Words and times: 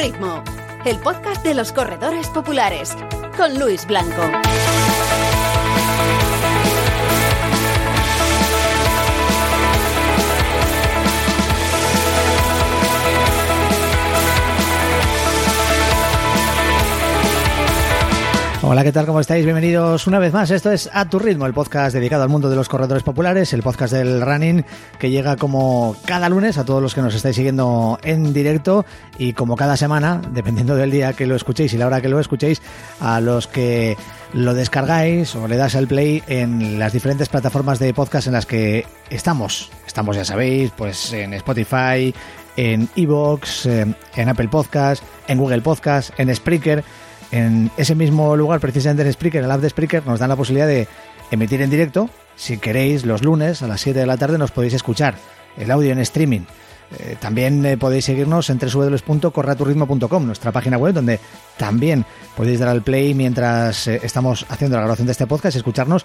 Ritmo, 0.00 0.42
el 0.86 0.98
podcast 0.98 1.44
de 1.44 1.52
los 1.52 1.72
corredores 1.72 2.26
populares 2.28 2.96
con 3.36 3.58
Luis 3.58 3.86
Blanco. 3.86 4.22
Hola, 18.62 18.84
¿qué 18.84 18.92
tal? 18.92 19.06
¿Cómo 19.06 19.20
estáis? 19.20 19.42
Bienvenidos 19.46 20.06
una 20.06 20.18
vez 20.18 20.34
más. 20.34 20.50
Esto 20.50 20.70
es 20.70 20.90
A 20.92 21.08
Tu 21.08 21.18
Ritmo, 21.18 21.46
el 21.46 21.54
podcast 21.54 21.94
dedicado 21.94 22.24
al 22.24 22.28
mundo 22.28 22.50
de 22.50 22.56
los 22.56 22.68
corredores 22.68 23.02
populares, 23.02 23.54
el 23.54 23.62
podcast 23.62 23.94
del 23.94 24.20
running 24.20 24.66
que 24.98 25.08
llega 25.08 25.36
como 25.36 25.96
cada 26.04 26.28
lunes 26.28 26.58
a 26.58 26.66
todos 26.66 26.82
los 26.82 26.94
que 26.94 27.00
nos 27.00 27.14
estáis 27.14 27.36
siguiendo 27.36 27.98
en 28.02 28.34
directo 28.34 28.84
y 29.16 29.32
como 29.32 29.56
cada 29.56 29.78
semana, 29.78 30.20
dependiendo 30.32 30.76
del 30.76 30.90
día 30.90 31.14
que 31.14 31.26
lo 31.26 31.36
escuchéis 31.36 31.72
y 31.72 31.78
la 31.78 31.86
hora 31.86 32.02
que 32.02 32.10
lo 32.10 32.20
escuchéis, 32.20 32.60
a 33.00 33.22
los 33.22 33.46
que 33.46 33.96
lo 34.34 34.52
descargáis 34.52 35.34
o 35.36 35.48
le 35.48 35.56
das 35.56 35.74
al 35.74 35.88
play 35.88 36.22
en 36.26 36.78
las 36.78 36.92
diferentes 36.92 37.30
plataformas 37.30 37.78
de 37.78 37.94
podcast 37.94 38.26
en 38.26 38.34
las 38.34 38.44
que 38.44 38.84
estamos. 39.08 39.70
Estamos, 39.86 40.16
ya 40.16 40.24
sabéis, 40.26 40.70
pues 40.76 41.14
en 41.14 41.32
Spotify, 41.32 42.14
en 42.58 42.90
Evox, 42.94 43.64
en 43.64 44.28
Apple 44.28 44.48
Podcast, 44.48 45.02
en 45.28 45.38
Google 45.38 45.62
Podcast, 45.62 46.10
en 46.18 46.34
Spreaker 46.34 46.84
en 47.32 47.70
ese 47.76 47.94
mismo 47.94 48.36
lugar, 48.36 48.60
precisamente 48.60 49.02
en 49.02 49.12
Spreaker, 49.12 49.44
el 49.44 49.50
app 49.50 49.60
de 49.60 49.70
Spreaker, 49.70 50.06
nos 50.06 50.18
dan 50.18 50.28
la 50.28 50.36
posibilidad 50.36 50.66
de 50.66 50.88
emitir 51.30 51.62
en 51.62 51.70
directo. 51.70 52.10
Si 52.36 52.58
queréis, 52.58 53.04
los 53.04 53.22
lunes 53.22 53.62
a 53.62 53.68
las 53.68 53.80
7 53.80 53.98
de 53.98 54.06
la 54.06 54.16
tarde 54.16 54.38
nos 54.38 54.50
podéis 54.50 54.74
escuchar 54.74 55.14
el 55.56 55.70
audio 55.70 55.92
en 55.92 55.98
streaming. 55.98 56.42
Eh, 56.98 57.16
también 57.20 57.64
eh, 57.64 57.76
podéis 57.76 58.04
seguirnos 58.04 58.50
en 58.50 58.58
www.correaturritmo.com, 58.58 60.26
nuestra 60.26 60.50
página 60.50 60.76
web, 60.76 60.92
donde 60.92 61.20
también 61.56 62.04
podéis 62.36 62.58
dar 62.58 62.68
al 62.68 62.82
play 62.82 63.14
mientras 63.14 63.86
eh, 63.86 64.00
estamos 64.02 64.44
haciendo 64.48 64.76
la 64.76 64.82
grabación 64.82 65.06
de 65.06 65.12
este 65.12 65.26
podcast 65.26 65.54
y 65.54 65.58
escucharnos 65.58 66.04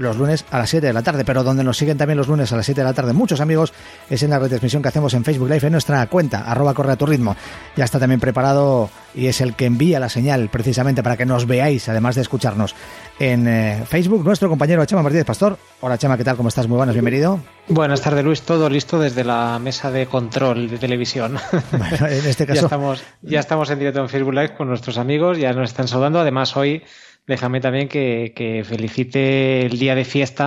los 0.00 0.16
lunes 0.16 0.44
a 0.50 0.58
las 0.58 0.70
7 0.70 0.86
de 0.86 0.92
la 0.92 1.02
tarde, 1.02 1.24
pero 1.24 1.44
donde 1.44 1.62
nos 1.62 1.76
siguen 1.76 1.98
también 1.98 2.16
los 2.16 2.26
lunes 2.26 2.52
a 2.52 2.56
las 2.56 2.64
7 2.64 2.80
de 2.80 2.84
la 2.84 2.94
tarde 2.94 3.12
muchos 3.12 3.40
amigos 3.40 3.72
es 4.08 4.22
en 4.22 4.30
la 4.30 4.38
retransmisión 4.38 4.82
que 4.82 4.88
hacemos 4.88 5.12
en 5.14 5.24
Facebook 5.24 5.48
Live 5.48 5.66
en 5.66 5.72
nuestra 5.72 6.04
cuenta, 6.06 6.40
arroba 6.40 6.74
corre 6.74 6.92
a 6.92 6.96
tu 6.96 7.06
ritmo. 7.06 7.36
Ya 7.76 7.84
está 7.84 7.98
también 7.98 8.18
preparado 8.18 8.90
y 9.14 9.26
es 9.26 9.40
el 9.40 9.54
que 9.54 9.66
envía 9.66 10.00
la 10.00 10.08
señal 10.08 10.48
precisamente 10.48 11.02
para 11.02 11.16
que 11.16 11.26
nos 11.26 11.46
veáis, 11.46 11.88
además 11.88 12.14
de 12.14 12.22
escucharnos 12.22 12.74
en 13.18 13.46
eh, 13.46 13.82
Facebook, 13.86 14.24
nuestro 14.24 14.48
compañero 14.48 14.84
Chema 14.86 15.02
Martínez 15.02 15.26
Pastor. 15.26 15.58
Hola 15.80 15.98
Chema, 15.98 16.16
¿qué 16.16 16.24
tal? 16.24 16.36
¿Cómo 16.36 16.48
estás? 16.48 16.66
Muy 16.66 16.76
buenas, 16.76 16.94
bienvenido. 16.94 17.40
Buenas 17.68 18.00
tardes 18.00 18.24
Luis, 18.24 18.42
todo 18.42 18.70
listo 18.70 18.98
desde 18.98 19.22
la 19.22 19.58
mesa 19.58 19.90
de 19.90 20.06
control 20.06 20.70
de 20.70 20.78
televisión. 20.78 21.36
Bueno, 21.72 22.06
en 22.06 22.26
este 22.26 22.46
caso... 22.46 22.60
ya, 22.60 22.66
estamos, 22.66 23.02
ya 23.22 23.40
estamos 23.40 23.70
en 23.70 23.78
directo 23.78 24.00
en 24.00 24.08
Facebook 24.08 24.34
Live 24.34 24.54
con 24.54 24.68
nuestros 24.68 24.98
amigos, 24.98 25.38
ya 25.38 25.52
nos 25.52 25.70
están 25.70 25.88
saludando, 25.88 26.20
además 26.20 26.56
hoy 26.56 26.82
déjame 27.30 27.60
también 27.60 27.88
que, 27.88 28.64
felicite 28.66 29.64
el 29.64 29.78
día 29.78 29.94
de 29.94 30.04
fiesta 30.04 30.46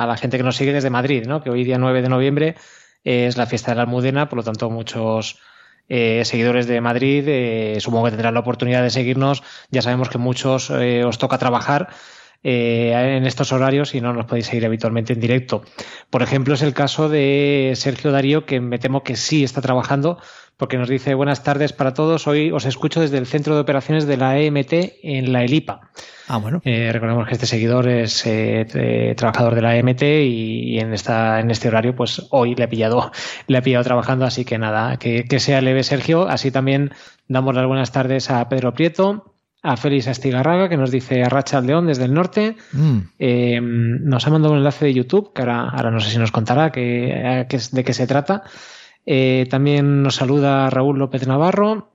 a, 0.00 0.06
la 0.06 0.16
gente 0.16 0.36
que 0.36 0.44
nos 0.44 0.56
sigue 0.56 0.72
desde 0.72 0.88
Madrid, 0.88 1.26
¿no? 1.26 1.42
que 1.42 1.50
hoy 1.50 1.64
día 1.64 1.76
9 1.76 2.02
de 2.02 2.08
noviembre 2.08 2.54
es 3.02 3.36
la 3.36 3.46
fiesta 3.46 3.72
de 3.72 3.76
la 3.76 3.82
Almudena, 3.82 4.28
por 4.28 4.38
lo 4.38 4.44
tanto 4.44 4.70
muchos 4.70 5.40
eh, 5.88 6.22
seguidores 6.24 6.68
de 6.68 6.80
Madrid 6.80 7.24
eh, 7.26 7.78
supongo 7.80 8.04
que 8.04 8.12
tendrán 8.12 8.34
la 8.34 8.40
oportunidad 8.40 8.84
de 8.84 8.90
seguirnos, 8.90 9.42
ya 9.70 9.82
sabemos 9.82 10.08
que 10.08 10.18
muchos 10.18 10.70
eh, 10.70 11.04
os 11.04 11.18
toca 11.18 11.36
trabajar. 11.36 11.88
en 12.46 13.24
estos 13.24 13.52
horarios 13.52 13.94
y 13.94 14.02
no 14.02 14.12
nos 14.12 14.26
podéis 14.26 14.46
seguir 14.46 14.66
habitualmente 14.66 15.14
en 15.14 15.20
directo. 15.20 15.62
Por 16.10 16.22
ejemplo, 16.22 16.52
es 16.52 16.60
el 16.60 16.74
caso 16.74 17.08
de 17.08 17.72
Sergio 17.74 18.12
Darío, 18.12 18.44
que 18.44 18.60
me 18.60 18.78
temo 18.78 19.02
que 19.02 19.16
sí 19.16 19.44
está 19.44 19.62
trabajando, 19.62 20.18
porque 20.56 20.78
nos 20.78 20.88
dice 20.88 21.14
buenas 21.14 21.42
tardes 21.42 21.72
para 21.72 21.94
todos. 21.94 22.26
Hoy 22.26 22.50
os 22.50 22.64
escucho 22.64 23.00
desde 23.00 23.18
el 23.18 23.26
centro 23.26 23.54
de 23.54 23.60
operaciones 23.60 24.06
de 24.06 24.16
la 24.16 24.38
EMT 24.38 24.72
en 25.02 25.32
la 25.32 25.44
ELIPA. 25.44 25.90
Ah, 26.28 26.38
bueno. 26.38 26.62
Eh, 26.64 26.90
recordemos 26.92 27.26
que 27.26 27.34
este 27.34 27.46
seguidor 27.46 27.88
es 27.88 28.24
eh, 28.26 28.66
eh, 28.74 29.14
trabajador 29.16 29.54
de 29.54 29.62
la 29.62 29.76
EMT 29.76 30.02
y, 30.02 30.74
y, 30.74 30.78
en 30.78 30.94
esta 30.94 31.40
en 31.40 31.50
este 31.50 31.68
horario, 31.68 31.94
pues 31.94 32.26
hoy 32.30 32.54
le 32.54 32.64
ha 32.64 32.68
pillado 32.68 33.12
le 33.46 33.58
ha 33.58 33.62
pillado 33.62 33.84
trabajando, 33.84 34.24
así 34.24 34.44
que 34.44 34.58
nada, 34.58 34.96
que, 34.96 35.24
que 35.24 35.40
sea 35.40 35.60
leve 35.60 35.82
Sergio. 35.82 36.28
Así 36.28 36.50
también 36.50 36.92
damos 37.28 37.54
las 37.54 37.66
buenas 37.66 37.92
tardes 37.92 38.30
a 38.30 38.48
Pedro 38.48 38.72
Prieto, 38.72 39.34
a 39.62 39.76
Félix 39.76 40.08
Astigarraga, 40.08 40.68
que 40.68 40.76
nos 40.76 40.90
dice 40.90 41.22
Arracha 41.22 41.58
al 41.58 41.66
León 41.66 41.86
desde 41.86 42.04
el 42.04 42.14
norte. 42.14 42.56
Mm. 42.72 42.98
Eh, 43.18 43.60
nos 43.62 44.26
ha 44.26 44.30
mandado 44.30 44.52
un 44.52 44.58
enlace 44.58 44.84
de 44.84 44.94
YouTube, 44.94 45.32
que 45.34 45.42
ahora, 45.42 45.68
ahora 45.70 45.90
no 45.90 46.00
sé 46.00 46.10
si 46.10 46.18
nos 46.18 46.30
contará 46.30 46.70
que, 46.70 47.46
que, 47.48 47.58
de 47.72 47.84
qué 47.84 47.92
se 47.92 48.06
trata. 48.06 48.44
Eh, 49.06 49.46
también 49.50 50.02
nos 50.02 50.16
saluda 50.16 50.70
Raúl 50.70 50.98
López 50.98 51.26
Navarro. 51.26 51.90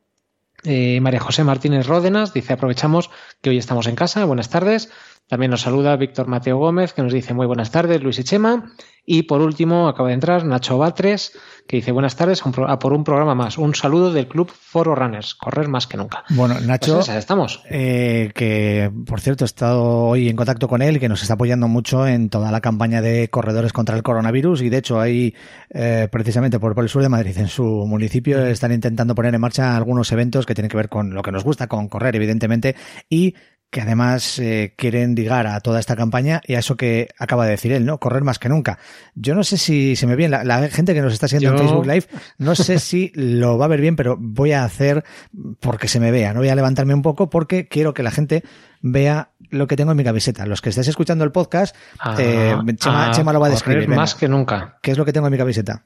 Eh, 0.63 0.99
María 1.01 1.19
José 1.21 1.43
Martínez 1.43 1.87
Ródenas 1.87 2.33
dice 2.33 2.53
aprovechamos 2.53 3.09
que 3.41 3.49
hoy 3.49 3.57
estamos 3.57 3.87
en 3.87 3.95
casa. 3.95 4.25
Buenas 4.25 4.49
tardes. 4.49 4.91
También 5.29 5.51
nos 5.51 5.61
saluda 5.61 5.95
Víctor 5.95 6.27
Mateo 6.27 6.57
Gómez, 6.57 6.93
que 6.93 7.03
nos 7.03 7.13
dice 7.13 7.35
muy 7.35 7.45
buenas 7.45 7.69
tardes, 7.69 8.01
Luis 8.01 8.17
y 8.17 8.23
Chema. 8.23 8.73
Y 9.05 9.23
por 9.23 9.41
último, 9.41 9.87
acaba 9.87 10.09
de 10.09 10.15
entrar 10.15 10.43
Nacho 10.43 10.79
Batres, 10.79 11.37
que 11.67 11.77
dice 11.77 11.91
buenas 11.91 12.15
tardes 12.15 12.41
a 12.43 12.79
por 12.79 12.93
un 12.93 13.03
programa 13.03 13.35
más. 13.35 13.59
Un 13.59 13.75
saludo 13.75 14.11
del 14.11 14.27
Club 14.27 14.49
Foro 14.51 14.95
Runners, 14.95 15.35
correr 15.35 15.67
más 15.67 15.85
que 15.85 15.97
nunca. 15.97 16.23
Bueno, 16.29 16.59
Nacho, 16.61 16.95
pues 16.95 17.09
esa, 17.09 17.19
estamos. 17.19 17.63
Eh, 17.69 18.31
que 18.33 18.91
por 19.05 19.21
cierto 19.21 19.43
he 19.43 19.45
estado 19.45 19.83
hoy 19.83 20.29
en 20.29 20.35
contacto 20.35 20.67
con 20.67 20.81
él, 20.81 20.99
que 20.99 21.09
nos 21.09 21.21
está 21.21 21.35
apoyando 21.35 21.67
mucho 21.67 22.07
en 22.07 22.29
toda 22.29 22.51
la 22.51 22.61
campaña 22.61 23.03
de 23.03 23.29
corredores 23.29 23.71
contra 23.71 23.95
el 23.95 24.01
coronavirus. 24.01 24.63
Y 24.63 24.69
de 24.69 24.77
hecho, 24.77 24.99
ahí, 24.99 25.35
eh, 25.69 26.07
precisamente 26.11 26.59
por, 26.59 26.73
por, 26.73 26.83
el 26.83 26.89
sur 26.89 27.03
de 27.03 27.09
Madrid, 27.09 27.37
en 27.37 27.49
su 27.49 27.63
municipio, 27.63 28.43
están 28.47 28.71
intentando 28.71 29.13
poner 29.13 29.35
en 29.35 29.41
marcha 29.41 29.77
algunos 29.77 30.11
eventos 30.11 30.47
que 30.47 30.55
tienen 30.55 30.69
que 30.69 30.77
ver 30.77 30.89
con 30.89 31.13
lo 31.13 31.21
que 31.21 31.31
nos 31.31 31.43
gusta, 31.43 31.67
con 31.67 31.87
correr, 31.87 32.15
evidentemente, 32.15 32.75
y 33.09 33.35
que 33.69 33.81
además 33.81 34.39
eh, 34.39 34.73
quieren 34.77 35.13
ligar 35.15 35.45
a 35.45 35.59
toda 35.59 35.79
esta 35.79 35.95
campaña 35.95 36.41
y 36.45 36.55
a 36.55 36.59
eso 36.59 36.75
que 36.75 37.09
acaba 37.19 37.45
de 37.45 37.51
decir 37.51 37.71
él, 37.71 37.85
¿no? 37.85 37.99
Correr 37.99 38.23
más 38.23 38.39
que 38.39 38.49
nunca. 38.49 38.79
Yo 39.15 39.35
no 39.35 39.43
sé 39.43 39.57
si 39.57 39.95
se 39.95 40.07
me 40.07 40.13
ve 40.13 40.17
bien, 40.17 40.31
la, 40.31 40.43
la 40.43 40.69
gente 40.69 40.93
que 40.93 41.01
nos 41.01 41.13
está 41.13 41.27
siguiendo 41.27 41.55
Yo... 41.57 41.61
en 41.61 41.67
Facebook 41.69 41.85
Live, 41.87 42.05
no 42.37 42.55
sé 42.55 42.79
si 42.79 43.11
lo 43.15 43.57
va 43.57 43.65
a 43.65 43.67
ver 43.69 43.81
bien, 43.81 43.95
pero 43.95 44.17
voy 44.19 44.53
a 44.53 44.63
hacer 44.63 45.03
porque 45.59 45.87
se 45.87 45.99
me 45.99 46.09
vea, 46.11 46.33
no 46.33 46.39
voy 46.39 46.49
a 46.49 46.55
levantarme 46.55 46.93
un 46.93 47.01
poco 47.03 47.29
porque 47.29 47.67
quiero 47.67 47.93
que 47.93 48.01
la 48.03 48.11
gente 48.11 48.43
vea 48.81 49.31
lo 49.49 49.67
que 49.67 49.75
tengo 49.75 49.91
en 49.91 49.97
mi 49.97 50.03
camiseta. 50.03 50.45
Los 50.45 50.61
que 50.61 50.69
estéis 50.69 50.87
escuchando 50.87 51.23
el 51.23 51.31
podcast, 51.31 51.75
Ah, 51.99 52.15
eh, 52.17 52.55
Chema, 52.77 53.09
ah, 53.09 53.11
Chema, 53.11 53.33
lo 53.33 53.39
va 53.39 53.47
a 53.47 53.51
describir. 53.51 53.85
correr 53.85 53.97
más 53.97 54.15
que 54.15 54.27
nunca. 54.27 54.77
¿Qué 54.81 54.91
es 54.91 54.97
lo 54.97 55.05
que 55.05 55.13
tengo 55.13 55.27
en 55.27 55.31
mi 55.31 55.37
camiseta? 55.37 55.85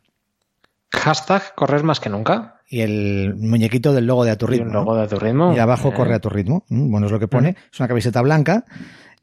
Hashtag 0.93 1.55
correr 1.55 1.83
más 1.83 1.99
que 1.99 2.09
nunca. 2.09 2.61
Y 2.69 2.81
el 2.81 3.35
muñequito 3.37 3.93
del 3.93 4.05
logo 4.07 4.23
de 4.25 4.31
A 4.31 4.37
Tu 4.37 4.47
Ritmo. 4.47 4.65
Y 4.65 4.67
un 4.69 4.73
logo 4.73 4.95
de 4.95 5.03
A 5.03 5.07
Tu 5.07 5.17
Ritmo. 5.19 5.53
Y 5.55 5.59
abajo 5.59 5.89
Eh. 5.89 5.93
corre 5.95 6.13
a 6.15 6.19
tu 6.19 6.29
ritmo. 6.29 6.65
Mm, 6.69 6.91
Bueno, 6.91 7.07
es 7.07 7.11
lo 7.11 7.19
que 7.19 7.27
pone. 7.27 7.55
Es 7.71 7.79
una 7.79 7.87
camiseta 7.87 8.21
blanca. 8.21 8.65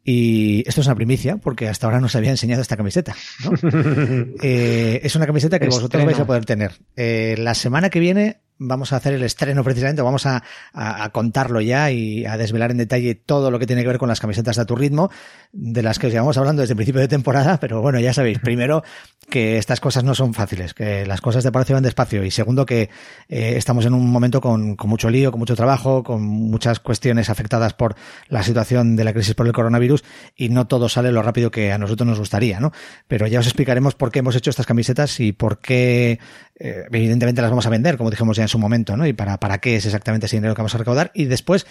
Y 0.02 0.64
esto 0.66 0.80
es 0.80 0.86
una 0.86 0.96
primicia, 0.96 1.36
porque 1.36 1.68
hasta 1.68 1.86
ahora 1.86 2.00
no 2.00 2.08
se 2.08 2.16
había 2.18 2.30
enseñado 2.30 2.62
esta 2.62 2.76
camiseta. 2.76 3.14
¿no? 3.44 3.50
Eh, 4.42 5.00
es 5.02 5.14
una 5.16 5.26
camiseta 5.26 5.58
que 5.58 5.66
vosotros 5.66 5.86
Estreno. 5.88 6.06
vais 6.06 6.20
a 6.20 6.26
poder 6.26 6.44
tener. 6.46 6.72
Eh, 6.96 7.34
la 7.38 7.54
semana 7.54 7.90
que 7.90 8.00
viene 8.00 8.40
vamos 8.60 8.92
a 8.92 8.96
hacer 8.96 9.14
el 9.14 9.22
estreno 9.24 9.64
precisamente, 9.64 10.02
vamos 10.02 10.26
a, 10.26 10.42
a- 10.72 11.02
a 11.04 11.08
contarlo 11.10 11.60
ya 11.60 11.90
y 11.90 12.26
a 12.26 12.36
desvelar 12.36 12.70
en 12.70 12.76
detalle 12.76 13.14
todo 13.16 13.50
lo 13.50 13.58
que 13.58 13.66
tiene 13.66 13.82
que 13.82 13.88
ver 13.88 13.98
con 13.98 14.08
las 14.08 14.20
camisetas 14.20 14.54
de 14.56 14.62
a 14.62 14.66
tu 14.66 14.76
ritmo, 14.76 15.10
de 15.52 15.82
las 15.82 15.98
que 15.98 16.06
os 16.06 16.12
llevamos 16.12 16.36
hablando 16.38 16.60
desde 16.60 16.72
el 16.72 16.76
principio 16.76 17.00
de 17.00 17.08
temporada, 17.08 17.58
pero 17.58 17.80
bueno, 17.80 17.98
ya 17.98 18.12
sabéis, 18.12 18.38
primero 18.44 18.84
que 19.28 19.58
estas 19.58 19.80
cosas 19.80 20.04
no 20.04 20.14
son 20.14 20.34
fáciles, 20.34 20.74
que 20.74 21.06
las 21.06 21.20
cosas 21.20 21.42
de 21.44 21.50
palacio 21.52 21.74
van 21.74 21.82
despacio 21.84 22.22
y 22.24 22.30
segundo 22.30 22.66
que 22.66 22.90
eh, 23.28 23.54
estamos 23.56 23.86
en 23.86 23.94
un 23.94 24.10
momento 24.10 24.40
con, 24.40 24.76
con 24.76 24.90
mucho 24.90 25.08
lío, 25.08 25.30
con 25.30 25.38
mucho 25.40 25.56
trabajo, 25.56 26.02
con 26.02 26.22
muchas 26.22 26.80
cuestiones 26.80 27.30
afectadas 27.30 27.72
por 27.74 27.94
la 28.28 28.42
situación 28.42 28.96
de 28.96 29.04
la 29.04 29.12
crisis 29.12 29.34
por 29.34 29.46
el 29.46 29.52
coronavirus 29.52 30.04
y 30.36 30.48
no 30.50 30.66
todo 30.66 30.88
sale 30.88 31.12
lo 31.12 31.22
rápido 31.22 31.50
que 31.50 31.72
a 31.72 31.78
nosotros 31.78 32.06
nos 32.08 32.18
gustaría, 32.18 32.60
¿no? 32.60 32.72
Pero 33.08 33.26
ya 33.26 33.40
os 33.40 33.46
explicaremos 33.46 33.94
por 33.94 34.10
qué 34.10 34.18
hemos 34.18 34.36
hecho 34.36 34.50
estas 34.50 34.66
camisetas 34.66 35.20
y 35.20 35.32
por 35.32 35.60
qué, 35.60 36.18
eh, 36.60 36.84
evidentemente 36.92 37.40
las 37.40 37.50
vamos 37.50 37.66
a 37.66 37.70
vender, 37.70 37.96
como 37.96 38.10
dijimos 38.10 38.36
ya 38.36 38.42
en 38.42 38.48
su 38.48 38.58
momento, 38.58 38.96
¿no? 38.96 39.06
Y 39.06 39.14
para, 39.14 39.40
para 39.40 39.58
qué 39.58 39.76
es 39.76 39.86
exactamente 39.86 40.26
ese 40.26 40.36
dinero 40.36 40.54
que 40.54 40.60
vamos 40.60 40.74
a 40.74 40.78
recaudar. 40.78 41.10
Y 41.14 41.24
después 41.24 41.66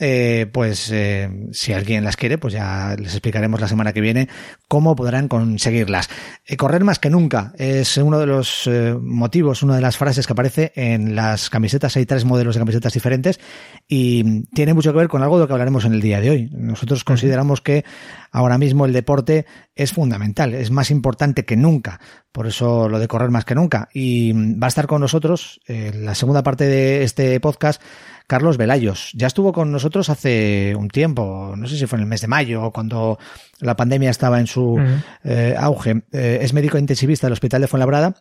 eh, 0.00 0.50
pues 0.52 0.90
eh, 0.90 1.30
si 1.52 1.72
alguien 1.72 2.02
las 2.02 2.16
quiere, 2.16 2.36
pues 2.36 2.52
ya 2.52 2.96
les 2.98 3.12
explicaremos 3.12 3.60
la 3.60 3.68
semana 3.68 3.92
que 3.92 4.00
viene 4.00 4.28
cómo 4.66 4.96
podrán 4.96 5.28
conseguirlas. 5.28 6.08
Eh, 6.44 6.56
correr 6.56 6.82
más 6.82 6.98
que 6.98 7.10
nunca 7.10 7.52
es 7.58 7.96
uno 7.98 8.18
de 8.18 8.26
los 8.26 8.68
motivos, 9.00 9.62
una 9.62 9.76
de 9.76 9.80
las 9.80 9.96
frases 9.96 10.26
que 10.26 10.32
aparece 10.32 10.72
en 10.74 11.14
las 11.14 11.48
camisetas. 11.48 11.96
Hay 11.96 12.06
tres 12.06 12.24
modelos 12.24 12.56
de 12.56 12.60
camisetas 12.60 12.92
diferentes 12.92 13.38
y 13.86 14.42
tiene 14.48 14.74
mucho 14.74 14.92
que 14.92 14.98
ver 14.98 15.08
con 15.08 15.22
algo 15.22 15.36
de 15.36 15.44
lo 15.44 15.46
que 15.46 15.52
hablaremos 15.52 15.84
en 15.84 15.94
el 15.94 16.00
día 16.00 16.20
de 16.20 16.30
hoy. 16.30 16.50
Nosotros 16.52 17.04
consideramos 17.04 17.60
que 17.60 17.84
ahora 18.32 18.58
mismo 18.58 18.86
el 18.86 18.92
deporte 18.92 19.46
es 19.76 19.92
fundamental, 19.92 20.54
es 20.54 20.72
más 20.72 20.90
importante 20.90 21.44
que 21.44 21.56
nunca. 21.56 22.00
Por 22.32 22.48
eso 22.48 22.88
lo 22.88 22.98
de 22.98 23.06
correr 23.06 23.30
más 23.30 23.44
que 23.44 23.54
nunca. 23.54 23.88
Y 23.94 24.32
va 24.32 24.66
a 24.66 24.68
estar 24.68 24.88
con 24.88 25.00
nosotros 25.00 25.60
en 25.68 26.04
la 26.04 26.16
segunda 26.16 26.42
parte 26.42 26.66
de 26.66 27.04
este 27.04 27.38
podcast 27.38 27.80
Carlos 28.26 28.56
Velayos. 28.56 29.10
Ya 29.14 29.26
estuvo 29.26 29.52
con 29.52 29.70
nosotros 29.70 30.08
hace 30.08 30.74
un 30.76 30.88
tiempo, 30.88 31.54
no 31.56 31.66
sé 31.66 31.76
si 31.76 31.86
fue 31.86 31.98
en 31.98 32.02
el 32.02 32.08
mes 32.08 32.20
de 32.20 32.28
mayo, 32.28 32.70
cuando 32.70 33.18
la 33.60 33.76
pandemia 33.76 34.10
estaba 34.10 34.40
en 34.40 34.46
su 34.46 34.80
eh, 35.24 35.54
auge. 35.58 36.04
Eh, 36.12 36.38
es 36.42 36.52
médico 36.52 36.78
intensivista 36.78 37.26
del 37.26 37.32
Hospital 37.32 37.60
de 37.60 37.68
Fuenlabrada 37.68 38.14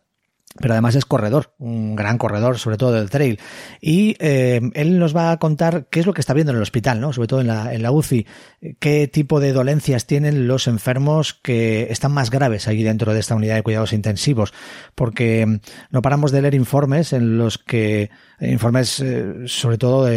pero 0.60 0.74
además 0.76 0.96
es 0.96 1.06
corredor, 1.06 1.56
un 1.58 1.96
gran 1.96 2.18
corredor, 2.18 2.60
sobre 2.60 2.78
todo 2.78 2.92
del 2.92 3.10
trail. 3.10 3.40
Y 3.82 4.16
eh, 4.20 4.62
él 4.76 5.00
nos 5.00 5.16
va 5.16 5.32
a 5.32 5.38
contar 5.38 5.88
qué 5.90 6.00
es 6.00 6.06
lo 6.06 6.14
que 6.14 6.22
está 6.22 6.34
viendo 6.34 6.52
en 6.52 6.58
el 6.58 6.62
hospital, 6.62 7.02
¿no? 7.02 7.12
Sobre 7.12 7.28
todo 7.28 7.42
en 7.42 7.48
la, 7.48 7.74
en 7.74 7.82
la 7.82 7.92
UCI, 7.92 8.28
qué 8.80 9.08
tipo 9.08 9.40
de 9.40 9.52
dolencias 9.52 10.06
tienen 10.06 10.48
los 10.48 10.68
enfermos 10.68 11.34
que 11.34 11.88
están 11.90 12.12
más 12.12 12.30
graves 12.30 12.68
ahí 12.68 12.84
dentro 12.84 13.14
de 13.14 13.20
esta 13.20 13.36
unidad 13.36 13.56
de 13.56 13.64
cuidados 13.64 13.94
intensivos, 13.94 14.54
porque 14.94 15.46
mm, 15.46 15.60
no 15.90 16.02
paramos 16.04 16.32
de 16.32 16.42
leer 16.44 16.54
informes 16.54 17.14
en 17.14 17.38
los 17.38 17.58
que 17.58 18.12
informes 18.50 19.00
eh, 19.00 19.34
sobre 19.46 19.78
todo 19.78 20.10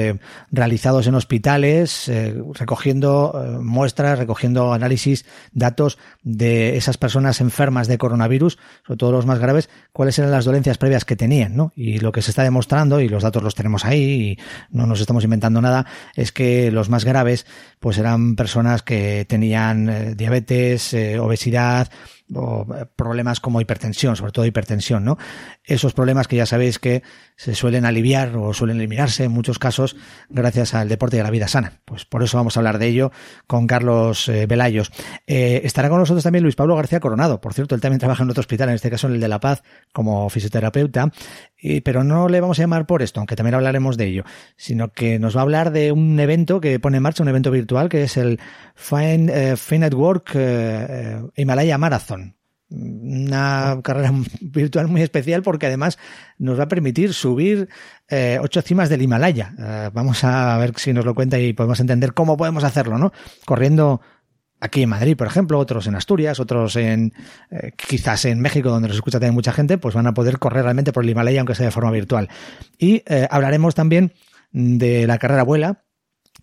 realizados 0.50 1.06
en 1.06 1.14
hospitales, 1.14 2.08
eh, 2.08 2.34
recogiendo 2.54 3.60
muestras, 3.62 4.18
recogiendo 4.18 4.72
análisis, 4.72 5.24
datos 5.52 5.98
de 6.22 6.76
esas 6.76 6.98
personas 6.98 7.40
enfermas 7.40 7.88
de 7.88 7.98
coronavirus, 7.98 8.58
sobre 8.86 8.98
todo 8.98 9.12
los 9.12 9.26
más 9.26 9.38
graves, 9.38 9.68
cuáles 9.92 10.18
eran 10.18 10.30
las 10.30 10.44
dolencias 10.44 10.78
previas 10.78 11.04
que 11.04 11.16
tenían, 11.16 11.56
¿no? 11.56 11.72
Y 11.76 11.98
lo 11.98 12.12
que 12.12 12.22
se 12.22 12.30
está 12.30 12.42
demostrando, 12.42 13.00
y 13.00 13.08
los 13.08 13.22
datos 13.22 13.42
los 13.42 13.54
tenemos 13.54 13.84
ahí, 13.84 14.02
y 14.02 14.38
no 14.70 14.86
nos 14.86 15.00
estamos 15.00 15.24
inventando 15.24 15.60
nada, 15.60 15.86
es 16.14 16.32
que 16.32 16.70
los 16.70 16.88
más 16.88 17.04
graves, 17.04 17.46
pues 17.80 17.98
eran 17.98 18.36
personas 18.36 18.82
que 18.82 19.24
tenían 19.28 19.88
eh, 19.88 20.14
diabetes, 20.14 20.92
eh, 20.94 21.18
obesidad, 21.18 21.88
o 22.34 22.66
eh, 22.74 22.86
problemas 22.96 23.40
como 23.40 23.60
hipertensión, 23.60 24.16
sobre 24.16 24.32
todo 24.32 24.46
hipertensión, 24.46 25.04
¿no? 25.04 25.18
Esos 25.64 25.92
problemas 25.92 26.28
que 26.28 26.36
ya 26.36 26.46
sabéis 26.46 26.78
que 26.78 27.02
se 27.36 27.54
suelen 27.54 27.84
aliviar 27.84 28.36
o 28.36 28.52
suelen 28.52 28.78
eliminarse 28.78 29.24
en 29.24 29.32
muchos 29.32 29.58
casos 29.58 29.96
gracias 30.28 30.74
al 30.74 30.88
deporte 30.88 31.16
y 31.16 31.20
a 31.20 31.22
la 31.22 31.30
vida 31.30 31.48
sana. 31.48 31.80
Pues 31.84 32.04
por 32.04 32.22
eso 32.22 32.36
vamos 32.36 32.56
a 32.56 32.60
hablar 32.60 32.78
de 32.78 32.86
ello 32.88 33.12
con 33.46 33.66
Carlos 33.66 34.28
eh, 34.28 34.46
Velayos. 34.46 34.90
Eh, 35.26 35.60
estará 35.64 35.88
con 35.88 35.98
nosotros 35.98 36.24
también 36.24 36.42
Luis 36.42 36.56
Pablo 36.56 36.76
García 36.76 37.00
Coronado. 37.00 37.40
Por 37.40 37.54
cierto, 37.54 37.74
él 37.74 37.80
también 37.80 38.00
trabaja 38.00 38.22
en 38.22 38.30
otro 38.30 38.40
hospital, 38.40 38.68
en 38.70 38.74
este 38.76 38.90
caso 38.90 39.06
en 39.06 39.14
el 39.14 39.20
de 39.20 39.28
La 39.28 39.40
Paz, 39.40 39.62
como 39.92 40.28
fisioterapeuta. 40.28 41.12
pero 41.84 42.04
no 42.04 42.28
le 42.28 42.40
vamos 42.40 42.58
a 42.58 42.62
llamar 42.62 42.86
por 42.86 43.02
esto, 43.02 43.20
aunque 43.20 43.36
también 43.36 43.54
hablaremos 43.54 43.96
de 43.96 44.06
ello, 44.06 44.24
sino 44.56 44.92
que 44.92 45.18
nos 45.18 45.36
va 45.36 45.40
a 45.40 45.42
hablar 45.42 45.70
de 45.70 45.92
un 45.92 46.18
evento 46.18 46.60
que 46.60 46.78
pone 46.80 46.98
en 46.98 47.02
marcha, 47.02 47.22
un 47.22 47.28
evento 47.28 47.50
virtual, 47.50 47.88
que 47.88 48.04
es 48.04 48.16
el 48.16 48.40
Fine, 48.74 49.56
Himalaya 51.36 51.78
Marathon 51.78 52.15
una 52.68 53.80
carrera 53.82 54.12
virtual 54.40 54.88
muy 54.88 55.02
especial 55.02 55.42
porque 55.42 55.66
además 55.66 55.98
nos 56.38 56.58
va 56.58 56.64
a 56.64 56.68
permitir 56.68 57.14
subir 57.14 57.68
eh, 58.08 58.38
ocho 58.40 58.62
cimas 58.62 58.88
del 58.88 59.02
Himalaya. 59.02 59.54
Eh, 59.58 59.90
vamos 59.92 60.24
a 60.24 60.56
ver 60.58 60.72
si 60.76 60.92
nos 60.92 61.04
lo 61.04 61.14
cuenta 61.14 61.38
y 61.38 61.52
podemos 61.52 61.80
entender 61.80 62.14
cómo 62.14 62.36
podemos 62.36 62.64
hacerlo, 62.64 62.98
¿no? 62.98 63.12
Corriendo 63.44 64.00
aquí 64.60 64.82
en 64.82 64.88
Madrid, 64.88 65.16
por 65.16 65.26
ejemplo, 65.26 65.58
otros 65.58 65.86
en 65.86 65.94
Asturias, 65.94 66.40
otros 66.40 66.76
en 66.76 67.12
eh, 67.50 67.72
quizás 67.76 68.24
en 68.24 68.40
México, 68.40 68.70
donde 68.70 68.88
nos 68.88 68.96
escucha 68.96 69.18
también 69.18 69.34
mucha 69.34 69.52
gente, 69.52 69.78
pues 69.78 69.94
van 69.94 70.06
a 70.06 70.14
poder 70.14 70.38
correr 70.38 70.64
realmente 70.64 70.92
por 70.92 71.04
el 71.04 71.10
Himalaya, 71.10 71.40
aunque 71.40 71.54
sea 71.54 71.66
de 71.66 71.72
forma 71.72 71.90
virtual. 71.90 72.28
Y 72.78 73.02
hablaremos 73.30 73.74
también 73.74 74.12
de 74.52 75.06
la 75.06 75.18
carrera 75.18 75.42
vuela, 75.42 75.85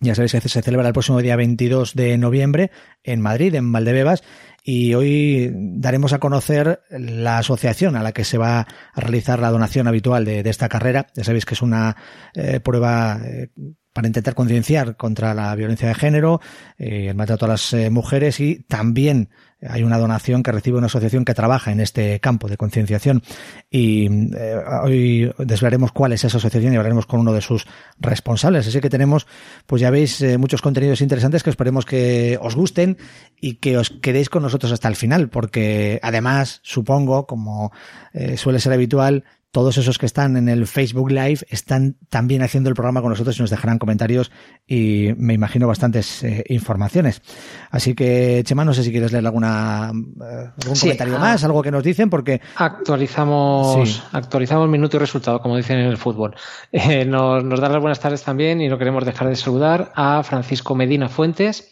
ya 0.00 0.14
sabéis 0.14 0.32
que 0.32 0.48
se 0.48 0.62
celebra 0.62 0.88
el 0.88 0.92
próximo 0.92 1.20
día 1.20 1.36
22 1.36 1.94
de 1.94 2.18
noviembre 2.18 2.70
en 3.02 3.20
Madrid, 3.20 3.54
en 3.54 3.72
Valdebebas, 3.72 4.22
y 4.62 4.94
hoy 4.94 5.52
daremos 5.54 6.12
a 6.12 6.18
conocer 6.18 6.80
la 6.90 7.38
asociación 7.38 7.96
a 7.96 8.02
la 8.02 8.12
que 8.12 8.24
se 8.24 8.38
va 8.38 8.60
a 8.60 9.00
realizar 9.00 9.38
la 9.38 9.50
donación 9.50 9.86
habitual 9.86 10.24
de, 10.24 10.40
esta 10.40 10.68
carrera. 10.68 11.06
Ya 11.14 11.22
sabéis 11.22 11.44
que 11.44 11.54
es 11.54 11.62
una 11.62 11.96
eh, 12.34 12.60
prueba 12.60 13.20
eh, 13.24 13.50
para 13.92 14.06
intentar 14.06 14.34
concienciar 14.34 14.96
contra 14.96 15.34
la 15.34 15.54
violencia 15.54 15.88
de 15.88 15.94
género, 15.94 16.40
eh, 16.78 17.08
el 17.10 17.14
maltrato 17.14 17.44
a 17.44 17.48
las 17.48 17.76
mujeres 17.90 18.40
y 18.40 18.64
también 18.64 19.28
hay 19.68 19.82
una 19.82 19.98
donación 19.98 20.42
que 20.42 20.52
recibe 20.52 20.78
una 20.78 20.86
asociación 20.86 21.24
que 21.24 21.34
trabaja 21.34 21.72
en 21.72 21.80
este 21.80 22.20
campo 22.20 22.48
de 22.48 22.56
concienciación 22.56 23.22
y 23.70 24.06
eh, 24.36 24.56
hoy 24.82 25.32
desvelaremos 25.38 25.92
cuál 25.92 26.12
es 26.12 26.24
esa 26.24 26.38
asociación 26.38 26.72
y 26.72 26.76
hablaremos 26.76 27.06
con 27.06 27.20
uno 27.20 27.32
de 27.32 27.40
sus 27.40 27.66
responsables. 27.98 28.66
Así 28.66 28.80
que 28.80 28.90
tenemos, 28.90 29.26
pues 29.66 29.80
ya 29.80 29.90
veis, 29.90 30.20
eh, 30.20 30.38
muchos 30.38 30.62
contenidos 30.62 31.00
interesantes 31.00 31.42
que 31.42 31.50
esperemos 31.50 31.84
que 31.84 32.38
os 32.40 32.54
gusten 32.54 32.98
y 33.40 33.56
que 33.56 33.78
os 33.78 33.90
quedéis 33.90 34.28
con 34.28 34.42
nosotros 34.42 34.72
hasta 34.72 34.88
el 34.88 34.96
final, 34.96 35.28
porque 35.28 36.00
además, 36.02 36.60
supongo, 36.62 37.26
como 37.26 37.72
eh, 38.12 38.36
suele 38.36 38.60
ser 38.60 38.72
habitual, 38.72 39.24
todos 39.54 39.78
esos 39.78 39.98
que 39.98 40.06
están 40.06 40.36
en 40.36 40.48
el 40.48 40.66
Facebook 40.66 41.12
Live 41.12 41.46
están 41.48 41.96
también 42.08 42.42
haciendo 42.42 42.68
el 42.70 42.74
programa 42.74 43.00
con 43.02 43.10
nosotros 43.10 43.38
y 43.38 43.40
nos 43.40 43.50
dejarán 43.50 43.78
comentarios 43.78 44.32
y 44.66 45.10
me 45.16 45.32
imagino 45.32 45.68
bastantes 45.68 46.24
eh, 46.24 46.42
informaciones. 46.48 47.22
Así 47.70 47.94
que, 47.94 48.42
Chema, 48.44 48.64
no 48.64 48.74
sé 48.74 48.82
si 48.82 48.90
quieres 48.90 49.12
leer 49.12 49.24
alguna, 49.24 49.92
eh, 49.92 50.50
algún 50.60 50.76
comentario 50.76 51.14
ah. 51.16 51.20
más, 51.20 51.44
algo 51.44 51.62
que 51.62 51.70
nos 51.70 51.84
dicen, 51.84 52.10
porque... 52.10 52.40
Actualizamos, 52.56 54.02
actualizamos 54.10 54.68
minuto 54.68 54.96
y 54.96 55.00
resultado, 55.00 55.38
como 55.38 55.56
dicen 55.56 55.78
en 55.78 55.86
el 55.86 55.96
fútbol. 55.98 56.34
Eh, 56.72 57.04
nos, 57.04 57.44
nos 57.44 57.60
dan 57.60 57.72
las 57.72 57.80
buenas 57.80 58.00
tardes 58.00 58.24
también 58.24 58.60
y 58.60 58.68
no 58.68 58.76
queremos 58.76 59.04
dejar 59.04 59.28
de 59.28 59.36
saludar 59.36 59.92
a 59.94 60.22
Francisco 60.24 60.74
Medina 60.74 61.08
Fuentes, 61.08 61.70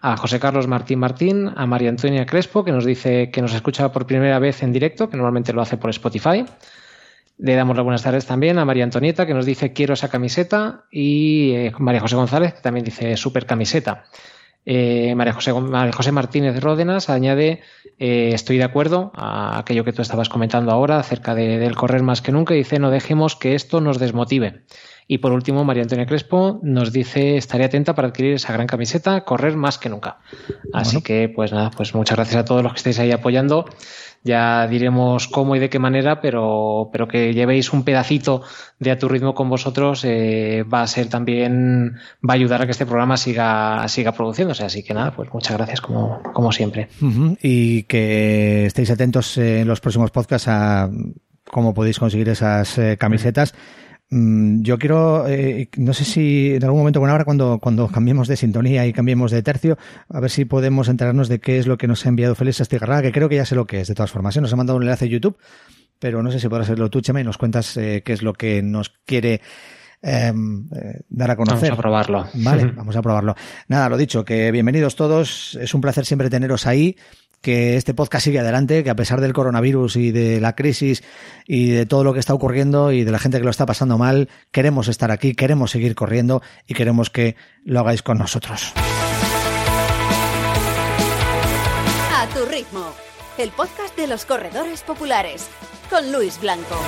a 0.00 0.16
José 0.16 0.40
Carlos 0.40 0.66
Martín 0.66 0.98
Martín, 0.98 1.52
a 1.54 1.66
María 1.66 1.88
Antonia 1.88 2.26
Crespo, 2.26 2.64
que 2.64 2.72
nos 2.72 2.84
dice 2.84 3.30
que 3.30 3.40
nos 3.40 3.54
escucha 3.54 3.92
por 3.92 4.06
primera 4.06 4.40
vez 4.40 4.62
en 4.64 4.72
directo, 4.72 5.08
que 5.08 5.16
normalmente 5.16 5.52
lo 5.52 5.62
hace 5.62 5.76
por 5.76 5.90
Spotify. 5.90 6.44
Le 7.38 7.54
damos 7.54 7.76
las 7.76 7.84
buenas 7.84 8.02
tardes 8.02 8.26
también 8.26 8.58
a 8.58 8.64
María 8.64 8.84
Antonieta, 8.84 9.26
que 9.26 9.34
nos 9.34 9.46
dice 9.46 9.72
quiero 9.72 9.94
esa 9.94 10.08
camiseta, 10.08 10.84
y 10.90 11.52
eh, 11.52 11.72
María 11.78 12.00
José 12.00 12.16
González, 12.16 12.54
que 12.54 12.60
también 12.60 12.84
dice 12.84 13.16
super 13.16 13.46
camiseta. 13.46 14.04
Eh, 14.64 15.14
María, 15.16 15.32
José, 15.32 15.50
José, 15.50 16.12
Martínez 16.12 16.60
Ródenas 16.60 17.10
añade 17.10 17.62
eh, 17.98 18.30
estoy 18.32 18.58
de 18.58 18.64
acuerdo 18.64 19.10
a 19.16 19.58
aquello 19.58 19.84
que 19.84 19.92
tú 19.92 20.02
estabas 20.02 20.28
comentando 20.28 20.70
ahora 20.70 21.00
acerca 21.00 21.34
del 21.34 21.74
correr 21.74 22.04
más 22.04 22.22
que 22.22 22.30
nunca 22.30 22.54
y 22.54 22.58
dice 22.58 22.78
no 22.78 22.92
dejemos 22.92 23.34
que 23.34 23.56
esto 23.56 23.80
nos 23.80 23.98
desmotive. 23.98 24.62
Y 25.06 25.18
por 25.18 25.32
último, 25.32 25.64
María 25.64 25.82
Antonia 25.82 26.06
Crespo 26.06 26.60
nos 26.62 26.92
dice 26.92 27.36
estaré 27.36 27.64
atenta 27.64 27.94
para 27.94 28.08
adquirir 28.08 28.34
esa 28.34 28.52
gran 28.52 28.66
camiseta, 28.66 29.24
correr 29.24 29.56
más 29.56 29.78
que 29.78 29.88
nunca. 29.88 30.18
Así 30.72 31.02
que 31.02 31.28
pues 31.28 31.52
nada, 31.52 31.70
pues 31.70 31.94
muchas 31.94 32.16
gracias 32.16 32.36
a 32.36 32.44
todos 32.44 32.62
los 32.62 32.72
que 32.72 32.78
estáis 32.78 32.98
ahí 32.98 33.12
apoyando 33.12 33.66
ya 34.24 34.68
diremos 34.68 35.26
cómo 35.26 35.56
y 35.56 35.58
de 35.58 35.68
qué 35.68 35.78
manera, 35.78 36.20
pero, 36.20 36.90
pero 36.92 37.08
que 37.08 37.34
llevéis 37.34 37.72
un 37.72 37.82
pedacito 37.82 38.42
de 38.78 38.92
a 38.92 38.98
tu 38.98 39.08
ritmo 39.08 39.34
con 39.34 39.48
vosotros 39.48 40.04
eh, 40.04 40.62
va 40.62 40.82
a 40.82 40.86
ser 40.86 41.08
también, 41.08 41.96
va 42.28 42.34
a 42.34 42.36
ayudar 42.36 42.62
a 42.62 42.66
que 42.66 42.70
este 42.70 42.86
programa 42.86 43.16
siga, 43.16 43.86
siga 43.88 44.12
produciéndose. 44.12 44.64
Así 44.64 44.84
que 44.84 44.94
nada, 44.94 45.12
pues 45.14 45.28
muchas 45.32 45.56
gracias 45.56 45.80
como, 45.80 46.22
como 46.32 46.52
siempre. 46.52 46.88
Y 47.42 47.82
que 47.84 48.66
estéis 48.66 48.90
atentos 48.90 49.36
en 49.38 49.66
los 49.66 49.80
próximos 49.80 50.12
podcasts 50.12 50.48
a 50.48 50.88
cómo 51.50 51.74
podéis 51.74 51.98
conseguir 51.98 52.28
esas 52.28 52.78
eh, 52.78 52.96
camisetas. 52.98 53.54
Yo 54.14 54.78
quiero, 54.78 55.26
eh, 55.26 55.70
no 55.78 55.94
sé 55.94 56.04
si 56.04 56.54
en 56.54 56.64
algún 56.64 56.80
momento, 56.80 57.00
bueno, 57.00 57.12
ahora 57.12 57.24
cuando, 57.24 57.58
cuando 57.58 57.88
cambiemos 57.88 58.28
de 58.28 58.36
sintonía 58.36 58.86
y 58.86 58.92
cambiemos 58.92 59.30
de 59.30 59.42
tercio, 59.42 59.78
a 60.10 60.20
ver 60.20 60.30
si 60.30 60.44
podemos 60.44 60.88
enterarnos 60.88 61.28
de 61.28 61.40
qué 61.40 61.58
es 61.58 61.66
lo 61.66 61.78
que 61.78 61.86
nos 61.86 62.04
ha 62.04 62.10
enviado 62.10 62.34
Félix 62.34 62.60
Astigarraga, 62.60 63.00
que 63.00 63.12
creo 63.12 63.30
que 63.30 63.36
ya 63.36 63.46
sé 63.46 63.54
lo 63.54 63.66
que 63.66 63.80
es, 63.80 63.88
de 63.88 63.94
todas 63.94 64.10
formas. 64.10 64.36
¿eh? 64.36 64.42
Nos 64.42 64.52
ha 64.52 64.56
mandado 64.56 64.76
un 64.76 64.82
enlace 64.82 65.06
a 65.06 65.08
YouTube, 65.08 65.38
pero 65.98 66.22
no 66.22 66.30
sé 66.30 66.40
si 66.40 66.48
podrás 66.48 66.66
hacerlo 66.66 66.90
tú, 66.90 67.00
Chema, 67.00 67.22
y 67.22 67.24
nos 67.24 67.38
cuentas 67.38 67.74
eh, 67.78 68.02
qué 68.04 68.12
es 68.12 68.22
lo 68.22 68.34
que 68.34 68.62
nos 68.62 68.90
quiere 69.06 69.40
em, 70.02 70.68
dar 71.08 71.30
a 71.30 71.36
conocer. 71.36 71.70
Vamos 71.70 71.78
a 71.78 71.80
probarlo. 71.80 72.26
Vale, 72.34 72.66
vamos 72.76 72.94
a 72.94 73.00
probarlo. 73.00 73.34
Nada, 73.68 73.88
lo 73.88 73.96
dicho, 73.96 74.26
que 74.26 74.50
bienvenidos 74.50 74.94
todos. 74.94 75.58
Es 75.58 75.72
un 75.72 75.80
placer 75.80 76.04
siempre 76.04 76.28
teneros 76.28 76.66
ahí 76.66 76.96
que 77.42 77.76
este 77.76 77.92
podcast 77.92 78.24
sigue 78.24 78.38
adelante, 78.38 78.82
que 78.84 78.90
a 78.90 78.94
pesar 78.94 79.20
del 79.20 79.32
coronavirus 79.32 79.96
y 79.96 80.12
de 80.12 80.40
la 80.40 80.54
crisis 80.54 81.02
y 81.46 81.70
de 81.70 81.84
todo 81.84 82.04
lo 82.04 82.14
que 82.14 82.20
está 82.20 82.32
ocurriendo 82.32 82.92
y 82.92 83.04
de 83.04 83.10
la 83.10 83.18
gente 83.18 83.38
que 83.38 83.44
lo 83.44 83.50
está 83.50 83.66
pasando 83.66 83.98
mal, 83.98 84.30
queremos 84.52 84.88
estar 84.88 85.10
aquí, 85.10 85.34
queremos 85.34 85.72
seguir 85.72 85.94
corriendo 85.94 86.40
y 86.66 86.74
queremos 86.74 87.10
que 87.10 87.36
lo 87.64 87.80
hagáis 87.80 88.02
con 88.02 88.18
nosotros. 88.18 88.72
A 92.14 92.26
tu 92.32 92.46
ritmo, 92.46 92.94
el 93.36 93.50
podcast 93.50 93.96
de 93.96 94.06
los 94.06 94.24
corredores 94.24 94.82
populares, 94.82 95.48
con 95.90 96.12
Luis 96.12 96.40
Blanco. 96.40 96.78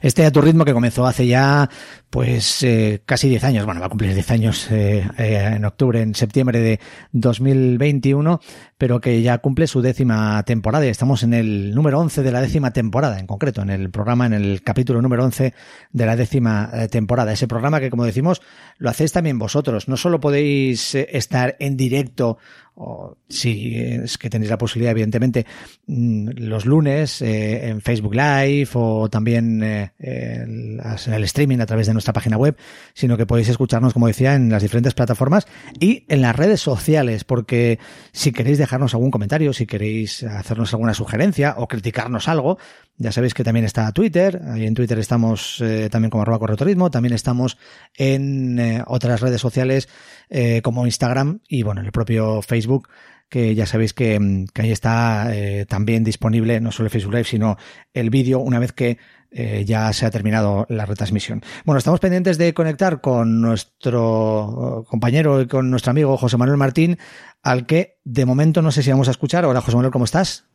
Este 0.00 0.24
a 0.24 0.30
tu 0.30 0.40
ritmo 0.40 0.64
que 0.64 0.72
comenzó 0.72 1.06
hace 1.06 1.26
ya 1.26 1.68
pues 2.10 2.62
eh, 2.62 3.02
casi 3.04 3.28
10 3.28 3.44
años, 3.44 3.66
bueno, 3.66 3.80
va 3.80 3.86
a 3.86 3.90
cumplir 3.90 4.14
10 4.14 4.30
años 4.30 4.70
eh, 4.70 5.06
eh, 5.18 5.52
en 5.56 5.64
octubre, 5.64 6.00
en 6.00 6.14
septiembre 6.14 6.58
de 6.58 6.80
2021, 7.12 8.40
pero 8.78 9.00
que 9.00 9.20
ya 9.20 9.38
cumple 9.38 9.66
su 9.66 9.82
décima 9.82 10.42
temporada 10.44 10.86
y 10.86 10.88
estamos 10.88 11.22
en 11.22 11.34
el 11.34 11.74
número 11.74 11.98
11 12.00 12.22
de 12.22 12.32
la 12.32 12.40
décima 12.40 12.72
temporada, 12.72 13.18
en 13.18 13.26
concreto, 13.26 13.60
en 13.60 13.70
el 13.70 13.90
programa, 13.90 14.24
en 14.24 14.32
el 14.32 14.62
capítulo 14.62 15.02
número 15.02 15.24
11 15.24 15.52
de 15.92 16.06
la 16.06 16.16
décima 16.16 16.70
eh, 16.72 16.88
temporada. 16.88 17.32
Ese 17.32 17.46
programa 17.46 17.78
que, 17.78 17.90
como 17.90 18.06
decimos, 18.06 18.40
lo 18.78 18.88
hacéis 18.88 19.12
también 19.12 19.38
vosotros. 19.38 19.88
No 19.88 19.98
solo 19.98 20.18
podéis 20.18 20.94
estar 20.94 21.56
en 21.58 21.76
directo 21.76 22.38
o 22.80 23.16
si 23.28 23.74
es 23.74 24.18
que 24.18 24.30
tenéis 24.30 24.50
la 24.50 24.56
posibilidad, 24.56 24.92
evidentemente, 24.92 25.44
mm, 25.88 26.28
los 26.36 26.64
lunes 26.64 27.20
en 27.20 27.80
Facebook 27.80 28.14
Live 28.14 28.68
o 28.74 29.10
también 29.10 29.64
en 29.64 30.80
el 31.08 31.24
streaming 31.24 31.58
a 31.58 31.66
través 31.66 31.88
de 31.88 31.94
nuestra 31.98 32.12
página 32.12 32.36
web, 32.36 32.56
sino 32.94 33.16
que 33.16 33.26
podéis 33.26 33.48
escucharnos, 33.48 33.92
como 33.92 34.06
decía, 34.06 34.34
en 34.34 34.48
las 34.48 34.62
diferentes 34.62 34.94
plataformas 34.94 35.46
y 35.78 36.04
en 36.08 36.22
las 36.22 36.34
redes 36.34 36.60
sociales, 36.60 37.24
porque 37.24 37.78
si 38.12 38.32
queréis 38.32 38.58
dejarnos 38.58 38.94
algún 38.94 39.10
comentario, 39.10 39.52
si 39.52 39.66
queréis 39.66 40.22
hacernos 40.22 40.72
alguna 40.72 40.94
sugerencia 40.94 41.54
o 41.58 41.66
criticarnos 41.66 42.28
algo, 42.28 42.58
ya 42.96 43.12
sabéis 43.12 43.34
que 43.34 43.44
también 43.44 43.64
está 43.64 43.90
Twitter, 43.92 44.42
ahí 44.48 44.66
en 44.66 44.74
Twitter 44.74 44.98
estamos 44.98 45.60
eh, 45.60 45.88
también 45.90 46.10
como 46.10 46.22
arroba 46.22 46.40
corretorismo, 46.40 46.90
también 46.90 47.14
estamos 47.14 47.58
en 47.96 48.58
eh, 48.58 48.82
otras 48.86 49.20
redes 49.20 49.40
sociales 49.40 49.88
eh, 50.30 50.62
como 50.62 50.86
Instagram 50.86 51.40
y 51.48 51.62
bueno, 51.62 51.80
en 51.80 51.86
el 51.86 51.92
propio 51.92 52.42
Facebook, 52.42 52.88
que 53.28 53.54
ya 53.54 53.66
sabéis 53.66 53.92
que, 53.92 54.18
ahí 54.54 54.72
está 54.72 55.30
también 55.68 56.02
disponible 56.02 56.60
no 56.60 56.72
solo 56.72 56.86
el 56.86 56.90
Facebook 56.90 57.12
Live, 57.12 57.24
sino 57.24 57.58
el 57.92 58.08
vídeo 58.08 58.38
una 58.38 58.58
vez 58.58 58.72
que 58.72 58.96
eh, 59.30 59.64
ya 59.66 59.92
se 59.92 60.06
ha 60.06 60.10
terminado 60.10 60.66
la 60.68 60.86
retransmisión. 60.86 61.42
Bueno, 61.64 61.78
estamos 61.78 62.00
pendientes 62.00 62.38
de 62.38 62.54
conectar 62.54 63.00
con 63.00 63.40
nuestro 63.40 64.82
eh, 64.82 64.88
compañero 64.88 65.40
y 65.40 65.46
con 65.46 65.70
nuestro 65.70 65.90
amigo 65.90 66.16
José 66.16 66.36
Manuel 66.36 66.58
Martín, 66.58 66.98
al 67.42 67.66
que 67.66 67.98
de 68.04 68.24
momento 68.24 68.62
no 68.62 68.70
sé 68.70 68.82
si 68.82 68.90
vamos 68.90 69.08
a 69.08 69.12
escuchar. 69.12 69.44
Hola 69.44 69.60
José 69.60 69.76
Manuel, 69.76 69.92
¿cómo 69.92 70.04
estás? 70.04 70.47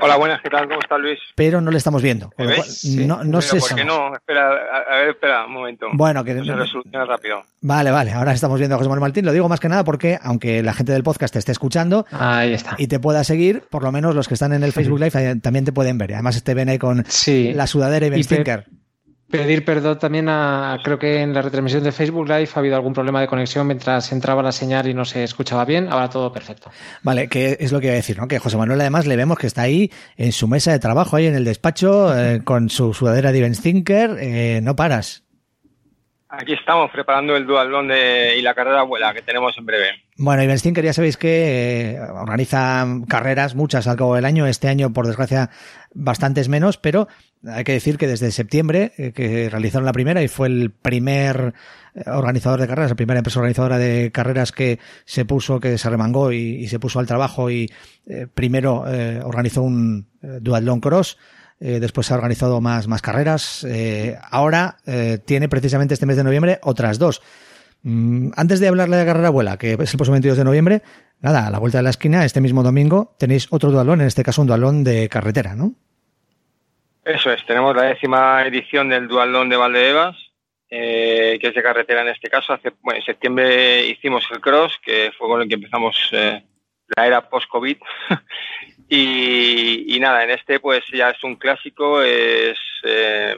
Hola, 0.00 0.16
buenas, 0.16 0.40
¿qué 0.42 0.50
tal? 0.50 0.68
¿Cómo 0.68 0.78
está 0.80 0.98
Luis? 0.98 1.18
Pero 1.34 1.60
no 1.60 1.70
le 1.70 1.78
estamos 1.78 2.02
viendo. 2.02 2.26
¿Me 2.36 2.44
con 2.44 2.46
lo 2.46 2.50
ves? 2.62 2.80
cual, 2.94 3.06
No, 3.08 3.16
no 3.24 3.38
Pero 3.38 3.42
sé. 3.42 3.58
¿Por 3.60 3.74
qué 3.74 3.84
no? 3.84 4.14
Espera, 4.14 4.48
a, 4.50 4.94
a 4.94 4.98
ver, 4.98 5.08
espera, 5.10 5.46
un 5.46 5.52
momento. 5.52 5.86
Bueno, 5.92 6.22
que- 6.22 6.32
Eso 6.32 6.44
se 6.44 6.54
resoluciona 6.54 7.04
rápido. 7.04 7.42
Vale, 7.62 7.90
vale, 7.90 8.12
ahora 8.12 8.32
estamos 8.32 8.58
viendo 8.58 8.74
a 8.74 8.78
José 8.78 8.88
Manuel 8.88 9.00
Martín. 9.08 9.24
Lo 9.24 9.32
digo 9.32 9.48
más 9.48 9.58
que 9.58 9.68
nada 9.68 9.84
porque, 9.84 10.18
aunque 10.22 10.62
la 10.62 10.74
gente 10.74 10.92
del 10.92 11.02
podcast 11.02 11.32
te 11.32 11.38
esté 11.38 11.52
escuchando 11.52 12.06
Ahí 12.12 12.52
está. 12.52 12.74
y 12.78 12.86
te 12.86 13.00
pueda 13.00 13.24
seguir, 13.24 13.62
por 13.70 13.82
lo 13.82 13.90
menos 13.90 14.14
los 14.14 14.28
que 14.28 14.34
están 14.34 14.52
en 14.52 14.62
el 14.62 14.72
Facebook 14.72 15.00
Live 15.00 15.12
eh, 15.30 15.36
también 15.42 15.64
te 15.64 15.72
pueden 15.72 15.98
ver. 15.98 16.14
Además, 16.14 16.42
te 16.42 16.54
ven 16.54 16.68
ahí 16.68 16.78
con 16.78 17.04
Sí. 17.08 17.52
la 17.54 17.66
sudadera 17.66 18.06
y 18.06 18.10
Ben 18.10 18.22
Stinker. 18.22 18.66
Pedir 19.30 19.64
perdón 19.64 19.98
también 19.98 20.28
a, 20.28 20.78
creo 20.84 20.98
que 20.98 21.20
en 21.20 21.34
la 21.34 21.42
retransmisión 21.42 21.82
de 21.82 21.90
Facebook 21.90 22.28
Live 22.28 22.48
ha 22.54 22.58
habido 22.60 22.76
algún 22.76 22.92
problema 22.92 23.20
de 23.20 23.26
conexión 23.26 23.66
mientras 23.66 24.12
entraba 24.12 24.40
la 24.40 24.52
señal 24.52 24.88
y 24.88 24.94
no 24.94 25.04
se 25.04 25.24
escuchaba 25.24 25.64
bien. 25.64 25.88
Ahora 25.90 26.08
todo 26.08 26.32
perfecto. 26.32 26.70
Vale, 27.02 27.28
que 27.28 27.56
es 27.58 27.72
lo 27.72 27.80
que 27.80 27.86
iba 27.86 27.94
a 27.94 27.96
decir, 27.96 28.18
¿no? 28.18 28.28
Que 28.28 28.38
José 28.38 28.56
Manuel 28.56 28.80
además 28.80 29.06
le 29.06 29.16
vemos 29.16 29.36
que 29.38 29.48
está 29.48 29.62
ahí 29.62 29.90
en 30.16 30.30
su 30.30 30.46
mesa 30.46 30.70
de 30.70 30.78
trabajo, 30.78 31.16
ahí 31.16 31.26
en 31.26 31.34
el 31.34 31.44
despacho, 31.44 32.16
eh, 32.16 32.42
con 32.44 32.70
su 32.70 32.94
sudadera 32.94 33.32
de 33.32 33.52
Stinker. 33.52 34.16
Eh, 34.20 34.60
no 34.62 34.76
paras. 34.76 35.25
Aquí 36.28 36.54
estamos 36.54 36.90
preparando 36.90 37.36
el 37.36 37.46
dualón 37.46 37.86
de, 37.86 38.36
y 38.36 38.42
la 38.42 38.54
carrera 38.54 38.80
abuela 38.80 39.14
que 39.14 39.22
tenemos 39.22 39.56
en 39.58 39.64
breve. 39.64 39.86
Bueno, 40.16 40.42
y 40.42 40.58
Stinker 40.58 40.84
ya 40.84 40.92
sabéis 40.92 41.16
que 41.16 41.92
eh, 41.92 42.00
organiza 42.00 42.84
carreras, 43.08 43.54
muchas 43.54 43.86
al 43.86 43.96
cabo 43.96 44.16
del 44.16 44.24
año. 44.24 44.46
Este 44.46 44.66
año, 44.66 44.92
por 44.92 45.06
desgracia, 45.06 45.50
bastantes 45.94 46.48
menos, 46.48 46.78
pero 46.78 47.06
hay 47.46 47.62
que 47.62 47.72
decir 47.72 47.96
que 47.96 48.08
desde 48.08 48.32
septiembre, 48.32 48.92
eh, 48.98 49.12
que 49.12 49.48
realizaron 49.48 49.86
la 49.86 49.92
primera 49.92 50.22
y 50.22 50.28
fue 50.28 50.48
el 50.48 50.70
primer 50.70 51.54
eh, 51.94 52.02
organizador 52.10 52.60
de 52.60 52.66
carreras, 52.66 52.90
la 52.90 52.96
primera 52.96 53.18
empresa 53.18 53.38
organizadora 53.38 53.78
de 53.78 54.10
carreras 54.10 54.50
que 54.50 54.80
se 55.04 55.24
puso, 55.24 55.60
que 55.60 55.78
se 55.78 55.90
remangó 55.90 56.32
y, 56.32 56.66
se 56.66 56.80
puso 56.80 56.98
al 56.98 57.06
trabajo 57.06 57.50
y 57.50 57.70
eh, 58.08 58.26
primero 58.32 58.84
organizó 59.24 59.62
un 59.62 60.08
Duathlon 60.20 60.80
Cross. 60.80 61.18
Eh, 61.60 61.80
después 61.80 62.06
se 62.06 62.12
ha 62.12 62.16
organizado 62.16 62.60
más, 62.60 62.86
más 62.86 63.00
carreras. 63.02 63.64
eh, 63.64 64.16
ahora 64.30 64.76
eh, 64.86 65.18
tiene 65.24 65.48
precisamente 65.48 65.94
este 65.94 66.06
mes 66.06 66.16
de 66.16 66.24
noviembre 66.24 66.58
otras 66.62 66.98
dos. 66.98 67.22
Mm, 67.82 68.30
Antes 68.36 68.60
de 68.60 68.68
hablarle 68.68 68.96
de 68.96 69.04
la 69.04 69.10
carrera 69.10 69.28
abuela, 69.28 69.56
que 69.56 69.72
es 69.72 69.92
el 69.92 69.96
próximo 69.96 70.12
22 70.12 70.36
de 70.38 70.44
noviembre, 70.44 70.82
nada, 71.20 71.46
a 71.46 71.50
la 71.50 71.58
vuelta 71.58 71.78
de 71.78 71.84
la 71.84 71.90
esquina, 71.90 72.24
este 72.24 72.40
mismo 72.40 72.62
domingo, 72.62 73.14
tenéis 73.18 73.48
otro 73.50 73.70
dualón, 73.70 74.00
en 74.00 74.06
este 74.06 74.22
caso 74.22 74.42
un 74.42 74.48
dualón 74.48 74.84
de 74.84 75.08
carretera, 75.08 75.54
¿no? 75.54 75.72
Eso 77.04 77.30
es, 77.30 77.44
tenemos 77.46 77.74
la 77.74 77.84
décima 77.84 78.44
edición 78.44 78.88
del 78.88 79.06
dualón 79.06 79.48
de 79.48 79.56
Valdebebas, 79.56 80.16
que 80.68 81.38
es 81.40 81.54
de 81.54 81.62
carretera 81.62 82.02
en 82.02 82.08
este 82.08 82.28
caso. 82.28 82.52
Hace, 82.52 82.72
bueno, 82.82 82.98
en 82.98 83.04
septiembre 83.04 83.86
hicimos 83.86 84.24
el 84.32 84.40
cross, 84.40 84.76
que 84.84 85.12
fue 85.16 85.28
con 85.28 85.40
el 85.40 85.48
que 85.48 85.54
empezamos 85.54 86.10
la 86.12 87.06
era 87.06 87.28
post-COVID. 87.28 87.76
y, 88.88 89.98
nada, 90.00 90.24
en 90.24 90.30
este 90.30 90.60
pues 90.60 90.84
ya 90.92 91.10
es 91.10 91.22
un 91.24 91.36
clásico, 91.36 92.02
es 92.02 92.56
eh, 92.84 93.34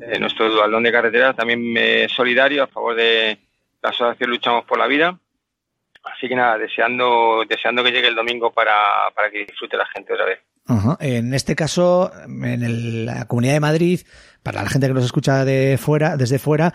eh, 0.00 0.18
nuestro 0.18 0.48
dualón 0.50 0.82
de 0.84 0.92
carretera, 0.92 1.34
también 1.34 1.74
eh, 1.76 2.06
solidario 2.14 2.62
a 2.62 2.66
favor 2.68 2.94
de 2.94 3.38
la 3.82 3.90
asociación 3.90 4.30
Luchamos 4.30 4.64
por 4.64 4.78
la 4.78 4.86
Vida. 4.86 5.18
Así 6.02 6.28
que 6.28 6.34
nada, 6.36 6.56
deseando, 6.56 7.44
deseando 7.48 7.84
que 7.84 7.90
llegue 7.92 8.08
el 8.08 8.14
domingo 8.14 8.50
para, 8.52 8.72
para 9.14 9.30
que 9.30 9.44
disfrute 9.44 9.76
la 9.76 9.86
gente 9.86 10.12
otra 10.14 10.24
vez. 10.26 10.38
En 11.00 11.34
este 11.34 11.56
caso, 11.56 12.10
en 12.26 12.62
el- 12.62 13.04
la 13.06 13.26
Comunidad 13.26 13.54
de 13.54 13.60
Madrid, 13.60 14.00
para 14.42 14.62
la 14.62 14.68
gente 14.70 14.86
que 14.86 14.94
nos 14.94 15.04
escucha 15.04 15.44
de 15.44 15.76
fuera, 15.78 16.16
desde 16.16 16.38
fuera, 16.38 16.72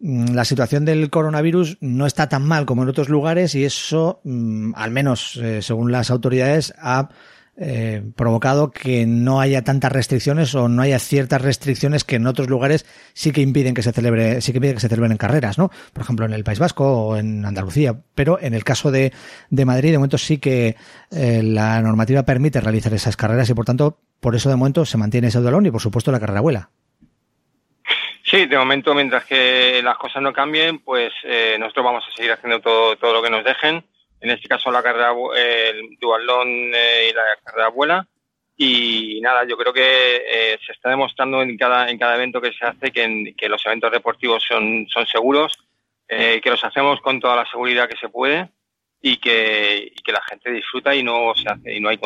mm, 0.00 0.34
la 0.34 0.44
situación 0.44 0.84
del 0.86 1.10
coronavirus 1.10 1.76
no 1.82 2.06
está 2.06 2.28
tan 2.28 2.46
mal 2.48 2.64
como 2.66 2.82
en 2.82 2.88
otros 2.88 3.08
lugares 3.10 3.54
y 3.54 3.64
eso, 3.64 4.20
mm, 4.24 4.72
al 4.76 4.90
menos 4.90 5.36
eh, 5.36 5.60
según 5.62 5.92
las 5.92 6.10
autoridades, 6.10 6.72
ha 6.78 7.10
eh, 7.56 8.02
provocado 8.16 8.70
que 8.72 9.06
no 9.06 9.40
haya 9.40 9.62
tantas 9.62 9.92
restricciones 9.92 10.54
o 10.54 10.68
no 10.68 10.82
haya 10.82 10.98
ciertas 10.98 11.40
restricciones 11.40 12.02
que 12.02 12.16
en 12.16 12.26
otros 12.26 12.48
lugares 12.48 12.84
sí 13.12 13.30
que 13.30 13.42
impiden 13.42 13.74
que 13.74 13.82
se 13.82 13.92
celebre, 13.92 14.40
sí 14.40 14.52
que 14.52 14.58
impiden 14.58 14.74
que 14.74 14.80
se 14.80 14.88
celebren 14.88 15.16
carreras, 15.16 15.56
¿no? 15.56 15.70
Por 15.92 16.02
ejemplo, 16.02 16.26
en 16.26 16.32
el 16.32 16.42
País 16.42 16.58
Vasco 16.58 16.84
o 16.84 17.16
en 17.16 17.44
Andalucía. 17.44 17.94
Pero 18.14 18.38
en 18.40 18.54
el 18.54 18.64
caso 18.64 18.90
de, 18.90 19.12
de 19.50 19.64
Madrid, 19.64 19.92
de 19.92 19.98
momento 19.98 20.18
sí 20.18 20.38
que 20.38 20.76
eh, 21.12 21.42
la 21.44 21.80
normativa 21.80 22.24
permite 22.24 22.60
realizar 22.60 22.92
esas 22.92 23.16
carreras 23.16 23.48
y 23.48 23.54
por 23.54 23.64
tanto, 23.64 23.98
por 24.20 24.34
eso 24.34 24.48
de 24.48 24.56
momento 24.56 24.84
se 24.84 24.98
mantiene 24.98 25.28
ese 25.28 25.40
dualón 25.40 25.66
y 25.66 25.70
por 25.70 25.80
supuesto 25.80 26.10
la 26.10 26.20
carrera 26.20 26.40
abuela. 26.40 26.70
Sí, 28.24 28.46
de 28.46 28.58
momento, 28.58 28.94
mientras 28.94 29.24
que 29.26 29.80
las 29.84 29.96
cosas 29.96 30.22
no 30.22 30.32
cambien, 30.32 30.80
pues 30.80 31.12
eh, 31.24 31.56
nosotros 31.60 31.84
vamos 31.84 32.04
a 32.08 32.16
seguir 32.16 32.32
haciendo 32.32 32.60
todo, 32.60 32.96
todo 32.96 33.12
lo 33.12 33.22
que 33.22 33.30
nos 33.30 33.44
dejen. 33.44 33.84
En 34.24 34.30
este 34.30 34.48
caso, 34.48 34.70
la 34.70 34.82
carrera, 34.82 35.12
el 35.36 35.98
dualón 36.00 36.48
eh, 36.74 37.10
y 37.10 37.12
la 37.12 37.22
carrera 37.44 37.66
abuela. 37.66 38.08
Y 38.56 39.20
nada, 39.20 39.44
yo 39.46 39.54
creo 39.58 39.70
que 39.70 40.16
eh, 40.16 40.58
se 40.64 40.72
está 40.72 40.88
demostrando 40.88 41.42
en 41.42 41.58
cada, 41.58 41.90
en 41.90 41.98
cada 41.98 42.14
evento 42.14 42.40
que 42.40 42.54
se 42.54 42.64
hace 42.64 42.90
que, 42.90 43.34
que 43.36 43.48
los 43.50 43.64
eventos 43.66 43.92
deportivos 43.92 44.42
son, 44.42 44.86
son 44.88 45.06
seguros, 45.06 45.52
eh, 46.08 46.40
que 46.42 46.48
los 46.48 46.64
hacemos 46.64 47.02
con 47.02 47.20
toda 47.20 47.36
la 47.36 47.44
seguridad 47.44 47.86
que 47.86 47.98
se 47.98 48.08
puede 48.08 48.48
y 49.02 49.18
que, 49.18 49.92
y 49.94 50.02
que 50.02 50.12
la 50.12 50.22
gente 50.22 50.50
disfruta 50.50 50.94
y 50.94 51.02
no 51.02 51.34
se 51.34 51.46
hace 51.46 51.74
y 51.74 51.80
no 51.80 51.90
hay 51.90 51.98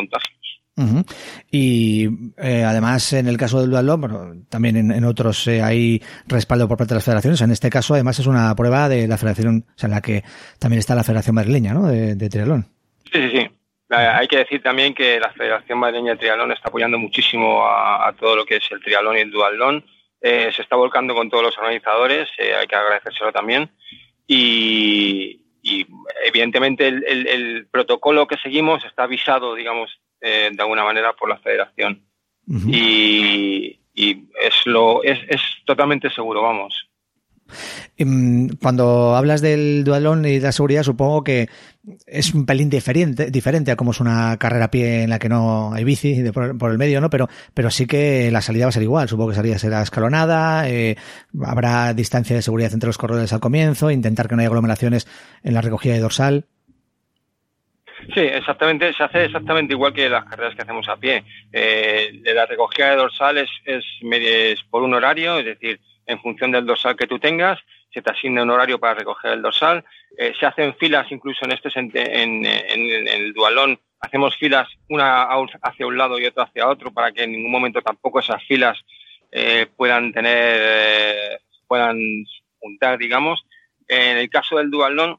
Ujú. 0.78 1.04
Y 1.50 2.06
eh, 2.38 2.62
además, 2.64 3.12
en 3.12 3.26
el 3.26 3.36
caso 3.36 3.60
del 3.60 3.70
dualón, 3.70 4.00
bueno, 4.00 4.32
también 4.48 4.76
en, 4.76 4.92
en 4.92 5.04
otros 5.04 5.46
eh, 5.48 5.60
hay 5.60 6.00
respaldo 6.26 6.68
por 6.68 6.78
parte 6.78 6.94
de 6.94 6.98
las 6.98 7.04
federaciones. 7.04 7.40
En 7.40 7.50
este 7.50 7.68
caso, 7.68 7.94
además, 7.94 8.18
es 8.20 8.26
una 8.26 8.54
prueba 8.54 8.88
de 8.88 9.08
la 9.08 9.18
federación, 9.18 9.66
o 9.68 9.78
sea, 9.78 9.88
en 9.88 9.94
la 9.94 10.00
que 10.00 10.22
también 10.60 10.78
está 10.78 10.94
la 10.94 11.02
Federación 11.04 11.34
Madrileña, 11.34 11.74
¿no? 11.74 11.88
De, 11.88 12.14
de 12.14 12.28
triatlón. 12.28 12.66
Sí, 13.12 13.20
sí, 13.28 13.30
sí. 13.38 13.50
Hay 13.90 14.28
que 14.28 14.36
decir 14.36 14.62
también 14.62 14.94
que 14.94 15.18
la 15.18 15.32
Federación 15.32 15.78
Madrileña 15.78 16.12
de 16.12 16.18
Triatlón 16.18 16.52
está 16.52 16.68
apoyando 16.68 16.98
muchísimo 16.98 17.64
a, 17.66 18.14
todo 18.20 18.36
lo 18.36 18.44
que 18.44 18.56
es 18.56 18.64
el 18.70 18.80
triatlón 18.82 19.16
y 19.16 19.20
el 19.20 19.30
duatlón. 19.30 19.82
Eh, 20.20 20.50
se 20.54 20.60
está 20.62 20.76
volcando 20.76 21.14
con 21.14 21.30
todos 21.30 21.42
los 21.42 21.56
organizadores, 21.58 22.28
eh, 22.38 22.52
hay 22.60 22.66
que 22.66 22.76
agradecérselo 22.76 23.32
también. 23.32 23.70
Y, 24.26 25.40
y, 25.62 25.86
evidentemente 26.26 26.86
el, 26.86 27.02
el- 27.08 27.26
el 27.26 27.66
protocolo 27.70 28.26
que 28.26 28.36
seguimos 28.36 28.84
está 28.84 29.04
avisado, 29.04 29.54
digamos, 29.54 29.90
eh, 30.20 30.50
de 30.52 30.62
alguna 30.62 30.84
manera 30.84 31.12
por 31.14 31.28
la 31.28 31.38
Federación. 31.38 32.04
Y, 32.66 33.78
y 33.94 34.10
es, 34.40 34.54
lo, 34.64 35.02
es, 35.02 35.18
es 35.28 35.40
totalmente 35.66 36.08
seguro, 36.10 36.42
vamos. 36.42 36.88
Mm, 37.98 38.48
Cuando 38.62 39.16
hablas 39.16 39.40
del 39.40 39.82
dualón 39.84 40.24
y 40.24 40.38
de 40.38 40.40
la 40.40 40.52
seguridad, 40.52 40.82
supongo 40.82 41.24
que 41.24 41.48
es 42.06 42.34
un 42.34 42.46
pelín 42.46 42.70
diferente, 42.70 43.30
diferente 43.30 43.70
a 43.70 43.76
como 43.76 43.90
es 43.90 44.00
una 44.00 44.36
carrera 44.38 44.66
a 44.66 44.70
pie 44.70 45.02
en 45.02 45.10
la 45.10 45.18
que 45.18 45.28
no 45.28 45.72
hay 45.72 45.84
bici 45.84 46.22
de 46.22 46.32
por, 46.32 46.56
por 46.58 46.70
el 46.70 46.78
medio, 46.78 47.00
¿no? 47.00 47.10
Pero, 47.10 47.28
pero 47.54 47.70
sí 47.70 47.86
que 47.86 48.30
la 48.30 48.42
salida 48.42 48.66
va 48.66 48.68
a 48.68 48.72
ser 48.72 48.82
igual. 48.82 49.08
Supongo 49.08 49.30
que 49.30 49.36
salida 49.36 49.58
será 49.58 49.82
escalonada, 49.82 50.68
eh, 50.68 50.96
habrá 51.42 51.92
distancia 51.94 52.36
de 52.36 52.42
seguridad 52.42 52.72
entre 52.72 52.88
los 52.88 52.98
corredores 52.98 53.32
al 53.32 53.40
comienzo, 53.40 53.90
intentar 53.90 54.28
que 54.28 54.36
no 54.36 54.40
haya 54.40 54.48
aglomeraciones 54.48 55.08
en 55.42 55.54
la 55.54 55.60
recogida 55.60 55.94
de 55.94 56.00
dorsal. 56.00 56.46
Sí, 58.14 58.20
exactamente, 58.20 58.92
se 58.94 59.02
hace 59.02 59.26
exactamente 59.26 59.74
igual 59.74 59.92
que 59.92 60.08
las 60.08 60.24
carreras 60.24 60.54
que 60.54 60.62
hacemos 60.62 60.88
a 60.88 60.96
pie. 60.96 61.24
Eh, 61.52 62.22
la 62.34 62.46
recogida 62.46 62.90
de 62.90 62.96
dorsal 62.96 63.38
es, 63.38 63.50
es, 63.64 64.62
por 64.70 64.82
un 64.82 64.94
horario, 64.94 65.38
es 65.38 65.44
decir, 65.44 65.80
en 66.06 66.20
función 66.20 66.50
del 66.50 66.64
dorsal 66.64 66.96
que 66.96 67.06
tú 67.06 67.18
tengas, 67.18 67.58
se 67.92 68.00
te 68.00 68.10
asigna 68.10 68.42
un 68.42 68.50
horario 68.50 68.78
para 68.78 68.94
recoger 68.94 69.32
el 69.32 69.42
dorsal. 69.42 69.84
Eh, 70.16 70.32
se 70.40 70.46
hacen 70.46 70.74
filas 70.76 71.10
incluso 71.12 71.44
en 71.44 71.52
este 71.52 71.68
en, 71.78 71.90
en, 71.94 73.08
el 73.08 73.32
dualón, 73.34 73.78
hacemos 74.00 74.36
filas 74.36 74.68
una 74.88 75.28
hacia 75.62 75.86
un 75.86 75.98
lado 75.98 76.18
y 76.18 76.26
otra 76.26 76.44
hacia 76.44 76.68
otro 76.68 76.92
para 76.92 77.12
que 77.12 77.24
en 77.24 77.32
ningún 77.32 77.50
momento 77.50 77.82
tampoco 77.82 78.20
esas 78.20 78.42
filas 78.44 78.78
eh, 79.30 79.66
puedan 79.76 80.12
tener, 80.12 80.60
eh, 80.62 81.38
puedan 81.66 81.98
juntar, 82.58 82.98
digamos. 82.98 83.44
En 83.86 84.16
el 84.16 84.30
caso 84.30 84.56
del 84.56 84.70
dualón, 84.70 85.18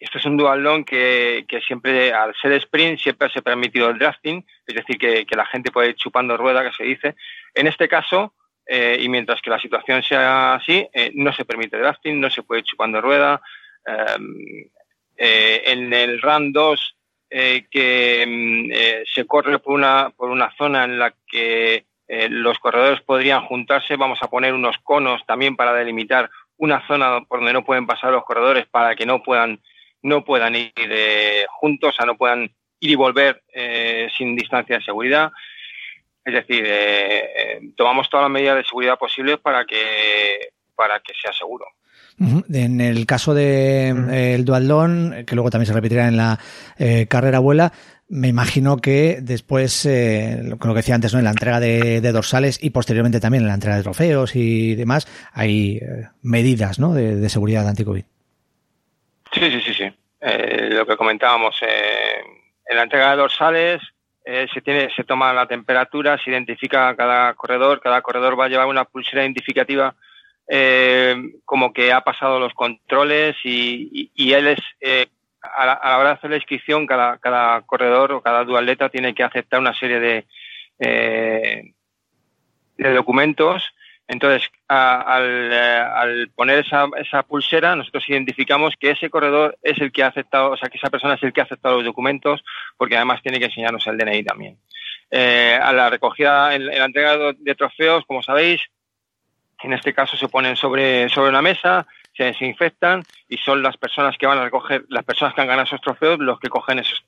esto 0.00 0.16
es 0.16 0.24
un 0.24 0.38
dualón 0.38 0.84
que, 0.84 1.44
que 1.46 1.60
siempre, 1.60 2.12
al 2.12 2.34
ser 2.40 2.52
sprint, 2.52 2.98
siempre 2.98 3.28
se 3.28 3.40
ha 3.40 3.42
permitido 3.42 3.90
el 3.90 3.98
drafting, 3.98 4.44
es 4.66 4.74
decir, 4.74 4.96
que, 4.96 5.26
la 5.36 5.44
gente 5.44 5.70
puede 5.70 5.90
ir 5.90 5.94
chupando 5.94 6.38
rueda, 6.38 6.64
que 6.64 6.74
se 6.74 6.84
dice. 6.84 7.16
En 7.54 7.66
este 7.66 7.86
caso, 7.86 8.32
eh, 8.66 8.98
y 8.98 9.10
mientras 9.10 9.42
que 9.42 9.50
la 9.50 9.60
situación 9.60 10.02
sea 10.02 10.54
así, 10.54 10.88
eh, 10.94 11.12
no 11.14 11.34
se 11.34 11.44
permite 11.44 11.76
drafting, 11.76 12.18
no 12.18 12.30
se 12.30 12.42
puede 12.42 12.60
ir 12.60 12.64
chupando 12.64 13.02
rueda. 13.02 13.42
Em, 13.84 14.70
eh, 15.18 15.62
en 15.66 15.92
el 15.92 16.22
RAN 16.22 16.50
2, 16.50 16.96
que 17.28 18.24
mm, 18.26 19.04
se 19.14 19.26
corre 19.26 19.58
por 19.58 19.74
una, 19.74 20.10
por 20.16 20.30
una 20.30 20.50
zona 20.56 20.84
en 20.84 20.98
la 20.98 21.14
que 21.28 21.84
los 22.28 22.58
corredores 22.58 23.02
podrían 23.02 23.44
juntarse, 23.46 23.94
vamos 23.94 24.18
a 24.20 24.28
poner 24.28 24.52
unos 24.52 24.76
conos 24.82 25.24
también 25.26 25.54
para 25.54 25.74
delimitar 25.74 26.28
una 26.56 26.84
zona 26.88 27.20
por 27.20 27.38
donde 27.38 27.52
no 27.52 27.64
pueden 27.64 27.86
pasar 27.86 28.10
los 28.10 28.24
corredores 28.24 28.66
para 28.66 28.96
que 28.96 29.06
no 29.06 29.22
puedan 29.22 29.60
no 30.02 30.24
puedan 30.24 30.54
ir 30.54 30.72
eh, 30.76 31.44
juntos, 31.50 31.90
o 31.90 31.96
sea, 31.96 32.06
no 32.06 32.16
puedan 32.16 32.42
ir 32.80 32.90
y 32.90 32.94
volver 32.94 33.42
eh, 33.52 34.08
sin 34.16 34.36
distancia 34.36 34.78
de 34.78 34.84
seguridad. 34.84 35.30
Es 36.24 36.34
decir, 36.34 36.64
eh, 36.66 37.60
tomamos 37.76 38.08
todas 38.08 38.24
las 38.24 38.32
medidas 38.32 38.56
de 38.56 38.64
seguridad 38.64 38.98
posibles 38.98 39.38
para 39.38 39.64
que, 39.64 40.52
para 40.74 41.00
que 41.00 41.12
sea 41.20 41.32
seguro. 41.32 41.66
En 42.52 42.82
el 42.82 43.06
caso 43.06 43.32
del 43.32 44.06
de, 44.08 44.34
el 44.34 44.44
dualdón, 44.44 45.24
que 45.26 45.34
luego 45.34 45.48
también 45.48 45.68
se 45.68 45.72
repetirá 45.72 46.06
en 46.06 46.18
la 46.18 46.38
carrera 47.08 47.38
abuela, 47.38 47.72
me 48.10 48.28
imagino 48.28 48.76
que 48.76 49.20
después, 49.22 49.86
lo 49.86 50.58
que 50.58 50.68
decía 50.74 50.96
antes, 50.96 51.14
¿no? 51.14 51.18
en 51.18 51.24
la 51.24 51.30
entrega 51.30 51.60
de, 51.60 52.12
dorsales 52.12 52.62
y 52.62 52.70
posteriormente 52.70 53.20
también 53.20 53.44
en 53.44 53.48
la 53.48 53.54
entrega 53.54 53.78
de 53.78 53.84
trofeos 53.84 54.36
y 54.36 54.74
demás, 54.74 55.08
hay 55.32 55.80
medidas 56.20 56.78
¿no? 56.78 56.92
de, 56.92 57.16
de 57.16 57.28
seguridad 57.30 57.66
anti-COVID. 57.66 58.04
Sí, 59.40 59.50
sí, 59.50 59.60
sí, 59.62 59.72
sí. 59.72 59.90
Eh, 60.20 60.68
lo 60.70 60.86
que 60.86 60.98
comentábamos, 60.98 61.56
eh, 61.62 62.20
en 62.66 62.76
la 62.76 62.82
entrega 62.82 63.12
de 63.12 63.16
dorsales 63.16 63.80
eh, 64.22 64.46
se 64.52 64.60
tiene, 64.60 64.90
se 64.94 65.02
toma 65.04 65.32
la 65.32 65.46
temperatura, 65.46 66.18
se 66.22 66.30
identifica 66.30 66.94
cada 66.94 67.32
corredor, 67.32 67.80
cada 67.80 68.02
corredor 68.02 68.38
va 68.38 68.44
a 68.44 68.48
llevar 68.48 68.66
una 68.66 68.84
pulsera 68.84 69.22
identificativa 69.22 69.94
como 71.44 71.72
que 71.72 71.92
ha 71.92 72.00
pasado 72.00 72.40
los 72.40 72.52
controles 72.54 73.36
y, 73.44 74.10
él 74.34 74.48
es 74.48 74.58
a 75.42 75.64
la, 75.64 75.98
hora 75.98 76.08
de 76.08 76.14
hacer 76.16 76.30
la 76.30 76.36
inscripción, 76.36 76.88
cada, 76.88 77.18
cada 77.18 77.62
corredor 77.62 78.10
o 78.12 78.20
cada 78.20 78.44
dualeta 78.44 78.88
tiene 78.88 79.14
que 79.14 79.22
aceptar 79.22 79.60
una 79.60 79.72
serie 79.74 80.00
de, 80.00 80.26
de 82.76 82.94
documentos 82.94 83.62
entonces, 84.10 84.50
eh, 84.68 84.74
al, 84.74 86.32
poner 86.34 86.66
esa, 86.66 87.22
pulsera, 87.22 87.76
nosotros 87.76 88.02
identificamos 88.08 88.74
que 88.76 88.90
ese 88.90 89.08
corredor 89.08 89.56
es 89.62 89.80
el 89.80 89.92
que 89.92 90.02
ha 90.02 90.08
aceptado, 90.08 90.50
o 90.50 90.56
sea, 90.56 90.68
que 90.68 90.78
esa 90.78 90.90
persona 90.90 91.14
es 91.14 91.22
el 91.22 91.32
que 91.32 91.40
ha 91.40 91.44
aceptado 91.44 91.76
los 91.76 91.84
documentos, 91.84 92.42
porque 92.76 92.96
además 92.96 93.22
tiene 93.22 93.38
que 93.38 93.44
enseñarnos 93.44 93.86
el 93.86 93.96
DNI 93.96 94.24
también. 94.24 94.58
Eh, 95.12 95.56
a 95.62 95.72
la 95.72 95.90
recogida, 95.90 96.56
en, 96.56 96.66
la 96.66 96.86
entrega 96.86 97.32
de 97.38 97.54
trofeos, 97.54 98.04
como 98.04 98.20
sabéis, 98.20 98.60
en 99.62 99.74
este 99.74 99.94
caso 99.94 100.16
se 100.16 100.26
ponen 100.26 100.56
sobre, 100.56 101.08
sobre 101.08 101.30
una 101.30 101.42
mesa, 101.42 101.86
se 102.16 102.24
desinfectan 102.24 103.04
y 103.28 103.36
son 103.36 103.62
las 103.62 103.76
personas 103.76 104.18
que 104.18 104.26
van 104.26 104.38
a 104.38 104.44
recoger, 104.44 104.86
las 104.88 105.04
personas 105.04 105.34
que 105.34 105.42
han 105.42 105.46
ganado 105.46 105.66
esos 105.66 105.80
trofeos, 105.80 106.18
los 106.18 106.40
que 106.40 106.48
cogen 106.48 106.80
esos, 106.80 107.00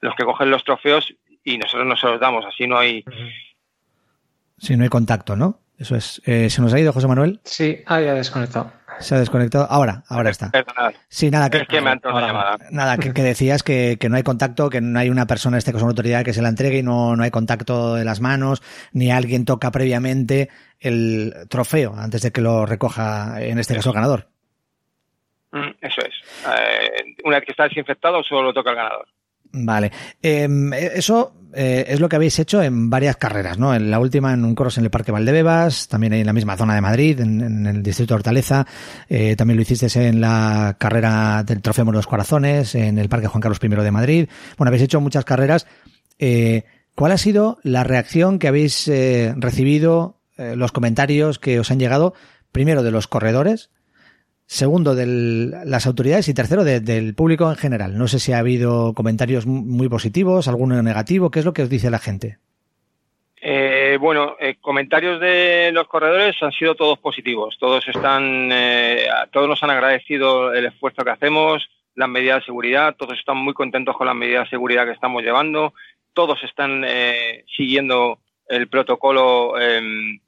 los 0.00 0.16
que 0.16 0.24
cogen 0.24 0.50
los 0.50 0.64
trofeos 0.64 1.14
y 1.44 1.58
nosotros 1.58 1.86
no 1.86 1.96
se 1.96 2.08
los 2.08 2.18
damos, 2.18 2.44
así 2.44 2.66
no 2.66 2.76
hay. 2.76 3.04
Si 4.58 4.76
no 4.76 4.82
hay 4.82 4.88
contacto, 4.88 5.36
¿no? 5.36 5.60
Eso 5.78 5.96
es. 5.96 6.22
Eh, 6.24 6.50
¿Se 6.50 6.62
nos 6.62 6.72
ha 6.72 6.78
ido 6.78 6.92
José 6.92 7.08
Manuel? 7.08 7.40
Sí, 7.44 7.82
ah, 7.86 8.00
ya 8.00 8.14
desconectado. 8.14 8.72
Se 9.00 9.14
ha 9.14 9.18
desconectado. 9.18 9.66
Ahora, 9.68 10.04
ahora 10.08 10.30
está. 10.30 10.52
Sí, 11.08 11.30
nada, 11.30 11.50
que, 11.50 11.66
que 11.66 11.80
me 11.80 11.90
han 11.90 12.00
llamada. 12.00 12.58
Nada, 12.70 12.96
que, 12.96 13.10
decías 13.10 13.64
que, 13.64 13.98
no 14.08 14.16
hay 14.16 14.22
contacto, 14.22 14.70
que 14.70 14.80
no 14.80 14.98
hay 14.98 15.10
una 15.10 15.26
persona, 15.26 15.58
este 15.58 15.72
caso 15.72 15.84
una 15.84 15.90
autoridad, 15.90 16.24
que 16.24 16.32
se 16.32 16.42
la 16.42 16.48
entregue 16.48 16.78
y 16.78 16.82
no, 16.84 17.16
no 17.16 17.24
hay 17.24 17.32
contacto 17.32 17.96
de 17.96 18.04
las 18.04 18.20
manos, 18.20 18.62
ni 18.92 19.10
alguien 19.10 19.44
toca 19.44 19.72
previamente 19.72 20.48
el 20.78 21.34
trofeo 21.48 21.94
antes 21.96 22.22
de 22.22 22.30
que 22.30 22.40
lo 22.40 22.66
recoja, 22.66 23.42
en 23.42 23.58
este 23.58 23.74
caso, 23.74 23.90
el 23.90 23.94
ganador. 23.96 24.28
Mm, 25.50 25.70
eso 25.80 26.00
es. 26.02 26.14
Eh, 26.46 27.16
una 27.24 27.36
vez 27.36 27.46
que 27.46 27.52
está 27.52 27.64
desinfectado, 27.64 28.22
solo 28.22 28.42
lo 28.42 28.54
toca 28.54 28.70
el 28.70 28.76
ganador. 28.76 29.08
Vale. 29.54 29.92
Em, 30.20 30.72
eso 30.72 31.32
eh, 31.54 31.84
es 31.88 32.00
lo 32.00 32.08
que 32.08 32.16
habéis 32.16 32.36
hecho 32.40 32.60
en 32.60 32.90
varias 32.90 33.16
carreras, 33.16 33.56
¿no? 33.56 33.72
En 33.72 33.88
la 33.88 34.00
última 34.00 34.32
en 34.32 34.44
un 34.44 34.56
cross 34.56 34.78
en 34.78 34.84
el 34.84 34.90
Parque 34.90 35.12
Valdebebas, 35.12 35.86
también 35.86 36.12
en 36.12 36.26
la 36.26 36.32
misma 36.32 36.56
zona 36.56 36.74
de 36.74 36.80
Madrid, 36.80 37.20
en, 37.20 37.66
el 37.66 37.82
distrito 37.82 38.14
de 38.14 38.16
Hortaleza, 38.16 38.66
eh, 39.08 39.36
también 39.36 39.56
lo 39.56 39.62
hiciste 39.62 39.86
en 40.08 40.20
la 40.20 40.76
carrera 40.78 41.44
del 41.44 41.62
Trofeo 41.62 41.84
de 41.84 41.92
los 41.92 42.08
Corazones, 42.08 42.74
en 42.74 42.98
el 42.98 43.08
Parque 43.08 43.28
Juan 43.28 43.40
Carlos 43.40 43.60
I 43.62 43.68
de 43.68 43.90
Madrid. 43.92 44.28
Bueno, 44.58 44.70
habéis 44.70 44.82
hecho 44.82 45.00
muchas 45.00 45.24
carreras. 45.24 45.66
Eh, 46.18 46.64
¿Cuál 46.96 47.12
ha 47.12 47.18
sido 47.18 47.58
la 47.62 47.84
reacción 47.84 48.38
que 48.38 48.48
habéis 48.48 48.88
recibido, 49.36 50.20
los 50.36 50.70
comentarios 50.70 51.40
que 51.40 51.58
os 51.58 51.72
han 51.72 51.80
llegado, 51.80 52.14
primero 52.52 52.84
de 52.84 52.92
los 52.92 53.08
corredores, 53.08 53.70
segundo 54.46 54.94
de 54.94 55.06
las 55.64 55.86
autoridades 55.86 56.28
y 56.28 56.34
tercero 56.34 56.64
del 56.64 57.14
público 57.14 57.48
en 57.50 57.56
general. 57.56 57.98
No 57.98 58.08
sé 58.08 58.18
si 58.18 58.32
ha 58.32 58.38
habido 58.38 58.92
comentarios 58.94 59.46
muy 59.46 59.88
positivos, 59.88 60.48
alguno 60.48 60.82
negativo. 60.82 61.30
¿Qué 61.30 61.40
es 61.40 61.44
lo 61.44 61.52
que 61.52 61.62
os 61.62 61.70
dice 61.70 61.90
la 61.90 61.98
gente? 61.98 62.38
Eh, 63.46 63.98
bueno, 64.00 64.36
eh, 64.40 64.56
comentarios 64.58 65.20
de 65.20 65.70
los 65.70 65.86
corredores 65.86 66.34
han 66.42 66.52
sido 66.52 66.74
todos 66.74 66.98
positivos. 66.98 67.56
Todos 67.60 67.86
están, 67.86 68.50
eh, 68.50 69.06
todos 69.32 69.48
nos 69.48 69.62
han 69.62 69.70
agradecido 69.70 70.54
el 70.54 70.64
esfuerzo 70.64 71.04
que 71.04 71.10
hacemos, 71.10 71.68
las 71.94 72.08
medidas 72.08 72.40
de 72.40 72.46
seguridad. 72.46 72.96
Todos 72.96 73.18
están 73.18 73.36
muy 73.36 73.52
contentos 73.52 73.96
con 73.96 74.06
las 74.06 74.16
medidas 74.16 74.44
de 74.44 74.50
seguridad 74.50 74.86
que 74.86 74.92
estamos 74.92 75.22
llevando. 75.22 75.74
Todos 76.14 76.42
están 76.42 76.86
siguiendo 77.56 78.18
el 78.48 78.68
protocolo 78.68 79.58
em, 79.60 80.20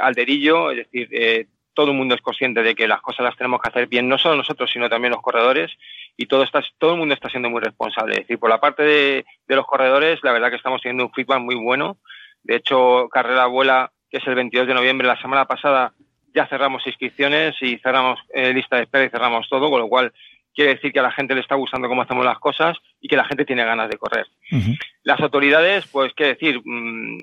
alderillo, 0.00 0.70
es 0.70 0.76
decir, 0.76 1.48
todo 1.76 1.90
el 1.90 1.96
mundo 1.96 2.14
es 2.14 2.22
consciente 2.22 2.62
de 2.62 2.74
que 2.74 2.88
las 2.88 3.02
cosas 3.02 3.22
las 3.22 3.36
tenemos 3.36 3.60
que 3.60 3.68
hacer 3.68 3.86
bien, 3.86 4.08
no 4.08 4.16
solo 4.16 4.34
nosotros, 4.34 4.70
sino 4.72 4.88
también 4.88 5.12
los 5.12 5.20
corredores, 5.20 5.70
y 6.16 6.26
todo, 6.26 6.42
está, 6.42 6.62
todo 6.78 6.92
el 6.92 6.98
mundo 6.98 7.14
está 7.14 7.28
siendo 7.28 7.50
muy 7.50 7.60
responsable. 7.60 8.14
Es 8.14 8.20
decir, 8.20 8.38
por 8.38 8.48
la 8.48 8.58
parte 8.58 8.82
de, 8.82 9.24
los 9.46 9.66
corredores, 9.66 10.18
la 10.22 10.32
verdad 10.32 10.48
que 10.48 10.56
estamos 10.56 10.80
teniendo 10.80 11.04
un 11.04 11.12
feedback 11.12 11.40
muy 11.40 11.54
bueno. 11.54 11.98
De 12.42 12.56
hecho, 12.56 13.08
Carrera 13.10 13.44
Abuela, 13.44 13.92
que 14.10 14.16
es 14.16 14.26
el 14.26 14.34
22 14.34 14.66
de 14.66 14.74
noviembre, 14.74 15.06
la 15.06 15.20
semana 15.20 15.44
pasada 15.44 15.92
ya 16.34 16.46
cerramos 16.46 16.86
inscripciones 16.86 17.54
y 17.60 17.78
cerramos 17.78 18.18
eh, 18.32 18.52
lista 18.54 18.76
de 18.76 18.84
espera 18.84 19.04
y 19.04 19.10
cerramos 19.10 19.46
todo, 19.48 19.70
con 19.70 19.80
lo 19.80 19.88
cual 19.88 20.12
quiere 20.54 20.74
decir 20.74 20.92
que 20.92 21.00
a 21.00 21.02
la 21.02 21.12
gente 21.12 21.34
le 21.34 21.42
está 21.42 21.54
gustando 21.54 21.88
cómo 21.88 22.02
hacemos 22.02 22.24
las 22.24 22.38
cosas 22.38 22.78
y 23.00 23.08
que 23.08 23.16
la 23.16 23.26
gente 23.26 23.44
tiene 23.44 23.64
ganas 23.64 23.90
de 23.90 23.98
correr. 23.98 24.26
Las 25.02 25.20
autoridades, 25.20 25.86
pues 25.86 26.14
qué 26.14 26.24
decir, 26.24 26.62
mm, 26.64 27.18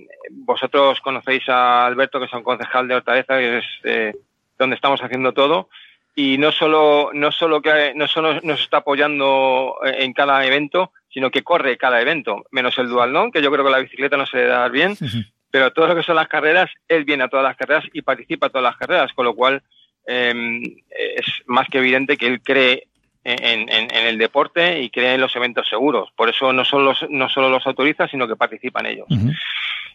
vosotros 0.45 1.01
conocéis 1.01 1.49
a 1.49 1.87
Alberto, 1.87 2.19
que 2.19 2.25
es 2.25 2.33
un 2.33 2.43
concejal 2.43 2.87
de 2.87 2.95
Hortaleza, 2.95 3.37
que 3.39 3.57
es 3.57 3.65
eh, 3.83 4.13
donde 4.57 4.75
estamos 4.75 5.01
haciendo 5.01 5.33
todo. 5.33 5.69
Y 6.15 6.37
no 6.37 6.51
solo 6.51 7.09
no 7.13 7.31
solo 7.31 7.61
que 7.61 7.93
no 7.95 8.07
solo 8.07 8.39
nos 8.41 8.61
está 8.61 8.77
apoyando 8.77 9.75
en 9.83 10.13
cada 10.13 10.45
evento 10.45 10.91
sino 11.09 11.31
que 11.31 11.43
corre 11.43 11.77
cada 11.77 12.01
evento 12.01 12.43
menos 12.51 12.77
el 12.77 12.87
dual 12.87 13.11
no 13.11 13.31
que 13.31 13.41
yo 13.41 13.51
creo 13.51 13.65
que 13.65 13.71
la 13.71 13.79
bicicleta 13.79 14.17
no 14.17 14.25
se 14.25 14.37
le 14.37 14.45
da 14.45 14.67
bien. 14.69 14.95
Pero 15.51 15.71
todo 15.71 15.87
lo 15.87 15.95
que 15.95 16.03
son 16.03 16.15
las 16.15 16.27
carreras 16.27 16.69
él 16.87 17.03
viene 17.03 17.23
a 17.23 17.29
todas 17.29 17.43
las 17.43 17.57
carreras 17.57 17.85
y 17.93 18.01
participa 18.01 18.47
a 18.47 18.49
todas 18.49 18.63
las 18.63 18.77
carreras 18.77 19.11
con 19.13 19.25
lo 19.25 19.35
cual 19.35 19.63
em, 20.05 20.61
es 20.89 21.25
más 21.45 21.67
que 21.67 21.79
evidente 21.79 22.17
que 22.17 22.27
él 22.27 22.41
cree 22.41 22.87
en, 23.23 24.07
el 24.07 24.17
deporte 24.17 24.81
y 24.81 24.89
cree 24.89 25.15
en 25.15 25.21
los 25.21 25.35
eventos 25.35 25.67
seguros. 25.67 26.09
Por 26.15 26.29
eso 26.29 26.51
no 26.53 26.65
solo 26.65 26.85
los, 26.85 27.09
no 27.09 27.29
solo 27.29 27.49
los 27.49 27.65
autoriza 27.65 28.07
sino 28.07 28.27
que 28.27 28.35
participan 28.35 28.85
ellos. 28.85 29.07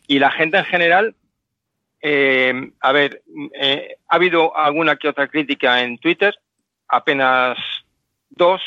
Y 0.06 0.18
la 0.18 0.30
gente 0.30 0.58
en 0.58 0.64
general 0.64 1.14
eh, 2.00 2.70
a 2.80 2.92
ver, 2.92 3.22
eh, 3.60 3.96
ha 4.08 4.14
habido 4.14 4.56
alguna 4.56 4.96
que 4.96 5.08
otra 5.08 5.28
crítica 5.28 5.82
en 5.82 5.98
Twitter, 5.98 6.34
apenas 6.86 7.58
dos, 8.30 8.62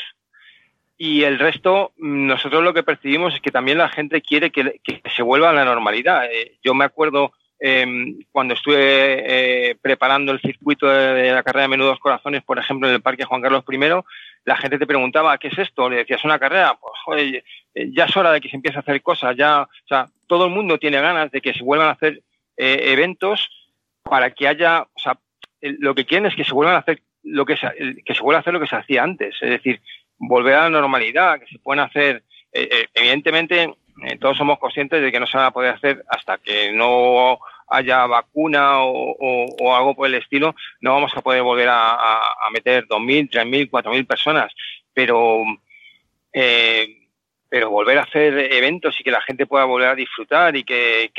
y 0.98 1.24
el 1.24 1.38
resto, 1.38 1.92
nosotros 1.96 2.62
lo 2.62 2.74
que 2.74 2.82
percibimos 2.82 3.34
es 3.34 3.40
que 3.40 3.50
también 3.50 3.78
la 3.78 3.88
gente 3.88 4.22
quiere 4.22 4.50
que, 4.50 4.80
se 5.16 5.22
vuelva 5.22 5.50
a 5.50 5.52
la 5.52 5.64
normalidad. 5.64 6.26
Eh, 6.30 6.58
yo 6.62 6.74
me 6.74 6.84
acuerdo 6.84 7.32
em, 7.58 8.20
cuando 8.30 8.54
estuve 8.54 9.70
eh, 9.70 9.76
preparando 9.80 10.30
el 10.30 10.40
circuito 10.40 10.86
de, 10.86 11.32
la 11.32 11.42
carrera 11.42 11.62
de 11.62 11.68
Menudos 11.68 11.98
Corazones, 11.98 12.42
por 12.44 12.58
ejemplo, 12.58 12.88
en 12.88 12.94
el 12.94 13.02
Parque 13.02 13.24
Juan 13.24 13.42
Carlos 13.42 13.64
I, 13.68 13.78
la 14.44 14.56
gente 14.56 14.78
te 14.78 14.86
preguntaba, 14.86 15.38
¿qué 15.38 15.48
es 15.48 15.58
esto? 15.58 15.88
Le 15.88 15.96
decías, 15.96 16.24
una 16.24 16.38
carrera. 16.38 16.76
Pues, 16.80 16.92
joder, 17.04 17.44
ya 17.74 18.04
es 18.04 18.16
hora 18.16 18.30
de 18.30 18.40
que 18.40 18.48
se 18.48 18.56
empiece 18.56 18.78
a 18.78 18.82
hacer 18.82 19.02
cosas. 19.02 19.36
Ya, 19.36 19.62
o 19.62 19.88
sea, 19.88 20.06
todo 20.28 20.44
el 20.46 20.52
mundo 20.52 20.78
tiene 20.78 21.00
ganas 21.00 21.30
de 21.30 21.40
que 21.40 21.52
se 21.52 21.64
vuelvan 21.64 21.88
a 21.88 21.92
hacer 21.92 22.22
eventos 22.56 23.50
para 24.02 24.30
que 24.30 24.48
haya, 24.48 24.82
o 24.82 24.98
sea, 24.98 25.18
lo 25.60 25.94
que 25.94 26.04
quieren 26.04 26.26
es 26.26 26.34
que 26.34 26.44
se 26.44 26.52
vuelvan 26.52 26.76
a 26.76 26.78
hacer 26.78 27.02
lo 27.22 27.46
que 27.46 27.56
se, 27.56 27.68
que 28.04 28.14
se 28.14 28.22
vuelva 28.22 28.38
a 28.38 28.40
hacer 28.40 28.52
lo 28.52 28.60
que 28.60 28.66
se 28.66 28.76
hacía 28.76 29.02
antes, 29.02 29.36
es 29.40 29.50
decir, 29.50 29.80
volver 30.18 30.54
a 30.54 30.62
la 30.62 30.70
normalidad, 30.70 31.40
que 31.40 31.46
se 31.46 31.58
pueden 31.58 31.80
hacer, 31.80 32.24
eh, 32.52 32.68
eh, 32.70 32.86
evidentemente 32.94 33.74
eh, 34.04 34.18
todos 34.18 34.36
somos 34.36 34.58
conscientes 34.58 35.02
de 35.02 35.12
que 35.12 35.20
no 35.20 35.26
se 35.26 35.36
van 35.36 35.46
a 35.46 35.52
poder 35.52 35.74
hacer 35.74 36.04
hasta 36.08 36.38
que 36.38 36.72
no 36.72 37.38
haya 37.68 38.06
vacuna 38.06 38.82
o, 38.82 39.74
algo 39.74 39.94
por 39.94 40.06
el 40.06 40.14
estilo, 40.14 40.54
no 40.80 40.92
vamos 40.92 41.12
a 41.16 41.22
poder 41.22 41.42
volver 41.42 41.68
a, 41.68 41.94
a 41.94 42.50
meter 42.52 42.86
2.000, 42.86 43.30
3.000, 43.30 43.70
4.000 43.70 44.06
personas, 44.06 44.52
pero 44.92 45.42
pero 47.48 47.68
volver 47.68 47.98
a 47.98 48.04
hacer 48.04 48.54
eventos 48.54 48.98
y 48.98 49.04
que 49.04 49.10
la 49.10 49.20
gente 49.20 49.44
pueda 49.44 49.66
volver 49.66 49.88
a 49.88 49.94
disfrutar 49.94 50.56
y 50.56 50.64
que 50.64 51.10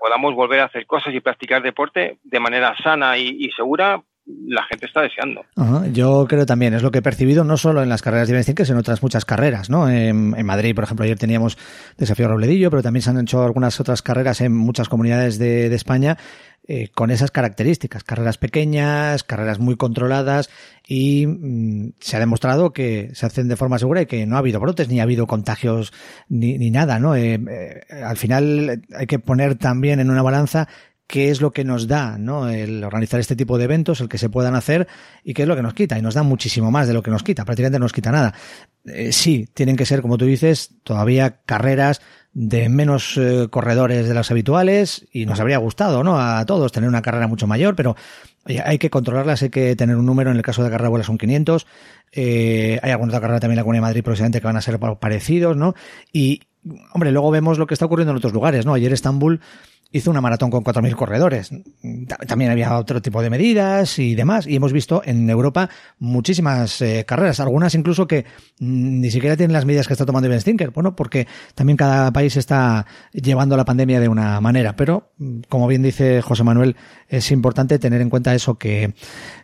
podamos 0.00 0.34
volver 0.34 0.60
a 0.60 0.64
hacer 0.64 0.86
cosas 0.86 1.14
y 1.14 1.20
practicar 1.20 1.62
deporte 1.62 2.18
de 2.24 2.40
manera 2.40 2.74
sana 2.82 3.18
y, 3.18 3.50
segura, 3.54 4.02
la 4.46 4.62
gente 4.64 4.86
está 4.86 5.02
deseando. 5.02 5.42
Yo 5.92 6.26
creo 6.28 6.46
también, 6.46 6.74
es 6.74 6.82
lo 6.82 6.90
que 6.90 6.98
he 6.98 7.02
percibido 7.02 7.44
no 7.44 7.56
solo 7.56 7.82
en 7.82 7.88
las 7.88 8.02
carreras 8.02 8.28
de 8.28 8.54
que 8.54 8.64
sino 8.64 8.76
en 8.76 8.80
otras 8.80 9.02
muchas 9.02 9.24
carreras. 9.24 9.70
¿no? 9.70 9.88
En, 9.88 10.30
Madrid, 10.44 10.74
por 10.74 10.84
ejemplo, 10.84 11.04
ayer 11.04 11.18
teníamos 11.18 11.58
Desafío 11.96 12.28
Robledillo, 12.28 12.70
pero 12.70 12.82
también 12.82 13.02
se 13.02 13.10
han 13.10 13.20
hecho 13.20 13.42
algunas 13.42 13.78
otras 13.80 14.02
carreras 14.02 14.40
en 14.40 14.54
muchas 14.54 14.88
comunidades 14.88 15.38
de 15.38 15.74
España 15.74 16.16
eh, 16.72 16.88
con 16.94 17.10
esas 17.10 17.32
características, 17.32 18.04
carreras 18.04 18.38
pequeñas, 18.38 19.24
carreras 19.24 19.58
muy 19.58 19.74
controladas 19.74 20.50
y 20.86 21.26
mm, 21.26 21.94
se 21.98 22.16
ha 22.16 22.20
demostrado 22.20 22.72
que 22.72 23.10
se 23.12 23.26
hacen 23.26 23.48
de 23.48 23.56
forma 23.56 23.80
segura 23.80 24.02
y 24.02 24.06
que 24.06 24.24
no 24.24 24.36
ha 24.36 24.38
habido 24.38 24.60
brotes 24.60 24.88
ni 24.88 25.00
ha 25.00 25.02
habido 25.02 25.26
contagios 25.26 25.92
ni, 26.28 26.58
ni 26.58 26.70
nada, 26.70 27.00
¿no? 27.00 27.16
Eh, 27.16 27.40
eh, 27.50 27.80
al 28.04 28.16
final 28.16 28.82
hay 28.94 29.06
que 29.08 29.18
poner 29.18 29.56
también 29.56 29.98
en 29.98 30.10
una 30.10 30.22
balanza 30.22 30.68
qué 31.10 31.30
es 31.30 31.40
lo 31.40 31.50
que 31.50 31.64
nos 31.64 31.88
da 31.88 32.16
¿no? 32.18 32.48
el 32.48 32.84
organizar 32.84 33.18
este 33.18 33.34
tipo 33.34 33.58
de 33.58 33.64
eventos, 33.64 34.00
el 34.00 34.08
que 34.08 34.16
se 34.16 34.30
puedan 34.30 34.54
hacer 34.54 34.86
y 35.24 35.34
qué 35.34 35.42
es 35.42 35.48
lo 35.48 35.56
que 35.56 35.62
nos 35.62 35.74
quita. 35.74 35.98
Y 35.98 36.02
nos 36.02 36.14
da 36.14 36.22
muchísimo 36.22 36.70
más 36.70 36.86
de 36.86 36.94
lo 36.94 37.02
que 37.02 37.10
nos 37.10 37.24
quita, 37.24 37.44
prácticamente 37.44 37.80
no 37.80 37.84
nos 37.84 37.92
quita 37.92 38.12
nada. 38.12 38.32
sí, 39.10 39.48
tienen 39.52 39.76
que 39.76 39.86
ser, 39.86 40.02
como 40.02 40.16
tú 40.16 40.24
dices, 40.24 40.76
todavía 40.84 41.40
carreras 41.44 42.00
de 42.32 42.68
menos 42.68 43.16
eh, 43.16 43.48
corredores 43.50 44.06
de 44.06 44.14
las 44.14 44.30
habituales 44.30 45.04
y 45.12 45.26
nos 45.26 45.40
habría 45.40 45.58
gustado, 45.58 46.04
¿no? 46.04 46.20
A 46.20 46.46
todos 46.46 46.70
tener 46.70 46.88
una 46.88 47.02
carrera 47.02 47.26
mucho 47.26 47.48
mayor, 47.48 47.74
pero 47.74 47.96
hay 48.44 48.78
que 48.78 48.88
controlarlas, 48.88 49.42
hay 49.42 49.50
que 49.50 49.74
tener 49.74 49.96
un 49.96 50.06
número. 50.06 50.30
En 50.30 50.36
el 50.36 50.42
caso 50.42 50.62
de 50.62 50.70
carrera 50.70 50.90
vuela 50.90 51.04
son 51.04 51.18
500. 51.18 51.66
Eh, 52.12 52.78
hay 52.82 52.90
alguna 52.92 53.10
otra 53.10 53.20
carrera 53.20 53.40
también 53.40 53.54
en 53.54 53.56
la 53.56 53.62
Comunidad 53.64 53.82
de 53.82 53.88
Madrid 53.88 54.04
próximamente 54.04 54.40
que 54.40 54.46
van 54.46 54.56
a 54.56 54.62
ser 54.62 54.78
parecidos, 54.78 55.56
¿no? 55.56 55.74
Y, 56.12 56.42
hombre, 56.92 57.10
luego 57.10 57.32
vemos 57.32 57.58
lo 57.58 57.66
que 57.66 57.74
está 57.74 57.86
ocurriendo 57.86 58.12
en 58.12 58.18
otros 58.18 58.32
lugares, 58.32 58.64
¿no? 58.64 58.74
Ayer 58.74 58.92
Estambul 58.92 59.40
hizo 59.92 60.10
una 60.10 60.20
maratón 60.20 60.50
con 60.50 60.62
4.000 60.62 60.94
corredores. 60.94 61.50
También 62.26 62.50
había 62.50 62.76
otro 62.76 63.02
tipo 63.02 63.22
de 63.22 63.30
medidas 63.30 63.98
y 63.98 64.14
demás. 64.14 64.46
Y 64.46 64.56
hemos 64.56 64.72
visto 64.72 65.02
en 65.04 65.28
Europa 65.28 65.68
muchísimas 65.98 66.80
eh, 66.80 67.04
carreras, 67.06 67.40
algunas 67.40 67.74
incluso 67.74 68.06
que 68.06 68.24
ni 68.60 69.10
siquiera 69.10 69.36
tienen 69.36 69.52
las 69.52 69.64
medidas 69.64 69.86
que 69.86 69.94
está 69.94 70.06
tomando 70.06 70.28
Ivan 70.28 70.40
Stinker. 70.40 70.70
Bueno, 70.70 70.94
porque 70.94 71.26
también 71.54 71.76
cada 71.76 72.12
país 72.12 72.36
está 72.36 72.86
llevando 73.12 73.56
la 73.56 73.64
pandemia 73.64 74.00
de 74.00 74.08
una 74.08 74.40
manera. 74.40 74.76
Pero, 74.76 75.10
como 75.48 75.66
bien 75.66 75.82
dice 75.82 76.22
José 76.22 76.44
Manuel, 76.44 76.76
es 77.08 77.30
importante 77.32 77.78
tener 77.78 78.00
en 78.00 78.10
cuenta 78.10 78.34
eso 78.34 78.56
que, 78.56 78.94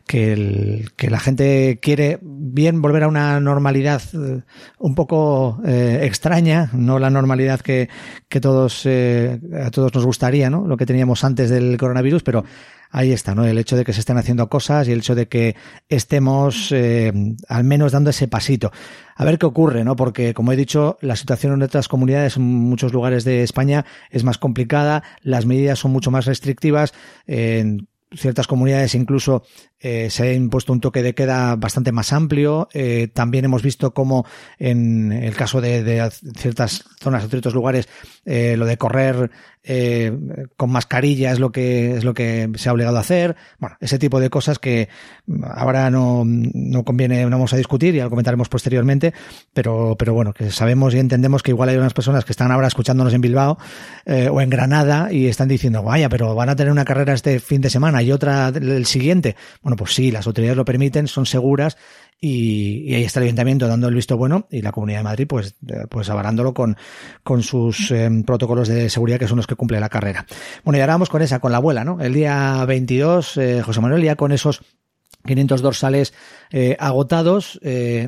que, 0.07 0.85
la 1.09 1.19
gente 1.19 1.79
quiere 1.83 2.19
bien 2.23 2.83
volver 2.83 3.05
a 3.05 3.09
una 3.09 3.41
normalidad 3.41 4.03
eh, 4.15 4.43
un 4.79 4.95
poco 4.95 5.61
eh, 5.65 6.01
extraña, 6.03 6.71
no 6.73 6.99
la 6.99 7.11
normalidad 7.11 7.61
que, 7.61 7.89
que 8.29 8.41
todos, 8.41 8.87
a 8.87 9.71
todos 9.71 9.95
nos 9.95 10.05
gustaría 10.05 10.36
Lo 10.37 10.77
que 10.77 10.87
teníamos 10.87 11.25
antes 11.25 11.51
del 11.51 11.77
coronavirus, 11.77 12.23
pero 12.23 12.45
ahí 12.91 13.13
está, 13.13 13.35
¿no? 13.35 13.45
El 13.45 13.59
hecho 13.59 13.77
de 13.77 13.85
que 13.85 13.93
se 13.93 14.01
estén 14.01 14.19
haciendo 14.19 14.49
cosas 14.49 14.87
y 14.89 14.93
el 14.93 14.99
hecho 14.99 15.15
de 15.15 15.29
que 15.29 15.57
estemos 15.89 16.71
eh, 16.73 17.13
al 17.49 17.65
menos 17.65 17.93
dando 17.93 18.11
ese 18.11 18.29
pasito. 18.29 18.71
A 19.15 19.25
ver 19.25 19.39
qué 19.39 19.47
ocurre, 19.47 19.85
¿no? 19.85 19.97
Porque, 19.97 20.35
como 20.35 20.53
he 20.53 20.57
dicho, 20.57 20.99
la 21.01 21.17
situación 21.17 21.55
en 21.55 21.63
otras 21.63 21.89
comunidades, 21.89 22.37
en 22.37 22.43
muchos 22.43 22.93
lugares 22.93 23.25
de 23.25 23.43
España, 23.43 23.85
es 24.11 24.25
más 24.25 24.39
complicada, 24.39 25.03
las 25.23 25.47
medidas 25.47 25.79
son 25.79 25.93
mucho 25.93 26.11
más 26.11 26.27
restrictivas. 26.27 26.93
En 27.27 27.89
ciertas 28.15 28.47
comunidades 28.47 28.95
incluso 28.95 29.43
eh, 29.81 30.09
se 30.11 30.23
ha 30.25 30.33
impuesto 30.33 30.73
un 30.73 30.81
toque 30.81 31.03
de 31.03 31.15
queda 31.15 31.57
bastante 31.57 31.93
más 31.93 32.13
amplio. 32.13 32.69
Eh, 32.73 33.09
también 33.13 33.45
hemos 33.45 33.63
visto 33.63 33.93
cómo 33.93 34.27
en 34.59 35.13
el 35.13 35.35
caso 35.35 35.61
de, 35.61 36.11
ciertas 36.37 36.85
zonas 37.01 37.25
o 37.25 37.29
ciertos 37.29 37.55
lugares 37.55 37.89
lo 38.25 38.67
de 38.67 38.77
correr 38.77 39.31
eh, 39.69 40.17
con 40.57 40.71
mascarilla 40.71 41.33
es 41.33 41.41
lo 41.41 41.51
que 41.51 41.97
es 41.97 42.05
lo 42.05 42.15
que 42.15 42.49
se 42.55 42.69
ha 42.69 42.73
obligado 42.73 42.99
a 42.99 43.01
hacer. 43.01 43.35
Bueno, 43.59 43.77
ese 43.81 43.99
tipo 43.99 44.21
de 44.21 44.31
cosas 44.31 44.61
que 44.61 44.89
ahora 45.43 45.91
no, 45.91 46.23
no 46.25 46.85
conviene, 46.85 47.25
no 47.25 47.31
vamos 47.31 47.53
a 47.53 47.57
discutir, 47.57 47.93
ya 47.93 48.05
lo 48.05 48.11
comentaremos 48.11 48.49
posteriormente, 48.49 49.13
pero, 49.53 49.97
pero 49.99 50.15
bueno, 50.15 50.33
que 50.33 50.53
sabemos 50.53 50.95
y 50.95 51.01
entendemos 51.01 51.43
que 51.43 51.51
igual 51.51 51.69
hay 51.69 51.77
unas 51.77 51.95
personas 51.95 52.25
que 52.25 52.31
están 52.31 52.53
ahora 52.53 52.69
escuchándonos 52.69 53.13
en 53.13 53.21
Bilbao 53.21 53.59
eh, 54.05 54.29
o 54.31 54.41
en 54.41 54.51
Granada 54.51 55.13
y 55.13 55.27
están 55.27 55.49
diciendo, 55.49 55.83
vaya, 55.83 56.09
pero 56.09 56.37
van 56.37 56.49
a 56.49 56.55
tener 56.55 56.71
una 56.71 56.85
carrera 56.85 57.15
este 57.15 57.41
fin 57.41 57.61
de 57.61 57.71
semana 57.71 58.05
y 58.05 58.13
otra 58.13 58.49
el 58.49 58.87
siguiente. 58.87 59.35
Bueno, 59.67 59.79
pues 59.79 59.95
sí, 59.95 60.13
las 60.13 60.29
autoridades 60.29 60.57
lo 60.57 60.65
permiten, 60.65 61.09
son 61.09 61.27
seguras 61.27 61.77
y, 62.21 62.95
ahí 62.95 63.03
está 63.03 63.19
el 63.19 63.25
ayuntamiento 63.25 63.67
dando 63.67 63.89
el 63.89 63.97
visto 63.97 64.17
bueno 64.17 64.47
y 64.49 64.63
la 64.63 64.71
Comunidad 64.71 65.01
de 65.01 65.03
Madrid 65.03 65.27
pues, 65.27 65.57
eh, 65.67 65.87
pues 65.91 66.09
avalándolo 66.09 66.55
con, 66.55 66.77
con 67.25 67.43
sus 67.43 67.91
em, 67.91 68.23
protocolos 68.23 68.69
de 68.69 68.89
seguridad 68.89 69.19
que 69.19 69.27
son 69.27 69.39
los 69.39 69.49
que 69.49 69.57
cumple 69.57 69.81
la 69.81 69.89
carrera. 69.89 70.25
Bueno, 70.63 70.79
y 70.79 70.83
ahora 70.83 70.95
vamos 70.95 71.09
con 71.09 71.21
esa, 71.21 71.41
con 71.41 71.51
la 71.51 71.59
abuela, 71.59 71.83
¿no? 71.83 72.01
El 72.01 72.15
día 72.15 72.65
22, 72.65 73.39
eh, 73.39 73.63
José 73.63 73.81
Manuel, 73.81 74.05
ya 74.05 74.15
con 74.15 74.31
esos 74.31 74.61
500 75.25 75.63
dorsales 75.63 76.15
eh, 76.53 76.77
agotados, 76.79 77.59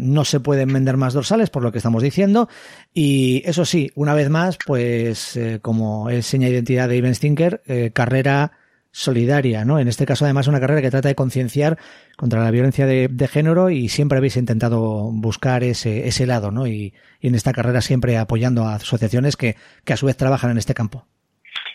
no 0.01 0.25
se 0.25 0.39
pueden 0.39 0.73
vender 0.73 0.97
más 0.97 1.13
dorsales, 1.13 1.51
por 1.51 1.65
lo 1.65 1.73
que 1.73 1.79
estamos 1.79 2.05
diciendo. 2.05 2.49
Y 2.95 3.43
eso 3.47 3.65
sí, 3.65 3.91
una 3.97 4.15
vez 4.15 4.31
más, 4.31 4.59
pues 4.65 5.37
como 5.61 6.09
es 6.09 6.25
seña 6.25 6.47
de 6.47 6.53
identidad 6.53 6.89
de 6.89 6.97
Ivan 6.99 7.17
Stinker, 7.17 7.91
carrera 7.93 8.53
solidaria, 8.99 9.65
¿no? 9.65 9.79
En 9.79 9.87
este 9.87 10.07
caso, 10.07 10.25
además, 10.25 10.49
una 10.49 10.59
carrera 10.59 10.83
que 10.83 10.91
trata 10.91 11.07
de 11.07 11.15
concienciar 11.15 11.79
contra 12.17 12.43
la 12.43 12.51
violencia 12.51 12.85
de, 12.85 13.29
género 13.29 13.71
y 13.71 13.89
siempre 13.89 14.19
habéis 14.19 14.37
intentado 14.37 15.11
buscar 15.13 15.63
ese, 15.63 16.09
ese 16.09 16.27
lado, 16.27 16.51
¿no? 16.51 16.67
Y, 16.67 16.93
en 17.21 17.35
esta 17.35 17.53
carrera 17.53 17.81
siempre 17.81 18.17
apoyando 18.17 18.65
a 18.65 18.77
asociaciones 18.77 19.37
que, 19.37 19.57
que 19.85 19.93
a 19.93 19.97
su 19.97 20.07
vez 20.07 20.17
trabajan 20.17 20.53
en 20.53 20.59
este 20.59 20.75
campo. 20.75 21.05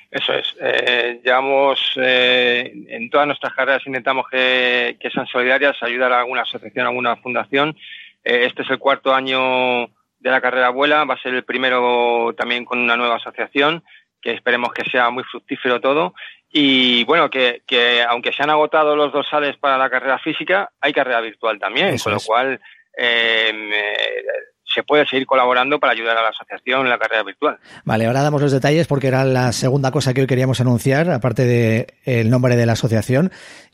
Eso 0.09 0.33
es. 0.33 0.55
Eh, 0.62 1.21
llevamos 1.23 1.79
eh, 1.97 2.71
en 2.88 3.09
todas 3.09 3.27
nuestras 3.27 3.53
carreras 3.53 3.81
intentamos 3.86 4.25
que, 4.29 4.97
que, 4.99 5.09
sean 5.09 5.27
solidarias, 5.27 5.75
ayudar 5.81 6.13
a 6.13 6.19
alguna 6.19 6.43
asociación, 6.43 6.86
a 6.86 6.89
alguna 6.89 7.15
fundación. 7.17 7.75
Eh, 8.23 8.45
este 8.45 8.62
es 8.62 8.69
el 8.69 8.79
cuarto 8.79 9.13
año 9.13 9.88
de 10.19 10.29
la 10.29 10.39
carrera 10.39 10.67
abuela, 10.67 11.03
va 11.03 11.15
a 11.15 11.21
ser 11.21 11.33
el 11.33 11.43
primero 11.43 12.33
también 12.38 12.63
con 12.63 12.79
una 12.79 12.95
nueva 12.95 13.15
asociación 13.15 13.83
que 14.21 14.31
esperemos 14.31 14.73
que 14.73 14.89
sea 14.89 15.09
muy 15.09 15.23
fructífero 15.25 15.81
todo 15.81 16.13
y 16.55 17.03
bueno, 17.05 17.31
que, 17.31 17.63
que, 17.65 18.03
aunque 18.03 18.31
se 18.31 18.43
han 18.43 18.51
agotado 18.51 18.95
los 18.95 19.11
dorsales 19.11 19.57
para 19.57 19.75
la 19.75 19.89
carrera 19.89 20.19
física, 20.19 20.69
hay 20.79 20.93
carrera 20.93 21.19
virtual 21.19 21.57
también, 21.59 21.97
con 21.97 22.13
lo 22.13 22.19
cual 22.19 22.61
em, 22.95 23.73
eh, 23.73 24.23
se 24.63 24.83
puede 24.83 25.07
seguir 25.07 25.25
colaborando 25.25 25.79
para 25.79 25.93
ayudar 25.93 26.15
a 26.15 26.21
la 26.21 26.29
asociación 26.29 26.81
en 26.81 26.89
la 26.89 26.99
carrera 26.99 27.23
virtual. 27.23 27.57
Vale, 27.85 28.05
ahora 28.05 28.21
damos 28.21 28.39
los 28.39 28.51
detalles 28.51 28.85
porque 28.85 29.07
era 29.07 29.25
la 29.25 29.51
segunda 29.51 29.89
cosa 29.89 30.13
que 30.13 30.21
hoy 30.21 30.27
queríamos 30.27 30.61
anunciar, 30.61 31.09
aparte 31.09 31.43
del 31.45 31.87
el 32.05 32.29
nombre 32.29 32.55
de 32.55 32.67
la 32.67 32.73
asociación, 32.73 33.31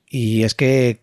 y 0.07 0.43
es 0.43 0.55
que 0.55 1.01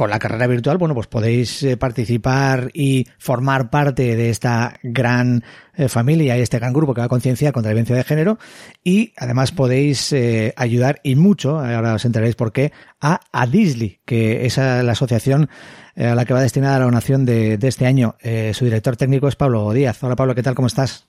con 0.00 0.08
la 0.08 0.18
carrera 0.18 0.46
virtual, 0.46 0.78
bueno, 0.78 0.94
pues 0.94 1.08
podéis 1.08 1.62
eh, 1.62 1.76
participar 1.76 2.70
y 2.72 3.06
formar 3.18 3.68
parte 3.68 4.16
de 4.16 4.30
esta 4.30 4.78
gran 4.82 5.44
eh, 5.74 5.90
familia 5.90 6.38
y 6.38 6.40
este 6.40 6.58
gran 6.58 6.72
grupo 6.72 6.94
que 6.94 7.02
va 7.02 7.04
a 7.04 7.08
conciencia 7.10 7.52
contra 7.52 7.68
la 7.68 7.74
violencia 7.74 7.96
de 7.96 8.04
género 8.04 8.38
y 8.82 9.12
además 9.18 9.52
podéis 9.52 10.10
eh, 10.14 10.54
ayudar 10.56 11.00
y 11.02 11.16
mucho, 11.16 11.58
ahora 11.58 11.92
os 11.92 12.06
enteraréis 12.06 12.34
por 12.34 12.50
qué, 12.50 12.72
a 12.98 13.20
Adisli, 13.30 14.00
que 14.06 14.46
es 14.46 14.56
la 14.56 14.90
asociación 14.90 15.50
a 15.94 16.14
la 16.14 16.24
que 16.24 16.32
va 16.32 16.40
destinada 16.40 16.78
la 16.78 16.86
donación 16.86 17.26
de, 17.26 17.58
este 17.60 17.84
año. 17.84 18.16
su 18.54 18.64
director 18.64 18.96
técnico 18.96 19.28
es 19.28 19.36
Pablo 19.36 19.70
Díaz. 19.74 20.02
Hola 20.02 20.16
Pablo, 20.16 20.34
¿qué 20.34 20.42
tal? 20.42 20.54
¿Cómo 20.54 20.68
estás? 20.68 21.08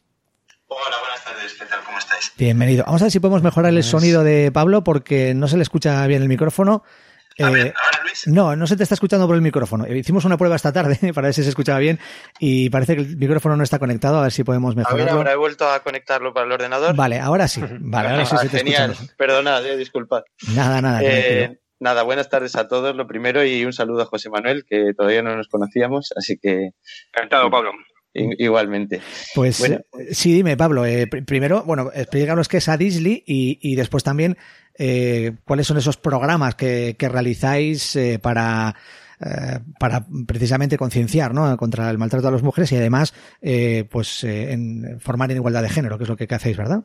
Hola, 0.67 0.97
buenas 0.99 1.23
tardes. 1.23 1.53
¿Qué 1.57 1.65
tal? 1.65 1.79
¿Cómo 1.85 1.97
estáis? 1.97 2.33
Bienvenido. 2.37 2.83
Vamos 2.83 3.01
a 3.01 3.05
ver 3.05 3.11
si 3.13 3.21
podemos 3.21 3.41
mejorar 3.41 3.73
el 3.73 3.83
sonido 3.85 4.25
de 4.25 4.51
Pablo 4.51 4.83
porque 4.83 5.33
no 5.33 5.47
se 5.47 5.55
le 5.55 5.63
escucha 5.63 6.05
bien 6.07 6.23
el 6.23 6.27
micrófono. 6.27 6.83
A 7.39 7.49
ver, 7.49 7.73
ahora 7.85 7.90
Luis? 8.03 8.27
No, 8.27 8.55
no 8.55 8.67
se 8.67 8.75
te 8.75 8.83
está 8.83 8.95
escuchando 8.95 9.27
por 9.27 9.35
el 9.35 9.41
micrófono. 9.41 9.87
Hicimos 9.87 10.25
una 10.25 10.37
prueba 10.37 10.55
esta 10.55 10.71
tarde 10.71 10.97
para 11.13 11.27
ver 11.27 11.33
si 11.33 11.43
se 11.43 11.49
escuchaba 11.49 11.79
bien 11.79 11.99
y 12.39 12.69
parece 12.69 12.95
que 12.95 13.01
el 13.01 13.17
micrófono 13.17 13.55
no 13.55 13.63
está 13.63 13.79
conectado. 13.79 14.19
A 14.19 14.23
ver 14.23 14.31
si 14.31 14.43
podemos 14.43 14.75
mejorarlo. 14.75 15.03
A 15.03 15.05
ver, 15.05 15.13
ahora 15.15 15.31
he 15.33 15.35
vuelto 15.35 15.69
a 15.69 15.79
conectarlo 15.81 16.33
para 16.33 16.45
el 16.45 16.51
ordenador. 16.51 16.95
Vale, 16.95 17.19
ahora 17.19 17.47
sí. 17.47 17.61
Vale, 17.79 18.09
ahora 18.09 18.25
sí 18.25 18.37
se 18.37 18.49
te 18.49 18.57
Genial. 18.59 18.91
escucha. 18.91 19.13
Perdonad, 19.17 19.65
eh, 19.65 19.77
disculpad. 19.77 20.21
Nada, 20.55 20.81
nada. 20.81 20.99
Eh, 21.03 21.59
nada, 21.79 22.03
buenas 22.03 22.29
tardes 22.29 22.55
a 22.55 22.67
todos, 22.67 22.95
lo 22.95 23.07
primero, 23.07 23.43
y 23.43 23.65
un 23.65 23.73
saludo 23.73 24.03
a 24.03 24.05
José 24.05 24.29
Manuel, 24.29 24.65
que 24.65 24.93
todavía 24.95 25.21
no 25.21 25.35
nos 25.35 25.47
conocíamos, 25.47 26.13
así 26.15 26.37
que. 26.41 26.71
Encantado, 27.13 27.49
Pablo. 27.49 27.71
Igualmente. 28.13 29.01
Pues 29.33 29.59
bueno, 29.59 29.79
sí, 30.11 30.33
dime, 30.33 30.57
Pablo. 30.57 30.85
Eh, 30.85 31.07
primero, 31.07 31.63
bueno, 31.63 31.91
explícanos 31.93 32.49
qué 32.49 32.57
es 32.57 32.67
Adisli 32.67 33.23
y, 33.25 33.59
y 33.61 33.75
después 33.75 34.03
también 34.03 34.37
eh, 34.77 35.33
cuáles 35.45 35.67
son 35.67 35.77
esos 35.77 35.97
programas 35.97 36.55
que, 36.55 36.95
que 36.99 37.07
realizáis 37.07 37.95
eh, 37.95 38.19
para, 38.19 38.75
eh, 39.21 39.59
para 39.79 40.05
precisamente 40.27 40.77
concienciar 40.77 41.33
¿no? 41.33 41.55
contra 41.55 41.89
el 41.89 41.97
maltrato 41.97 42.27
a 42.27 42.31
las 42.31 42.43
mujeres 42.43 42.71
y 42.73 42.75
además 42.75 43.13
eh, 43.41 43.85
pues 43.89 44.23
en 44.25 44.99
formar 44.99 45.31
en 45.31 45.37
igualdad 45.37 45.61
de 45.61 45.69
género, 45.69 45.97
que 45.97 46.03
es 46.03 46.09
lo 46.09 46.17
que, 46.17 46.27
que 46.27 46.35
hacéis, 46.35 46.57
¿verdad? 46.57 46.83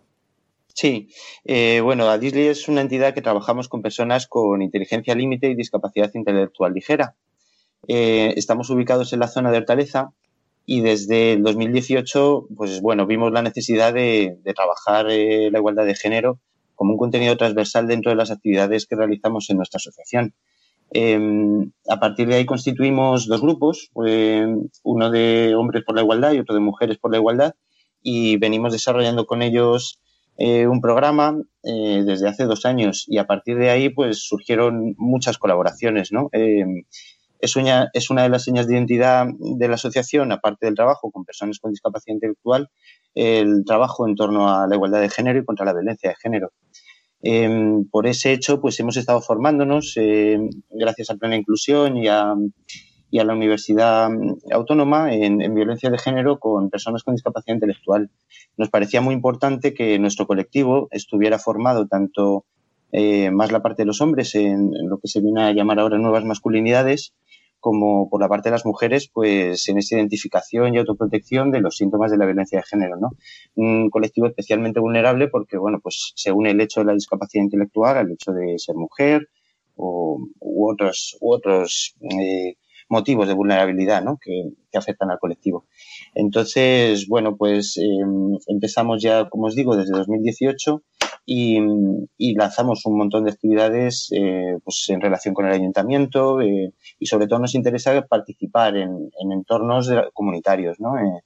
Sí, 0.74 1.08
eh, 1.46 1.80
bueno, 1.80 2.10
Adisli 2.10 2.48
es 2.48 2.68
una 2.68 2.82
entidad 2.82 3.14
que 3.14 3.22
trabajamos 3.22 3.68
con 3.68 3.80
personas 3.80 4.26
con 4.26 4.60
inteligencia 4.60 5.14
límite 5.14 5.48
y 5.48 5.54
discapacidad 5.54 6.10
intelectual 6.14 6.74
ligera. 6.74 7.16
Eh, 7.88 8.34
estamos 8.36 8.68
ubicados 8.68 9.12
en 9.14 9.20
la 9.20 9.28
zona 9.28 9.50
de 9.50 9.56
Hortaleza 9.56 10.12
y 10.66 10.80
desde 10.80 11.34
el 11.34 11.42
2018, 11.44 12.48
pues 12.56 12.80
bueno, 12.80 13.06
vimos 13.06 13.32
la 13.32 13.42
necesidad 13.42 13.94
de, 13.94 14.38
de 14.42 14.54
trabajar 14.54 15.06
eh, 15.08 15.48
la 15.50 15.58
igualdad 15.58 15.86
de 15.86 15.94
género 15.94 16.40
como 16.74 16.92
un 16.92 16.98
contenido 16.98 17.36
transversal 17.36 17.86
dentro 17.86 18.10
de 18.10 18.16
las 18.16 18.30
actividades 18.30 18.86
que 18.86 18.96
realizamos 18.96 19.48
en 19.48 19.56
nuestra 19.56 19.78
asociación. 19.78 20.34
Eh, 20.92 21.18
a 21.88 21.98
partir 21.98 22.28
de 22.28 22.34
ahí 22.34 22.46
constituimos 22.46 23.26
dos 23.26 23.40
grupos, 23.40 23.90
eh, 24.06 24.46
uno 24.82 25.10
de 25.10 25.54
hombres 25.56 25.84
por 25.84 25.94
la 25.94 26.02
igualdad 26.02 26.32
y 26.32 26.40
otro 26.40 26.54
de 26.54 26.60
mujeres 26.60 26.98
por 26.98 27.12
la 27.12 27.18
igualdad, 27.18 27.54
y 28.02 28.36
venimos 28.36 28.72
desarrollando 28.72 29.24
con 29.24 29.42
ellos 29.42 30.00
eh, 30.38 30.66
un 30.66 30.80
programa 30.80 31.40
eh, 31.62 32.02
desde 32.04 32.28
hace 32.28 32.44
dos 32.44 32.66
años 32.66 33.04
y 33.08 33.18
a 33.18 33.26
partir 33.26 33.56
de 33.56 33.70
ahí 33.70 33.88
pues 33.88 34.22
surgieron 34.22 34.94
muchas 34.98 35.38
colaboraciones, 35.38 36.12
¿no? 36.12 36.28
Es 37.40 37.56
una, 37.56 37.90
es 37.92 38.10
una 38.10 38.22
de 38.22 38.28
las 38.28 38.44
señas 38.44 38.66
de 38.66 38.74
identidad 38.74 39.26
de 39.38 39.68
la 39.68 39.74
asociación, 39.74 40.32
aparte 40.32 40.66
del 40.66 40.74
trabajo 40.74 41.10
con 41.10 41.24
personas 41.24 41.58
con 41.58 41.70
discapacidad 41.70 42.14
intelectual, 42.14 42.68
el 43.14 43.64
trabajo 43.64 44.06
en 44.06 44.14
torno 44.14 44.52
a 44.52 44.66
la 44.66 44.74
igualdad 44.74 45.00
de 45.00 45.10
género 45.10 45.38
y 45.38 45.44
contra 45.44 45.66
la 45.66 45.72
violencia 45.72 46.10
de 46.10 46.16
género. 46.16 46.52
Eh, 47.22 47.82
por 47.90 48.06
ese 48.06 48.32
hecho, 48.32 48.60
pues 48.60 48.78
hemos 48.80 48.96
estado 48.96 49.20
formándonos 49.20 49.94
eh, 49.96 50.38
gracias 50.70 51.10
a 51.10 51.16
Plena 51.16 51.36
Inclusión 51.36 51.96
y 51.96 52.08
a, 52.08 52.34
y 53.10 53.18
a 53.18 53.24
la 53.24 53.34
Universidad 53.34 54.10
Autónoma 54.52 55.12
en, 55.12 55.40
en, 55.40 55.54
violencia 55.54 55.90
de 55.90 55.98
género 55.98 56.38
con 56.38 56.70
personas 56.70 57.02
con 57.02 57.14
discapacidad 57.14 57.54
intelectual. 57.54 58.10
Nos 58.56 58.68
parecía 58.70 59.00
muy 59.00 59.14
importante 59.14 59.74
que 59.74 59.98
nuestro 59.98 60.26
colectivo 60.26 60.88
estuviera 60.90 61.38
formado 61.38 61.86
tanto 61.86 62.44
eh, 62.92 63.30
más 63.30 63.52
la 63.52 63.62
parte 63.62 63.82
de 63.82 63.86
los 63.86 64.00
hombres 64.00 64.34
en, 64.34 64.70
lo 64.88 64.98
que 64.98 65.08
se 65.08 65.20
viene 65.20 65.42
a 65.42 65.52
llamar 65.52 65.80
ahora 65.80 65.98
nuevas 65.98 66.24
masculinidades, 66.24 67.14
como 67.60 68.08
por 68.08 68.20
la 68.20 68.28
parte 68.28 68.48
de 68.48 68.52
las 68.52 68.66
mujeres, 68.66 69.10
pues 69.12 69.68
en 69.68 69.78
esa 69.78 69.96
identificación 69.96 70.74
y 70.74 70.78
autoprotección 70.78 71.50
de 71.50 71.60
los 71.60 71.76
síntomas 71.76 72.10
de 72.10 72.18
la 72.18 72.26
violencia 72.26 72.58
de 72.58 72.64
género, 72.64 72.96
¿no? 72.96 73.10
Un 73.54 73.90
colectivo 73.90 74.26
especialmente 74.26 74.80
vulnerable 74.80 75.28
porque, 75.28 75.56
bueno, 75.56 75.80
pues 75.82 76.12
se 76.14 76.32
une 76.32 76.50
el 76.50 76.60
hecho 76.60 76.80
de 76.80 76.86
la 76.86 76.94
discapacidad 76.94 77.44
intelectual 77.44 77.96
al 77.96 78.12
hecho 78.12 78.32
de 78.32 78.58
ser 78.58 78.76
mujer 78.76 79.28
o, 79.74 80.18
u 80.38 80.70
otros, 80.70 81.16
otros 81.20 81.96
eh, 82.00 82.56
motivos 82.88 83.28
de 83.28 83.34
vulnerabilidad, 83.34 84.02
¿no? 84.02 84.18
Que, 84.20 84.44
afectan 84.76 85.10
al 85.10 85.18
colectivo. 85.18 85.64
Entonces, 86.18 87.06
bueno, 87.08 87.36
pues 87.36 87.76
eh, 87.76 87.82
empezamos 88.46 89.02
ya, 89.02 89.28
como 89.28 89.48
os 89.48 89.54
digo, 89.54 89.76
desde 89.76 89.92
2018 89.92 90.82
y, 91.26 91.58
y, 92.16 92.34
lanzamos 92.34 92.86
un 92.86 92.96
montón 92.96 93.24
de 93.24 93.32
actividades 93.32 94.08
eh, 94.12 94.56
pues 94.64 94.86
en 94.88 95.02
relación 95.02 95.34
con 95.34 95.44
el 95.44 95.52
ayuntamiento 95.52 96.40
eh, 96.40 96.72
y 96.98 97.06
sobre 97.06 97.26
todo 97.26 97.40
nos 97.40 97.54
interesa 97.54 98.00
participar 98.06 98.78
en, 98.78 99.10
en 99.20 99.32
entornos 99.32 99.90
comunitarios, 100.14 100.80
¿no? 100.80 100.96
Eh, 100.96 101.22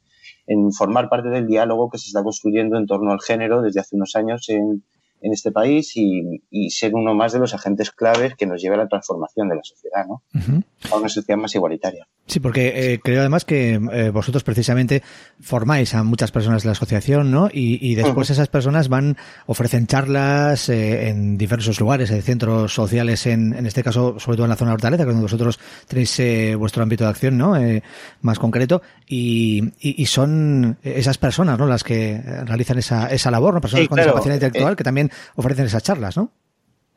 en 0.48 0.72
formar 0.72 1.08
parte 1.08 1.28
del 1.28 1.46
diálogo 1.46 1.88
que 1.88 1.98
se 1.98 2.08
está 2.08 2.24
construyendo 2.24 2.76
en 2.76 2.86
torno 2.86 3.12
al 3.12 3.20
género 3.20 3.62
desde 3.62 3.78
hace 3.78 3.94
unos 3.94 4.16
años 4.16 4.48
en, 4.48 4.82
en 5.20 5.32
este 5.32 5.50
país 5.52 5.96
y, 5.96 6.42
y, 6.50 6.70
ser 6.70 6.94
uno 6.94 7.14
más 7.14 7.32
de 7.32 7.38
los 7.38 7.54
agentes 7.54 7.90
claves 7.90 8.34
que 8.36 8.46
nos 8.46 8.60
lleve 8.62 8.76
a 8.76 8.78
la 8.78 8.88
transformación 8.88 9.48
de 9.48 9.56
la 9.56 9.62
sociedad, 9.62 10.06
¿no? 10.06 10.22
Uh 10.34 10.38
-huh. 10.38 10.64
A 10.92 10.96
una 10.96 11.08
sociedad 11.08 11.38
más 11.38 11.54
igualitaria. 11.54 12.06
Sí, 12.26 12.40
porque 12.40 12.92
eh, 12.92 13.00
creo 13.02 13.20
además 13.20 13.44
que 13.44 13.74
eh, 13.74 14.10
vosotros 14.10 14.44
precisamente 14.44 15.02
formáis 15.40 15.94
a 15.94 16.04
muchas 16.04 16.30
personas 16.30 16.62
de 16.62 16.68
la 16.68 16.72
asociación, 16.72 17.30
¿no? 17.30 17.48
Y, 17.52 17.78
y 17.80 17.96
después 17.96 18.28
uh 18.28 18.32
-huh. 18.32 18.34
esas 18.34 18.48
personas 18.48 18.88
van, 18.88 19.16
ofrecen 19.46 19.86
charlas 19.86 20.68
eh, 20.68 21.08
en 21.08 21.36
diversos 21.36 21.80
lugares, 21.80 22.10
en 22.10 22.22
centros 22.22 22.72
sociales, 22.72 23.26
en, 23.26 23.54
en 23.54 23.66
este 23.66 23.82
caso, 23.82 24.18
sobre 24.18 24.36
todo 24.36 24.46
en 24.46 24.50
la 24.50 24.56
zona 24.56 24.70
de 24.70 24.74
Hortaleza, 24.74 25.04
donde 25.04 25.22
vosotros 25.22 25.58
tenéis 25.88 26.18
eh, 26.20 26.54
vuestro 26.54 26.82
ámbito 26.82 27.04
de 27.04 27.10
acción, 27.10 27.36
¿no? 27.36 27.56
Eh, 27.56 27.82
más 28.22 28.38
concreto. 28.38 28.82
Y, 29.06 29.72
y, 29.80 30.00
y, 30.00 30.06
son 30.06 30.78
esas 30.84 31.18
personas, 31.18 31.58
¿no? 31.58 31.66
Las 31.66 31.82
que 31.82 32.20
realizan 32.44 32.78
esa, 32.78 33.08
esa 33.10 33.30
labor, 33.30 33.54
¿no? 33.54 33.60
Personas 33.60 33.82
sí, 33.82 33.88
con 33.88 33.96
claro. 33.96 34.10
discapacidad 34.10 34.34
intelectual 34.34 34.76
que 34.76 34.84
también 34.84 35.09
ofrecen 35.36 35.66
esas 35.66 35.82
charlas, 35.82 36.16
¿no? 36.16 36.32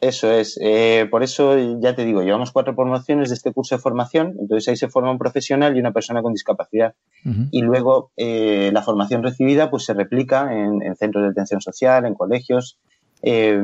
Eso 0.02 0.30
es. 0.34 0.60
Eh, 0.62 1.08
por 1.10 1.24
eso, 1.24 1.58
ya 1.80 1.96
te 1.96 2.04
digo, 2.04 2.24
llevamos 2.24 2.52
cuatro 2.52 2.76
promociones 2.76 3.30
de 3.30 3.36
este 3.36 3.54
curso 3.54 3.76
de 3.76 3.82
formación. 3.82 4.36
Entonces 4.38 4.68
ahí 4.68 4.76
se 4.76 4.90
forma 4.90 5.12
un 5.12 5.18
profesional 5.18 5.78
y 5.78 5.80
una 5.80 5.94
persona 5.94 6.22
con 6.22 6.34
discapacidad. 6.34 6.94
Uh 7.24 7.30
-huh. 7.30 7.48
Y 7.52 7.62
luego 7.62 8.12
eh, 8.18 8.70
la 8.74 8.82
formación 8.82 9.24
recibida 9.24 9.70
pues 9.70 9.86
se 9.86 9.94
replica 9.94 10.52
en, 10.54 10.82
en, 10.82 10.96
centros 10.98 11.24
de 11.24 11.30
atención 11.30 11.62
social, 11.62 12.06
en 12.06 12.16
colegios, 12.16 12.78
eh, 13.22 13.62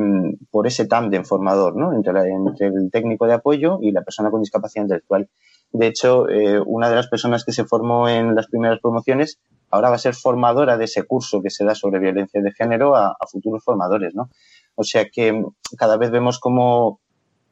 por 0.50 0.66
ese 0.68 0.86
tándem 0.86 1.26
formador, 1.26 1.76
¿no? 1.76 1.92
Entre, 1.94 2.14
la, 2.14 2.26
entre, 2.26 2.68
el 2.68 2.90
técnico 2.90 3.28
de 3.28 3.34
apoyo 3.34 3.80
y 3.82 3.92
la 3.92 4.04
persona 4.04 4.32
con 4.32 4.40
discapacidad 4.40 4.86
intelectual. 4.86 5.28
De 5.72 5.88
hecho, 5.88 6.28
eh, 6.30 6.60
una 6.66 6.90
de 6.90 6.96
las 6.96 7.08
personas 7.08 7.46
que 7.46 7.52
se 7.52 7.66
formó 7.66 8.10
en 8.10 8.36
las 8.36 8.48
primeras 8.48 8.80
promociones 8.80 9.40
ahora 9.72 9.90
va 9.90 9.96
a 9.96 10.00
ser 10.00 10.16
formadora 10.16 10.78
de 10.78 10.86
ese 10.86 11.04
curso 11.04 11.42
que 11.42 11.50
se 11.50 11.64
da 11.64 11.76
sobre 11.76 12.00
violencia 12.00 12.42
de 12.42 12.52
género 12.52 12.96
a, 12.96 13.10
a 13.10 13.28
futuros 13.28 13.64
formadores, 13.64 14.16
¿no? 14.16 14.30
O 14.76 14.84
sea 14.84 15.06
que 15.10 15.44
cada 15.78 15.98
vez 15.98 16.10
vemos 16.10 16.40
cómo, 16.40 17.02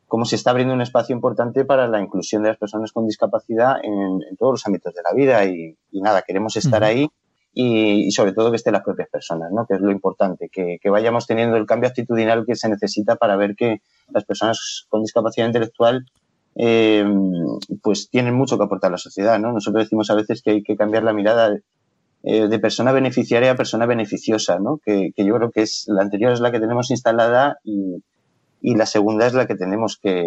cómo 0.07 0.25
se 0.25 0.35
está 0.35 0.51
abriendo 0.51 0.73
un 0.73 0.81
espacio 0.81 1.13
importante 1.15 1.65
para 1.65 1.87
la 1.87 2.01
inclusión 2.01 2.41
de 2.43 2.49
las 2.49 2.57
personas 2.57 2.91
con 2.91 3.05
discapacidad 3.05 3.75
en, 3.83 4.21
en 4.29 4.37
todos 4.37 4.53
los 4.53 4.65
ámbitos 4.65 4.93
de 4.93 5.01
la 5.03 5.13
vida 5.13 5.45
y, 5.45 5.77
y 5.91 6.01
nada, 6.01 6.21
queremos 6.21 6.55
estar 6.55 6.83
ahí 6.83 7.07
y, 7.53 8.07
y, 8.07 8.11
sobre 8.11 8.33
todo 8.33 8.51
que 8.51 8.57
estén 8.57 8.73
las 8.73 8.83
propias 8.83 9.09
personas, 9.09 9.51
¿no? 9.51 9.65
que 9.65 9.73
es 9.75 9.81
lo 9.81 9.91
importante, 9.91 10.47
que, 10.49 10.77
que, 10.81 10.89
vayamos 10.89 11.27
teniendo 11.27 11.57
el 11.57 11.65
cambio 11.65 11.89
actitudinal 11.89 12.45
que 12.45 12.55
se 12.55 12.69
necesita 12.69 13.15
para 13.15 13.35
ver 13.35 13.55
que 13.55 13.81
las 14.09 14.25
personas 14.25 14.85
con 14.89 15.01
discapacidad 15.01 15.47
intelectual 15.47 16.05
eh, 16.59 17.05
pues 17.81 18.09
tienen 18.09 18.33
mucho 18.33 18.57
que 18.57 18.63
aportar 18.63 18.89
a 18.89 18.93
la 18.93 18.97
sociedad. 18.97 19.39
¿no? 19.39 19.53
Nosotros 19.53 19.83
decimos 19.83 20.09
a 20.09 20.15
veces 20.15 20.41
que 20.41 20.51
hay 20.51 20.63
que 20.63 20.75
cambiar 20.75 21.03
la 21.03 21.13
mirada 21.13 21.57
eh, 22.23 22.47
de 22.47 22.59
persona 22.59 22.91
beneficiaria 22.91 23.51
a 23.51 23.55
persona 23.55 23.85
beneficiosa, 23.85 24.59
¿no? 24.59 24.79
Que, 24.83 25.11
que, 25.15 25.23
yo 25.23 25.35
creo 25.35 25.51
que 25.51 25.61
es 25.61 25.85
la 25.87 26.01
anterior 26.01 26.31
es 26.33 26.39
la 26.39 26.51
que 26.51 26.59
tenemos 26.59 26.89
instalada 26.89 27.59
y, 27.63 28.03
y 28.59 28.75
la 28.75 28.87
segunda 28.87 29.27
es 29.27 29.33
la 29.33 29.45
que 29.45 29.55
tenemos 29.55 29.99
que, 30.01 30.25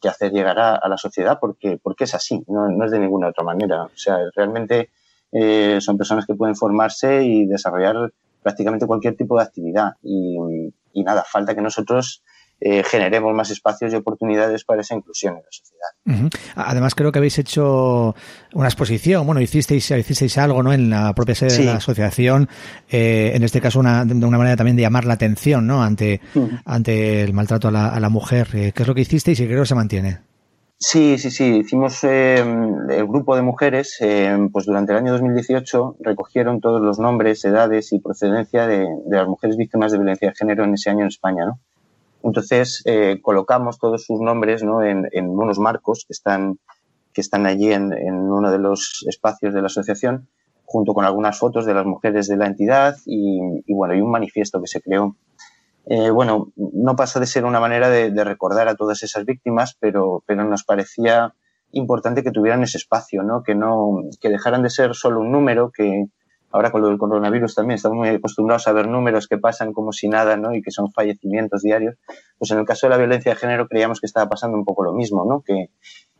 que 0.00 0.08
hacer 0.08 0.32
llegar 0.32 0.58
a, 0.58 0.74
a, 0.74 0.88
la 0.88 0.98
sociedad 0.98 1.38
porque, 1.40 1.78
porque 1.80 2.04
es 2.04 2.14
así, 2.14 2.42
no, 2.48 2.68
no, 2.68 2.84
es 2.84 2.90
de 2.90 2.98
ninguna 2.98 3.28
otra 3.28 3.44
manera. 3.44 3.84
O 3.84 3.96
sea, 3.96 4.18
realmente 4.34 4.90
eh, 5.30 5.78
son 5.80 5.96
personas 5.96 6.26
que 6.26 6.34
pueden 6.34 6.56
formarse 6.56 7.22
y 7.24 7.46
desarrollar 7.46 8.12
prácticamente 8.42 8.86
cualquier 8.86 9.16
tipo 9.16 9.38
de 9.38 9.44
actividad 9.44 9.92
y, 10.02 10.36
y 10.92 11.04
nada, 11.04 11.24
falta 11.24 11.54
que 11.54 11.62
nosotros 11.62 12.24
eh, 12.64 12.84
generemos 12.84 13.34
más 13.34 13.50
espacios 13.50 13.92
y 13.92 13.96
oportunidades 13.96 14.64
para 14.64 14.82
esa 14.82 14.94
inclusión 14.94 15.34
en 15.36 15.42
la 15.42 15.50
sociedad. 15.50 15.88
Uh 16.06 16.26
-huh. 16.26 16.38
Además, 16.54 16.94
creo 16.94 17.10
que 17.10 17.18
habéis 17.18 17.38
hecho 17.38 18.14
una 18.54 18.68
exposición, 18.68 19.26
bueno, 19.26 19.40
hicisteis, 19.40 19.90
hicisteis 19.90 20.38
algo 20.38 20.62
¿no? 20.62 20.72
en 20.72 20.88
la 20.88 21.12
propia 21.12 21.34
sede 21.34 21.50
sí. 21.50 21.62
de 21.62 21.66
la 21.66 21.76
asociación, 21.76 22.48
eh, 22.90 23.32
en 23.34 23.42
este 23.42 23.60
caso 23.60 23.80
una, 23.80 24.04
de 24.04 24.14
una 24.14 24.38
manera 24.38 24.56
también 24.56 24.76
de 24.76 24.82
llamar 24.82 25.04
la 25.06 25.14
atención 25.14 25.66
¿no? 25.66 25.82
ante, 25.82 26.20
uh 26.34 26.40
-huh. 26.40 26.62
ante 26.64 27.22
el 27.22 27.32
maltrato 27.32 27.68
a 27.68 27.70
la, 27.72 27.88
a 27.88 27.98
la 27.98 28.08
mujer. 28.08 28.48
Eh, 28.54 28.72
¿Qué 28.72 28.82
es 28.82 28.88
lo 28.88 28.94
que 28.94 29.00
hicisteis 29.00 29.40
y 29.40 29.46
creo 29.46 29.62
que 29.62 29.66
se 29.66 29.74
mantiene? 29.74 30.20
Sí, 30.78 31.16
sí, 31.16 31.30
sí. 31.30 31.58
Hicimos 31.58 32.02
eh, 32.02 32.38
el 32.38 33.06
grupo 33.06 33.36
de 33.36 33.42
mujeres, 33.42 33.98
eh, 34.00 34.36
pues 34.52 34.66
durante 34.66 34.92
el 34.92 34.98
año 34.98 35.12
2018 35.12 35.96
recogieron 36.00 36.60
todos 36.60 36.80
los 36.80 36.98
nombres, 36.98 37.44
edades 37.44 37.92
y 37.92 38.00
procedencia 38.00 38.66
de, 38.66 38.88
de, 39.06 39.16
las 39.16 39.28
mujeres 39.28 39.56
víctimas 39.56 39.92
de 39.92 39.98
violencia 39.98 40.28
de 40.28 40.34
género 40.34 40.64
en 40.64 40.74
ese 40.74 40.90
año 40.90 41.02
en 41.02 41.06
España, 41.06 41.46
¿no? 41.46 41.60
Entonces 42.22 42.82
eh, 42.86 43.20
colocamos 43.22 43.78
todos 43.78 44.04
sus 44.04 44.20
nombres 44.20 44.62
¿no? 44.62 44.82
en, 44.82 45.08
en, 45.12 45.28
unos 45.28 45.58
marcos 45.58 46.04
que 46.06 46.12
están, 46.12 46.58
que 47.12 47.20
están 47.20 47.46
allí 47.46 47.72
en, 47.72 47.92
en, 47.92 48.14
uno 48.14 48.50
de 48.50 48.58
los 48.58 49.04
espacios 49.08 49.54
de 49.54 49.60
la 49.60 49.66
asociación, 49.66 50.28
junto 50.64 50.94
con 50.94 51.04
algunas 51.04 51.38
fotos 51.38 51.66
de 51.66 51.74
las 51.74 51.84
mujeres 51.84 52.28
de 52.28 52.36
la 52.36 52.46
entidad 52.46 52.96
y, 53.04 53.40
y 53.66 53.74
bueno, 53.74 53.94
y 53.94 54.00
un 54.00 54.10
manifiesto 54.10 54.60
que 54.60 54.68
se 54.68 54.80
creó. 54.80 55.16
eh, 55.86 56.10
bueno, 56.10 56.52
no 56.56 56.94
pasa 56.96 57.20
de 57.20 57.26
ser 57.26 57.44
una 57.44 57.60
manera 57.60 57.90
de, 57.90 58.24
recordar 58.24 58.68
a 58.68 58.76
todas 58.76 59.02
esas 59.02 59.24
víctimas, 59.24 59.76
pero, 59.80 60.22
pero 60.26 60.44
nos 60.44 60.64
parecía 60.64 61.34
importante 61.72 62.22
que 62.22 62.30
tuvieran 62.30 62.62
ese 62.62 62.78
espacio, 62.78 63.22
¿no? 63.22 63.42
Que 63.42 63.54
no, 63.54 64.02
que 64.20 64.28
dejaran 64.28 64.62
de 64.62 64.70
ser 64.70 64.94
solo 64.94 65.20
un 65.20 65.32
número, 65.32 65.70
que 65.70 66.06
ahora 66.52 66.70
con 66.70 66.82
lo 66.82 66.88
del 66.88 66.98
coronavirus 66.98 67.54
también 67.54 67.76
estamos 67.76 67.98
muy 67.98 68.08
acostumbrados 68.08 68.68
a 68.68 68.72
ver 68.72 68.88
números 68.88 69.26
que 69.26 69.38
pasan 69.38 69.72
como 69.72 69.92
si 69.92 70.08
nada, 70.08 70.36
¿no? 70.36 70.54
Y 70.54 70.62
que 70.62 70.70
son 70.70 70.92
fallecimientos 70.92 71.62
diarios. 71.62 71.96
Pues 72.38 72.50
en 72.50 72.58
el 72.58 72.64
caso 72.64 72.86
de 72.86 72.90
la 72.90 72.98
violencia 72.98 73.32
de 73.32 73.38
género 73.38 73.66
creíamos 73.68 74.00
que 74.00 74.06
estaba 74.06 74.28
pasando 74.28 74.56
un 74.56 74.64
poco 74.64 74.84
lo 74.84 74.92
mismo, 74.92 75.24
¿no? 75.24 75.40
Que, 75.40 75.70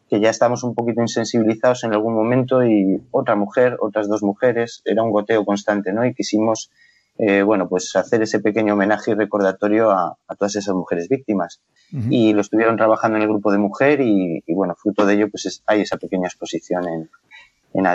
que 0.09 0.21
ya 0.21 0.31
estamos 0.31 0.65
un 0.65 0.75
poquito 0.75 1.01
insensibilizados 1.01 1.85
en 1.85 1.93
algún 1.93 2.15
momento 2.15 2.65
y 2.65 3.03
otra 3.11 3.37
mujer, 3.37 3.77
otras 3.81 4.09
dos 4.09 4.23
mujeres, 4.23 4.83
era 4.85 5.03
un 5.03 5.11
goteo 5.11 5.45
constante, 5.45 5.93
¿no? 5.93 6.05
Y 6.05 6.15
quisimos 6.15 6.71
eh, 7.19 7.43
bueno, 7.43 7.69
pues 7.69 7.95
hacer 7.95 8.23
ese 8.23 8.41
pequeño 8.41 8.75
homenaje 8.75 9.11
y 9.11 9.15
recordatorio 9.15 9.91
a, 9.91 10.17
todas 10.39 10.57
esas 10.57 10.75
mujeres 10.75 11.09
víctimas. 11.09 11.61
Y 12.09 12.33
lo 12.33 12.41
estuvieron 12.41 12.79
trabajando 12.79 13.19
en 13.19 13.25
el 13.25 13.29
grupo 13.29 13.53
de 13.53 13.59
mujer 13.59 14.01
y, 14.01 14.43
bueno, 14.49 14.75
fruto 14.75 15.05
de 15.05 15.15
ello, 15.15 15.31
pues 15.31 15.63
hay 15.67 15.83
esa 15.83 15.99
pequeña 15.99 16.27
exposición 16.27 16.89
en, 16.89 17.11
en 17.75 17.87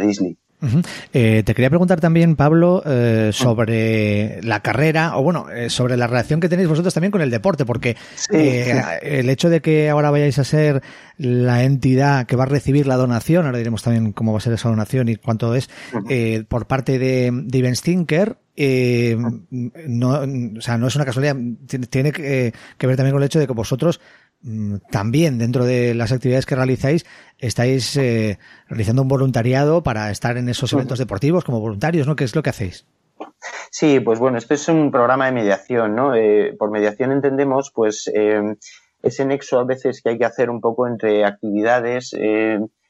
Eh, 1.13 1.43
te 1.45 1.53
quería 1.53 1.69
preguntar 1.69 1.99
también, 1.99 2.35
Pablo, 2.35 2.81
eh, 2.85 3.29
sobre 3.31 4.41
la 4.41 4.61
carrera, 4.61 5.17
o 5.17 5.23
bueno, 5.23 5.45
sobre 5.69 5.97
la 5.97 6.07
relación 6.07 6.39
que 6.39 6.49
tenéis 6.49 6.67
vosotros 6.67 6.93
también 6.93 7.11
con 7.11 7.21
el 7.21 7.29
deporte, 7.29 7.65
porque 7.65 7.95
el 8.31 9.29
hecho 9.29 9.49
de 9.49 9.61
que 9.61 9.89
ahora 9.89 10.11
vayáis 10.11 10.39
a 10.39 10.43
ser 10.43 10.81
la 11.17 11.63
entidad 11.63 12.25
que 12.25 12.35
va 12.35 12.43
a 12.43 12.47
recibir 12.47 12.87
la 12.87 12.95
donación, 12.95 13.45
ahora 13.45 13.57
diremos 13.57 13.83
también 13.83 14.13
cómo 14.13 14.31
va 14.31 14.39
a 14.39 14.41
ser 14.41 14.53
esa 14.53 14.69
donación 14.69 15.09
y 15.09 15.15
cuánto 15.15 15.53
es, 15.55 15.69
por 16.47 16.65
parte 16.67 16.97
de, 16.99 17.29
de 17.31 17.75
Stinker, 17.75 18.37
eh, 18.59 19.15
no, 19.51 20.09
o 20.57 20.61
sea, 20.61 20.79
no 20.79 20.87
es 20.87 20.95
una 20.95 21.05
casualidad, 21.05 21.37
tiene 21.91 22.11
que, 22.11 22.53
ver 22.79 22.97
también 22.97 23.13
con 23.13 23.21
el 23.21 23.27
hecho 23.27 23.37
de 23.37 23.45
que 23.45 23.53
vosotros 23.53 24.01
también 24.91 25.37
dentro 25.37 25.65
de 25.65 25.93
las 25.93 26.11
actividades 26.11 26.45
que 26.45 26.55
realizáis 26.55 27.05
estáis 27.37 27.95
eh, 27.97 28.39
realizando 28.67 29.01
un 29.01 29.07
voluntariado 29.07 29.83
para 29.83 30.11
estar 30.11 30.37
en 30.37 30.49
esos 30.49 30.71
eventos 30.73 30.99
deportivos 30.99 31.43
como 31.43 31.59
voluntarios, 31.59 32.07
¿no? 32.07 32.15
¿Qué 32.15 32.23
es 32.23 32.35
lo 32.35 32.43
que 32.43 32.51
hacéis? 32.51 32.85
Sí, 33.71 33.99
pues 33.99 34.19
bueno, 34.19 34.37
esto 34.37 34.53
es 34.53 34.67
un 34.69 34.91
programa 34.91 35.25
de 35.25 35.31
mediación, 35.33 35.95
¿no? 35.95 36.15
Eh, 36.15 36.55
por 36.57 36.71
mediación 36.71 37.11
entendemos, 37.11 37.71
pues, 37.73 38.09
eh, 38.13 38.41
ese 39.03 39.25
nexo 39.25 39.59
a 39.59 39.65
veces 39.65 40.01
que 40.01 40.09
hay 40.09 40.17
que 40.17 40.25
hacer 40.25 40.49
un 40.49 40.61
poco 40.61 40.87
entre 40.87 41.25
actividades 41.25 42.15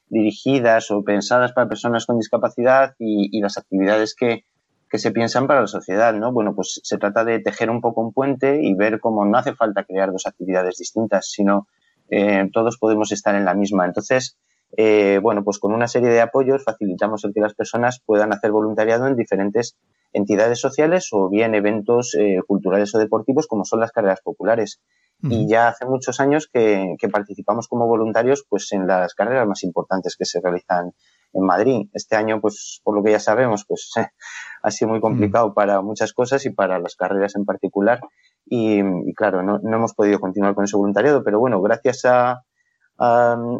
dirigidas 0.09 0.89
o 0.89 1.03
pensadas 1.03 1.51
para 1.51 1.67
personas 1.67 2.05
con 2.05 2.17
discapacidad 2.17 2.95
y 2.97 3.41
las 3.41 3.57
actividades 3.57 4.15
que, 4.15 4.45
que 4.89 4.97
se 4.97 5.11
piensan 5.11 5.47
para 5.47 5.61
la 5.61 5.67
sociedad, 5.67 6.13
¿no? 6.13 6.31
Bueno, 6.31 6.55
pues 6.55 6.79
se 6.83 6.97
trata 6.97 7.23
de 7.25 7.39
tejer 7.39 7.69
un 7.69 7.81
poco 7.81 8.01
un 8.01 8.13
puente 8.13 8.61
y 8.61 8.73
ver 8.73 8.99
cómo 8.99 9.25
no 9.25 9.37
hace 9.37 9.53
falta 9.53 9.83
crear 9.83 10.11
dos 10.11 10.25
actividades 10.25 10.77
distintas, 10.77 11.29
sino 11.29 11.67
eh, 12.09 12.49
todos 12.53 12.77
podemos 12.77 13.11
estar 13.11 13.35
en 13.35 13.45
la 13.45 13.53
misma. 13.53 13.85
Entonces, 13.85 14.37
eh, 14.75 15.19
bueno, 15.21 15.43
pues 15.43 15.59
con 15.59 15.73
una 15.73 15.87
serie 15.87 16.09
de 16.09 16.21
apoyos 16.21 16.63
facilitamos 16.63 17.23
el 17.23 17.33
que 17.33 17.41
las 17.41 17.53
personas 17.53 18.01
puedan 18.05 18.33
hacer 18.33 18.51
voluntariado 18.51 19.07
en 19.07 19.15
diferentes 19.15 19.77
entidades 20.13 20.59
sociales 20.59 21.09
o 21.11 21.29
bien 21.29 21.55
eventos 21.55 22.15
eh, 22.17 22.39
culturales 22.45 22.93
o 22.95 22.99
deportivos 22.99 23.47
como 23.47 23.65
son 23.65 23.79
las 23.79 23.91
carreras 23.91 24.21
populares. 24.21 24.81
Y 25.23 25.47
ya 25.47 25.69
hace 25.69 25.87
muchos 25.87 26.19
años 26.19 26.47
que, 26.47 26.95
que, 26.99 27.09
participamos 27.09 27.67
como 27.67 27.87
voluntarios 27.87 28.45
pues 28.47 28.71
en 28.73 28.85
las 28.85 29.15
carreras 29.15 29.47
más 29.47 29.63
importantes 29.63 30.15
que 30.15 30.25
se 30.25 30.39
realizan 30.39 30.93
en 31.37 31.45
Madrid. 31.45 31.89
Este 31.93 32.15
año, 32.15 32.41
pues 32.41 32.81
por 32.83 32.95
lo 32.95 33.03
que 33.03 33.11
ya 33.11 33.19
sabemos, 33.19 33.65
pues 33.67 33.91
ha 34.63 34.71
sido 34.71 34.89
muy 34.89 34.99
complicado 34.99 35.53
para 35.53 35.81
muchas 35.81 36.13
cosas 36.13 36.45
y 36.45 36.49
para 36.49 36.79
las 36.79 36.95
carreras 36.95 37.35
en 37.35 37.45
particular. 37.45 37.99
Y, 38.45 38.81
claro, 39.13 39.43
no, 39.43 39.59
hemos 39.63 39.93
podido 39.93 40.19
continuar 40.19 40.55
con 40.55 40.63
ese 40.63 40.77
voluntariado, 40.77 41.23
pero 41.23 41.39
bueno, 41.39 41.61
gracias 41.61 42.05
a, 42.05 42.43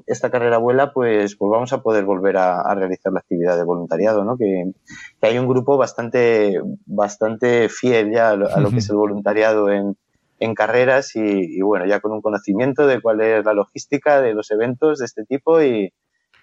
esta 0.08 0.32
carrera 0.32 0.56
abuela, 0.56 0.92
pues, 0.94 1.36
pues 1.36 1.52
vamos 1.52 1.72
a 1.72 1.84
poder 1.84 2.06
volver 2.06 2.38
a, 2.38 2.74
realizar 2.74 3.14
la 3.14 3.20
actividad 3.20 3.56
de 3.56 3.64
voluntariado, 3.64 4.24
¿no? 4.24 4.36
Que, 4.36 4.72
hay 5.22 5.38
un 5.38 5.48
grupo 5.48 5.78
bastante, 5.78 6.60
bastante 6.88 7.70
fiel 7.70 8.12
ya 8.12 8.32
a 8.32 8.36
lo, 8.36 8.72
que 8.72 8.78
es 8.78 8.90
el 8.90 8.96
voluntariado 8.96 9.70
en, 9.70 9.96
en 10.40 10.56
carreras 10.56 11.16
y, 11.16 11.20
y, 11.20 11.62
bueno, 11.62 11.86
ya 11.86 12.00
con 12.00 12.14
un 12.14 12.22
conocimiento 12.22 12.88
de 12.88 13.00
cuál 13.00 13.22
es 13.22 13.46
la 13.46 13.54
logística 13.54 14.22
de 14.22 14.34
los 14.34 14.50
eventos 14.50 14.98
de 14.98 15.06
este 15.06 15.24
tipo 15.24 15.62
y, 15.62 15.94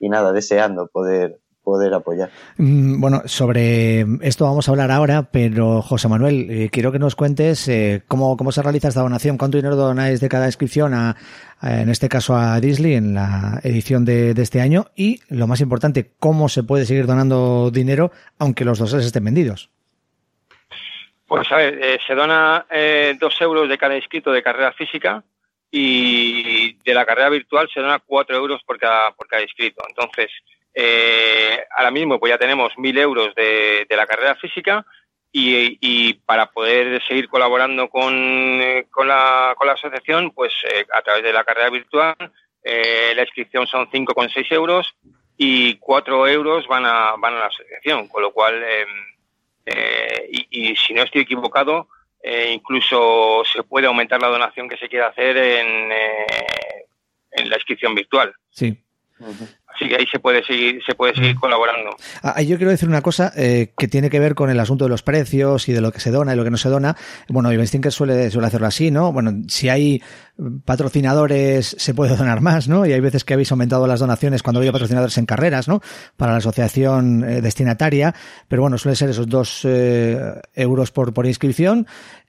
y 0.01 0.09
nada, 0.09 0.33
deseando 0.33 0.89
poder, 0.89 1.39
poder 1.65 1.95
apoyar. 1.95 2.31
Mm, 2.59 3.01
bueno, 3.01 3.23
sobre 3.25 4.05
esto 4.23 4.45
vamos 4.45 4.69
a 4.69 4.71
hablar 4.71 4.91
ahora, 4.91 5.31
pero 5.33 5.83
José 5.83 6.09
Manuel, 6.09 6.47
eh, 6.51 6.69
quiero 6.71 6.93
que 6.93 6.99
nos 6.99 7.17
cuentes 7.17 7.67
eh, 7.69 8.03
cómo, 8.07 8.37
cómo 8.37 8.53
se 8.53 8.63
realiza 8.63 8.89
esta 8.89 9.01
donación, 9.01 9.39
cuánto 9.39 9.57
dinero 9.57 9.75
donáis 9.75 10.21
de 10.21 10.29
cada 10.29 10.47
inscripción, 10.47 10.95
a, 10.95 11.17
en 11.63 11.89
este 11.89 12.09
caso 12.09 12.37
a 12.37 12.61
Disney, 12.61 12.95
en 12.95 13.15
la 13.15 13.61
edición 13.65 14.05
de, 14.05 14.31
este 14.33 14.61
año, 14.61 14.87
y 14.95 15.21
lo 15.29 15.47
más 15.47 15.61
importante, 15.61 16.13
cómo 16.21 16.49
se 16.49 16.63
puede 16.63 16.85
seguir 16.85 17.07
donando 17.07 17.71
dinero 17.71 18.13
aunque 18.39 18.65
los 18.65 18.79
doses 18.79 19.05
estén 19.07 19.25
vendidos. 19.25 19.71
Pues 21.27 21.51
a 21.51 21.57
ver, 21.57 21.79
eh, 21.83 21.99
se 22.07 22.15
dona 22.15 22.67
dos 23.19 23.41
euros 23.41 23.69
de 23.69 23.79
cada 23.79 23.97
inscrito 23.97 24.31
de 24.31 24.43
carrera 24.43 24.73
física 24.73 25.25
y 25.77 26.75
de 26.85 26.95
la 26.95 27.05
carrera 27.05 27.31
virtual 27.31 27.69
se 27.75 27.81
dona 27.81 27.99
cuatro 27.99 28.37
euros 28.37 28.63
por 28.63 28.79
cada, 28.79 29.11
por 29.11 29.27
cada 29.27 29.43
inscrito. 29.43 29.83
Entonces, 29.89 30.31
eh, 30.73 31.65
ahora 31.77 31.91
mismo 31.91 32.21
pues 32.21 32.31
ya 32.31 32.39
tenemos 32.39 32.79
mil 32.79 32.97
euros 32.97 33.35
de, 33.35 33.85
de 33.89 33.97
la 33.97 34.07
carrera 34.07 34.37
física 34.37 34.87
y, 35.33 35.77
y, 35.81 36.15
para 36.15 36.53
poder 36.53 37.03
seguir 37.09 37.29
colaborando 37.29 37.89
con, 37.89 38.61
con, 38.89 39.09
la, 39.09 39.53
con 39.59 39.67
la 39.67 39.73
asociación, 39.73 40.31
pues 40.31 40.53
eh, 40.73 40.87
a 40.93 41.03
través 41.03 41.25
de 41.25 41.33
la 41.33 41.43
carrera 41.43 41.71
virtual, 41.71 42.15
eh, 42.63 43.13
la 43.17 43.23
inscripción 43.23 43.67
son 43.67 43.91
5,6 43.91 44.53
euros 44.53 44.95
y 45.37 45.75
4 45.79 46.29
euros 46.29 46.69
van 46.69 46.87
a, 46.87 47.17
van 47.19 47.35
a 47.35 47.41
la 47.41 47.47
asociación, 47.47 48.07
con 48.07 48.23
lo 48.23 48.31
cual, 48.31 48.63
em, 48.63 48.89
eh, 49.67 50.29
y, 50.31 50.71
y, 50.71 50.77
si 50.77 50.95
no 50.95 51.03
estoy 51.03 51.23
equivocado, 51.23 51.89
eh, 52.27 52.53
incluso 52.55 53.43
se 53.45 53.63
puede 53.65 53.87
aumentar 53.87 54.19
la 54.19 54.29
donación 54.29 54.67
que 54.67 54.79
se 54.79 54.89
quiera 54.89 55.09
hacer 55.09 55.37
en, 55.37 55.93
eh, 55.93 56.87
en 57.33 57.51
la 57.51 57.57
inscripción 57.57 57.95
virtual. 57.95 58.35
Sí. 58.49 58.83
Así 59.75 59.89
que 59.89 59.97
ahí 59.97 60.07
se 60.11 60.21
puede 60.21 60.45
seguir, 60.45 60.81
se 60.87 60.95
puede 60.95 61.15
seguir 61.15 61.35
colaborando. 61.35 61.97
Ah, 62.23 62.41
yo 62.43 62.57
quiero 62.57 62.71
decir 62.71 62.89
una 62.89 63.03
cosa 63.03 63.33
eh, 63.37 63.73
que 63.77 63.89
tiene 63.89 64.09
que 64.09 64.21
ver 64.21 64.35
con 64.35 64.49
el 64.49 64.61
asunto 64.61 64.85
de 64.85 64.91
los 64.91 65.03
precios 65.03 65.69
y 65.69 65.73
de 65.73 65.81
lo 65.81 65.91
que 65.91 66.01
se 66.01 66.13
dona 66.13 66.33
y 66.33 66.37
lo 66.37 66.45
que 66.45 66.51
no 66.51 66.57
se 66.57 66.69
dona. 66.69 66.97
Bueno, 67.29 67.51
Stinker 67.67 67.91
suele, 67.91 68.31
suele 68.31 68.47
hacerlo 68.47 68.69
así, 68.69 68.91
¿no? 68.91 69.13
Bueno, 69.13 69.33
si 69.49 69.69
hay 69.69 70.01
patrocinadores 70.65 71.77
se 71.79 71.95
puede 71.95 72.17
donar 72.17 72.41
más, 72.41 72.69
¿no? 72.69 72.87
Y 72.87 72.93
hay 72.93 73.01
veces 73.01 73.25
que 73.25 73.35
habéis 73.35 73.51
aumentado 73.51 73.87
las 73.87 74.01
donaciones 74.01 74.43
cuando 74.43 74.61
había 74.61 74.73
patrocinadores 74.73 75.17
en 75.19 75.27
carreras, 75.27 75.69
¿no? 75.69 75.81
Para 76.17 76.33
la 76.33 76.39
asociación 76.39 77.25
eh, 77.25 77.41
destinataria, 77.41 78.15
pero 78.49 78.63
bueno, 78.63 78.79
suele 78.79 78.97
ser 78.97 79.11
esos 79.11 79.29
dos 79.29 79.61
eh, 79.65 80.19
euros 80.55 80.91
por, 80.91 81.13
por 81.13 81.27
inscripción 81.27 81.87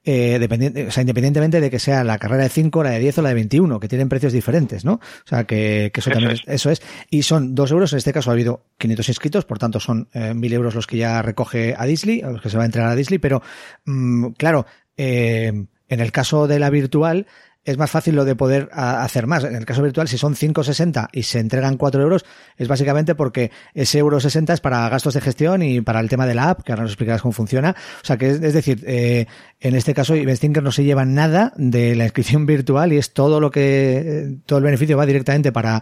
eh, 0.07 0.37
dependiente, 0.37 0.87
o 0.87 0.91
sea, 0.91 1.01
independientemente 1.01 1.59
de 1.59 1.71
que 1.71 1.79
sea 1.79 2.03
la 2.03 2.19
carrera 2.19 2.43
de 2.43 2.49
5, 2.49 2.83
la 2.83 2.91
de 2.91 2.99
10 2.99 3.17
o 3.17 3.21
la 3.23 3.29
de 3.29 3.35
21, 3.35 3.79
que 3.79 3.87
tienen 3.87 4.07
precios 4.07 4.33
diferentes, 4.33 4.85
¿no? 4.85 4.93
O 4.93 5.27
sea, 5.27 5.45
que, 5.45 5.89
que 5.91 5.99
eso, 5.99 6.11
también 6.11 6.33
es. 6.33 6.41
eso 6.45 6.69
es. 6.69 6.83
Y 7.09 7.23
son 7.23 7.34
2 7.39 7.71
euros, 7.71 7.93
en 7.93 7.97
este 7.97 8.13
caso 8.13 8.29
ha 8.29 8.33
habido 8.33 8.65
500 8.77 9.09
inscritos, 9.09 9.45
por 9.45 9.59
tanto 9.59 9.79
son 9.79 10.09
eh, 10.13 10.33
1.000 10.33 10.53
euros 10.53 10.75
los 10.75 10.87
que 10.87 10.97
ya 10.97 11.21
recoge 11.21 11.75
a 11.77 11.85
Disney, 11.85 12.21
los 12.21 12.41
que 12.41 12.49
se 12.49 12.57
va 12.57 12.63
a 12.63 12.65
entregar 12.65 12.91
a 12.91 12.95
Disney, 12.95 13.19
pero 13.19 13.41
mm, 13.85 14.29
claro, 14.37 14.65
eh, 14.97 15.65
en 15.87 15.99
el 15.99 16.11
caso 16.11 16.47
de 16.47 16.59
la 16.59 16.69
virtual, 16.69 17.27
es 17.65 17.77
más 17.77 17.89
fácil 17.89 18.15
lo 18.15 18.25
de 18.25 18.35
poder 18.35 18.69
hacer 18.71 19.25
más. 19.25 19.43
En 19.43 19.55
el 19.55 19.65
caso 19.65 19.81
virtual, 19.81 20.07
si 20.07 20.19
son 20.19 20.35
5,60 20.35 21.09
y 21.11 21.23
se 21.23 21.39
entregan 21.39 21.77
4 21.77 22.01
euros, 22.01 22.23
es 22.57 22.67
básicamente 22.67 23.15
porque 23.15 23.51
ese 23.73 23.97
euro 23.97 24.19
60 24.19 24.53
es 24.53 24.61
para 24.61 24.87
gastos 24.87 25.15
de 25.15 25.21
gestión 25.21 25.63
y 25.63 25.81
para 25.81 25.99
el 25.99 26.07
tema 26.07 26.27
de 26.27 26.35
la 26.35 26.51
app, 26.51 26.61
que 26.61 26.71
ahora 26.71 26.83
nos 26.83 26.91
explicarás 26.91 27.23
cómo 27.23 27.31
funciona. 27.31 27.75
O 28.03 28.05
sea, 28.05 28.17
que 28.17 28.29
es, 28.29 28.53
decir, 28.53 28.83
eh, 28.85 29.25
en 29.59 29.75
este 29.75 29.95
caso, 29.95 30.15
Investinker 30.15 30.61
no 30.61 30.71
se 30.71 30.83
lleva 30.83 31.05
nada 31.05 31.53
de 31.57 31.95
la 31.95 32.03
inscripción 32.03 32.45
virtual 32.45 32.93
y 32.93 32.97
es 32.97 33.13
todo 33.13 33.39
lo 33.39 33.49
que, 33.49 34.37
todo 34.45 34.59
el 34.59 34.65
beneficio 34.65 34.95
va 34.95 35.07
directamente 35.07 35.51
para, 35.51 35.81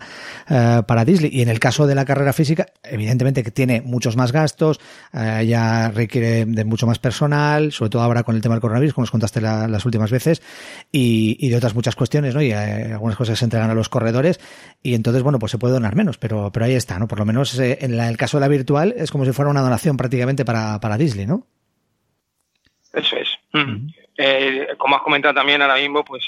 eh, 0.49 0.81
para 0.87 1.03
Disney. 1.03 1.31
Y 1.33 1.41
en 1.41 1.49
el 1.49 1.59
caso 1.59 1.85
de 1.85 1.95
la 1.95 2.05
carrera 2.05 2.31
física, 2.31 2.65
evidentemente 2.81 3.43
que 3.43 3.51
tiene 3.51 3.81
muchos 3.81 4.15
más 4.15 4.31
gastos, 4.31 4.79
eh, 5.11 5.45
ya 5.49 5.91
requiere 5.91 6.45
de 6.45 6.63
mucho 6.63 6.87
más 6.87 6.99
personal, 6.99 7.73
sobre 7.73 7.89
todo 7.89 8.03
ahora 8.03 8.23
con 8.23 8.37
el 8.37 8.41
tema 8.41 8.55
del 8.55 8.61
coronavirus, 8.61 8.93
como 8.93 9.03
nos 9.03 9.11
contaste 9.11 9.41
las 9.41 9.85
últimas 9.85 10.11
veces, 10.11 10.41
y 10.89 11.49
de 11.49 11.57
otras 11.57 11.72
muchas 11.73 11.95
cuestiones, 11.95 12.33
¿no? 12.33 12.41
Y 12.41 12.51
eh, 12.51 12.91
algunas 12.91 13.17
cosas 13.17 13.37
se 13.37 13.45
entregan 13.45 13.69
a 13.69 13.73
los 13.73 13.89
corredores 13.89 14.39
y 14.81 14.95
entonces, 14.95 15.23
bueno, 15.23 15.39
pues 15.39 15.51
se 15.51 15.57
puede 15.57 15.73
donar 15.73 15.95
menos, 15.95 16.17
pero, 16.17 16.51
pero 16.51 16.65
ahí 16.65 16.73
está, 16.73 16.99
¿no? 16.99 17.07
Por 17.07 17.19
lo 17.19 17.25
menos 17.25 17.57
eh, 17.59 17.79
en 17.81 17.99
el 17.99 18.17
caso 18.17 18.37
de 18.37 18.41
la 18.41 18.47
virtual 18.47 18.93
es 18.97 19.11
como 19.11 19.25
si 19.25 19.31
fuera 19.31 19.51
una 19.51 19.61
donación 19.61 19.97
prácticamente 19.97 20.45
para, 20.45 20.79
para 20.79 20.97
Disney, 20.97 21.25
¿no? 21.25 21.45
Eso 22.93 23.15
es. 23.17 23.29
Eh, 24.17 24.67
como 24.77 24.95
has 24.95 25.01
comentado 25.01 25.33
también 25.33 25.61
ahora 25.61 25.75
mismo, 25.75 26.05
pues 26.05 26.23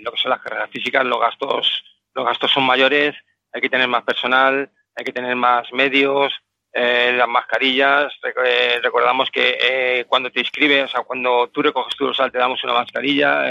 lo 0.00 0.12
que 0.12 0.20
son 0.20 0.30
las 0.30 0.40
carreras 0.40 0.70
físicas, 0.70 1.04
los 1.04 1.20
gastos, 1.20 1.84
los 2.14 2.24
gastos 2.24 2.52
son 2.52 2.64
mayores, 2.64 3.16
hay 3.52 3.60
que 3.60 3.68
tener 3.68 3.88
más 3.88 4.04
personal, 4.04 4.70
hay 4.96 5.04
que 5.04 5.12
tener 5.12 5.34
más 5.34 5.72
medios, 5.72 6.32
eh, 6.76 7.12
las 7.16 7.28
mascarillas, 7.28 8.12
eh, 8.44 8.80
recordamos 8.82 9.30
que 9.30 9.58
eh, 9.62 10.04
cuando 10.08 10.30
te 10.30 10.40
inscribes, 10.40 10.86
o 10.86 10.88
sea, 10.88 11.02
cuando 11.02 11.48
tú 11.52 11.62
recoges 11.62 11.94
tu 11.94 12.06
dorsal 12.06 12.32
te 12.32 12.38
damos 12.38 12.64
una 12.64 12.72
mascarilla 12.72 13.44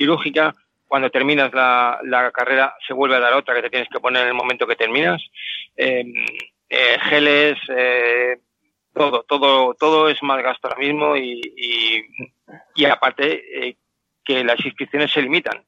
quirúrgica, 0.00 0.54
cuando 0.88 1.10
terminas 1.10 1.52
la, 1.52 2.00
la, 2.04 2.30
carrera 2.30 2.74
se 2.86 2.94
vuelve 2.94 3.16
a 3.16 3.20
dar 3.20 3.34
otra 3.34 3.54
que 3.54 3.60
te 3.60 3.68
tienes 3.68 3.88
que 3.90 4.00
poner 4.00 4.22
en 4.22 4.28
el 4.28 4.34
momento 4.34 4.66
que 4.66 4.76
terminas, 4.76 5.22
geles, 5.76 7.58
todo, 8.94 9.22
todo, 9.24 9.74
todo 9.74 10.08
es 10.08 10.22
más 10.22 10.42
gasto 10.42 10.68
ahora 10.68 10.80
mismo 10.80 11.16
y, 11.16 11.40
y, 11.54 12.02
y 12.76 12.84
aparte 12.86 13.76
que 14.24 14.42
las 14.42 14.64
inscripciones 14.64 15.12
se 15.12 15.20
limitan. 15.20 15.62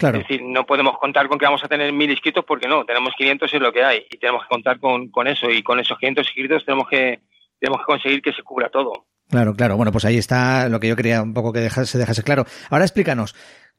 Es 0.00 0.12
decir, 0.12 0.42
no 0.44 0.64
podemos 0.64 0.96
contar 0.98 1.26
con 1.26 1.38
que 1.38 1.46
vamos 1.46 1.64
a 1.64 1.68
tener 1.68 1.92
mil 1.92 2.10
inscritos 2.10 2.44
porque 2.44 2.68
no, 2.68 2.84
tenemos 2.84 3.14
500 3.16 3.52
es 3.52 3.60
lo 3.60 3.72
que 3.72 3.82
hay 3.82 4.06
y 4.10 4.18
tenemos 4.18 4.42
que 4.42 4.48
contar 4.48 4.78
con, 4.78 5.08
con 5.08 5.26
eso 5.26 5.50
y 5.50 5.62
con 5.62 5.80
esos 5.80 5.98
500 5.98 6.26
inscritos 6.26 6.64
tenemos 6.64 6.86
que, 6.86 7.20
tenemos 7.58 7.80
que 7.80 7.86
conseguir 7.86 8.22
que 8.22 8.32
se 8.32 8.44
cubra 8.44 8.68
todo. 8.68 9.06
Claro, 9.28 9.54
claro. 9.54 9.76
Bueno, 9.76 9.92
pues 9.92 10.04
ahí 10.04 10.16
está 10.16 10.68
lo 10.68 10.80
que 10.80 10.88
yo 10.88 10.96
quería 10.96 11.22
un 11.22 11.34
poco 11.34 11.52
que 11.52 11.60
dejase, 11.60 11.92
se 11.92 11.98
dejase 11.98 12.22
claro. 12.22 12.46
Ahora 12.70 12.84
explícanos, 12.84 13.34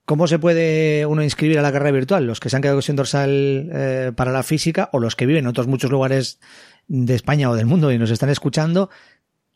¿cómo 0.05 0.27
se 0.27 0.39
puede 0.39 1.05
uno 1.05 1.23
inscribir 1.23 1.57
a 1.59 1.61
la 1.61 1.71
carrera 1.71 1.91
virtual? 1.91 2.25
¿Los 2.25 2.39
que 2.39 2.49
se 2.49 2.55
han 2.55 2.61
quedado 2.61 2.81
sin 2.81 2.95
dorsal 2.95 3.69
eh, 3.73 4.11
para 4.15 4.31
la 4.31 4.43
física 4.43 4.89
o 4.93 4.99
los 4.99 5.15
que 5.15 5.25
viven 5.25 5.45
en 5.45 5.49
otros 5.49 5.67
muchos 5.67 5.89
lugares 5.89 6.39
de 6.87 7.15
España 7.15 7.49
o 7.49 7.55
del 7.55 7.65
mundo 7.65 7.91
y 7.91 7.97
nos 7.97 8.11
están 8.11 8.29
escuchando? 8.29 8.89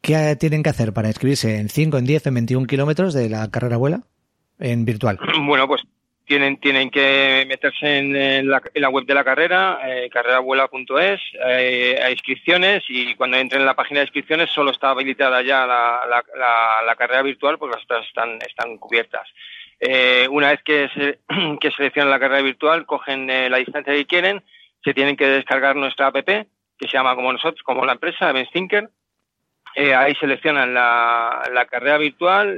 ¿Qué 0.02 0.36
tienen 0.36 0.64
que 0.64 0.70
hacer 0.70 0.94
para 0.94 1.08
inscribirse 1.08 1.58
en 1.58 1.70
5, 1.70 1.98
en 1.98 2.06
10, 2.06 2.28
en 2.28 2.34
21 2.34 2.68
kilómetros 2.68 3.14
de 3.14 3.30
la 3.30 3.50
carrera 3.52 3.76
abuela 3.76 4.04
en 4.60 4.86
virtual? 4.86 5.20
Bueno, 5.46 5.68
pues 5.68 5.82
tienen, 6.26 6.58
tienen 6.58 6.90
que 6.90 7.46
meterse 7.48 7.98
en, 7.98 8.50
la, 8.50 8.90
web 8.90 9.06
de 9.06 9.14
la 9.14 9.24
carrera, 9.24 9.80
eh, 9.84 10.10
carreravuela.es, 10.10 11.22
eh, 11.48 12.00
hay 12.02 12.14
inscripciones 12.14 12.84
y 12.88 13.14
cuando 13.16 13.38
entren 13.38 13.62
en 13.62 13.66
la 13.66 13.76
página 13.76 14.00
de 14.00 14.06
inscripciones 14.06 14.50
solo 14.50 14.72
está 14.72 14.92
habilitada 14.92 15.42
ya 15.42 15.66
la, 15.68 16.24
la, 16.86 16.96
carrera 16.96 17.22
virtual 17.24 17.58
porque 17.58 17.76
las 17.76 17.84
otras 17.84 18.08
están, 18.08 18.40
están 18.48 18.78
cubiertas. 18.78 19.28
Eh, 19.80 20.28
una 20.30 20.52
vez 20.52 20.62
que, 20.64 20.90
se, 20.96 21.20
que 21.60 21.72
seleccionan 21.72 22.12
la 22.12 22.20
carrera 22.20 22.42
virtual, 22.42 22.86
cogen 22.86 23.30
eh, 23.30 23.50
la 23.50 23.58
distancia 23.58 23.94
que 23.94 24.06
quieren, 24.06 24.42
se 24.84 24.94
tienen 24.94 25.18
que 25.18 25.28
descargar 25.28 25.76
nuestra 25.76 26.08
app, 26.08 26.26
que 26.26 26.48
se 26.80 26.98
llama 26.98 27.16
como 27.16 27.34
nosotros, 27.34 27.62
como 27.64 27.86
la 27.86 27.94
empresa, 27.94 28.30
Event 28.30 28.50
Thinker. 28.52 28.90
ahí 29.76 30.16
seleccionan 30.16 30.74
la, 30.74 31.44
la 31.52 31.66
carrera 31.66 31.98
virtual 31.98 32.58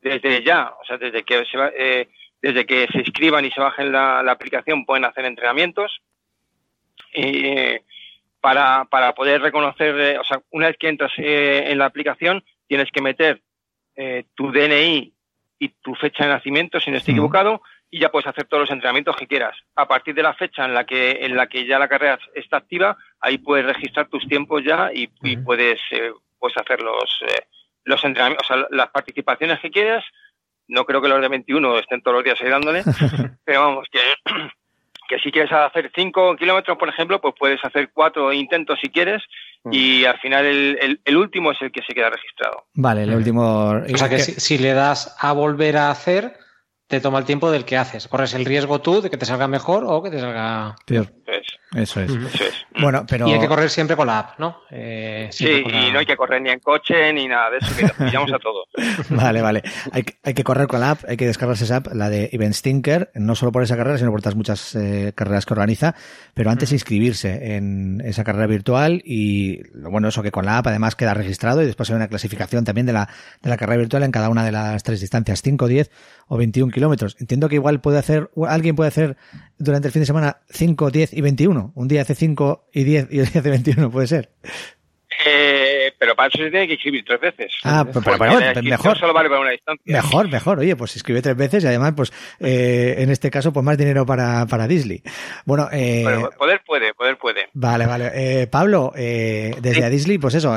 desde 0.00 0.42
ya, 0.44 0.72
o 0.80 0.84
sea, 0.84 0.98
desde 0.98 1.22
que 1.22 1.44
se 1.44 1.56
va, 1.56 1.70
desde 2.42 2.66
que 2.66 2.88
se 2.88 2.98
inscriban 2.98 3.44
y 3.44 3.50
se 3.52 3.60
bajen 3.60 3.92
la, 3.92 4.18
aplicación 4.20 4.84
pueden 4.84 5.04
hacer 5.04 5.24
entrenamientos. 5.24 6.02
Eh, 7.14 7.82
para, 8.40 8.84
para, 8.86 9.14
poder 9.14 9.40
reconocer, 9.40 9.98
eh, 10.00 10.18
o 10.18 10.24
sea, 10.24 10.42
una 10.50 10.66
vez 10.66 10.76
que 10.76 10.88
entras 10.88 11.12
eh, 11.16 11.70
en 11.70 11.78
la 11.78 11.86
aplicación, 11.86 12.42
tienes 12.66 12.90
que 12.90 13.00
meter 13.00 13.40
tu 14.34 14.50
DNI 14.50 15.12
y 15.58 15.68
tu 15.68 15.94
fecha 15.94 16.24
de 16.24 16.30
nacimiento, 16.30 16.80
si 16.80 16.90
no 16.90 16.96
estoy 16.96 17.12
equivocado, 17.12 17.62
y 17.90 18.00
ya 18.00 18.10
puedes 18.10 18.26
hacer 18.26 18.46
todos 18.46 18.62
los 18.62 18.70
entrenamientos 18.70 19.14
que 19.16 19.28
quieras. 19.28 19.54
A 19.76 19.86
partir 19.86 20.14
de 20.14 20.22
la 20.22 20.32
fecha 20.32 20.64
en 20.64 20.74
la 20.74 20.84
que, 20.84 21.18
en 21.20 21.36
la 21.36 21.46
que 21.46 21.66
ya 21.66 21.78
la 21.78 21.88
carrera 21.88 22.18
está 22.34 22.56
activa, 22.56 22.96
ahí 23.20 23.38
puedes 23.38 23.66
registrar 23.66 24.08
tus 24.08 24.26
tiempos 24.26 24.64
ya 24.64 24.90
y, 24.92 25.06
puedes, 25.36 25.78
puedes 26.38 26.56
hacer 26.56 26.80
los, 26.80 27.20
los 27.84 28.02
entrenamientos, 28.02 28.50
o 28.50 28.54
sea, 28.54 28.66
las 28.70 28.88
participaciones 28.88 29.60
que 29.60 29.70
quieras 29.70 30.04
no 30.72 30.84
creo 30.86 31.02
que 31.02 31.08
los 31.08 31.20
de 31.20 31.28
21 31.28 31.78
estén 31.78 32.02
todos 32.02 32.16
los 32.16 32.24
días 32.24 32.38
ahí 32.40 32.48
dándole, 32.48 32.82
pero 33.44 33.60
vamos, 33.60 33.86
que, 33.92 34.00
que 35.08 35.18
si 35.18 35.30
quieres 35.30 35.52
hacer 35.52 35.92
5 35.94 36.36
kilómetros, 36.36 36.78
por 36.78 36.88
ejemplo, 36.88 37.20
pues 37.20 37.34
puedes 37.38 37.62
hacer 37.64 37.90
4 37.92 38.32
intentos 38.32 38.78
si 38.80 38.88
quieres 38.88 39.22
mm. 39.64 39.70
y 39.72 40.04
al 40.06 40.18
final 40.18 40.46
el, 40.46 41.00
el, 41.04 41.16
último 41.16 41.52
es 41.52 41.60
el 41.60 41.70
que 41.70 41.82
se 41.86 41.94
queda 41.94 42.10
registrado. 42.10 42.64
Vale, 42.74 43.02
el 43.02 43.14
último... 43.14 43.82
O 43.92 43.96
sea 43.96 44.08
que 44.08 44.18
si, 44.18 44.32
si 44.40 44.58
le 44.58 44.72
das 44.72 45.14
a 45.20 45.32
volver 45.32 45.76
a 45.76 45.90
hacer, 45.90 46.32
te 46.92 47.00
toma 47.00 47.18
el 47.18 47.24
tiempo 47.24 47.50
del 47.50 47.64
que 47.64 47.78
haces. 47.78 48.06
Corres 48.06 48.34
el 48.34 48.44
riesgo 48.44 48.82
tú 48.82 49.00
de 49.00 49.08
que 49.08 49.16
te 49.16 49.24
salga 49.24 49.48
mejor 49.48 49.84
o 49.86 50.02
que 50.02 50.10
te 50.10 50.20
salga 50.20 50.76
peor. 50.84 51.10
Eso 51.74 52.02
es. 52.02 52.12
Bueno, 52.78 53.06
pero... 53.08 53.26
Y 53.26 53.32
hay 53.32 53.40
que 53.40 53.48
correr 53.48 53.70
siempre 53.70 53.96
con 53.96 54.06
la 54.06 54.18
app, 54.18 54.38
¿no? 54.38 54.58
Eh, 54.70 55.28
sí, 55.30 55.46
y 55.46 55.90
no 55.90 56.00
hay 56.00 56.04
que 56.04 56.16
correr 56.16 56.42
ni 56.42 56.50
en 56.50 56.58
coche 56.58 57.10
ni 57.14 57.26
nada 57.26 57.50
de 57.50 57.58
eso, 57.58 57.74
que 57.74 57.82
nos 57.84 57.92
pillamos 57.92 58.30
a 58.30 58.38
todos. 58.38 58.68
vale, 59.08 59.40
vale. 59.40 59.62
Hay, 59.90 60.04
hay, 60.22 60.34
que 60.34 60.44
correr 60.44 60.66
con 60.66 60.80
la 60.80 60.90
app, 60.90 61.04
hay 61.08 61.16
que 61.16 61.24
descargarse 61.24 61.64
esa 61.64 61.76
app, 61.76 61.94
la 61.94 62.10
de 62.10 62.28
Event 62.32 62.54
Stinker, 62.54 63.10
no 63.14 63.34
solo 63.34 63.52
por 63.52 63.62
esa 63.62 63.76
carrera, 63.76 63.96
sino 63.96 64.10
por 64.10 64.20
otras 64.20 64.34
muchas 64.34 64.74
eh, 64.74 65.12
carreras 65.14 65.46
que 65.46 65.54
organiza, 65.54 65.94
pero 66.34 66.50
antes 66.50 66.72
inscribirse 66.72 67.56
en 67.56 68.02
esa 68.04 68.22
carrera 68.22 68.46
virtual 68.46 69.00
y, 69.04 69.62
bueno, 69.74 70.08
eso 70.08 70.22
que 70.22 70.30
con 70.30 70.44
la 70.44 70.58
app 70.58 70.66
además 70.66 70.94
queda 70.94 71.14
registrado 71.14 71.62
y 71.62 71.66
después 71.66 71.88
hay 71.88 71.96
una 71.96 72.08
clasificación 72.08 72.64
también 72.64 72.86
de 72.86 72.92
la, 72.92 73.08
de 73.40 73.48
la 73.48 73.56
carrera 73.56 73.78
virtual 73.78 74.02
en 74.02 74.12
cada 74.12 74.28
una 74.28 74.44
de 74.44 74.52
las 74.52 74.82
tres 74.82 75.00
distancias, 75.00 75.40
5, 75.40 75.68
10 75.68 75.90
o 76.28 76.36
21 76.36 76.70
kilómetros. 76.70 76.81
Entiendo 77.18 77.48
que 77.48 77.56
igual 77.56 77.80
puede 77.80 77.98
hacer, 77.98 78.30
alguien 78.48 78.76
puede 78.76 78.88
hacer 78.88 79.16
durante 79.58 79.88
el 79.88 79.92
fin 79.92 80.02
de 80.02 80.06
semana 80.06 80.38
5, 80.50 80.90
10 80.90 81.12
y 81.14 81.20
21. 81.20 81.72
Un 81.74 81.88
día 81.88 82.02
hace 82.02 82.14
5 82.14 82.68
y 82.72 82.84
10 82.84 83.08
y 83.10 83.20
otro 83.20 83.32
día 83.32 83.40
hace 83.40 83.50
21, 83.50 83.90
puede 83.90 84.06
ser. 84.06 84.30
Eh, 85.24 85.92
pero 85.98 86.16
para 86.16 86.28
eso 86.28 86.38
se 86.38 86.50
tiene 86.50 86.66
que 86.66 86.74
escribir 86.74 87.04
tres 87.04 87.20
veces. 87.20 87.52
Ah, 87.62 87.84
pero, 87.84 88.18
mejor. 88.62 88.98
Solo 88.98 89.12
vale 89.12 89.28
para 89.28 89.40
una 89.40 89.50
distancia. 89.50 89.84
Mejor, 89.84 90.28
mejor. 90.28 90.58
Oye, 90.58 90.74
pues 90.74 90.96
escribe 90.96 91.22
tres 91.22 91.36
veces 91.36 91.62
y 91.64 91.66
además, 91.66 91.92
pues, 91.96 92.12
eh, 92.40 92.96
en 92.98 93.10
este 93.10 93.30
caso, 93.30 93.52
pues 93.52 93.64
más 93.64 93.78
dinero 93.78 94.04
para, 94.04 94.46
para 94.46 94.66
Disney. 94.66 95.02
Bueno, 95.44 95.68
eh, 95.72 96.04
poder 96.36 96.62
puede, 96.66 96.92
poder 96.94 97.18
puede. 97.18 97.48
Vale, 97.52 97.86
vale. 97.86 98.10
Eh, 98.14 98.46
Pablo, 98.46 98.92
eh, 98.96 99.54
desde 99.60 99.84
a 99.84 99.90
Disney, 99.90 100.18
pues 100.18 100.34
eso, 100.34 100.56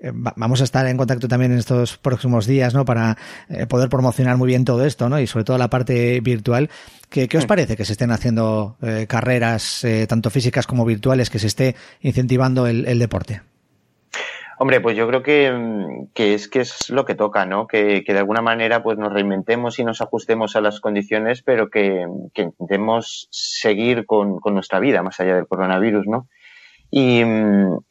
eh, 0.00 0.12
vamos 0.12 0.60
a 0.60 0.64
estar 0.64 0.86
en 0.86 0.96
contacto 0.96 1.28
también 1.28 1.52
en 1.52 1.58
estos 1.58 1.98
próximos 1.98 2.46
días, 2.46 2.74
¿no? 2.74 2.84
Para 2.84 3.16
eh, 3.48 3.66
poder 3.66 3.88
promocionar 3.88 4.36
muy 4.36 4.46
bien 4.46 4.64
todo 4.64 4.84
esto, 4.84 5.08
¿no? 5.08 5.18
Y 5.18 5.26
sobre 5.26 5.44
todo 5.44 5.58
la 5.58 5.68
parte 5.68 6.20
virtual. 6.20 6.70
¿Qué, 7.10 7.28
qué 7.28 7.38
os 7.38 7.46
parece 7.46 7.76
que 7.76 7.84
se 7.84 7.92
estén 7.92 8.10
haciendo 8.10 8.76
eh, 8.82 9.06
carreras, 9.08 9.84
tanto 10.08 10.30
físicas 10.30 10.66
como 10.66 10.84
virtuales, 10.84 11.30
que 11.30 11.38
se 11.38 11.46
esté 11.46 11.74
incentivando 12.02 12.66
el, 12.66 12.86
el 12.86 12.98
deporte? 12.98 13.40
Hombre, 14.60 14.80
pues 14.80 14.96
yo 14.96 15.06
creo 15.06 15.22
que, 15.22 16.08
que, 16.14 16.34
es 16.34 16.48
que 16.48 16.60
es 16.60 16.90
lo 16.90 17.04
que 17.04 17.14
toca, 17.14 17.46
¿no? 17.46 17.68
Que, 17.68 18.02
que, 18.04 18.12
de 18.12 18.18
alguna 18.18 18.42
manera 18.42 18.82
pues 18.82 18.98
nos 18.98 19.12
reinventemos 19.12 19.78
y 19.78 19.84
nos 19.84 20.00
ajustemos 20.00 20.56
a 20.56 20.60
las 20.60 20.80
condiciones, 20.80 21.42
pero 21.42 21.70
que, 21.70 22.04
que 22.34 22.42
intentemos 22.42 23.28
seguir 23.30 24.04
con, 24.04 24.40
con, 24.40 24.54
nuestra 24.54 24.80
vida 24.80 25.00
más 25.04 25.20
allá 25.20 25.36
del 25.36 25.46
coronavirus, 25.46 26.06
¿no? 26.08 26.28
Y, 26.90 27.22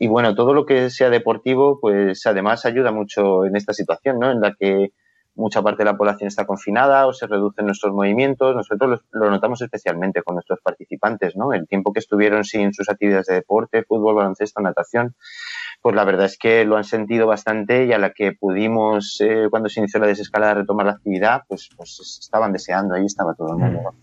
bueno, 0.08 0.34
todo 0.36 0.54
lo 0.54 0.66
que 0.66 0.90
sea 0.90 1.10
deportivo, 1.10 1.80
pues 1.80 2.26
además 2.26 2.66
ayuda 2.66 2.92
mucho 2.92 3.46
en 3.46 3.56
esta 3.56 3.74
situación, 3.74 4.20
¿no? 4.20 4.32
En 4.32 4.42
la 4.42 4.56
que 4.60 4.92
mucha 5.36 5.62
parte 5.62 5.84
de 5.84 5.92
la 5.92 5.98
población 5.98 6.28
está 6.30 6.48
confinada 6.48 7.06
o 7.06 7.14
se 7.14 7.28
reducen 7.28 7.68
nuestros 7.68 7.94
movimientos. 7.94 8.56
Nosotros 8.56 9.02
lo, 9.12 9.30
notamos 9.30 9.62
especialmente 9.62 10.24
con 10.24 10.34
nuestros 10.34 10.60
participantes, 10.62 11.36
¿no? 11.36 11.54
El 11.54 11.68
tiempo 11.68 11.94
que 11.94 12.00
estuvieron 12.00 12.44
sin 12.44 12.74
sus 12.74 12.90
actividades 12.90 13.28
de 13.28 13.36
deporte, 13.36 13.84
fútbol, 13.84 14.16
baloncesto, 14.16 14.62
natación, 14.62 15.16
pues 15.82 15.96
la 15.96 16.04
verdad 16.04 16.26
es 16.26 16.38
que 16.38 16.66
lo 16.66 16.76
han 16.76 16.84
sentido 16.84 17.28
bastante 17.28 17.86
y 17.86 17.94
a 17.94 17.98
la 17.98 18.12
que 18.12 18.34
pudimos, 18.34 19.22
eh, 19.22 19.48
cuando 19.50 19.70
se 19.70 19.80
inició 19.80 20.00
la 20.00 20.08
desescalada, 20.08 20.56
retomar 20.56 20.86
la 20.86 20.94
actividad, 20.94 21.42
pues, 21.48 21.70
pues 21.76 22.20
estaban 22.22 22.52
deseando, 22.52 22.96
ahí 22.96 23.06
estaba 23.06 23.36
todo 23.36 23.52
el 23.52 23.58
mundo. 23.58 23.96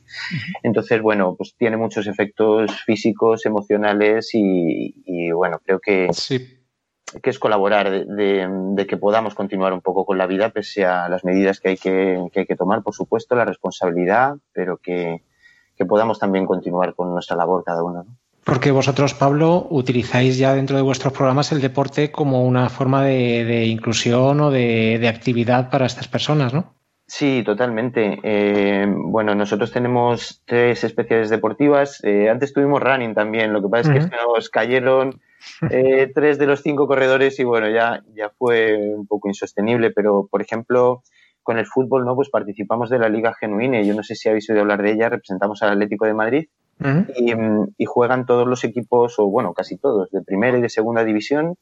Entonces, 0.63 1.03
bueno, 1.03 1.35
pues 1.37 1.55
tiene 1.59 1.77
muchos 1.77 2.07
efectos 2.07 2.71
físicos, 2.85 3.45
emocionales 3.45 4.31
y, 4.35 4.95
y 5.05 5.31
bueno, 5.33 5.61
creo 5.65 5.81
que, 5.81 6.09
sí. 6.13 6.59
que 7.23 7.31
es 7.31 7.39
colaborar 7.39 7.91
de, 7.91 8.05
de, 8.07 8.49
de, 8.49 8.87
que 8.87 8.97
podamos 8.97 9.35
continuar 9.35 9.73
un 9.73 9.81
poco 9.81 10.07
con 10.07 10.17
la 10.17 10.27
vida, 10.27 10.51
pese 10.51 10.85
a 10.85 11.09
las 11.09 11.25
medidas 11.25 11.61
que 11.61 11.71
hay 11.71 11.77
que, 11.77 12.29
que, 12.33 12.41
hay 12.41 12.47
que 12.47 12.57
tomar, 12.57 12.83
por 12.83 12.95
supuesto, 12.95 13.35
la 13.35 13.45
responsabilidad, 13.45 14.35
pero 14.53 14.79
que, 14.79 15.23
que 15.77 15.85
podamos 15.85 16.19
también 16.19 16.47
continuar 16.47 16.95
con 16.95 17.13
nuestra 17.13 17.37
labor 17.37 17.65
cada 17.65 17.83
uno. 17.83 18.05
¿no? 18.05 18.24
Porque 18.45 18.71
vosotros, 18.71 19.15
Pablo, 19.15 19.67
utilizáis 19.71 20.37
ya 20.37 20.55
dentro 20.55 20.77
de 20.77 20.83
vuestros 20.83 21.15
programas 21.15 21.51
el 21.53 21.63
deporte 21.63 22.13
como 22.13 22.45
una 22.45 22.69
forma 22.69 23.03
de, 23.03 23.45
de 23.45 23.65
inclusión 23.65 24.41
o 24.41 24.51
de, 24.51 24.99
de, 25.01 25.09
actividad 25.09 25.71
para 25.71 25.87
estas 25.87 26.09
personas, 26.09 26.53
¿no? 26.53 26.75
Sí, 27.07 27.43
totalmente. 27.45 28.19
Eh, 28.23 28.87
bueno, 28.89 29.35
nosotros 29.35 29.73
tenemos 29.73 30.43
tres 30.47 30.85
especiales 30.85 31.31
deportivas. 31.31 32.03
Eh, 32.03 32.29
antes 32.31 32.53
tuvimos 32.53 32.83
running 32.83 33.15
también. 33.15 33.53
Lo 33.53 33.63
que 33.63 33.69
pasa 33.69 33.95
es 33.95 34.05
uh 34.05 34.09
-huh. 34.09 34.11
que 34.11 34.17
nos 34.17 34.49
cayeron 34.49 35.21
eh, 35.71 36.11
tres 36.15 36.39
de 36.39 36.47
los 36.47 36.63
cinco 36.63 36.87
corredores 36.87 37.39
y 37.39 37.45
bueno, 37.45 37.69
ya, 37.71 38.03
ya 38.15 38.31
fue 38.39 38.77
un 38.77 39.07
poco 39.07 39.29
insostenible. 39.29 39.91
Pero, 39.91 40.29
por 40.31 40.41
ejemplo, 40.41 41.03
con 41.43 41.59
el 41.59 41.67
fútbol, 41.67 42.07
¿no? 42.07 42.17
Pues 42.17 42.31
participamos 42.31 42.89
de 42.89 42.99
la 42.99 43.11
Liga 43.11 43.35
Genuine. 43.39 43.87
Yo 43.87 43.95
no 43.95 44.03
sé 44.03 44.15
si 44.15 44.29
habéis 44.29 44.49
oído 44.49 44.63
hablar 44.63 44.83
de 44.83 44.93
ella. 44.93 45.11
Representamos 45.11 45.63
al 45.63 45.73
Atlético 45.73 46.07
de 46.07 46.15
Madrid. 46.15 46.49
Uh 46.81 46.85
-huh. 46.85 47.13
y, 47.17 47.83
y, 47.83 47.85
juegan 47.87 48.27
todos 48.27 48.47
los 48.49 48.65
equipos, 48.65 49.19
o 49.19 49.31
bueno, 49.31 49.55
casi 49.55 49.77
todos, 49.77 50.11
de 50.11 50.23
primera 50.23 50.59
y 50.59 50.61
de 50.61 50.69
segunda 50.69 51.05
división. 51.05 51.55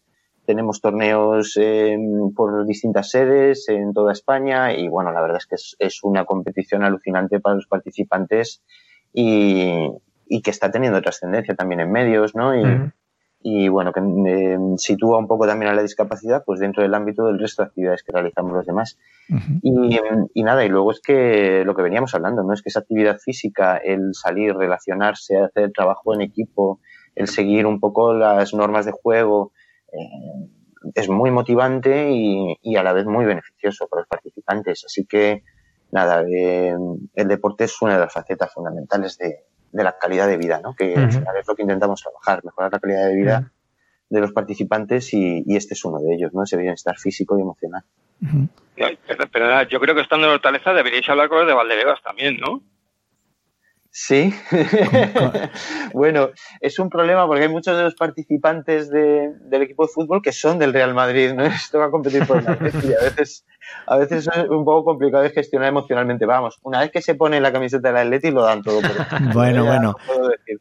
Tenemos 0.46 0.80
torneos 0.80 1.56
eh, 1.60 1.96
por 2.34 2.66
distintas 2.66 3.10
sedes 3.10 3.68
en 3.68 3.92
toda 3.92 4.12
España 4.12 4.74
y 4.74 4.88
bueno, 4.88 5.12
la 5.12 5.20
verdad 5.20 5.36
es 5.36 5.46
que 5.46 5.54
es, 5.54 5.76
es 5.78 6.02
una 6.02 6.24
competición 6.24 6.82
alucinante 6.82 7.38
para 7.40 7.54
los 7.54 7.66
participantes 7.66 8.62
y, 9.12 9.88
y, 10.26 10.42
que 10.42 10.50
está 10.50 10.70
teniendo 10.70 11.00
trascendencia 11.00 11.54
también 11.54 11.80
en 11.80 11.92
medios, 11.92 12.34
¿no? 12.34 12.56
Y, 12.56 12.62
uh 12.62 12.66
-huh. 12.66 12.92
Y 13.43 13.68
bueno, 13.68 13.93
que 13.93 14.01
eh, 14.01 14.59
sitúa 14.76 15.18
un 15.18 15.26
poco 15.26 15.47
también 15.47 15.70
a 15.70 15.74
la 15.74 15.82
discapacidad 15.82 16.45
pues 16.45 16.61
dentro 16.61 16.82
del 16.82 16.95
ámbito 16.95 17.26
del 17.26 17.38
resto 17.38 17.62
de 17.62 17.68
actividades 17.68 18.03
que 18.03 18.12
realizamos 18.12 18.53
los 18.53 18.66
demás. 18.66 18.99
y, 19.62 19.99
y, 20.34 20.43
nada, 20.43 20.64
y 20.64 20.68
luego 20.68 20.93
es 20.93 21.01
que 21.01 21.64
lo 21.64 21.74
que 21.74 21.82
veníamos 21.82 22.14
hablando, 22.14 22.43
¿no? 22.43 22.53
Es 22.53 22.62
que 22.62 22.68
esa 22.68 22.80
actividad 22.80 23.18
física, 23.18 23.76
el 23.76 24.14
salir, 24.14 24.55
relacionarse, 24.55 25.38
hacer 25.38 25.72
trabajo 25.72 26.14
en 26.14 26.20
equipo, 26.20 26.80
el 27.14 27.28
seguir 27.28 27.66
un 27.66 27.80
poco 27.80 28.14
las 28.14 28.55
normas 28.55 28.86
de 28.86 28.93
juego, 28.93 29.53
eh, 29.93 30.49
es 30.95 31.09
muy 31.09 31.30
motivante 31.30 32.11
y, 32.11 32.59
y, 32.62 32.76
a 32.76 32.82
la 32.82 32.93
vez 32.93 33.07
muy 33.07 33.24
beneficioso 33.24 33.86
para 33.88 34.01
los 34.01 34.09
participantes. 34.09 34.84
Así 34.84 35.05
que, 35.05 35.43
nada, 35.90 36.24
eh, 36.28 36.74
el 37.14 37.28
deporte 37.28 37.64
es 37.64 37.82
una 37.82 37.95
de 37.95 38.01
las 38.01 38.12
facetas 38.12 38.53
fundamentales 38.53 39.18
de, 39.18 39.45
de 39.72 39.84
la 39.84 39.96
calidad 39.98 40.28
de 40.28 40.36
vida, 40.36 40.60
¿no? 40.62 40.74
Que 40.74 40.94
al 40.94 41.10
final 41.10 41.36
es 41.36 41.48
lo 41.48 41.54
que 41.54 41.62
intentamos 41.62 42.00
trabajar, 42.02 42.44
mejorar 42.44 42.72
la 42.72 42.78
calidad 42.78 43.08
de 43.08 43.16
vida 43.16 43.52
de 44.08 44.20
los 44.20 44.32
participantes 44.32 45.14
y, 45.14 45.42
y, 45.46 45.56
este 45.56 45.72
es 45.72 45.84
uno 45.86 45.98
de 45.98 46.14
ellos, 46.14 46.34
¿no? 46.34 46.42
Ese 46.42 46.58
bienestar 46.58 46.98
físico 46.98 47.38
y 47.38 47.40
emocional. 47.40 47.82
pero, 48.76 49.26
pero, 49.32 49.62
yo 49.62 49.80
creo 49.80 49.94
que 49.94 50.02
estando 50.02 50.26
en 50.26 50.34
Hortaleza 50.34 50.74
deberíais 50.74 51.08
hablar 51.08 51.30
con 51.30 51.38
los 51.38 51.46
de 51.46 51.54
Valdebebas 51.54 52.02
también, 52.02 52.36
¿no? 52.36 52.62
Sí. 53.95 54.34
bueno, 55.93 56.30
es 56.62 56.78
un 56.78 56.88
problema 56.88 57.26
porque 57.26 57.43
hay 57.43 57.51
muchos 57.51 57.76
de 57.76 57.82
los 57.82 57.95
participantes 57.95 58.88
de, 58.88 59.34
del 59.43 59.62
equipo 59.62 59.84
de 59.84 59.93
fútbol 59.93 60.22
que 60.22 60.32
son 60.32 60.59
del 60.59 60.72
Real 60.72 60.95
Madrid, 60.95 61.34
¿no? 61.34 61.45
Esto 61.45 61.78
va 61.78 61.86
a 61.86 61.90
competir 61.90 62.26
por 62.26 62.43
la 62.43 62.57
y 62.62 62.95
a 62.95 63.05
veces, 63.05 63.45
a 63.86 63.99
veces 63.99 64.26
es 64.26 64.49
un 64.49 64.64
poco 64.64 64.86
complicado 64.86 65.22
de 65.22 65.28
gestionar 65.28 65.68
emocionalmente. 65.68 66.24
Vamos, 66.24 66.59
una 66.62 66.80
vez 66.80 66.90
que 66.90 67.03
se 67.03 67.14
pone 67.16 67.38
la 67.38 67.53
camiseta 67.53 67.88
del 67.88 67.99
Atleti 67.99 68.30
lo 68.30 68.45
dan 68.45 68.62
todo. 68.62 68.80
Por 68.80 68.90
bueno, 69.34 69.66
bueno. 69.66 69.95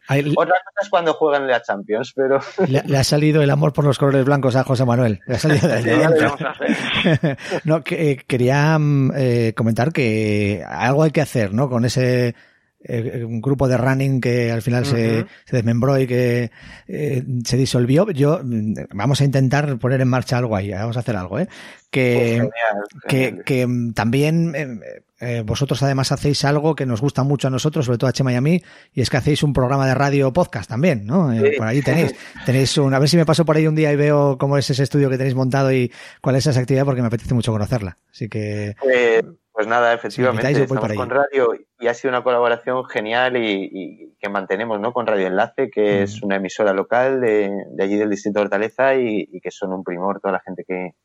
Hay... 0.09 0.33
Otra 0.35 0.55
cosa 0.65 0.79
es 0.81 0.89
cuando 0.89 1.13
juegan 1.13 1.47
la 1.47 1.61
Champions, 1.61 2.11
pero... 2.13 2.41
Le, 2.67 2.83
le, 2.85 2.97
ha 2.97 3.03
salido 3.05 3.41
el 3.41 3.49
amor 3.49 3.71
por 3.71 3.85
los 3.85 3.97
colores 3.97 4.25
blancos 4.25 4.57
a 4.57 4.65
José 4.65 4.83
Manuel. 4.83 5.21
Le 5.25 5.35
ha 5.35 5.39
salido 5.39 5.69
de 5.69 6.31
no, 7.63 7.81
que, 7.81 8.11
eh, 8.11 8.17
quería 8.27 8.77
eh, 9.15 9.53
comentar 9.55 9.93
que 9.93 10.65
algo 10.67 11.03
hay 11.03 11.11
que 11.11 11.21
hacer, 11.21 11.53
¿no? 11.53 11.69
Con 11.69 11.85
ese 11.85 12.35
eh, 12.83 13.23
un 13.25 13.41
grupo 13.41 13.67
de 13.67 13.77
running 13.77 14.21
que 14.21 14.51
al 14.51 14.61
final 14.61 14.83
uh 14.83 14.87
-huh. 14.87 14.91
se, 14.91 15.25
se, 15.45 15.55
desmembró 15.55 15.99
y 15.99 16.07
que 16.07 16.51
eh, 16.87 17.23
se 17.45 17.57
disolvió. 17.57 18.09
Yo 18.11 18.41
vamos 18.93 19.21
a 19.21 19.25
intentar 19.25 19.77
poner 19.77 20.01
en 20.01 20.07
marcha 20.07 20.37
algo 20.37 20.55
ahí, 20.55 20.71
vamos 20.71 20.97
a 20.97 21.01
hacer 21.01 21.15
algo, 21.15 21.39
¿eh? 21.39 21.47
Que, 21.89 22.35
genial, 22.35 22.51
que, 23.07 23.41
que 23.43 23.67
también 23.93 24.53
eh, 24.55 25.03
eh, 25.21 25.43
vosotros 25.45 25.81
además 25.83 26.11
hacéis 26.11 26.43
algo 26.45 26.73
que 26.73 26.87
nos 26.87 26.99
gusta 26.99 27.23
mucho 27.23 27.47
a 27.47 27.51
nosotros, 27.51 27.85
sobre 27.85 27.99
todo 27.99 28.09
a 28.09 28.13
Chema 28.13 28.33
y 28.33 28.35
a 28.35 28.41
mí, 28.41 28.61
y 28.91 29.01
es 29.01 29.09
que 29.11 29.17
hacéis 29.17 29.43
un 29.43 29.53
programa 29.53 29.85
de 29.85 29.93
radio 29.93 30.33
podcast 30.33 30.67
también, 30.67 31.05
¿no? 31.05 31.31
Eh, 31.31 31.51
sí. 31.51 31.57
por 31.59 31.67
ahí 31.67 31.83
tenéis, 31.83 32.15
tenéis 32.45 32.75
un, 32.79 32.91
a 32.91 32.97
ver 32.99 33.07
si 33.07 33.17
me 33.17 33.25
paso 33.25 33.45
por 33.45 33.55
ahí 33.55 33.67
un 33.67 33.75
día 33.75 33.93
y 33.93 33.95
veo 33.95 34.39
cómo 34.39 34.57
es 34.57 34.67
ese 34.71 34.81
estudio 34.81 35.11
que 35.11 35.19
tenéis 35.19 35.35
montado 35.35 35.71
y 35.71 35.91
cuál 36.21 36.37
es 36.37 36.47
esa 36.47 36.59
actividad 36.59 36.85
porque 36.85 37.01
me 37.01 37.07
apetece 37.07 37.35
mucho 37.35 37.51
conocerla. 37.51 37.97
Así 38.11 38.29
que. 38.29 38.75
Pues 39.53 39.67
nada, 39.67 39.93
efectivamente, 39.93 40.55
si 40.55 40.61
estamos 40.61 40.93
con 40.93 41.09
radio 41.09 41.53
y 41.77 41.87
ha 41.87 41.93
sido 41.93 42.11
una 42.11 42.23
colaboración 42.23 42.85
genial 42.85 43.35
y, 43.35 43.69
y, 43.71 44.15
que 44.17 44.29
mantenemos 44.29 44.79
¿no? 44.79 44.93
con 44.93 45.05
Radio 45.05 45.27
Enlace, 45.27 45.69
que 45.69 45.99
mm. 45.99 46.03
es 46.03 46.21
una 46.23 46.37
emisora 46.37 46.73
local 46.73 47.19
de, 47.19 47.51
de, 47.71 47.83
allí 47.83 47.97
del 47.97 48.09
distrito 48.09 48.39
de 48.39 48.45
Hortaleza 48.45 48.95
y, 48.95 49.27
y, 49.29 49.41
que 49.41 49.51
son 49.51 49.73
un 49.73 49.83
primor 49.83 50.21
toda 50.21 50.31
la 50.31 50.39
gente 50.39 50.63
que, 50.65 50.95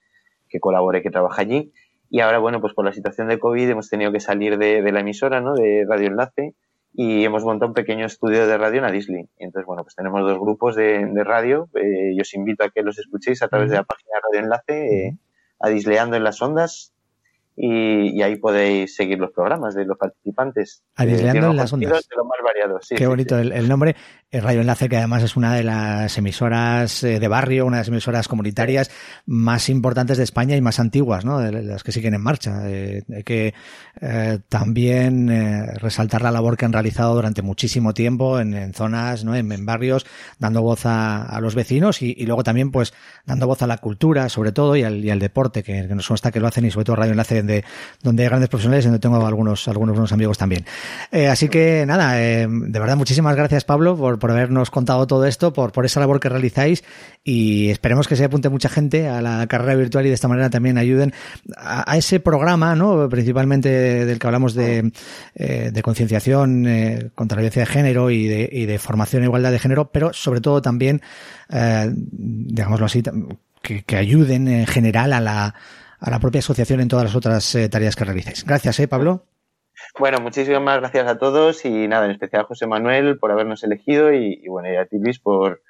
que 0.49 0.61
colabora 0.61 0.99
y 0.99 1.03
que 1.03 1.11
trabaja 1.11 1.43
allí. 1.43 1.73
Y 2.09 2.21
ahora, 2.21 2.39
bueno, 2.39 2.61
pues 2.61 2.73
por 2.73 2.85
la 2.85 2.93
situación 2.93 3.27
de 3.27 3.41
COVID 3.41 3.69
hemos 3.69 3.91
tenido 3.91 4.13
que 4.13 4.21
salir 4.21 4.59
de, 4.59 4.81
de 4.81 4.93
la 4.93 5.01
emisora, 5.01 5.41
¿no? 5.41 5.55
De 5.55 5.85
Radio 5.89 6.07
Enlace 6.07 6.55
y 6.99 7.25
hemos 7.25 7.45
montado 7.45 7.69
un 7.69 7.75
pequeño 7.75 8.07
estudio 8.07 8.47
de 8.47 8.57
radio 8.57 8.79
en 8.79 8.87
Adisli. 8.87 9.29
Y 9.39 9.45
entonces, 9.45 9.67
bueno, 9.67 9.83
pues 9.83 9.95
tenemos 9.95 10.23
dos 10.23 10.39
grupos 10.39 10.75
de, 10.77 11.05
de 11.05 11.25
radio. 11.25 11.69
Eh, 11.75 12.15
yo 12.17 12.23
os 12.23 12.33
invito 12.33 12.65
a 12.65 12.71
que 12.71 12.83
los 12.83 12.99
escuchéis 12.99 13.43
a 13.43 13.49
través 13.49 13.69
de 13.69 13.77
la 13.77 13.85
página 13.85 14.13
de 14.15 14.21
Radio 14.23 14.45
Enlace, 14.45 15.07
eh, 15.09 15.19
Adisleando 15.61 16.17
en 16.17 16.25
las 16.25 16.41
Ondas, 16.41 16.95
y, 17.57 18.19
y, 18.19 18.23
ahí 18.23 18.37
podéis 18.37 18.95
seguir 18.95 19.19
los 19.19 19.33
programas 19.33 19.75
de 19.75 19.87
los 19.87 19.97
participantes. 19.97 20.83
Adisleando 20.95 21.47
eh, 21.47 21.51
en 21.51 21.57
las 21.57 21.73
ondas. 21.73 22.07
De 22.09 22.17
los 22.17 22.27
más 22.27 22.39
variados. 22.45 22.87
Sí, 22.87 22.95
Qué 22.97 23.05
sí, 23.05 23.09
bonito 23.09 23.35
sí. 23.35 23.41
El, 23.41 23.53
el, 23.53 23.69
nombre. 23.69 23.97
Radio 24.41 24.61
Enlace, 24.61 24.89
que 24.89 24.97
además 24.97 25.23
es 25.23 25.37
una 25.37 25.55
de 25.55 25.63
las 25.63 26.17
emisoras 26.19 27.03
eh, 27.03 27.21
de 27.21 27.29
barrio, 27.29 27.67
una 27.67 27.77
de 27.77 27.81
las 27.83 27.89
emisoras 27.89 28.29
comunitarias 28.29 28.91
más 29.27 29.69
importantes 29.69 30.19
de 30.19 30.25
España 30.25 30.57
y 30.57 30.61
más 30.61 30.81
antiguas, 30.81 31.25
¿no? 31.25 31.39
De 31.39 31.53
las 31.63 31.83
que 31.83 31.93
siguen 31.93 32.15
en 32.15 32.21
marcha. 32.21 32.69
Eh, 32.69 33.03
hay 33.15 33.23
que 33.23 33.55
eh, 34.01 34.39
también 34.49 35.29
resaltar 35.79 36.23
la 36.23 36.31
labor 36.31 36.57
que 36.57 36.65
han 36.65 36.73
realizado 36.73 37.15
durante 37.15 37.43
muchísimo 37.43 37.95
tiempo 37.95 38.41
en, 38.41 38.75
zonas, 38.75 39.25
¿no? 39.25 39.35
En, 39.35 39.67
barrios, 39.67 40.07
dando 40.39 40.63
voz 40.63 40.83
a, 40.85 41.39
los 41.41 41.55
vecinos 41.55 42.03
y, 42.03 42.15
luego 42.27 42.45
también, 42.45 42.71
pues, 42.71 42.93
dando 43.25 43.47
voz 43.47 43.63
a 43.63 43.67
la 43.67 43.79
cultura, 43.79 44.29
sobre 44.29 44.53
todo, 44.53 44.77
y 44.77 44.83
al, 44.83 45.05
y 45.05 45.11
al 45.11 45.19
deporte, 45.19 45.63
que, 45.63 45.87
que 45.89 45.95
nos 45.95 46.07
consta 46.07 46.31
que 46.31 46.41
lo 46.41 46.47
hacen 46.47 46.65
y 46.65 46.71
sobre 46.71 46.85
todo 46.85 46.97
Radio 46.97 47.13
Enlace 47.13 47.37
donde, 47.39 47.65
donde 48.03 48.23
hay 48.25 48.29
grandes 48.29 48.49
profesionales 48.49 48.85
y 48.85 48.89
donde 48.89 49.01
tengo 49.01 49.25
algunos, 49.25 49.67
algunos 49.69 49.95
buenos 49.95 50.13
amigos 50.13 50.39
también. 50.39 50.65
Así 51.31 51.49
que 51.49 51.85
nada, 51.87 52.15
de 52.15 52.47
verdad 52.79 52.97
muchísimas 52.97 53.37
gracias 53.37 53.65
Pablo 53.65 53.97
por, 53.97 54.19
por 54.19 54.26
habernos 54.31 54.71
contado 54.71 55.07
todo 55.07 55.27
esto, 55.27 55.53
por, 55.53 55.73
por 55.73 55.85
esa 55.85 56.01
labor 56.01 56.21
que 56.21 56.29
realizáis 56.29 56.85
y 57.25 57.71
esperemos 57.71 58.09
que 58.09 58.17
se 58.17 58.25
apunte 58.25 58.49
mucha 58.49 58.69
gente 58.69 59.09
a 59.09 59.21
la 59.23 59.47
carrera 59.47 59.75
virtual 59.75 60.07
y 60.07 60.09
de 60.09 60.15
esta 60.15 60.29
manera 60.29 60.51
también 60.51 60.79
ayuden 60.79 61.13
a, 61.57 61.97
ese 61.97 62.21
programa, 62.21 62.75
¿no? 62.75 63.09
principalmente 63.09 63.69
del 64.05 64.19
que 64.19 64.27
hablamos 64.27 64.55
de, 64.55 64.93
eh, 65.35 65.73
concienciación 65.83 66.67
eh, 66.67 67.11
contra 67.15 67.37
la 67.37 67.41
violencia 67.43 67.63
de 67.63 67.67
género 67.67 68.11
y 68.11 68.27
de, 68.27 68.79
formación 68.79 69.23
e 69.23 69.27
igualdad 69.27 69.53
de 69.53 69.59
género, 69.59 69.91
pero 69.91 70.13
sobre 70.13 70.41
todo 70.41 70.61
también, 70.61 71.01
eh, 71.51 71.91
digámoslo 71.93 72.87
así, 72.87 73.03
que, 73.63 73.97
ayuden 73.97 74.49
en 74.49 74.67
general 74.67 75.13
a 75.13 75.21
la 75.21 75.55
a 75.99 76.11
la 76.11 76.21
propia 76.21 76.41
asociación 76.41 76.81
en 76.81 76.89
todas 76.89 77.07
las 77.07 77.15
otras 77.15 77.55
eh, 77.55 77.69
tareas 77.69 77.97
que 77.97 78.05
realicéis. 78.05 78.45
Gracias, 78.45 78.79
¿eh, 78.81 78.89
Pablo? 78.89 79.27
Bueno, 79.99 80.21
muchísimas 80.21 80.81
gracias 80.81 81.09
a 81.09 81.17
todos 81.17 81.65
y 81.65 81.89
nada, 81.89 82.05
en 82.05 82.11
especial 82.11 82.43
a 82.43 82.45
José 82.45 82.67
Manuel 82.67 83.19
por 83.19 83.33
habernos 83.33 83.65
elegido 83.65 84.13
y, 84.13 84.47
bueno, 84.47 84.71
y 84.71 84.77
a 84.77 84.85
ti 84.85 84.99
Luis 84.99 85.19
por, 85.19 85.63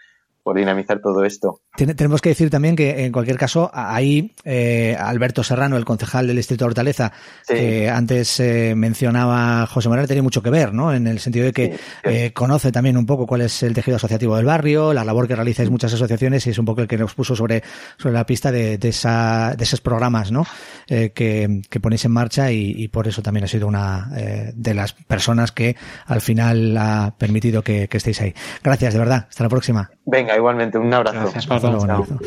por 0.46 0.56
dinamizar 0.56 1.00
todo 1.00 1.24
esto. 1.24 1.62
Tenemos 1.76 2.20
que 2.20 2.28
decir 2.28 2.50
también 2.50 2.76
que 2.76 3.04
en 3.04 3.10
cualquier 3.10 3.36
caso 3.36 3.68
ahí 3.74 4.32
eh, 4.44 4.96
Alberto 4.96 5.42
Serrano, 5.42 5.76
el 5.76 5.84
concejal 5.84 6.28
del 6.28 6.36
distrito 6.36 6.64
de 6.64 6.68
Hortaleza, 6.68 7.12
sí. 7.42 7.54
que 7.54 7.90
antes 7.90 8.38
eh, 8.38 8.74
mencionaba 8.76 9.66
José 9.66 9.88
Manuel, 9.88 10.06
tenía 10.06 10.22
mucho 10.22 10.44
que 10.44 10.50
ver, 10.50 10.72
¿no? 10.72 10.94
En 10.94 11.08
el 11.08 11.18
sentido 11.18 11.46
de 11.46 11.52
que 11.52 11.72
sí, 11.72 11.72
sí. 11.72 11.80
Eh, 12.04 12.32
conoce 12.32 12.70
también 12.70 12.96
un 12.96 13.06
poco 13.06 13.26
cuál 13.26 13.40
es 13.40 13.60
el 13.64 13.74
tejido 13.74 13.96
asociativo 13.96 14.36
del 14.36 14.44
barrio, 14.44 14.94
la 14.94 15.04
labor 15.04 15.26
que 15.26 15.34
realizáis 15.34 15.68
muchas 15.68 15.92
asociaciones 15.92 16.46
y 16.46 16.50
es 16.50 16.58
un 16.60 16.64
poco 16.64 16.80
el 16.80 16.86
que 16.86 16.96
nos 16.96 17.12
puso 17.16 17.34
sobre, 17.34 17.64
sobre 17.98 18.14
la 18.14 18.24
pista 18.24 18.52
de, 18.52 18.78
de, 18.78 18.90
esa, 18.90 19.52
de 19.58 19.64
esos 19.64 19.80
programas, 19.80 20.30
¿no? 20.30 20.46
Eh, 20.86 21.10
que, 21.10 21.62
que 21.68 21.80
ponéis 21.80 22.04
en 22.04 22.12
marcha 22.12 22.52
y, 22.52 22.70
y, 22.70 22.86
por 22.86 23.08
eso 23.08 23.20
también 23.20 23.42
ha 23.42 23.48
sido 23.48 23.66
una 23.66 24.12
eh, 24.16 24.52
de 24.54 24.74
las 24.74 24.92
personas 24.92 25.50
que 25.50 25.74
al 26.06 26.20
final 26.20 26.76
ha 26.76 27.16
permitido 27.18 27.62
que, 27.62 27.88
que 27.88 27.96
estéis 27.96 28.20
ahí. 28.20 28.32
Gracias, 28.62 28.92
de 28.92 29.00
verdad. 29.00 29.26
Hasta 29.28 29.42
la 29.42 29.50
próxima. 29.50 29.90
Venga, 30.04 30.35
igualmente, 30.36 30.78
un 30.78 30.92
abrazo. 30.92 31.20
Gracias, 31.20 31.46
Pablo. 31.46 31.80
Un 31.80 31.90
abrazo. 31.90 32.18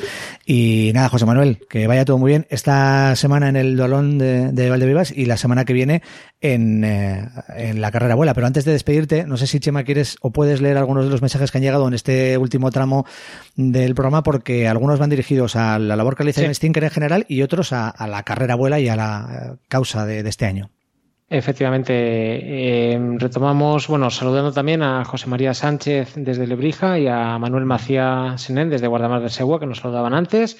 Y 0.45 0.91
nada, 0.93 1.09
José 1.09 1.25
Manuel, 1.25 1.59
que 1.69 1.87
vaya 1.87 2.05
todo 2.05 2.17
muy 2.17 2.31
bien 2.31 2.47
esta 2.49 3.15
semana 3.15 3.49
en 3.49 3.55
el 3.55 3.77
Dolón 3.77 4.17
de, 4.17 4.51
de 4.51 4.69
Valdebebas 4.69 5.11
y 5.11 5.25
la 5.25 5.37
semana 5.37 5.65
que 5.65 5.73
viene 5.73 6.01
en, 6.41 6.83
eh, 6.83 7.29
en 7.55 7.81
la 7.81 7.91
carrera 7.91 8.13
abuela. 8.13 8.33
Pero 8.33 8.47
antes 8.47 8.65
de 8.65 8.71
despedirte, 8.71 9.25
no 9.25 9.37
sé 9.37 9.47
si 9.47 9.59
Chema 9.59 9.83
quieres 9.83 10.17
o 10.21 10.31
puedes 10.31 10.61
leer 10.61 10.77
algunos 10.77 11.05
de 11.05 11.11
los 11.11 11.21
mensajes 11.21 11.51
que 11.51 11.57
han 11.57 11.63
llegado 11.63 11.87
en 11.87 11.93
este 11.93 12.37
último 12.37 12.71
tramo 12.71 13.05
del 13.55 13.95
programa, 13.95 14.23
porque 14.23 14.67
algunos 14.67 14.99
van 14.99 15.09
dirigidos 15.09 15.55
a 15.55 15.79
la 15.79 15.95
labor 15.95 16.15
que 16.15 16.23
realiza 16.23 16.41
sí. 16.41 16.53
Stinker 16.53 16.83
en 16.83 16.89
general 16.89 17.25
y 17.27 17.41
otros 17.41 17.73
a, 17.73 17.89
a, 17.89 18.07
la 18.07 18.23
carrera 18.23 18.53
abuela 18.53 18.79
y 18.79 18.87
a 18.87 18.95
la 18.95 19.57
causa 19.67 20.05
de, 20.05 20.23
de 20.23 20.29
este 20.29 20.45
año. 20.45 20.69
Efectivamente, 21.31 21.93
eh, 21.93 22.99
retomamos, 23.17 23.87
bueno, 23.87 24.09
saludando 24.09 24.51
también 24.51 24.81
a 24.81 25.05
José 25.05 25.27
María 25.27 25.53
Sánchez 25.53 26.13
desde 26.15 26.47
Lebrija 26.47 26.97
y 26.97 27.07
a 27.07 27.37
Manuel 27.37 27.65
Macía 27.65 28.33
Senén 28.37 28.69
desde 28.69 28.87
Guardamar 28.87 29.21
del 29.21 29.29
Segua, 29.29 29.59
que 29.59 29.67
nos 29.67 29.77
saludaban 29.77 30.15
antes. 30.15 30.57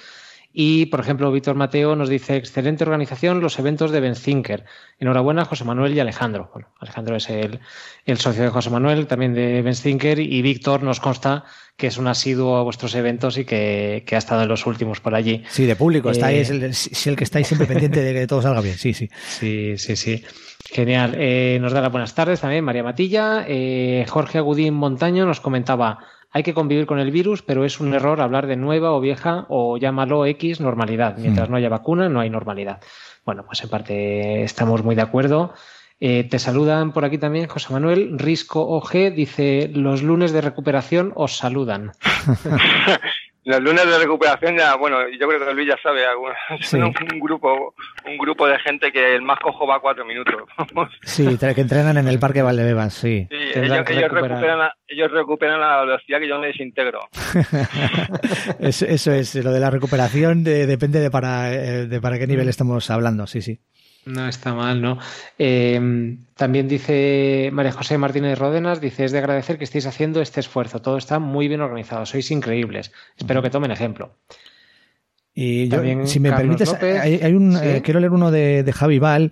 Y, 0.52 0.88
por 0.88 1.00
ejemplo, 1.00 1.32
Víctor 1.32 1.56
Mateo 1.56 1.96
nos 1.96 2.10
dice, 2.10 2.36
excelente 2.36 2.84
organización 2.84 3.40
los 3.40 3.60
eventos 3.60 3.92
de 3.92 4.00
Benzinker. 4.00 4.66
Enhorabuena, 5.00 5.46
José 5.46 5.64
Manuel 5.64 5.94
y 5.94 6.00
Alejandro. 6.00 6.50
Bueno, 6.54 6.70
Alejandro 6.80 7.16
es 7.16 7.30
el, 7.30 7.60
el 8.06 8.18
socio 8.18 8.44
de 8.44 8.50
José 8.50 8.72
Manuel, 8.72 9.06
también 9.06 9.36
de 9.36 9.62
Benzinker, 9.62 10.20
y 10.20 10.42
Víctor 10.42 10.82
nos 10.82 11.00
consta 11.00 11.46
que 11.78 11.88
es 11.88 11.98
un 11.98 12.08
asiduo 12.08 12.58
a 12.58 12.64
vuestros 12.64 12.94
eventos 12.96 13.38
y 13.38 13.46
que, 13.46 14.04
que 14.06 14.16
ha 14.16 14.18
estado 14.18 14.42
en 14.42 14.50
los 14.50 14.66
últimos 14.66 15.00
por 15.00 15.14
allí. 15.16 15.44
Sí, 15.50 15.66
de 15.66 15.76
público, 15.76 16.10
eh, 16.10 16.14
estáis, 16.14 16.50
el, 16.50 16.64
el 16.64 17.16
que 17.16 17.24
estáis 17.24 17.48
siempre 17.48 17.68
pendiente 17.68 18.02
de 18.02 18.14
que 18.14 18.28
todo 18.28 18.42
salga 18.42 18.62
bien, 18.62 18.76
sí, 18.76 18.94
sí. 18.94 19.08
Sí, 19.28 19.78
sí, 19.78 19.96
sí. 19.96 20.24
Genial. 20.72 21.16
Eh, 21.18 21.58
nos 21.62 21.74
da 21.74 21.82
las 21.82 21.92
buenas 21.92 22.14
tardes 22.14 22.42
también 22.42 22.64
María 22.64 22.84
Matilla. 22.84 23.44
Eh, 23.48 24.06
Jorge 24.08 24.38
Agudín 24.38 24.76
Montaño 24.76 25.26
nos 25.26 25.42
comentaba, 25.42 26.00
hay 26.32 26.44
que 26.44 26.54
convivir 26.54 26.86
con 26.86 27.00
el 27.00 27.10
virus, 27.10 27.42
pero 27.42 27.66
es 27.66 27.80
un 27.80 27.94
error 27.96 28.22
hablar 28.22 28.46
de 28.46 28.56
nueva 28.56 28.92
o 28.92 29.00
vieja 29.00 29.48
o 29.50 29.78
llámalo 29.78 30.28
X 30.28 30.62
normalidad. 30.62 31.18
Mientras 31.18 31.50
mm. 31.50 31.52
no 31.52 31.58
haya 31.58 31.70
vacuna, 31.70 32.08
no 32.08 32.20
hay 32.20 32.30
normalidad. 32.30 32.82
Bueno, 33.26 33.44
pues 33.46 33.64
en 33.64 33.70
parte 33.70 34.44
estamos 34.44 34.84
muy 34.84 34.94
de 34.94 35.02
acuerdo. 35.02 35.54
Eh, 36.00 36.24
te 36.30 36.38
saludan 36.38 36.94
por 36.94 37.04
aquí 37.04 37.18
también 37.18 37.48
José 37.48 37.74
Manuel 37.74 38.18
Risco 38.18 38.62
OG, 38.62 39.14
dice, 39.16 39.70
los 39.74 40.04
lunes 40.04 40.32
de 40.32 40.42
recuperación 40.42 41.12
os 41.16 41.36
saludan. 41.36 41.94
Los 43.50 43.62
lunes 43.62 43.84
de 43.84 43.98
recuperación 43.98 44.56
ya, 44.56 44.76
bueno, 44.76 44.98
yo 45.10 45.28
creo 45.28 45.40
que 45.44 45.54
Luis 45.56 45.70
ya 45.70 45.76
sabe, 45.82 46.04
son 46.62 46.84
un, 46.84 47.20
grupo 47.20 47.74
un 48.06 48.16
grupo 48.20 48.46
de 48.46 48.60
gente 48.60 48.92
que 48.92 49.16
el 49.16 49.24
más 49.24 49.40
cojo 49.40 49.66
va 49.66 49.80
cuatro 49.80 50.06
minutos. 50.06 50.36
sí, 51.02 51.36
que 51.36 51.62
entrenan 51.62 51.98
en 51.98 52.08
el 52.08 52.20
Parque 52.20 52.44
Valdebebas, 52.44 52.94
sí. 52.94 53.28
sí 53.28 53.36
ellos, 53.56 54.12
recuperan 54.12 54.60
la, 54.60 54.76
ellos, 54.88 55.10
recuperan 55.10 55.60
la, 55.60 55.82
velocidad 55.82 56.20
que 56.20 56.28
yo 56.28 56.38
me 56.38 56.48
desintegro. 56.48 57.00
eso, 58.60 59.12
es, 59.14 59.36
lo 59.44 59.52
de 59.52 59.60
la 59.60 59.72
recuperación 59.72 60.44
depende 60.44 61.00
de 61.00 61.10
para, 61.10 61.52
eh, 61.52 61.88
de 61.88 62.02
para 62.02 62.20
qué 62.20 62.28
nivel 62.28 62.46
mm. 62.46 62.50
estamos 62.50 62.92
hablando, 62.92 63.26
sí, 63.26 63.42
sí. 63.42 63.62
No 64.06 64.28
está 64.28 64.54
mal, 64.54 64.82
¿no? 64.82 64.98
Eh, 65.38 66.18
también 66.36 66.68
dice 66.68 67.50
María 67.54 67.72
José 67.72 67.98
Martínez 67.98 68.40
Rodenas, 68.40 68.82
dice, 68.82 69.06
es 69.06 69.12
de 69.12 69.20
agradecer 69.20 69.58
que 69.58 69.66
estéis 69.66 69.86
haciendo 69.86 70.22
este 70.22 70.40
esfuerzo. 70.40 70.82
Todo 70.82 70.98
está 70.98 71.20
muy 71.20 71.48
bien 71.48 71.62
organizado, 71.62 72.06
sois 72.06 72.32
increíbles. 72.32 72.92
Espero 73.18 73.42
que 73.42 73.50
tomen 73.50 73.72
ejemplo. 73.72 74.16
Y 75.42 75.70
yo, 75.70 75.82
si 76.06 76.20
me 76.20 76.34
permites, 76.34 76.74
hay, 76.74 77.34
un, 77.34 77.56
eh, 77.56 77.82
quiero 77.82 78.02
leer 78.02 78.12
uno 78.12 78.30
de, 78.30 78.70
Javi 78.76 79.00
Val 79.00 79.32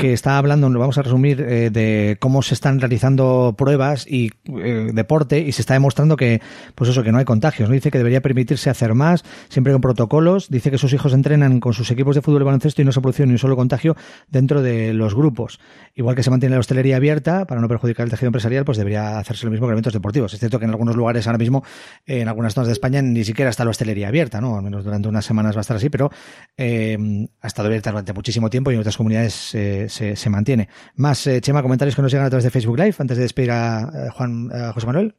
que 0.00 0.12
está 0.12 0.36
hablando, 0.36 0.68
lo 0.68 0.80
vamos 0.80 0.98
a 0.98 1.02
resumir, 1.02 1.40
eh, 1.40 1.70
de 1.70 2.16
cómo 2.18 2.42
se 2.42 2.54
están 2.54 2.80
realizando 2.80 3.54
pruebas 3.56 4.04
y 4.04 4.32
eh, 4.48 4.90
deporte 4.92 5.38
y 5.38 5.52
se 5.52 5.62
está 5.62 5.74
demostrando 5.74 6.16
que, 6.16 6.42
pues 6.74 6.90
eso, 6.90 7.04
que 7.04 7.12
no 7.12 7.18
hay 7.18 7.24
contagios. 7.24 7.68
¿no? 7.68 7.74
Dice 7.74 7.92
que 7.92 7.98
debería 7.98 8.20
permitirse 8.20 8.68
hacer 8.68 8.94
más, 8.94 9.24
siempre 9.48 9.72
con 9.72 9.80
protocolos. 9.80 10.50
Dice 10.50 10.72
que 10.72 10.78
sus 10.78 10.92
hijos 10.92 11.12
entrenan 11.12 11.60
con 11.60 11.72
sus 11.72 11.88
equipos 11.92 12.16
de 12.16 12.22
fútbol 12.22 12.42
y 12.42 12.44
baloncesto 12.46 12.82
y 12.82 12.84
no 12.84 12.90
se 12.90 13.00
produce 13.00 13.24
ni 13.24 13.32
un 13.34 13.38
solo 13.38 13.54
contagio 13.54 13.94
dentro 14.28 14.60
de 14.60 14.92
los 14.92 15.14
grupos. 15.14 15.60
Igual 15.94 16.16
que 16.16 16.24
se 16.24 16.30
mantiene 16.30 16.56
la 16.56 16.60
hostelería 16.60 16.96
abierta 16.96 17.44
para 17.44 17.60
no 17.60 17.68
perjudicar 17.68 18.06
el 18.06 18.10
tejido 18.10 18.26
empresarial, 18.26 18.64
pues 18.64 18.76
debería 18.76 19.20
hacerse 19.20 19.46
lo 19.46 19.52
mismo 19.52 19.66
con 19.66 19.72
eventos 19.74 19.92
deportivos. 19.92 20.34
Es 20.34 20.40
cierto 20.40 20.58
que 20.58 20.64
en 20.64 20.72
algunos 20.72 20.96
lugares 20.96 21.28
ahora 21.28 21.38
mismo, 21.38 21.62
en 22.06 22.26
algunas 22.26 22.54
zonas 22.54 22.66
de 22.66 22.72
España, 22.72 23.00
ni 23.02 23.22
siquiera 23.22 23.50
está 23.50 23.62
la 23.62 23.70
hostelería 23.70 24.08
abierta, 24.08 24.40
¿no? 24.40 24.56
Al 24.56 24.64
menos 24.64 24.82
durante 24.82 25.06
una 25.06 25.22
semana 25.22 25.43
va 25.52 25.60
a 25.60 25.62
estar 25.62 25.76
así, 25.76 25.90
pero 25.90 26.10
eh, 26.56 26.96
ha 27.40 27.46
estado 27.46 27.66
abierta 27.66 27.90
durante 27.90 28.12
muchísimo 28.12 28.48
tiempo 28.50 28.70
y 28.70 28.74
en 28.74 28.80
otras 28.80 28.96
comunidades 28.96 29.54
eh, 29.54 29.88
se, 29.88 30.30
mantiene. 30.30 30.68
Más, 30.96 31.26
eh, 31.26 31.40
Chema, 31.40 31.62
comentarios 31.62 31.94
que 31.94 32.02
nos 32.02 32.10
llegan 32.10 32.26
a 32.26 32.30
través 32.30 32.44
de 32.44 32.50
Facebook 32.50 32.78
Live 32.78 32.96
antes 32.98 33.16
de 33.16 33.22
despedir 33.22 33.50
a 33.50 34.10
Juan 34.12 34.48
José 34.72 34.86
Manuel. 34.86 35.14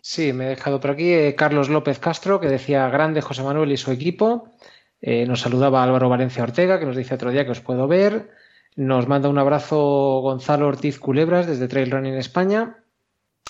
Sí, 0.00 0.32
me 0.32 0.46
he 0.46 0.48
dejado 0.50 0.80
por 0.80 0.90
aquí 0.90 1.34
Carlos 1.36 1.68
López 1.68 1.98
Castro, 1.98 2.40
que 2.40 2.48
decía 2.48 2.88
grande 2.88 3.20
José 3.20 3.42
Manuel 3.42 3.72
y 3.72 3.76
su 3.76 3.92
equipo. 3.92 4.50
nos 5.02 5.40
saludaba 5.40 5.82
Álvaro 5.82 6.08
Valencia 6.08 6.42
Ortega, 6.42 6.78
que 6.78 6.86
nos 6.86 6.96
dice 6.96 7.14
otro 7.14 7.30
día 7.30 7.44
que 7.44 7.52
os 7.52 7.60
puedo 7.60 7.86
ver. 7.86 8.30
Nos 8.76 9.08
manda 9.08 9.28
un 9.28 9.38
abrazo 9.38 10.20
Gonzalo 10.20 10.68
Ortiz 10.68 10.98
Culebras 10.98 11.46
desde 11.46 11.68
Trail 11.68 11.90
Running 11.90 12.14
España. 12.14 12.76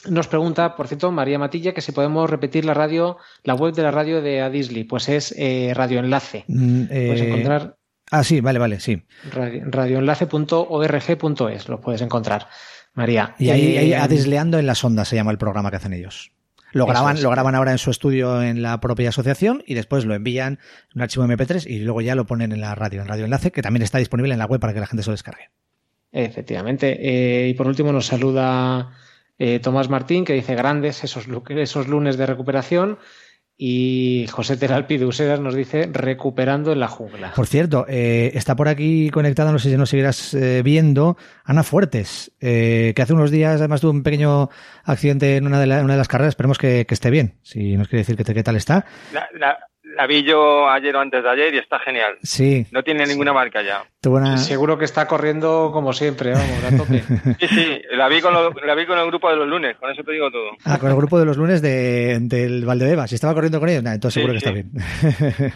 Nos 0.07 0.29
pregunta, 0.29 0.77
por 0.77 0.87
cierto, 0.87 1.11
María 1.11 1.39
Matilla, 1.39 1.73
que 1.75 1.81
si 1.81 1.93
podemos 1.93 2.29
repetir 2.31 2.65
la 2.65 2.75
radio, 2.75 3.17
la 3.43 3.55
web 3.55 3.75
de 3.75 3.83
la 3.83 3.91
radio 3.91 4.23
de 4.23 4.41
Adisli, 4.41 4.85
pues 4.85 5.09
es 5.09 5.35
eh, 5.37 5.73
Radio 5.75 5.99
Enlace. 5.99 6.45
Mm, 6.47 6.85
puedes 6.85 7.21
eh, 7.21 7.29
encontrar. 7.29 7.77
Ah, 8.11 8.25
sí, 8.25 8.41
vale, 8.41 8.59
vale, 8.59 8.81
sí. 8.81 9.03
radioenlace.org.es, 9.33 11.69
lo 11.69 11.79
puedes 11.81 12.01
encontrar, 12.01 12.47
María. 12.95 13.35
Y 13.39 13.51
ahí, 13.51 13.77
ahí 13.77 13.93
eh, 13.93 13.97
Adisleando 13.97 14.59
en 14.59 14.67
las 14.67 14.83
ondas 14.85 15.09
se 15.09 15.17
llama 15.17 15.33
el 15.33 15.39
programa 15.39 15.71
que 15.71 15.77
hacen 15.77 15.93
ellos. 15.93 16.31
Lo 16.73 16.87
graban, 16.87 17.23
lo 17.23 17.31
graban 17.31 17.55
ahora 17.55 17.73
en 17.73 17.79
su 17.79 17.91
estudio 17.91 18.43
en 18.43 18.61
la 18.63 18.79
propia 18.81 19.09
asociación 19.09 19.63
y 19.67 19.73
después 19.75 20.05
lo 20.05 20.15
envían 20.15 20.59
en 20.93 20.97
un 20.97 21.03
archivo 21.03 21.25
MP3 21.25 21.67
y 21.67 21.79
luego 21.81 22.03
ya 22.03 22.15
lo 22.15 22.27
ponen 22.27 22.53
en 22.53 22.61
la 22.61 22.75
radio, 22.75 23.01
en 23.01 23.09
Radio 23.09 23.25
Enlace, 23.25 23.51
que 23.51 23.63
también 23.63 23.83
está 23.83 23.97
disponible 23.99 24.35
en 24.35 24.39
la 24.39 24.45
web 24.47 24.61
para 24.61 24.75
que 24.75 24.81
la 24.81 24.87
gente 24.87 25.03
se 25.03 25.09
lo 25.11 25.15
descargue. 25.15 25.49
Efectivamente. 26.13 27.49
y 27.49 27.55
por 27.55 27.67
último 27.67 27.91
nos 27.93 28.07
saluda 28.07 28.93
eh, 29.39 29.61
Tomás 29.61 29.89
Martín, 29.89 30.25
que 30.25 30.33
dice 30.33 30.55
grandes 30.55 31.05
esos, 31.05 31.27
esos 31.49 31.89
lunes 31.89 32.17
de 32.17 32.27
recuperación. 32.27 32.99
Y 33.61 34.27
José 34.31 34.57
Teralpi 34.57 34.99
de 34.99 35.07
Usedas 35.07 35.41
nos 35.41 35.53
dice 35.57 35.89
recuperando 35.93 36.71
en 36.71 36.79
la 36.79 36.87
jungla. 36.87 37.33
Por 37.35 37.49
cierto, 37.49 37.87
eh, 37.89 38.31
está 38.35 38.55
por 38.55 38.69
aquí 38.69 39.11
conectada, 39.11 39.51
no 39.51 39.59
sé 39.59 39.71
si 39.71 39.77
nos 39.77 39.91
seguirás 39.91 40.33
eh, 40.35 40.63
viendo, 40.63 41.17
Ana 41.43 41.65
Fuertes, 41.65 42.31
que 42.39 42.95
hace 42.97 43.15
unos 43.15 43.33
días 43.33 43.59
además 43.59 43.81
tuvo 43.81 43.91
un 43.91 44.05
pequeño 44.05 44.49
accidente 44.85 45.37
en 45.37 45.49
una 45.49 45.59
de, 45.59 45.67
una 45.67 45.95
de 45.95 45.99
las 45.99 46.07
carreras. 46.07 46.33
Esperemos 46.33 46.57
que, 46.57 46.87
esté 46.89 47.11
bien. 47.11 47.41
Si 47.43 47.77
nos 47.77 47.89
quiere 47.89 48.03
decir 48.03 48.17
que, 48.17 48.33
qué 48.33 48.45
tal 48.45 48.55
está. 48.55 48.85
La 49.13 49.59
vi 50.07 50.23
yo 50.23 50.69
ayer 50.69 50.95
o 50.97 51.01
antes 51.01 51.23
de 51.23 51.31
ayer 51.31 51.55
y 51.55 51.59
está 51.59 51.79
genial. 51.79 52.17
Sí. 52.23 52.67
No 52.71 52.83
tiene 52.83 53.07
ninguna 53.07 53.33
marca 53.33 53.63
ya. 53.63 53.85
Seguro 54.37 54.79
que 54.79 54.85
está 54.85 55.07
corriendo 55.07 55.71
como 55.73 55.93
siempre, 55.93 56.31
vamos, 56.31 56.65
a 56.65 56.77
tope. 56.77 57.03
sí, 57.41 57.49
sí, 57.49 57.83
la 57.91 58.09
vi, 58.09 58.21
con 58.21 58.33
la 58.33 58.75
vi 58.75 58.87
con 58.87 58.99
el 58.99 59.07
grupo 59.07 59.29
de 59.29 59.37
los 59.37 59.49
lunes, 59.49 59.77
con 59.77 59.91
eso 59.91 60.03
te 60.05 60.13
digo 60.13 60.31
todo. 60.31 60.51
Ah, 60.65 60.79
con 60.79 60.91
el 60.91 60.97
grupo 60.97 61.19
de 61.19 61.25
los 61.25 61.37
lunes 61.37 61.61
de, 61.61 62.19
del 62.21 62.65
Valdebebas. 62.65 63.11
Si 63.11 63.17
estaba 63.17 63.35
corriendo 63.35 63.59
con 63.59 63.69
ellos, 63.69 63.85
entonces 63.85 64.15
seguro 64.15 64.33
que 64.33 64.39
está 64.39 64.53
bien. 64.53 64.71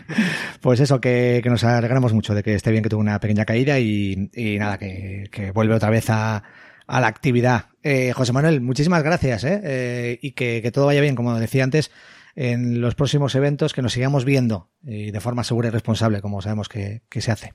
pues 0.60 0.80
eso, 0.80 1.00
que, 1.00 1.40
nos 1.44 1.62
alegramos 1.64 2.12
mucho 2.12 2.34
de 2.34 2.42
que 2.42 2.54
esté 2.54 2.70
bien, 2.72 2.82
que 2.82 2.88
tuvo 2.88 3.00
una 3.00 3.20
pequeña 3.20 3.44
caída 3.44 3.78
y, 3.78 4.28
nada, 4.58 4.78
que, 4.78 5.52
vuelve 5.54 5.74
otra 5.74 5.90
vez 5.90 6.10
a, 6.10 6.42
la 6.88 7.06
actividad. 7.06 7.66
Eh, 7.82 8.12
José 8.12 8.32
Manuel, 8.32 8.60
muchísimas 8.60 9.02
gracias 9.02 9.44
¿eh? 9.44 9.60
eh 9.64 10.18
y 10.20 10.32
que, 10.32 10.60
que 10.62 10.70
todo 10.70 10.86
vaya 10.86 11.00
bien, 11.00 11.16
como 11.16 11.38
decía 11.38 11.64
antes 11.64 11.90
en 12.34 12.80
los 12.80 12.94
próximos 12.94 13.34
eventos, 13.34 13.72
que 13.72 13.82
nos 13.82 13.92
sigamos 13.92 14.24
viendo 14.24 14.68
y 14.84 15.10
de 15.10 15.20
forma 15.20 15.44
segura 15.44 15.68
y 15.68 15.70
responsable, 15.70 16.20
como 16.20 16.40
sabemos 16.42 16.68
que, 16.68 17.02
se 17.10 17.32
hace. 17.32 17.52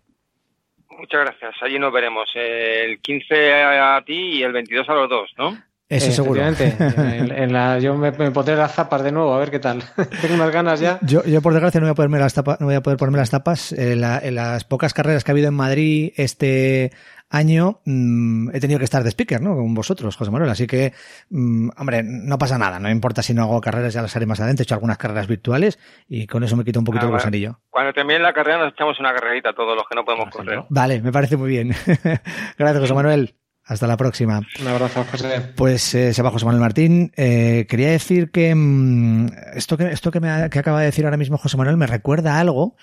Muchas 0.97 1.21
gracias. 1.21 1.55
Allí 1.61 1.79
nos 1.79 1.93
veremos. 1.93 2.29
El 2.35 2.99
15 2.99 3.53
a 3.53 4.03
ti 4.05 4.37
y 4.37 4.43
el 4.43 4.51
22 4.51 4.89
a 4.89 4.93
los 4.93 5.09
dos, 5.09 5.29
¿no? 5.37 5.57
Eso 5.89 6.11
seguro. 6.11 6.41
en, 6.45 7.53
la, 7.53 7.79
yo 7.79 7.95
me, 7.95 8.11
pondré 8.11 8.57
las 8.57 8.73
zapas 8.73 9.03
de 9.03 9.13
nuevo, 9.13 9.33
a 9.33 9.39
ver 9.39 9.51
qué 9.51 9.59
tal. 9.59 9.83
Tengo 10.21 10.35
unas 10.35 10.51
ganas 10.51 10.81
ya. 10.81 10.99
Yo, 11.01 11.23
yo 11.23 11.41
por 11.41 11.53
desgracia, 11.53 11.79
no 11.79 11.85
voy 11.85 11.91
a 11.91 11.95
ponerme 11.95 12.19
las 12.19 12.33
tapas, 12.33 12.59
no 12.59 12.65
voy 12.65 12.75
a 12.75 12.81
poder 12.81 12.97
ponerme 12.97 13.19
las 13.19 13.29
tapas. 13.29 13.71
en 13.71 14.01
las 14.01 14.63
pocas 14.65 14.93
carreras 14.93 15.23
que 15.23 15.31
ha 15.31 15.33
habido 15.33 15.47
en 15.47 15.53
Madrid 15.53 16.11
este 16.17 16.91
año 17.29 17.81
mm, 17.85 18.49
he 18.53 18.59
tenido 18.59 18.79
que 18.79 18.85
estar 18.85 19.03
de 19.03 19.09
speaker, 19.09 19.41
¿no? 19.41 19.55
Con 19.55 19.73
vosotros, 19.73 20.15
José 20.15 20.31
Manuel. 20.31 20.49
Así 20.49 20.67
que, 20.67 20.93
mm, 21.29 21.69
hombre, 21.77 22.03
no 22.03 22.37
pasa 22.37 22.57
nada. 22.57 22.79
No 22.79 22.89
importa 22.89 23.21
si 23.21 23.33
no 23.33 23.43
hago 23.43 23.61
carreras, 23.61 23.93
ya 23.93 24.01
las 24.01 24.15
haré 24.15 24.25
más 24.25 24.39
adelante. 24.39 24.63
He 24.63 24.65
hecho 24.65 24.75
algunas 24.75 24.97
carreras 24.97 25.27
virtuales 25.27 25.79
y 26.07 26.27
con 26.27 26.43
eso 26.43 26.55
me 26.55 26.63
quito 26.63 26.79
un 26.79 26.85
poquito 26.85 27.05
ah, 27.05 27.09
el 27.09 27.13
gusanillo. 27.13 27.59
Cuando 27.69 27.93
termine 27.93 28.19
la 28.19 28.33
carrera 28.33 28.59
nos 28.59 28.73
echamos 28.73 28.99
una 28.99 29.13
carrerita 29.13 29.53
todos 29.53 29.75
los 29.75 29.85
que 29.89 29.95
no 29.95 30.05
podemos 30.05 30.29
correr. 30.29 30.63
Vale, 30.69 31.01
me 31.01 31.11
parece 31.11 31.37
muy 31.37 31.49
bien. 31.49 31.69
Gracias, 32.57 32.79
José 32.79 32.93
Manuel. 32.93 33.35
Hasta 33.67 33.85
la 33.85 33.97
próxima. 33.97 34.39
Un 34.61 34.67
abrazo, 34.67 35.03
José. 35.11 35.41
Pues 35.57 35.93
eh, 35.93 36.13
se 36.13 36.21
va 36.21 36.31
José 36.31 36.45
Manuel 36.45 36.61
Martín. 36.61 37.11
Eh, 37.17 37.65
quería 37.67 37.89
decir 37.89 38.31
que 38.31 38.55
mm, 38.55 39.27
esto 39.55 39.75
que 39.75 39.91
esto 39.91 40.09
que, 40.09 40.21
me, 40.21 40.49
que 40.49 40.59
acaba 40.59 40.79
de 40.79 40.85
decir 40.85 41.03
ahora 41.03 41.17
mismo 41.17 41.37
José 41.37 41.57
Manuel 41.57 41.75
me 41.75 41.85
recuerda 41.85 42.39
algo 42.39 42.77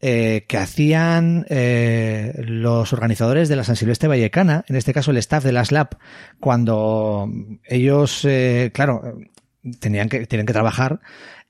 eh, 0.00 0.44
que 0.46 0.58
hacían 0.58 1.44
eh, 1.48 2.32
los 2.46 2.92
organizadores 2.92 3.48
de 3.48 3.56
la 3.56 3.64
San 3.64 3.74
Silvestre 3.74 4.08
Vallecana, 4.08 4.64
en 4.68 4.76
este 4.76 4.92
caso 4.92 5.10
el 5.10 5.16
staff 5.16 5.42
de 5.42 5.50
la 5.50 5.64
SLAP, 5.64 5.94
cuando 6.38 7.28
ellos, 7.64 8.24
eh, 8.24 8.70
claro, 8.72 9.18
tenían 9.80 10.08
que, 10.08 10.26
tienen 10.26 10.46
que 10.46 10.52
trabajar 10.52 11.00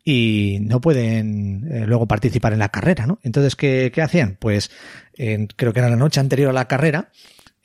y 0.02 0.60
no 0.62 0.80
pueden 0.80 1.86
luego 1.86 2.06
participar 2.06 2.54
en 2.54 2.60
la 2.60 2.70
carrera, 2.70 3.06
¿no? 3.06 3.18
Entonces, 3.22 3.54
¿qué, 3.54 3.92
qué 3.94 4.00
hacían? 4.00 4.38
Pues 4.40 4.70
creo 5.12 5.72
que 5.74 5.80
era 5.80 5.90
la 5.90 5.96
noche 5.96 6.20
anterior 6.20 6.48
a 6.48 6.54
la 6.54 6.68
carrera, 6.68 7.10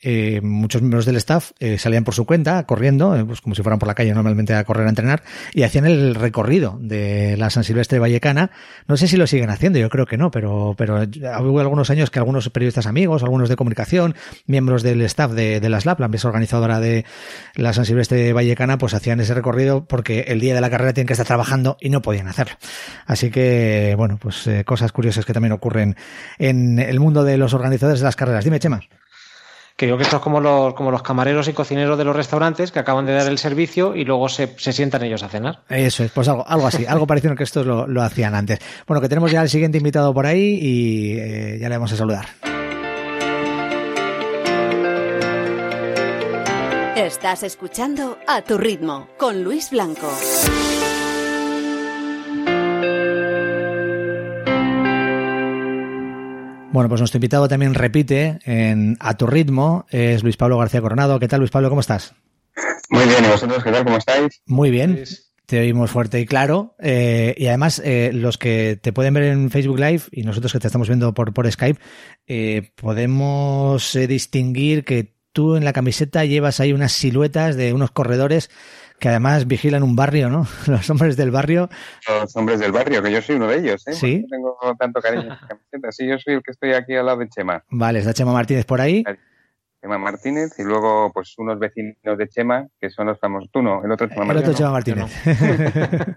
eh, 0.06 0.42
muchos 0.42 0.82
miembros 0.82 1.06
del 1.06 1.16
staff 1.16 1.52
eh, 1.60 1.78
salían 1.78 2.04
por 2.04 2.12
su 2.12 2.26
cuenta, 2.26 2.64
corriendo, 2.66 3.16
eh, 3.16 3.24
pues 3.24 3.40
como 3.40 3.54
si 3.54 3.62
fueran 3.62 3.78
por 3.78 3.88
la 3.88 3.94
calle 3.94 4.12
normalmente 4.12 4.54
a 4.54 4.62
correr 4.64 4.86
a 4.86 4.90
entrenar, 4.90 5.22
y 5.54 5.62
hacían 5.62 5.86
el 5.86 6.14
recorrido 6.14 6.76
de 6.78 7.38
la 7.38 7.48
San 7.48 7.64
Silvestre 7.64 7.98
Vallecana. 7.98 8.50
No 8.86 8.98
sé 8.98 9.08
si 9.08 9.16
lo 9.16 9.26
siguen 9.26 9.48
haciendo, 9.48 9.78
yo 9.78 9.88
creo 9.88 10.04
que 10.04 10.18
no, 10.18 10.30
pero, 10.30 10.74
pero 10.76 11.02
hubo 11.40 11.60
algunos 11.60 11.88
años 11.88 12.10
que 12.10 12.18
algunos 12.18 12.50
periodistas 12.50 12.86
amigos, 12.86 13.22
algunos 13.22 13.48
de 13.48 13.56
comunicación, 13.56 14.14
miembros 14.46 14.82
del 14.82 15.00
staff 15.02 15.32
de, 15.32 15.58
de 15.58 15.68
la 15.70 15.80
SLAP, 15.80 16.00
la 16.00 16.06
empresa 16.06 16.28
organizadora 16.28 16.80
de 16.80 17.06
la 17.54 17.72
San 17.72 17.86
Silvestre 17.86 18.34
Vallecana, 18.34 18.76
pues 18.76 18.92
hacían 18.92 19.20
ese 19.20 19.32
recorrido 19.32 19.86
porque 19.86 20.26
el 20.28 20.38
día 20.38 20.54
de 20.54 20.60
la 20.60 20.68
carrera 20.68 20.92
tienen 20.92 21.06
que 21.06 21.14
estar 21.14 21.26
trabajando 21.26 21.78
y 21.80 21.88
no 21.88 22.02
podían 22.02 22.28
hacerlo. 22.28 22.56
Así 23.06 23.30
que, 23.30 23.94
bueno, 23.96 24.18
pues 24.20 24.50
cosas 24.66 24.92
curiosas 24.92 25.24
que 25.24 25.32
también 25.32 25.52
ocurren 25.52 25.96
en 26.38 26.78
el 26.78 27.00
mundo 27.00 27.24
de 27.24 27.38
los 27.38 27.54
organizadores 27.54 28.00
de 28.00 28.04
las 28.04 28.16
carreras. 28.16 28.44
Dime, 28.44 28.58
Chema 28.58 28.82
creo 29.76 29.96
que 29.96 30.04
esto 30.04 30.16
es 30.16 30.22
como 30.22 30.40
los, 30.40 30.74
como 30.74 30.90
los 30.90 31.02
camareros 31.02 31.48
y 31.48 31.52
cocineros 31.52 31.98
de 31.98 32.04
los 32.04 32.14
restaurantes 32.14 32.72
que 32.72 32.78
acaban 32.78 33.06
de 33.06 33.14
dar 33.14 33.26
el 33.26 33.38
servicio 33.38 33.94
y 33.94 34.04
luego 34.04 34.28
se, 34.28 34.54
sientan 34.58 35.02
ellos 35.02 35.22
a 35.22 35.28
cenar. 35.28 35.60
Eso 35.68 36.04
es, 36.04 36.12
pues 36.12 36.28
algo, 36.28 36.46
algo 36.46 36.66
así, 36.66 36.86
algo 36.86 37.06
parecido 37.06 37.34
que 37.34 37.44
estos 37.44 37.66
lo, 37.66 38.02
hacían 38.02 38.34
antes. 38.34 38.58
Bueno, 38.86 39.00
que 39.00 39.08
tenemos 39.08 39.30
ya 39.30 39.42
el 39.42 39.48
siguiente 39.48 39.78
invitado 39.78 40.12
por 40.12 40.26
ahí 40.26 40.58
y 40.60 41.18
eh, 41.18 41.58
ya 41.60 41.68
le 41.68 41.76
vamos 41.76 41.92
a 41.92 41.96
saludar. 41.96 42.26
Estás 46.96 47.42
escuchando 47.42 48.18
A 48.26 48.42
Tu 48.42 48.56
Ritmo 48.56 49.08
con 49.18 49.42
Luis 49.42 49.70
Blanco. 49.70 50.08
Bueno, 56.74 56.88
pues 56.88 57.00
nuestro 57.00 57.18
invitado 57.18 57.46
también 57.46 57.72
repite 57.72 58.40
en 58.44 58.96
A 58.98 59.16
tu 59.16 59.28
ritmo, 59.28 59.86
es 59.90 60.24
Luis 60.24 60.36
Pablo 60.36 60.58
García 60.58 60.80
Coronado. 60.80 61.20
¿Qué 61.20 61.28
tal, 61.28 61.38
Luis 61.38 61.52
Pablo? 61.52 61.68
¿Cómo 61.68 61.80
estás? 61.80 62.16
Muy 62.90 63.04
bien, 63.04 63.24
¿y 63.24 63.28
vosotros 63.28 63.62
qué 63.62 63.70
tal? 63.70 63.84
¿Cómo 63.84 63.96
estáis? 63.96 64.42
Muy 64.46 64.72
bien. 64.72 65.04
Te 65.46 65.60
oímos 65.60 65.92
fuerte 65.92 66.18
y 66.18 66.26
claro. 66.26 66.74
Eh, 66.80 67.32
y 67.38 67.46
además, 67.46 67.80
eh, 67.84 68.10
los 68.12 68.38
que 68.38 68.76
te 68.82 68.92
pueden 68.92 69.14
ver 69.14 69.22
en 69.22 69.52
Facebook 69.52 69.78
Live 69.78 70.02
y 70.10 70.24
nosotros 70.24 70.52
que 70.52 70.58
te 70.58 70.66
estamos 70.66 70.88
viendo 70.88 71.14
por, 71.14 71.32
por 71.32 71.48
Skype, 71.48 71.78
eh, 72.26 72.72
podemos 72.74 73.96
distinguir 74.08 74.84
que 74.84 75.14
tú 75.32 75.54
en 75.54 75.64
la 75.64 75.72
camiseta 75.72 76.24
llevas 76.24 76.58
ahí 76.58 76.72
unas 76.72 76.90
siluetas 76.90 77.54
de 77.54 77.72
unos 77.72 77.92
corredores 77.92 78.50
que 78.98 79.08
además 79.08 79.46
vigilan 79.46 79.82
un 79.82 79.96
barrio, 79.96 80.28
¿no? 80.28 80.46
Los 80.66 80.88
hombres 80.90 81.16
del 81.16 81.30
barrio. 81.30 81.68
Los 82.08 82.34
hombres 82.36 82.60
del 82.60 82.72
barrio, 82.72 83.02
que 83.02 83.12
yo 83.12 83.20
soy 83.22 83.36
uno 83.36 83.48
de 83.48 83.58
ellos, 83.58 83.86
¿eh? 83.86 83.92
Sí. 83.92 84.20
No 84.20 84.28
tengo 84.28 84.76
tanto 84.78 85.00
cariño. 85.00 85.38
Sí, 85.90 86.06
yo 86.06 86.18
soy 86.18 86.34
el 86.34 86.42
que 86.42 86.52
estoy 86.52 86.72
aquí 86.72 86.94
al 86.94 87.06
lado 87.06 87.18
de 87.18 87.28
Chema. 87.28 87.62
Vale, 87.70 87.98
está 87.98 88.14
Chema 88.14 88.32
Martínez 88.32 88.64
por 88.64 88.80
ahí. 88.80 89.04
Chema 89.80 89.98
Martínez 89.98 90.58
y 90.58 90.62
luego 90.62 91.12
pues 91.12 91.34
unos 91.36 91.58
vecinos 91.58 92.16
de 92.16 92.28
Chema 92.28 92.66
que 92.80 92.88
son 92.90 93.06
los 93.06 93.18
famosos. 93.18 93.50
Tú 93.52 93.62
no, 93.62 93.84
el 93.84 93.92
otro 93.92 94.08
Chema 94.08 94.22
El 94.22 94.28
Martínez. 94.28 94.48
otro 94.48 94.58
Chema 94.58 94.68
no. 94.68 95.08
Martínez. 95.08 96.16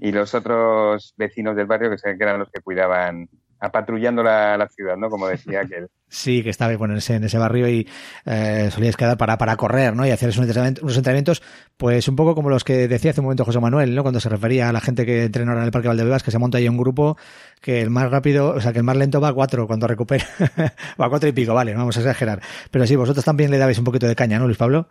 y 0.00 0.10
los 0.10 0.34
otros 0.34 1.14
vecinos 1.16 1.54
del 1.54 1.66
barrio 1.66 1.90
que 1.90 2.10
eran 2.10 2.40
los 2.40 2.50
que 2.50 2.60
cuidaban, 2.60 3.28
apatrullando 3.62 4.24
la, 4.24 4.56
la 4.58 4.68
ciudad, 4.68 4.96
¿no? 4.96 5.08
Como 5.08 5.28
decía 5.28 5.60
aquel. 5.60 5.88
Sí, 6.14 6.42
que 6.42 6.50
estaba 6.50 6.76
bueno, 6.76 6.92
en, 6.92 6.98
ese, 6.98 7.14
en 7.14 7.24
ese 7.24 7.38
barrio 7.38 7.66
y 7.70 7.88
eh, 8.26 8.68
solías 8.70 8.98
quedar 8.98 9.16
para, 9.16 9.38
para 9.38 9.56
correr, 9.56 9.96
¿no? 9.96 10.06
Y 10.06 10.10
hacer 10.10 10.28
unos 10.28 10.40
entrenamientos, 10.40 10.82
unos 10.82 10.96
entrenamientos, 10.98 11.42
pues 11.78 12.06
un 12.06 12.16
poco 12.16 12.34
como 12.34 12.50
los 12.50 12.64
que 12.64 12.86
decía 12.86 13.12
hace 13.12 13.20
un 13.20 13.24
momento 13.24 13.46
José 13.46 13.60
Manuel, 13.60 13.94
¿no? 13.94 14.02
Cuando 14.02 14.20
se 14.20 14.28
refería 14.28 14.68
a 14.68 14.72
la 14.74 14.82
gente 14.82 15.06
que 15.06 15.24
entrena 15.24 15.52
ahora 15.52 15.62
en 15.62 15.66
el 15.68 15.72
Parque 15.72 15.88
Valdebebas, 15.88 16.22
que 16.22 16.30
se 16.30 16.38
monta 16.38 16.58
ahí 16.58 16.68
un 16.68 16.76
grupo 16.76 17.16
que 17.62 17.80
el 17.80 17.88
más 17.88 18.10
rápido, 18.10 18.50
o 18.50 18.60
sea, 18.60 18.74
que 18.74 18.80
el 18.80 18.84
más 18.84 18.98
lento 18.98 19.22
va 19.22 19.28
a 19.28 19.32
cuatro 19.32 19.66
cuando 19.66 19.86
recupera. 19.86 20.26
va 21.00 21.06
a 21.06 21.08
cuatro 21.08 21.30
y 21.30 21.32
pico, 21.32 21.54
vale, 21.54 21.72
no 21.72 21.78
vamos 21.78 21.96
a 21.96 22.00
exagerar. 22.00 22.42
Pero 22.70 22.86
sí, 22.86 22.94
vosotros 22.94 23.24
también 23.24 23.50
le 23.50 23.56
dabais 23.56 23.78
un 23.78 23.84
poquito 23.84 24.06
de 24.06 24.14
caña, 24.14 24.38
¿no, 24.38 24.44
Luis 24.44 24.58
Pablo? 24.58 24.88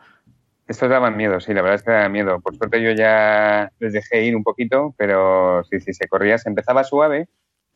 Estos 0.68 0.90
daban 0.90 1.18
miedo, 1.18 1.40
sí, 1.40 1.54
la 1.54 1.62
verdad 1.62 1.76
es 1.76 1.84
que 1.84 1.92
daban 1.92 2.12
miedo. 2.12 2.40
Por 2.40 2.56
suerte 2.56 2.82
yo 2.82 2.94
ya 2.94 3.72
les 3.78 3.94
dejé 3.94 4.24
ir 4.24 4.36
un 4.36 4.44
poquito, 4.44 4.96
pero 4.98 5.64
sí, 5.66 5.80
sí, 5.82 5.94
se 5.94 6.08
corría, 6.08 6.40
se 6.40 6.50
empezaba 6.50 6.84
suave, 6.84 7.28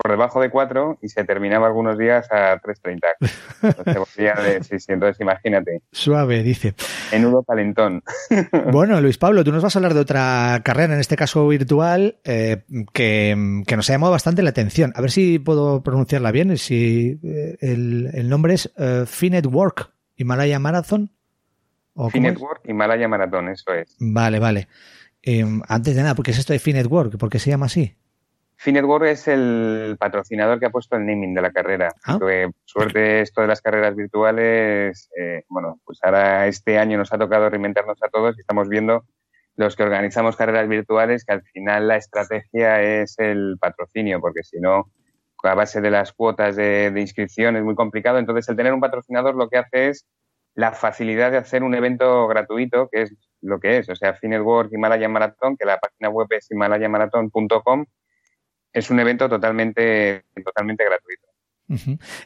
por 0.05 0.11
debajo 0.11 0.39
de 0.39 0.51
4 0.51 0.99
y 1.01 1.09
se 1.09 1.23
terminaba 1.23 1.65
algunos 1.65 1.97
días 1.97 2.31
a 2.31 2.61
3.30. 2.61 2.99
Entonces, 3.63 3.95
volvía 3.97 4.33
de- 4.35 4.63
sí, 4.63 4.79
sí, 4.79 4.91
entonces 4.91 5.19
imagínate, 5.19 5.81
Suave, 5.91 6.43
dice. 6.43 6.75
menudo 7.11 7.41
calentón. 7.43 8.03
Bueno, 8.71 9.01
Luis 9.01 9.17
Pablo, 9.17 9.43
tú 9.43 9.51
nos 9.51 9.63
vas 9.63 9.75
a 9.75 9.79
hablar 9.79 9.95
de 9.95 10.01
otra 10.01 10.61
carrera, 10.63 10.93
en 10.93 10.99
este 10.99 11.15
caso 11.15 11.47
virtual, 11.47 12.19
eh, 12.23 12.65
que, 12.93 13.63
que 13.65 13.75
nos 13.75 13.89
ha 13.89 13.93
llamado 13.93 14.11
bastante 14.11 14.43
la 14.43 14.51
atención. 14.51 14.93
A 14.95 15.01
ver 15.01 15.09
si 15.09 15.39
puedo 15.39 15.81
pronunciarla 15.81 16.31
bien. 16.31 16.55
Si 16.59 17.19
eh, 17.23 17.57
el, 17.61 18.11
el 18.13 18.29
nombre 18.29 18.53
es 18.53 18.71
eh, 18.77 19.05
Finet 19.07 19.47
Work 19.47 19.89
Himalaya 20.17 20.59
Marathon. 20.59 21.09
¿O 21.95 22.03
cómo 22.03 22.07
es? 22.09 22.11
Finetwork 22.11 22.61
y 22.69 22.73
Malaya 22.73 23.07
Maratón, 23.07 23.49
eso 23.49 23.73
es. 23.73 23.95
Vale, 23.99 24.37
vale. 24.37 24.67
Eh, 25.23 25.43
antes 25.67 25.95
de 25.95 26.01
nada, 26.03 26.13
¿por 26.13 26.23
qué 26.23 26.29
es 26.31 26.37
esto 26.37 26.53
de 26.53 26.59
Finet 26.59 26.85
Work? 26.85 27.17
¿Por 27.17 27.31
qué 27.31 27.39
se 27.39 27.49
llama 27.49 27.65
así? 27.65 27.95
Finetwork 28.57 29.05
es 29.05 29.27
el 29.27 29.97
patrocinador 29.99 30.59
que 30.59 30.67
ha 30.67 30.69
puesto 30.69 30.95
el 30.95 31.05
naming 31.05 31.33
de 31.33 31.41
la 31.41 31.51
carrera. 31.51 31.93
Ah. 32.05 32.17
Por 32.17 32.53
suerte, 32.63 33.21
esto 33.21 33.41
de 33.41 33.47
las 33.47 33.61
carreras 33.61 33.95
virtuales, 33.95 35.09
eh, 35.17 35.43
bueno, 35.49 35.79
pues 35.83 35.99
ahora 36.03 36.47
este 36.47 36.77
año 36.77 36.97
nos 36.97 37.11
ha 37.13 37.17
tocado 37.17 37.49
reinventarnos 37.49 38.01
a 38.01 38.09
todos 38.09 38.37
y 38.37 38.41
estamos 38.41 38.69
viendo 38.69 39.05
los 39.57 39.75
que 39.75 39.83
organizamos 39.83 40.35
carreras 40.35 40.67
virtuales 40.67 41.25
que 41.25 41.33
al 41.33 41.43
final 41.43 41.87
la 41.87 41.97
estrategia 41.97 42.81
es 42.81 43.17
el 43.19 43.57
patrocinio, 43.59 44.19
porque 44.19 44.43
si 44.43 44.59
no, 44.59 44.91
a 45.43 45.55
base 45.55 45.81
de 45.81 45.91
las 45.91 46.11
cuotas 46.11 46.55
de, 46.55 46.91
de 46.91 47.01
inscripción 47.01 47.55
es 47.55 47.63
muy 47.63 47.75
complicado. 47.75 48.17
Entonces, 48.17 48.49
el 48.49 48.55
tener 48.55 48.73
un 48.73 48.81
patrocinador 48.81 49.35
lo 49.35 49.49
que 49.49 49.57
hace 49.57 49.89
es 49.89 50.05
la 50.55 50.71
facilidad 50.71 51.31
de 51.31 51.37
hacer 51.37 51.63
un 51.63 51.75
evento 51.75 52.27
gratuito, 52.27 52.89
que 52.91 53.03
es 53.03 53.15
lo 53.41 53.59
que 53.59 53.77
es. 53.77 53.89
O 53.89 53.95
sea, 53.95 54.13
Finetwork 54.13 54.71
Himalaya 54.73 55.09
Marathon, 55.09 55.57
que 55.57 55.65
la 55.65 55.77
página 55.77 56.09
web 56.09 56.27
es 56.31 56.49
himalayamarathon.com, 56.49 57.85
es 58.75 58.89
un 58.91 58.99
evento 58.99 59.29
totalmente, 59.29 60.25
totalmente 60.43 60.83
gratuito. 60.83 61.27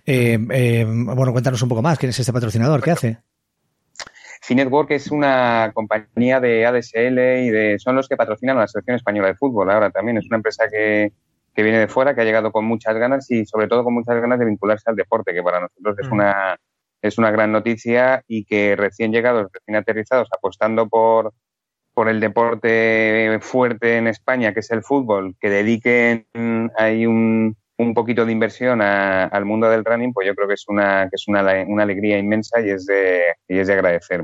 Eh, 0.06 0.40
eh, 0.52 0.86
bueno, 0.86 1.32
cuéntanos 1.32 1.62
un 1.62 1.70
poco 1.70 1.84
más. 1.84 2.00
¿Quién 2.00 2.10
es 2.10 2.20
este 2.20 2.34
patrocinador? 2.34 2.82
¿Qué 2.82 2.92
hace? 2.92 3.18
Finetwork 4.42 4.90
es 4.92 5.12
una 5.12 5.72
compañía 5.76 6.40
de 6.40 6.66
ADSL 6.66 7.20
y 7.46 7.50
de, 7.52 7.78
son 7.78 7.96
los 7.96 8.10
que 8.10 8.18
patrocinan 8.18 8.58
a 8.58 8.62
la 8.62 8.68
selección 8.68 8.96
española 8.96 9.28
de 9.28 9.36
fútbol. 9.36 9.70
Ahora 9.70 9.92
también 9.92 10.18
es 10.18 10.26
una 10.26 10.38
empresa 10.38 10.66
que, 10.72 11.14
que 11.54 11.62
viene 11.62 11.78
de 11.78 11.88
fuera, 11.88 12.16
que 12.16 12.22
ha 12.22 12.26
llegado 12.26 12.52
con 12.52 12.66
muchas 12.66 12.96
ganas 12.96 13.30
y 13.30 13.46
sobre 13.46 13.68
todo 13.68 13.84
con 13.84 13.94
muchas 13.94 14.20
ganas 14.20 14.40
de 14.40 14.46
vincularse 14.46 14.90
al 14.90 14.96
deporte, 14.96 15.34
que 15.34 15.44
para 15.44 15.60
nosotros 15.60 15.98
es 16.00 16.08
Mm. 16.08 16.14
una 16.14 16.58
es 17.02 17.18
una 17.18 17.32
gran 17.32 17.54
noticia 17.54 18.24
y 18.28 18.44
que 18.44 18.76
recién 18.76 19.14
llegados, 19.14 19.48
recién 19.54 19.78
aterrizados, 19.78 20.28
apostando 20.36 20.90
por, 20.90 21.32
por 22.00 22.08
el 22.08 22.22
deporte 22.22 23.40
fuerte 23.42 23.98
en 23.98 24.08
España, 24.08 24.54
que 24.54 24.62
es 24.62 24.72
el 24.72 24.84
fútbol, 24.84 25.36
que 25.38 25.50
dediquen 25.50 26.26
ahí 26.78 27.06
un, 27.06 27.58
un 27.78 27.94
poquito 27.94 28.26
de 28.26 28.32
inversión 28.32 28.82
a- 28.82 29.26
al 29.26 29.44
mundo 29.44 29.70
del 29.70 29.84
running, 29.84 30.14
pues 30.14 30.26
yo 30.26 30.34
creo 30.34 30.48
que 30.48 30.54
es 30.54 30.64
una, 30.70 31.10
que 31.10 31.16
es 31.18 31.28
una, 31.28 31.44
una 31.68 31.84
alegría 31.84 32.18
inmensa 32.18 32.62
y 32.62 32.70
es 32.70 32.86
de, 32.86 33.20
y 33.50 33.58
es 33.58 33.68
de 33.68 33.74
agradecer. 33.74 34.24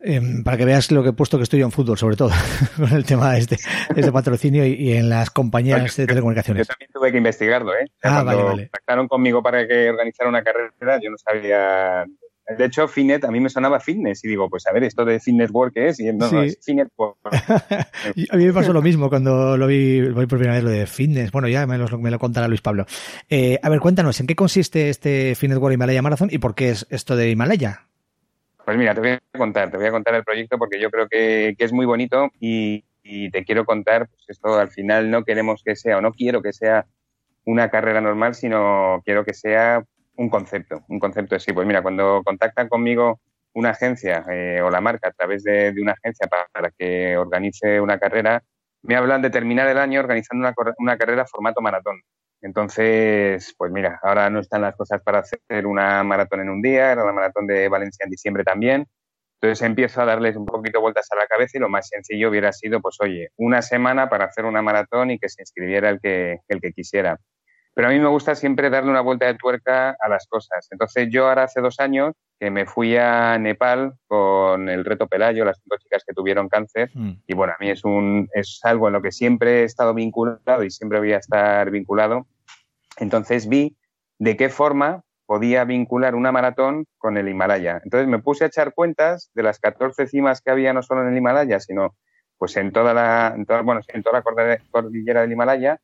Eh, 0.00 0.20
para 0.44 0.56
que 0.56 0.64
veas 0.64 0.90
lo 0.90 1.04
que 1.04 1.10
he 1.10 1.12
puesto 1.12 1.36
que 1.36 1.44
estoy 1.44 1.60
yo 1.60 1.66
en 1.66 1.70
fútbol, 1.70 1.96
sobre 1.98 2.16
todo, 2.16 2.30
con 2.76 2.92
el 2.92 3.04
tema 3.06 3.32
de 3.34 3.38
este, 3.38 3.58
este 3.94 4.10
patrocinio 4.10 4.66
y, 4.66 4.72
y 4.72 4.92
en 4.94 5.08
las 5.08 5.30
compañías 5.30 5.96
de 5.96 6.02
Yo 6.02 6.08
telecomunicaciones. 6.08 6.66
también 6.66 6.90
tuve 6.92 7.12
que 7.12 7.18
investigarlo, 7.18 7.72
¿eh? 7.74 7.84
O 7.84 8.00
sea, 8.00 8.18
Ah, 8.18 8.22
vale, 8.24 8.42
vale. 8.42 8.62
contactaron 8.64 9.06
conmigo 9.06 9.40
para 9.40 9.68
que 9.68 9.88
organizara 9.88 10.28
una 10.28 10.42
carrera, 10.42 10.98
yo 11.00 11.10
no 11.10 11.16
sabía. 11.16 12.04
De 12.46 12.66
hecho, 12.66 12.86
Finet 12.86 13.24
a 13.24 13.30
mí 13.30 13.40
me 13.40 13.48
sonaba 13.48 13.80
fitness 13.80 14.22
y 14.24 14.28
digo, 14.28 14.50
pues 14.50 14.66
a 14.66 14.72
ver, 14.72 14.84
esto 14.84 15.04
de 15.04 15.18
fitness 15.18 15.50
work 15.50 15.72
¿qué 15.72 15.88
es? 15.88 16.00
Y 16.00 16.12
no, 16.12 16.30
no, 16.30 16.42
es 16.42 16.58
Finet 16.62 16.88
Work. 16.96 17.16
Y 18.14 18.26
A 18.30 18.36
mí 18.36 18.44
me 18.44 18.52
pasó 18.52 18.72
lo 18.72 18.82
mismo 18.82 19.08
cuando 19.08 19.56
lo 19.56 19.66
vi, 19.66 20.00
lo 20.00 20.20
vi 20.20 20.26
por 20.26 20.38
primera 20.38 20.54
vez, 20.54 20.62
lo 20.62 20.70
de 20.70 20.86
fitness. 20.86 21.32
Bueno, 21.32 21.48
ya 21.48 21.66
me 21.66 21.78
lo, 21.78 21.86
me 21.98 22.10
lo 22.10 22.18
contará 22.18 22.46
Luis 22.46 22.60
Pablo. 22.60 22.84
Eh, 23.30 23.58
a 23.62 23.68
ver, 23.70 23.80
cuéntanos, 23.80 24.20
¿en 24.20 24.26
qué 24.26 24.36
consiste 24.36 24.90
este 24.90 25.34
Fitness 25.34 25.58
World 25.58 25.74
Himalaya 25.74 26.02
Marathon 26.02 26.28
y 26.30 26.38
por 26.38 26.54
qué 26.54 26.70
es 26.70 26.86
esto 26.90 27.16
de 27.16 27.30
Himalaya? 27.30 27.86
Pues 28.62 28.76
mira, 28.76 28.94
te 28.94 29.00
voy 29.00 29.10
a 29.10 29.20
contar, 29.38 29.70
te 29.70 29.76
voy 29.78 29.86
a 29.86 29.90
contar 29.90 30.14
el 30.14 30.24
proyecto 30.24 30.58
porque 30.58 30.80
yo 30.80 30.90
creo 30.90 31.08
que, 31.08 31.54
que 31.58 31.64
es 31.64 31.72
muy 31.72 31.86
bonito 31.86 32.30
y, 32.40 32.84
y 33.02 33.30
te 33.30 33.44
quiero 33.44 33.64
contar, 33.64 34.08
pues 34.08 34.24
esto 34.28 34.58
al 34.58 34.70
final 34.70 35.10
no 35.10 35.24
queremos 35.24 35.62
que 35.64 35.76
sea 35.76 35.98
o 35.98 36.00
no 36.02 36.12
quiero 36.12 36.42
que 36.42 36.52
sea 36.52 36.86
una 37.44 37.70
carrera 37.70 38.00
normal, 38.00 38.34
sino 38.34 39.02
quiero 39.04 39.24
que 39.24 39.34
sea 39.34 39.84
un 40.16 40.28
concepto, 40.28 40.84
un 40.88 40.98
concepto 40.98 41.36
así. 41.36 41.52
Pues 41.52 41.66
mira, 41.66 41.82
cuando 41.82 42.22
contactan 42.24 42.68
conmigo 42.68 43.20
una 43.54 43.70
agencia 43.70 44.24
eh, 44.30 44.60
o 44.62 44.70
la 44.70 44.80
marca 44.80 45.08
a 45.08 45.12
través 45.12 45.44
de, 45.44 45.72
de 45.72 45.82
una 45.82 45.92
agencia 45.92 46.26
para, 46.28 46.46
para 46.52 46.70
que 46.70 47.16
organice 47.16 47.80
una 47.80 47.98
carrera, 47.98 48.42
me 48.82 48.96
hablan 48.96 49.22
de 49.22 49.30
terminar 49.30 49.68
el 49.68 49.78
año 49.78 50.00
organizando 50.00 50.46
una, 50.46 50.54
una 50.78 50.98
carrera 50.98 51.26
formato 51.26 51.60
maratón. 51.60 52.00
Entonces, 52.42 53.54
pues 53.56 53.72
mira, 53.72 53.98
ahora 54.02 54.28
no 54.28 54.40
están 54.40 54.60
las 54.60 54.76
cosas 54.76 55.00
para 55.02 55.20
hacer 55.20 55.66
una 55.66 56.04
maratón 56.04 56.40
en 56.40 56.50
un 56.50 56.60
día, 56.60 56.92
era 56.92 57.04
la 57.04 57.12
maratón 57.12 57.46
de 57.46 57.68
Valencia 57.68 58.04
en 58.04 58.10
diciembre 58.10 58.44
también. 58.44 58.86
Entonces 59.40 59.66
empiezo 59.66 60.02
a 60.02 60.04
darles 60.04 60.36
un 60.36 60.44
poquito 60.44 60.80
vueltas 60.80 61.10
a 61.10 61.16
la 61.16 61.26
cabeza 61.26 61.56
y 61.56 61.60
lo 61.60 61.68
más 61.70 61.88
sencillo 61.88 62.28
hubiera 62.28 62.52
sido, 62.52 62.80
pues 62.80 62.96
oye, 63.00 63.28
una 63.36 63.62
semana 63.62 64.08
para 64.10 64.26
hacer 64.26 64.44
una 64.44 64.62
maratón 64.62 65.10
y 65.10 65.18
que 65.18 65.28
se 65.30 65.42
inscribiera 65.42 65.88
el 65.88 66.00
que, 66.00 66.40
el 66.48 66.60
que 66.60 66.72
quisiera. 66.72 67.18
Pero 67.74 67.88
a 67.88 67.90
mí 67.90 67.98
me 67.98 68.08
gusta 68.08 68.36
siempre 68.36 68.70
darle 68.70 68.90
una 68.90 69.00
vuelta 69.00 69.26
de 69.26 69.34
tuerca 69.34 69.96
a 69.98 70.08
las 70.08 70.26
cosas. 70.28 70.68
Entonces 70.70 71.08
yo 71.10 71.28
ahora 71.28 71.44
hace 71.44 71.60
dos 71.60 71.80
años 71.80 72.14
que 72.38 72.50
me 72.50 72.66
fui 72.66 72.96
a 72.96 73.36
Nepal 73.38 73.94
con 74.06 74.68
el 74.68 74.84
reto 74.84 75.08
Pelayo, 75.08 75.44
las 75.44 75.60
cinco 75.60 75.76
chicas 75.78 76.04
que 76.06 76.14
tuvieron 76.14 76.48
cáncer. 76.48 76.90
Y 77.26 77.34
bueno, 77.34 77.52
a 77.52 77.56
mí 77.58 77.70
es, 77.70 77.84
un, 77.84 78.28
es 78.32 78.60
algo 78.62 78.86
en 78.86 78.92
lo 78.92 79.02
que 79.02 79.10
siempre 79.10 79.62
he 79.62 79.64
estado 79.64 79.92
vinculado 79.92 80.62
y 80.62 80.70
siempre 80.70 81.00
voy 81.00 81.12
a 81.12 81.18
estar 81.18 81.70
vinculado. 81.70 82.26
Entonces 82.98 83.48
vi 83.48 83.76
de 84.18 84.36
qué 84.36 84.48
forma 84.48 85.02
podía 85.26 85.64
vincular 85.64 86.14
una 86.14 86.30
maratón 86.30 86.86
con 86.98 87.16
el 87.16 87.28
Himalaya. 87.28 87.80
Entonces 87.82 88.08
me 88.08 88.20
puse 88.20 88.44
a 88.44 88.48
echar 88.48 88.72
cuentas 88.72 89.30
de 89.34 89.42
las 89.42 89.58
14 89.58 90.06
cimas 90.06 90.40
que 90.42 90.50
había 90.50 90.72
no 90.72 90.82
solo 90.82 91.02
en 91.02 91.08
el 91.08 91.16
Himalaya, 91.16 91.58
sino 91.58 91.96
pues 92.38 92.56
en 92.56 92.72
toda 92.72 92.94
la, 92.94 93.32
en 93.34 93.46
toda, 93.46 93.62
bueno, 93.62 93.80
en 93.88 94.02
toda 94.02 94.22
la 94.22 94.58
cordillera 94.70 95.22
del 95.22 95.32
Himalaya 95.32 95.80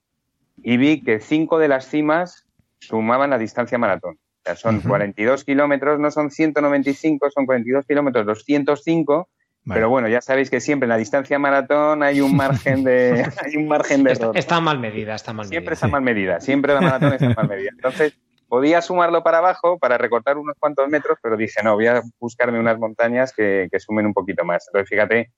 y 0.63 0.77
vi 0.77 1.03
que 1.03 1.21
cinco 1.21 1.59
de 1.59 1.69
las 1.69 1.87
cimas 1.89 2.47
sumaban 2.79 3.31
la 3.31 3.39
distancia 3.39 3.79
maratón. 3.79 4.15
O 4.15 4.43
sea, 4.45 4.57
son 4.57 4.81
42 4.81 5.45
kilómetros, 5.45 6.01
no 6.01 6.11
son 6.11 6.31
195, 6.31 7.31
son 7.31 7.47
42 7.47 7.87
kilómetros, 7.87 8.25
205. 8.27 9.29
Pero 9.67 9.91
bueno, 9.91 10.09
ya 10.09 10.23
sabéis 10.23 10.49
que 10.49 10.59
siempre 10.59 10.87
en 10.87 10.91
la 10.91 10.97
distancia 10.97 11.39
maratón 11.39 12.03
hay 12.03 12.23
un 12.23 12.35
margen 12.35 12.83
de, 12.83 13.23
hay 13.45 13.57
un 13.57 13.69
margen 13.69 14.03
de 14.03 14.13
Está, 14.13 14.25
error. 14.25 14.39
está 14.39 14.61
mal 14.61 14.79
medida, 14.79 15.15
está 15.15 15.33
mal 15.35 15.47
Siempre 15.47 15.73
medida. 15.73 15.75
está 15.75 15.89
mal 15.89 16.03
medida, 16.03 16.41
siempre 16.41 16.73
la 16.75 16.81
maratón 16.81 17.13
está 17.13 17.29
mal 17.35 17.49
medida. 17.49 17.71
Entonces, 17.73 18.19
podía 18.49 18.81
sumarlo 18.81 19.23
para 19.23 19.39
abajo 19.39 19.79
para 19.79 19.99
recortar 19.99 20.39
unos 20.39 20.57
cuantos 20.59 20.89
metros, 20.89 21.19
pero 21.23 21.37
dije, 21.37 21.63
no, 21.63 21.75
voy 21.75 21.87
a 21.87 22.03
buscarme 22.19 22.59
unas 22.59 22.79
montañas 22.79 23.33
que, 23.35 23.69
que 23.71 23.79
sumen 23.79 24.07
un 24.07 24.15
poquito 24.15 24.45
más. 24.47 24.67
Entonces, 24.69 24.89
fíjate, 24.89 25.31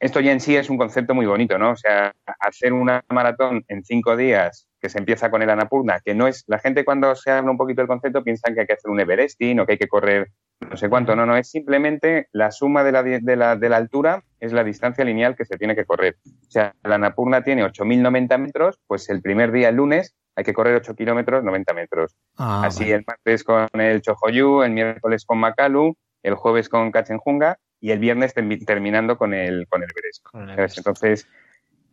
esto 0.00 0.20
ya 0.20 0.32
en 0.32 0.40
sí 0.40 0.56
es 0.56 0.70
un 0.70 0.78
concepto 0.78 1.14
muy 1.14 1.26
bonito, 1.26 1.58
¿no? 1.58 1.70
O 1.70 1.76
sea, 1.76 2.14
hacer 2.40 2.72
una 2.72 3.02
maratón 3.08 3.64
en 3.68 3.84
cinco 3.84 4.16
días 4.16 4.68
que 4.80 4.88
se 4.88 4.98
empieza 4.98 5.30
con 5.30 5.42
el 5.42 5.50
Annapurna, 5.50 6.00
que 6.04 6.14
no 6.14 6.26
es, 6.26 6.44
la 6.46 6.58
gente 6.58 6.84
cuando 6.84 7.14
se 7.14 7.30
habla 7.30 7.50
un 7.50 7.56
poquito 7.56 7.80
del 7.80 7.88
concepto 7.88 8.22
piensan 8.22 8.54
que 8.54 8.60
hay 8.60 8.66
que 8.66 8.74
hacer 8.74 8.90
un 8.90 9.00
Everesting 9.00 9.60
o 9.60 9.66
que 9.66 9.72
hay 9.72 9.78
que 9.78 9.88
correr 9.88 10.28
no 10.70 10.76
sé 10.76 10.88
cuánto, 10.88 11.14
no, 11.14 11.26
no, 11.26 11.36
es 11.36 11.50
simplemente 11.50 12.28
la 12.32 12.50
suma 12.50 12.84
de 12.84 12.92
la, 12.92 13.02
de 13.02 13.36
la, 13.36 13.56
de 13.56 13.68
la 13.68 13.76
altura 13.76 14.24
es 14.40 14.52
la 14.52 14.64
distancia 14.64 15.04
lineal 15.04 15.36
que 15.36 15.44
se 15.44 15.56
tiene 15.56 15.74
que 15.74 15.84
correr. 15.84 16.16
O 16.26 16.50
sea, 16.50 16.74
la 16.82 16.98
Napurna 16.98 17.42
tiene 17.42 17.64
8.090 17.64 18.38
metros, 18.38 18.80
pues 18.86 19.08
el 19.10 19.20
primer 19.20 19.52
día, 19.52 19.68
el 19.68 19.76
lunes, 19.76 20.14
hay 20.36 20.44
que 20.44 20.54
correr 20.54 20.76
8 20.76 20.94
kilómetros, 20.94 21.44
90 21.44 21.74
metros. 21.74 22.16
Ah, 22.36 22.62
Así 22.64 22.84
vale. 22.84 22.94
el 22.96 23.04
martes 23.06 23.44
con 23.44 23.68
el 23.80 24.02
Chojoyu, 24.02 24.62
el 24.62 24.72
miércoles 24.72 25.24
con 25.24 25.38
Makalu, 25.38 25.96
el 26.22 26.34
jueves 26.34 26.68
con 26.68 26.90
Kachenjunga 26.90 27.58
y 27.84 27.90
el 27.90 27.98
viernes 27.98 28.34
termi- 28.34 28.64
terminando 28.64 29.18
con 29.18 29.34
el, 29.34 29.66
con 29.68 29.82
el 29.82 29.90
Everest. 29.90 30.22
Con 30.24 30.40
el 30.48 30.56
¿Sabes? 30.56 30.58
Everest. 30.58 30.78
Entonces, 30.78 31.28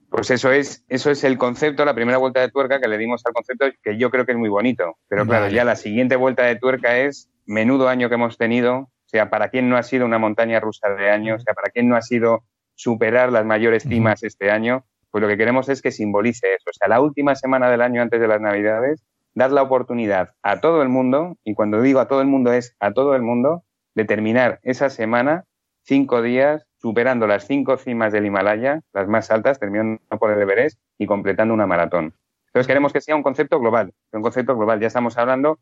pues 0.10 0.32
eso 0.32 0.50
es, 0.54 0.86
eso 0.88 1.12
es 1.12 1.26
el 1.26 1.38
concepto, 1.38 1.84
la 1.84 1.94
primera 1.94 2.18
vuelta 2.18 2.40
de 2.40 2.50
tuerca 2.50 2.80
que 2.80 2.88
le 2.88 2.98
dimos 2.98 3.22
al 3.26 3.34
concepto, 3.34 3.66
que 3.84 3.98
yo 3.98 4.10
creo 4.10 4.26
que 4.26 4.32
es 4.32 4.38
muy 4.38 4.48
bonito. 4.48 4.96
Pero 5.10 5.26
claro, 5.26 5.44
Vale. 5.46 5.54
ya 5.56 5.66
la 5.66 5.76
siguiente 5.76 6.16
vuelta 6.16 6.44
de 6.44 6.56
tuerca 6.56 6.98
es 6.98 7.30
menudo 7.46 7.90
año 7.90 8.08
que 8.08 8.16
hemos 8.16 8.38
tenido. 8.38 8.78
O 8.78 9.08
sea, 9.08 9.30
para 9.30 9.50
quién 9.50 9.68
no 9.68 9.76
ha 9.76 9.84
sido 9.84 10.06
una 10.06 10.18
montaña 10.18 10.62
rusa 10.62 10.88
de 10.96 11.10
años, 11.10 11.42
o 11.42 11.44
sea, 11.44 11.54
para 11.54 11.72
quién 11.72 11.90
no 11.90 11.98
ha 11.98 12.02
sido 12.02 12.46
superar 12.76 13.30
las 13.30 13.44
mayores 13.44 13.84
cimas 13.84 14.24
este 14.24 14.50
año, 14.50 14.86
pues 15.12 15.22
lo 15.22 15.28
que 15.28 15.36
queremos 15.36 15.68
es 15.68 15.82
que 15.82 15.92
simbolice 15.92 16.54
eso. 16.54 16.70
O 16.70 16.74
sea, 16.74 16.88
la 16.88 17.02
última 17.02 17.36
semana 17.36 17.70
del 17.70 17.82
año 17.82 18.02
antes 18.02 18.22
de 18.22 18.30
las 18.30 18.40
Navidades, 18.40 19.04
dar 19.34 19.52
la 19.52 19.62
oportunidad 19.62 20.30
a 20.42 20.62
todo 20.62 20.82
el 20.84 20.88
mundo, 20.88 21.36
y 21.44 21.54
cuando 21.54 21.82
digo 21.82 22.00
a 22.00 22.08
todo 22.08 22.22
el 22.22 22.28
mundo 22.28 22.54
es 22.54 22.78
a 22.80 22.94
todo 22.94 23.14
el 23.14 23.22
mundo, 23.22 23.66
de 23.94 24.06
terminar 24.06 24.62
esa 24.64 24.90
semana, 24.90 25.44
cinco 25.84 26.22
días, 26.22 26.66
superando 26.78 27.28
las 27.28 27.48
cinco 27.48 27.78
cimas 27.78 28.12
del 28.14 28.26
Himalaya, 28.26 28.82
las 28.94 29.08
más 29.08 29.32
altas, 29.32 29.60
terminando 29.60 30.02
por 30.20 30.32
el 30.32 30.42
Everest 30.42 30.80
y 30.98 31.06
completando 31.06 31.54
una 31.54 31.68
maratón. 31.68 32.14
Entonces 32.48 32.68
queremos 32.68 32.92
que 32.92 33.00
sea 33.00 33.16
un 33.16 33.24
concepto 33.24 33.60
global, 33.60 33.94
un 34.12 34.22
concepto 34.22 34.58
global. 34.58 34.80
Ya 34.80 34.88
estamos 34.88 35.18
hablando, 35.18 35.60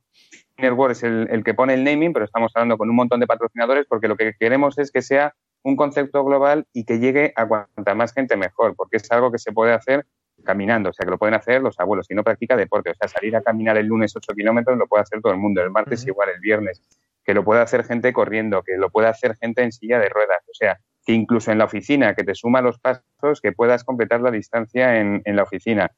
Inner 0.57 0.73
World 0.73 0.93
es 0.93 1.03
el, 1.03 1.27
el 1.29 1.43
que 1.43 1.53
pone 1.53 1.75
el 1.75 1.83
naming, 1.83 2.13
pero 2.13 2.25
estamos 2.25 2.51
hablando 2.55 2.77
con 2.77 2.89
un 2.89 2.95
montón 2.95 3.19
de 3.19 3.27
patrocinadores 3.27 3.85
porque 3.87 4.07
lo 4.07 4.17
que 4.17 4.33
queremos 4.39 4.79
es 4.79 4.91
que 4.91 5.03
sea 5.03 5.35
un 5.61 5.75
concepto 5.75 6.23
global 6.23 6.65
y 6.73 6.85
que 6.85 6.99
llegue 6.99 7.33
a 7.35 7.47
cuanta 7.47 7.93
más 7.93 8.13
gente 8.13 8.37
mejor, 8.37 8.75
porque 8.75 8.97
es 8.97 9.11
algo 9.11 9.31
que 9.31 9.37
se 9.37 9.51
puede 9.51 9.73
hacer 9.73 10.05
caminando, 10.43 10.89
o 10.89 10.93
sea, 10.93 11.05
que 11.05 11.11
lo 11.11 11.17
pueden 11.17 11.35
hacer 11.35 11.61
los 11.61 11.79
abuelos, 11.79 12.07
si 12.07 12.15
no 12.15 12.23
practica 12.23 12.55
deporte, 12.55 12.89
o 12.89 12.95
sea, 12.95 13.07
salir 13.07 13.35
a 13.35 13.41
caminar 13.41 13.77
el 13.77 13.87
lunes 13.87 14.15
8 14.15 14.33
kilómetros 14.33 14.77
lo 14.77 14.87
puede 14.87 15.03
hacer 15.03 15.21
todo 15.21 15.33
el 15.33 15.37
mundo, 15.37 15.61
el 15.61 15.69
martes 15.69 16.07
igual, 16.07 16.29
el 16.29 16.39
viernes, 16.39 16.81
que 17.23 17.33
lo 17.33 17.43
puede 17.43 17.61
hacer 17.61 17.83
gente 17.83 18.13
corriendo, 18.13 18.63
que 18.63 18.77
lo 18.77 18.89
puede 18.89 19.07
hacer 19.07 19.35
gente 19.37 19.63
en 19.63 19.71
silla 19.71 19.99
de 19.99 20.09
ruedas, 20.09 20.43
o 20.49 20.53
sea, 20.53 20.79
que 21.05 21.13
incluso 21.13 21.51
en 21.51 21.57
la 21.57 21.65
oficina, 21.65 22.15
que 22.15 22.23
te 22.23 22.35
suma 22.35 22.61
los 22.61 22.79
pasos, 22.79 23.41
que 23.41 23.51
puedas 23.51 23.83
completar 23.83 24.21
la 24.21 24.31
distancia 24.31 24.99
en, 24.99 25.21
en 25.25 25.35
la 25.35 25.43
oficina. 25.43 25.91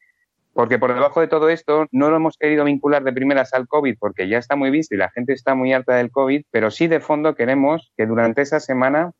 Porque 0.53 0.79
por 0.79 0.93
debajo 0.93 1.21
de 1.21 1.27
todo 1.27 1.49
esto 1.49 1.87
no 1.91 2.09
lo 2.09 2.17
hemos 2.17 2.37
querido 2.37 2.65
vincular 2.65 3.03
de 3.03 3.13
primeras 3.13 3.53
al 3.53 3.67
COVID 3.67 3.95
porque 3.97 4.27
ya 4.27 4.37
está 4.37 4.55
muy 4.55 4.69
visto 4.69 4.93
y 4.93 4.97
la 4.97 5.09
gente 5.09 5.33
está 5.33 5.55
muy 5.55 5.71
harta 5.71 5.95
del 5.95 6.11
COVID, 6.11 6.43
pero 6.51 6.71
sí 6.71 6.87
de 6.87 6.99
fondo 6.99 7.35
queremos 7.35 7.93
que 7.95 8.05
durante 8.05 8.41
esa 8.41 8.59
semana 8.59 9.11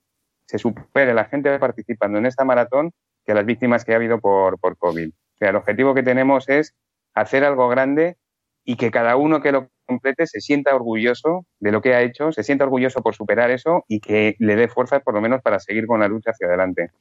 se 0.46 0.60
supere 0.60 1.14
la 1.14 1.26
gente 1.26 1.58
participando 1.58 2.18
en 2.18 2.26
esta 2.26 2.44
maratón 2.44 2.92
que 3.26 3.34
las 3.34 3.46
víctimas 3.46 3.86
que 3.86 3.94
ha 3.94 3.96
habido 3.96 4.20
por, 4.20 4.60
por 4.60 4.78
COVID. 4.78 5.10
O 5.10 5.38
sea, 5.38 5.50
el 5.50 5.56
objetivo 5.56 5.94
que 5.94 6.04
tenemos 6.04 6.50
es 6.50 6.76
hacer 7.14 7.46
algo 7.46 7.70
grande 7.70 8.18
y 8.66 8.76
que 8.76 8.92
cada 8.92 9.16
uno 9.16 9.42
que 9.42 9.54
lo 9.54 9.70
se 10.26 10.42
sienta 10.42 10.76
orgulloso 10.76 11.46
de 11.60 11.72
lo 11.72 11.82
que 11.82 11.94
ha 11.94 12.02
hecho, 12.02 12.32
se 12.32 12.44
sienta 12.44 12.66
orgulloso 12.66 13.02
por 13.02 13.16
superar 13.16 13.52
eso 13.52 13.86
y 13.88 14.00
que 14.00 14.36
le 14.40 14.56
dé 14.56 14.68
fuerza 14.68 15.00
por 15.00 15.14
lo 15.14 15.22
menos 15.22 15.42
para 15.42 15.60
seguir 15.60 15.88
con 15.88 16.00
la 16.00 16.08
lucha 16.08 16.32
hacia 16.32 16.48
adelante. 16.48 16.92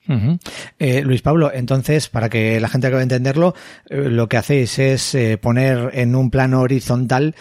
Eh, 0.79 1.03
Luis 1.03 1.23
Pablo, 1.23 1.51
entonces, 1.53 2.09
para 2.09 2.29
que 2.29 2.61
la 2.61 2.69
gente 2.69 2.87
acabe 2.87 3.01
de 3.01 3.05
entenderlo, 3.05 3.55
eh, 3.89 3.97
lo 3.97 4.29
que 4.29 4.37
hacéis 4.37 4.79
es 4.79 5.15
eh, 5.15 5.39
poner 5.39 5.91
en 5.95 6.15
un 6.15 6.31
plano 6.31 6.61
horizontal 6.61 7.35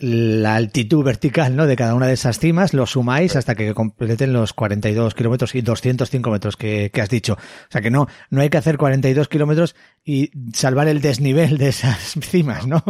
la 0.00 0.56
altitud 0.56 1.04
vertical 1.04 1.54
¿no? 1.54 1.66
de 1.66 1.76
cada 1.76 1.94
una 1.94 2.06
de 2.06 2.14
esas 2.14 2.38
cimas, 2.38 2.74
lo 2.74 2.86
sumáis 2.86 3.36
hasta 3.36 3.54
que 3.54 3.74
completen 3.74 4.32
los 4.32 4.52
42 4.52 5.14
kilómetros 5.14 5.54
y 5.54 5.60
205 5.62 6.30
metros 6.30 6.56
que, 6.56 6.90
que 6.90 7.00
has 7.00 7.10
dicho. 7.10 7.34
O 7.34 7.70
sea 7.70 7.80
que 7.80 7.90
no, 7.90 8.06
no 8.30 8.40
hay 8.40 8.48
que 8.48 8.58
hacer 8.58 8.78
42 8.78 9.28
kilómetros 9.28 9.76
y 10.04 10.30
salvar 10.54 10.88
el 10.88 11.00
desnivel 11.00 11.58
de 11.58 11.68
esas 11.68 11.98
cimas, 12.20 12.66
¿no? 12.66 12.82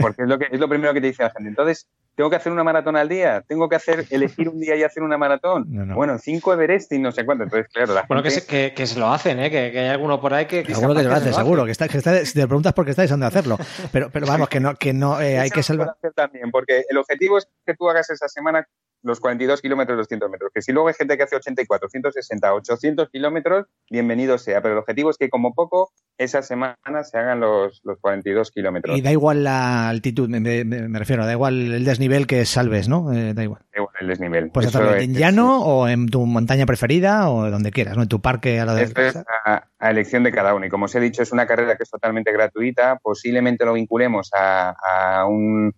Porque 0.00 0.22
es 0.22 0.28
lo, 0.28 0.38
que, 0.38 0.46
es 0.50 0.60
lo 0.60 0.68
primero 0.68 0.94
que 0.94 1.00
te 1.00 1.08
dice 1.08 1.24
la 1.24 1.30
gente. 1.30 1.48
Entonces, 1.48 1.88
¿tengo 2.14 2.30
que 2.30 2.36
hacer 2.36 2.52
una 2.52 2.64
maratón 2.64 2.96
al 2.96 3.08
día? 3.08 3.42
¿Tengo 3.46 3.68
que 3.68 3.76
hacer 3.76 4.06
elegir 4.10 4.48
un 4.48 4.60
día 4.60 4.76
y 4.76 4.82
hacer 4.82 5.02
una 5.02 5.18
maratón? 5.18 5.64
No, 5.68 5.84
no. 5.86 5.94
Bueno, 5.94 6.18
cinco 6.18 6.52
Everest 6.52 6.92
y 6.92 6.98
no 6.98 7.12
sé 7.12 7.24
cuánto. 7.24 7.44
Entonces, 7.44 7.68
claro, 7.72 7.94
la 7.94 8.04
Bueno, 8.08 8.22
que 8.22 8.30
gente... 8.30 8.46
se, 8.46 8.46
que, 8.46 8.74
que 8.74 8.86
se 8.86 8.98
lo 8.98 9.08
hacen, 9.12 9.38
¿eh? 9.40 9.50
que, 9.50 9.70
que 9.72 9.80
hay 9.80 9.88
alguno 9.88 10.20
por 10.20 10.32
ahí 10.34 10.46
que... 10.46 10.62
que 10.62 10.74
Seguro 10.74 10.94
que 10.94 11.02
lo 11.02 11.12
hace, 11.12 11.26
se 11.30 11.34
seguro, 11.34 11.64
que 11.64 11.72
está, 11.72 11.88
que 11.88 11.98
está, 11.98 12.24
si 12.24 12.34
te 12.34 12.46
preguntas 12.46 12.72
por 12.72 12.84
qué 12.84 12.90
está 12.90 13.02
deseando 13.02 13.26
hacerlo. 13.26 13.58
Pero, 13.92 14.10
pero 14.10 14.26
vamos, 14.26 14.48
que 14.48 14.60
no, 14.60 14.74
que 14.74 14.92
no, 14.92 15.20
eh, 15.20 15.38
hay 15.40 15.46
Eso 15.46 15.54
que 15.54 15.62
salvar. 15.62 15.88
hacer 15.90 16.12
también, 16.12 16.50
porque 16.50 16.84
el 16.88 16.96
objetivo 16.98 17.38
es 17.38 17.48
que 17.66 17.74
tú 17.74 17.88
hagas 17.90 18.08
esa 18.10 18.28
semana 18.28 18.66
los 19.04 19.20
42 19.20 19.60
kilómetros, 19.62 19.96
200 19.98 20.30
metros. 20.30 20.50
Que 20.52 20.62
si 20.62 20.72
luego 20.72 20.88
hay 20.88 20.94
gente 20.94 21.16
que 21.16 21.22
hace 21.22 21.36
84, 21.36 21.88
160, 21.88 22.54
800 22.54 23.08
kilómetros, 23.10 23.66
bienvenido 23.90 24.38
sea. 24.38 24.60
Pero 24.62 24.74
el 24.74 24.78
objetivo 24.80 25.10
es 25.10 25.16
que 25.18 25.28
como 25.28 25.54
poco 25.54 25.92
esa 26.18 26.42
semana 26.42 27.04
se 27.04 27.18
hagan 27.18 27.40
los, 27.40 27.80
los 27.84 27.98
42 28.00 28.50
kilómetros. 28.50 28.96
Y 28.96 29.02
da 29.02 29.12
igual 29.12 29.44
la 29.44 29.88
altitud, 29.88 30.28
me, 30.28 30.40
me- 30.40 30.64
me 30.64 30.98
refiero, 30.98 31.24
da 31.26 31.32
igual 31.32 31.72
el 31.72 31.84
desnivel 31.84 32.26
que 32.26 32.44
salves, 32.44 32.88
¿no? 32.88 33.12
Eh, 33.12 33.34
da 33.34 33.42
igual. 33.42 33.62
Da 33.72 33.80
igual 33.80 33.94
el 34.00 34.06
desnivel. 34.08 34.50
Pues 34.50 34.66
hacerlo 34.66 34.94
en 34.96 35.14
llano 35.14 35.62
o 35.62 35.86
en 35.86 36.08
tu 36.08 36.24
montaña 36.26 36.66
preferida 36.66 37.28
o 37.30 37.50
donde 37.50 37.70
quieras, 37.72 37.96
¿no? 37.96 38.02
En 38.02 38.08
tu 38.08 38.20
parque 38.20 38.58
a 38.58 38.64
la 38.64 38.74
de 38.74 38.84
Esto 38.84 39.02
es 39.02 39.16
a, 39.44 39.68
a 39.78 39.90
elección 39.90 40.22
de 40.24 40.32
cada 40.32 40.54
uno. 40.54 40.64
Y 40.66 40.70
como 40.70 40.86
os 40.86 40.94
he 40.94 41.00
dicho, 41.00 41.22
es 41.22 41.30
una 41.32 41.46
carrera 41.46 41.76
que 41.76 41.82
es 41.82 41.90
totalmente 41.90 42.32
gratuita. 42.32 42.98
Posiblemente 43.02 43.64
lo 43.66 43.74
vinculemos 43.74 44.30
a, 44.34 44.74
a 45.20 45.26
un, 45.26 45.74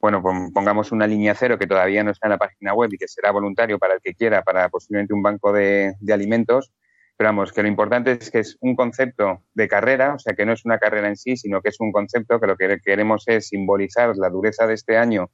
bueno, 0.00 0.22
pon- 0.22 0.52
pongamos 0.52 0.92
una 0.92 1.06
línea 1.06 1.34
cero 1.34 1.58
que 1.58 1.66
todavía 1.66 2.04
no 2.04 2.10
está 2.12 2.26
en 2.26 2.32
la 2.32 2.38
página 2.38 2.74
web 2.74 2.90
y 2.92 2.98
que 2.98 3.08
será 3.08 3.30
voluntario 3.32 3.78
para 3.78 3.94
el 3.94 4.00
que 4.00 4.14
quiera, 4.14 4.42
para 4.42 4.68
posiblemente 4.68 5.14
un 5.14 5.22
banco 5.22 5.52
de, 5.52 5.94
de 6.00 6.12
alimentos. 6.12 6.72
Pero 7.16 7.28
vamos, 7.30 7.52
que 7.52 7.62
lo 7.62 7.68
importante 7.68 8.12
es 8.12 8.30
que 8.30 8.38
es 8.38 8.56
un 8.60 8.76
concepto 8.76 9.42
de 9.52 9.66
carrera, 9.66 10.14
o 10.14 10.18
sea, 10.20 10.34
que 10.34 10.46
no 10.46 10.52
es 10.52 10.64
una 10.64 10.78
carrera 10.78 11.08
en 11.08 11.16
sí, 11.16 11.36
sino 11.36 11.60
que 11.60 11.70
es 11.70 11.80
un 11.80 11.90
concepto 11.90 12.38
que 12.38 12.46
lo 12.46 12.56
que 12.56 12.78
queremos 12.78 13.24
es 13.26 13.48
simbolizar 13.48 14.16
la 14.16 14.30
dureza 14.30 14.68
de 14.68 14.74
este 14.74 14.96
año 14.96 15.28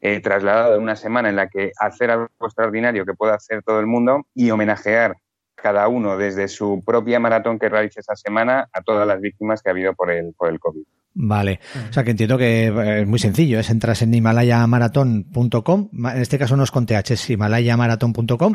eh, 0.00 0.20
trasladado 0.20 0.76
en 0.76 0.82
una 0.82 0.94
semana 0.94 1.28
en 1.28 1.34
la 1.34 1.48
que 1.48 1.72
hacer 1.80 2.12
algo 2.12 2.28
extraordinario 2.40 3.04
que 3.04 3.14
pueda 3.14 3.34
hacer 3.34 3.64
todo 3.64 3.80
el 3.80 3.86
mundo 3.86 4.24
y 4.34 4.50
homenajear 4.50 5.16
cada 5.56 5.88
uno 5.88 6.16
desde 6.16 6.46
su 6.46 6.84
propia 6.84 7.18
maratón 7.18 7.58
que 7.58 7.70
realice 7.70 8.00
esa 8.00 8.14
semana 8.14 8.68
a 8.72 8.82
todas 8.82 9.08
las 9.08 9.20
víctimas 9.20 9.62
que 9.62 9.70
ha 9.70 9.72
habido 9.72 9.94
por 9.94 10.12
el, 10.12 10.32
por 10.34 10.48
el 10.48 10.60
COVID. 10.60 10.84
Vale. 11.18 11.60
O 11.88 11.92
sea 11.94 12.04
que 12.04 12.10
entiendo 12.10 12.36
que 12.36 12.66
eh, 12.66 13.00
es 13.00 13.06
muy 13.08 13.18
sencillo, 13.18 13.58
es 13.58 13.70
entras 13.70 14.02
en 14.02 14.12
himalayamarathon.com, 14.12 15.88
ma- 15.92 16.14
en 16.14 16.20
este 16.20 16.38
caso 16.38 16.56
no 16.56 16.64
es 16.64 16.70
con 16.70 16.84
TH, 16.84 17.10
es 17.12 17.30
himalayamarathon.com 17.30 18.52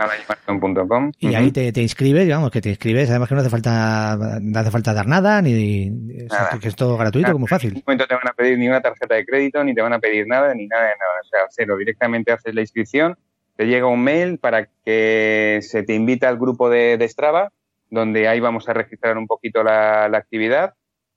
y 1.20 1.34
ahí 1.36 1.52
te, 1.52 1.72
te 1.72 1.82
inscribes, 1.82 2.24
digamos 2.26 2.52
que 2.52 2.62
te 2.62 2.70
inscribes, 2.70 3.10
además 3.10 3.30
que 3.30 3.36
no 3.36 3.42
hace 3.42 3.50
falta, 3.50 4.18
no 4.42 4.60
hace 4.60 4.72
falta 4.72 4.94
dar 4.94 5.08
nada, 5.08 5.42
ni, 5.42 5.90
ni- 5.90 6.24
o 6.26 6.30
sea, 6.30 6.40
Nada. 6.44 6.60
que 6.60 6.68
es 6.68 6.76
todo 6.76 6.98
gratuito, 6.98 7.32
como 7.32 7.46
En 7.46 7.50
fácil. 7.50 7.70
ningún 7.74 7.84
momento 7.88 8.08
te 8.08 8.14
van 8.16 8.28
a 8.28 8.34
pedir 8.34 8.58
ni 8.60 8.68
una 8.68 8.82
tarjeta 8.82 9.16
de 9.16 9.26
crédito, 9.26 9.64
ni 9.64 9.74
te 9.74 9.82
van 9.82 9.94
a 9.94 10.00
pedir 10.00 10.28
nada, 10.28 10.54
ni 10.54 10.68
nada 10.68 10.84
de 10.84 10.90
nada. 10.90 11.12
O 11.24 11.28
sea, 11.28 11.40
cero. 11.50 11.78
Directamente 11.78 12.32
haces 12.32 12.54
la 12.54 12.62
inscripción, 12.62 13.18
te 13.58 13.66
llega 13.66 13.88
un 13.88 14.04
mail 14.04 14.38
para 14.38 14.68
que 14.86 15.60
se 15.62 15.84
te 15.84 15.96
invita 15.96 16.30
al 16.30 16.38
grupo 16.38 16.70
de, 16.70 16.98
de 16.98 17.08
Strava, 17.08 17.52
donde 17.90 18.28
ahí 18.28 18.40
vamos 18.40 18.70
a 18.70 18.74
registrar 18.74 19.18
un 19.18 19.26
poquito 19.28 19.64
la, 19.64 20.08
la 20.10 20.18
actividad. 20.20 20.74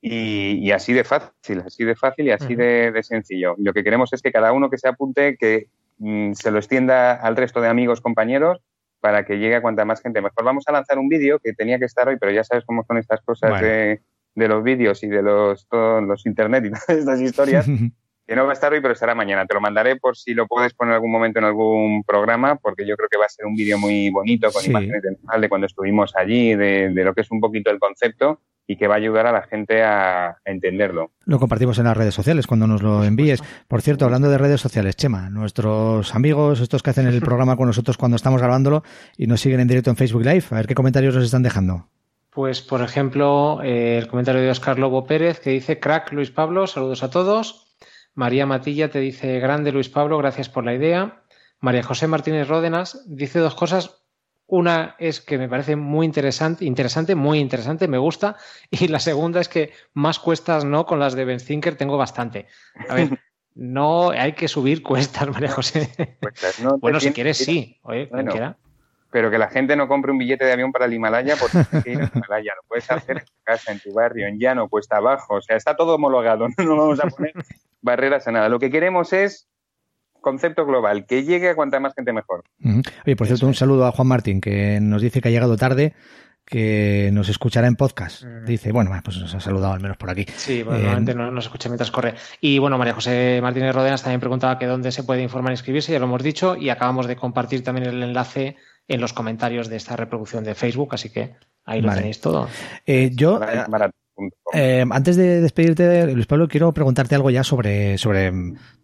Y, 0.07 0.59
y 0.59 0.71
así 0.73 0.93
de 0.93 1.03
fácil, 1.03 1.63
así 1.67 1.83
de 1.85 1.97
fácil 1.97 2.27
y 2.27 2.31
así 2.31 2.55
de, 2.55 2.93
de 2.93 3.03
sencillo. 3.03 3.55
Lo 3.59 3.73
que 3.73 3.83
queremos 3.83 4.13
es 4.13 4.21
que 4.21 4.33
cada 4.33 4.53
uno 4.53 4.69
que 4.69 4.77
se 4.77 4.87
apunte, 4.89 5.37
que 5.39 5.69
mm, 5.97 6.33
se 6.35 6.51
lo 6.51 6.59
extienda 6.59 7.15
al 7.15 7.37
resto 7.37 7.63
de 7.63 7.69
amigos, 7.69 8.03
compañeros, 8.03 8.61
para 9.01 9.25
que 9.25 9.39
llegue 9.39 9.57
a 9.57 9.63
cuanta 9.63 9.87
más 9.87 10.03
gente 10.03 10.21
mejor. 10.21 10.45
Vamos 10.45 10.65
a 10.67 10.73
lanzar 10.73 10.99
un 10.99 11.09
vídeo 11.09 11.39
que 11.39 11.55
tenía 11.55 11.79
que 11.79 11.87
estar 11.87 12.07
hoy, 12.09 12.17
pero 12.21 12.33
ya 12.33 12.45
sabes 12.45 12.65
cómo 12.67 12.85
son 12.85 12.99
estas 12.99 13.23
cosas 13.23 13.49
Bueno. 13.51 13.67
de, 13.67 14.01
de 14.35 14.49
los 14.49 14.63
vídeos 14.63 15.03
y 15.05 15.09
de 15.09 15.23
los, 15.23 15.67
todos 15.69 16.03
los 16.03 16.27
internet 16.27 16.65
y 16.67 16.71
todas 16.71 16.89
estas 16.91 17.21
historias, 17.23 17.67
que 18.27 18.37
no 18.37 18.45
va 18.45 18.51
a 18.51 18.55
estar 18.55 18.73
hoy, 18.75 18.83
pero 18.83 18.93
estará 18.93 19.15
mañana. 19.15 19.47
Te 19.47 19.55
lo 19.55 19.63
mandaré 19.63 19.97
por 19.97 20.19
si 20.19 20.35
lo 20.35 20.47
puedes 20.47 20.75
poner 20.75 20.93
en 20.93 20.95
algún 20.97 21.13
momento 21.13 21.39
en 21.39 21.47
algún 21.47 22.05
programa, 22.05 22.57
porque 22.57 22.87
yo 22.87 22.95
creo 22.97 23.09
que 23.11 23.17
va 23.17 23.25
a 23.25 23.29
ser 23.31 23.47
un 23.47 23.55
vídeo 23.55 23.79
muy 23.79 24.11
bonito 24.11 24.53
con 24.53 24.61
Sí. 24.63 24.69
imágenes 24.69 25.03
canal 25.25 25.41
de 25.41 25.49
cuando 25.49 25.67
estuvimos 25.67 26.15
allí, 26.15 26.55
de, 26.55 26.91
de 26.91 27.05
lo 27.05 27.15
que 27.15 27.23
es 27.23 27.31
un 27.31 27.41
poquito 27.41 27.71
el 27.71 27.79
concepto 27.79 28.41
y 28.67 28.77
que 28.77 28.89
va 28.89 28.95
a 28.95 28.99
ayudar 28.99 29.27
a 29.27 29.33
la 29.33 29.43
gente 29.43 29.83
a, 29.83 30.29
a 30.29 30.37
entenderlo. 30.45 31.11
Lo 31.27 31.39
compartimos 31.39 31.79
en 31.79 31.85
las 31.85 31.97
redes 31.97 32.15
sociales 32.15 32.47
cuando 32.47 32.67
nos 32.67 32.83
lo 32.83 33.05
envíes. 33.05 33.43
Por 33.69 33.83
cierto, 33.83 34.05
hablando 34.05 34.31
de 34.31 34.39
redes 34.39 34.61
sociales, 34.61 34.97
Chema, 34.97 35.31
nuestros 35.31 36.15
amigos, 36.15 36.61
estos 36.61 36.83
que 36.83 36.91
hacen 36.91 37.07
el 37.07 37.21
programa 37.23 37.57
con 37.57 37.67
nosotros 37.67 37.97
cuando 37.97 38.17
estamos 38.17 38.41
grabándolo 38.41 38.83
y 39.17 39.27
nos 39.27 39.41
siguen 39.41 39.61
en 39.61 39.69
directo 39.69 39.91
en 39.91 39.97
Facebook 39.97 40.25
Live, 40.25 40.45
a 40.51 40.57
ver 40.57 40.67
qué 40.67 40.75
comentarios 40.75 41.15
nos 41.15 41.25
están 41.25 41.43
dejando. 41.43 41.89
Pues, 42.31 42.62
por 42.62 42.83
ejemplo, 42.83 43.62
eh, 43.62 43.97
el 43.97 44.09
comentario 44.09 44.43
de 44.43 44.51
Oscar 44.51 44.79
Lobo 44.79 45.07
Pérez 45.07 45.39
que 45.39 45.51
dice, 45.51 45.79
crack 45.79 46.12
Luis 46.12 46.33
Pablo, 46.33 46.67
saludos 46.67 47.05
a 47.05 47.11
todos. 47.11 47.77
María 48.15 48.45
Matilla 48.45 48.91
te 48.91 48.99
dice, 48.99 49.39
grande 49.39 49.71
Luis 49.71 49.89
Pablo, 49.89 50.19
gracias 50.19 50.49
por 50.49 50.65
la 50.65 50.75
idea. 50.75 51.23
María 51.61 51.83
José 51.83 52.09
Martínez 52.09 52.49
Ródenas 52.49 53.05
dice 53.07 53.39
dos 53.39 53.55
cosas. 53.55 54.04
Una 54.47 54.95
es 54.99 55.21
que 55.21 55.39
me 55.39 55.49
parece 55.49 55.75
muy 55.75 56.05
interesante, 56.05 56.65
interesante, 56.65 57.15
muy 57.15 57.39
interesante, 57.39 57.89
me 57.89 57.99
gusta. 57.99 58.37
Y 58.71 58.89
la 58.89 59.01
segunda 59.01 59.41
es 59.41 59.49
que 59.49 59.73
más 59.93 60.19
cuestas 60.19 60.65
no, 60.65 60.87
con 60.87 60.99
las 60.99 61.15
de 61.15 61.25
Ben 61.25 61.39
Thinker 61.39 61.77
tengo 61.77 61.97
bastante. 61.97 62.47
A 62.89 62.95
ver, 62.95 63.19
No 63.55 64.11
hay 64.11 64.33
que 64.33 64.49
subir 64.49 64.83
cuestas, 64.83 65.29
María 65.29 65.51
José. 65.51 65.89
bueno, 66.81 66.99
si 66.99 67.13
quieres, 67.13 67.39
sí. 67.39 67.79
Oye, 67.83 68.09
quiera. 68.09 68.57
Pero 69.11 69.31
que 69.31 69.39
la 69.39 69.49
gente 69.49 69.77
no 69.77 69.87
compre 69.87 70.11
un 70.11 70.19
billete 70.19 70.45
de 70.45 70.53
avión 70.53 70.73
para 70.73 70.87
el 70.87 70.93
Himalaya 70.93 71.37
porque 71.37 71.93
ir 71.93 72.11
Himalaya. 72.13 72.53
Lo 72.57 72.63
puedes 72.67 72.91
hacer 72.91 73.19
en 73.19 73.25
tu 73.25 73.33
casa, 73.45 73.71
en 73.71 73.79
tu 73.79 73.93
barrio, 73.93 74.27
en 74.27 74.41
llano, 74.41 74.69
cuesta 74.69 74.97
abajo. 74.97 75.37
O 75.37 75.41
sea, 75.41 75.57
está 75.57 75.77
todo 75.77 75.95
homologado. 75.95 76.49
No 76.59 76.77
vamos 76.77 76.99
a 76.99 77.07
poner 77.07 77.33
barreras 77.81 78.27
a 78.27 78.33
nada. 78.33 78.49
Lo 78.49 78.59
que 78.59 78.73
queremos 78.73 79.13
es 79.13 79.49
concepto 80.25 80.66
global, 80.66 81.07
que 81.07 81.22
llegue 81.22 81.51
a 81.51 81.55
cuanta 81.55 81.79
más 81.79 81.95
gente 81.95 82.12
mejor. 82.12 82.43
Oye, 83.07 83.14
por 83.14 83.27
cierto, 83.29 83.47
un 83.47 83.55
saludo 83.55 83.87
a 83.87 83.93
Juan 83.93 84.09
Martín, 84.09 84.41
que 84.41 84.81
nos 84.81 85.03
dice 85.03 85.20
que 85.20 85.29
ha 85.29 85.31
llegado 85.31 85.57
tarde 85.57 85.95
que 86.45 87.11
nos 87.12 87.29
escuchará 87.29 87.66
en 87.66 87.77
podcast. 87.77 88.22
Dice, 88.47 88.72
bueno, 88.72 88.91
pues 89.03 89.18
nos 89.18 89.35
ha 89.35 89.41
saludado 89.41 89.72
al 89.72 89.81
menos 89.81 89.97
por 89.97 90.11
aquí. 90.11 90.27
Sí, 90.37 90.62
bueno, 90.62 90.79
normalmente 90.79 91.14
no 91.14 91.31
nos 91.31 91.45
escucha 91.45 91.68
mientras 91.68 91.91
corre. 91.91 92.14
Y 92.41 92.59
bueno, 92.59 92.77
María 92.77 92.95
José 92.95 93.41
Martínez 93.43 93.75
Rodenas 93.75 94.03
también 94.03 94.20
preguntaba 94.20 94.59
que 94.59 94.66
dónde 94.66 94.93
se 94.93 95.05
puede 95.05 95.22
informar 95.22 95.53
e 95.53 95.55
inscribirse, 95.55 95.93
ya 95.93 95.99
lo 95.99 96.05
hemos 96.07 96.22
dicho, 96.22 96.57
y 96.57 96.68
acabamos 96.68 97.07
de 97.07 97.16
compartir 97.16 97.64
también 97.64 97.87
el 97.87 98.03
enlace 98.03 98.57
en 98.89 99.01
los 99.01 99.12
comentarios 99.12 99.68
de 99.68 99.77
esta 99.77 99.97
reproducción 99.97 100.45
de 100.45 100.55
Facebook, 100.55 100.91
así 100.93 101.11
que 101.11 101.35
ahí 101.64 101.81
lo 101.81 101.93
tenéis 101.95 102.20
todo. 102.20 102.49
Eh, 102.85 103.11
yo, 103.14 103.41
eh, 104.53 104.85
antes 104.91 105.17
de 105.17 105.41
despedirte, 105.41 106.07
Luis 106.15 106.27
Pablo, 106.27 106.47
quiero 106.47 106.73
preguntarte 106.73 107.15
algo 107.15 107.31
ya 107.31 107.43
sobre, 107.43 107.99
sobre 107.99 108.33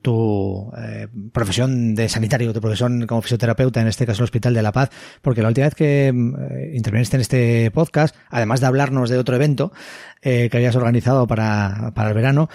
tu 0.03 0.71
eh, 0.77 1.07
profesión 1.33 1.95
de 1.95 2.09
sanitario, 2.09 2.53
tu 2.53 2.61
profesión 2.61 3.07
como 3.07 3.23
fisioterapeuta, 3.23 3.81
en 3.81 3.87
este 3.87 4.07
caso 4.07 4.23
el 4.23 4.25
Hospital 4.25 4.55
de 4.55 4.63
la 4.63 4.73
Paz, 4.73 4.91
porque 5.23 5.43
la 5.43 5.49
última 5.49 5.67
vez 5.67 5.75
que 5.75 6.09
eh, 6.09 6.73
interviniste 6.75 7.17
en 7.17 7.21
este 7.21 7.71
podcast, 7.71 8.17
además 8.29 8.61
de 8.61 8.67
hablarnos 8.67 9.11
de 9.11 9.19
otro 9.19 9.37
evento 9.37 9.73
que 10.21 10.51
habías 10.53 10.77
organizado 10.77 11.27
para, 11.27 11.93
para 11.95 12.11
el 12.11 12.15
verano, 12.15 12.49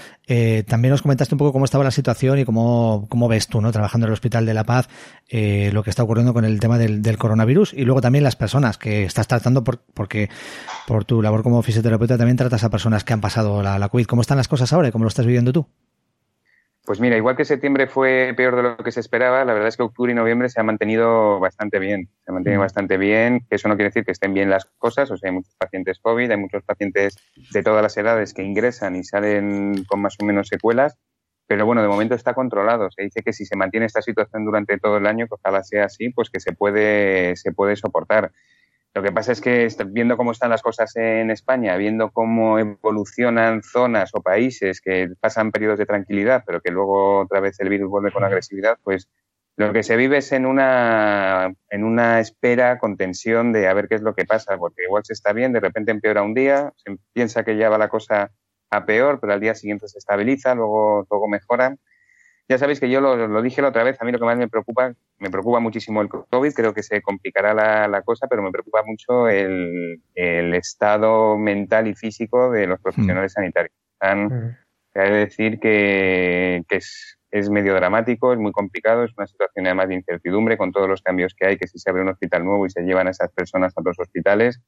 también 0.67 0.91
nos 0.91 1.01
comentaste 1.01 1.35
un 1.35 1.39
poco 1.39 1.53
cómo 1.53 1.65
estaba 1.65 1.83
la 1.83 1.91
situación 1.91 2.39
y 2.39 2.45
cómo, 2.45 3.07
cómo 3.09 3.27
ves 3.27 3.47
tú, 3.47 3.61
¿no? 3.61 3.71
Trabajando 3.71 4.05
en 4.05 4.09
el 4.09 4.13
Hospital 4.13 4.45
de 4.45 4.53
la 4.53 4.63
Paz, 4.63 4.87
lo 5.31 5.83
que 5.83 5.89
está 5.89 6.03
ocurriendo 6.03 6.33
con 6.33 6.45
el 6.45 6.59
tema 6.59 6.77
del, 6.77 7.01
del, 7.01 7.17
coronavirus 7.17 7.73
y 7.73 7.85
luego 7.85 8.01
también 8.01 8.23
las 8.23 8.35
personas 8.35 8.77
que 8.77 9.03
estás 9.03 9.27
tratando 9.27 9.63
por, 9.63 9.79
porque 9.93 10.29
por 10.87 11.05
tu 11.05 11.21
labor 11.21 11.43
como 11.43 11.61
fisioterapeuta 11.61 12.17
también 12.17 12.37
tratas 12.37 12.63
a 12.63 12.69
personas 12.69 13.03
que 13.03 13.13
han 13.13 13.21
pasado 13.21 13.63
la, 13.63 13.79
la 13.79 13.89
COVID. 13.89 14.05
¿Cómo 14.05 14.21
están 14.21 14.37
las 14.37 14.47
cosas 14.47 14.71
ahora 14.73 14.89
y 14.89 14.91
cómo 14.91 15.03
lo 15.03 15.09
estás 15.09 15.25
viviendo 15.25 15.51
tú? 15.51 15.67
Pues 16.85 16.99
mira, 16.99 17.17
igual 17.17 17.35
que 17.35 17.45
septiembre 17.45 17.87
fue 17.87 18.33
peor 18.37 18.55
de 18.55 18.61
lo 18.61 18.77
que 18.77 18.91
se 18.91 18.99
esperaba, 18.99 19.43
la 19.43 19.53
verdad 19.53 19.69
es 19.69 19.77
que 19.77 19.81
octubre 19.81 20.11
y 20.11 20.15
noviembre 20.15 20.49
se 20.49 20.59
ha 20.59 20.63
mantenido 20.63 21.39
bastante 21.39 21.79
bien. 21.79 22.09
Se 22.23 22.31
ha 22.31 22.33
mantenido 22.33 22.61
bastante 22.61 22.97
bien, 22.97 23.43
que 23.49 23.55
eso 23.55 23.67
no 23.67 23.75
quiere 23.75 23.89
decir 23.89 24.05
que 24.05 24.11
estén 24.11 24.35
bien 24.35 24.51
las 24.51 24.65
cosas, 24.77 25.09
o 25.09 25.17
sea, 25.17 25.29
hay 25.29 25.35
muchos 25.35 25.55
pacientes 25.55 25.99
COVID, 25.99 26.29
hay 26.29 26.37
muchos 26.37 26.63
pacientes 26.63 27.17
de 27.51 27.63
todas 27.63 27.81
las 27.81 27.97
edades 27.97 28.35
que 28.35 28.43
ingresan 28.43 28.95
y 28.95 29.03
salen 29.03 29.83
con 29.85 29.99
más 29.99 30.15
o 30.19 30.25
menos 30.25 30.47
secuelas, 30.47 30.95
pero 31.47 31.65
bueno, 31.65 31.81
de 31.81 31.87
momento 31.87 32.13
está 32.13 32.35
controlado. 32.35 32.89
Se 32.91 33.03
dice 33.03 33.21
que 33.23 33.33
si 33.33 33.45
se 33.45 33.55
mantiene 33.55 33.87
esta 33.87 34.03
situación 34.03 34.45
durante 34.45 34.77
todo 34.77 34.97
el 34.97 35.07
año, 35.07 35.27
que 35.27 35.35
ojalá 35.35 35.63
sea 35.63 35.85
así, 35.85 36.09
pues 36.09 36.29
que 36.29 36.39
se 36.39 36.53
puede, 36.53 37.35
se 37.35 37.51
puede 37.51 37.75
soportar. 37.75 38.31
Lo 38.95 39.03
que 39.03 39.11
pasa 39.11 39.33
es 39.33 39.41
que 39.41 39.67
viendo 39.87 40.15
cómo 40.15 40.31
están 40.31 40.49
las 40.49 40.61
cosas 40.61 40.95
en 40.95 41.29
España, 41.29 41.75
viendo 41.75 42.11
cómo 42.11 42.57
evolucionan 42.57 43.61
zonas 43.61 44.11
o 44.13 44.21
países 44.21 44.79
que 44.79 45.09
pasan 45.19 45.51
periodos 45.51 45.77
de 45.77 45.85
tranquilidad, 45.85 46.43
pero 46.47 46.61
que 46.61 46.71
luego 46.71 47.19
otra 47.19 47.41
vez 47.41 47.59
el 47.59 47.67
virus 47.67 47.89
vuelve 47.89 48.13
con 48.13 48.23
agresividad, 48.23 48.77
pues 48.83 49.09
lo 49.57 49.73
que 49.73 49.83
se 49.83 49.97
vive 49.97 50.19
es 50.19 50.31
en 50.31 50.45
una, 50.45 51.53
en 51.69 51.83
una 51.83 52.21
espera 52.21 52.79
con 52.79 52.95
tensión 52.95 53.51
de 53.51 53.67
a 53.67 53.73
ver 53.73 53.89
qué 53.89 53.95
es 53.95 54.01
lo 54.01 54.15
que 54.15 54.23
pasa, 54.23 54.57
porque 54.57 54.83
igual 54.83 55.03
se 55.03 55.11
está 55.11 55.33
bien, 55.33 55.51
de 55.51 55.59
repente 55.59 55.91
empeora 55.91 56.23
un 56.23 56.33
día, 56.33 56.71
se 56.77 56.95
piensa 57.11 57.43
que 57.43 57.57
ya 57.57 57.67
va 57.69 57.77
la 57.77 57.89
cosa 57.89 58.31
a 58.71 58.85
peor, 58.85 59.19
pero 59.19 59.33
al 59.33 59.41
día 59.41 59.55
siguiente 59.55 59.89
se 59.89 59.97
estabiliza, 59.97 60.55
luego 60.55 61.05
todo 61.09 61.27
mejora. 61.27 61.75
Ya 62.47 62.59
sabéis 62.59 62.79
que 62.79 62.89
yo 62.89 63.01
lo, 63.01 63.41
dije 63.41 63.61
la 63.61 63.69
otra 63.69 63.83
vez, 63.83 63.99
a 63.99 64.05
mí 64.05 64.11
lo 64.11 64.19
que 64.19 64.25
más 64.25 64.37
me 64.37 64.47
preocupa, 64.47 64.93
me 65.17 65.31
preocupa 65.31 65.59
muchísimo 65.59 66.01
el 66.01 66.09
COVID, 66.09 66.53
creo 66.53 66.73
que 66.75 66.83
se 66.83 67.01
complicará 67.01 67.53
la, 67.87 68.01
cosa, 68.03 68.27
pero 68.27 68.43
me 68.43 68.51
preocupa 68.51 68.83
mucho 68.85 69.27
el, 69.27 69.99
estado 70.13 71.37
mental 71.37 71.87
y 71.87 71.95
físico 71.95 72.51
de 72.51 72.67
los 72.67 72.79
profesionales 72.79 73.33
mm. 73.33 73.35
sanitarios. 73.35 73.73
Están, 73.93 74.25
mm. 74.25 74.57
Hay 74.93 75.09
que 75.09 75.15
decir 75.15 75.59
que, 75.59 76.63
es, 76.69 77.17
es, 77.31 77.49
medio 77.49 77.73
dramático, 77.73 78.31
es 78.31 78.39
muy 78.39 78.51
complicado, 78.51 79.03
es 79.03 79.11
una 79.17 79.25
situación 79.25 79.65
además 79.65 79.89
de 79.89 79.95
incertidumbre 79.95 80.55
con 80.55 80.71
todos 80.71 80.87
los 80.87 81.01
cambios 81.01 81.33
que 81.33 81.47
hay, 81.47 81.57
que 81.57 81.67
si 81.67 81.79
se 81.79 81.89
abre 81.89 82.03
un 82.03 82.09
hospital 82.09 82.45
nuevo 82.45 82.67
y 82.67 82.69
se 82.69 82.83
llevan 82.83 83.07
a 83.07 83.11
esas 83.11 83.31
personas 83.31 83.73
a 83.75 83.81
otros 83.81 83.97
hospitales, 83.99 84.61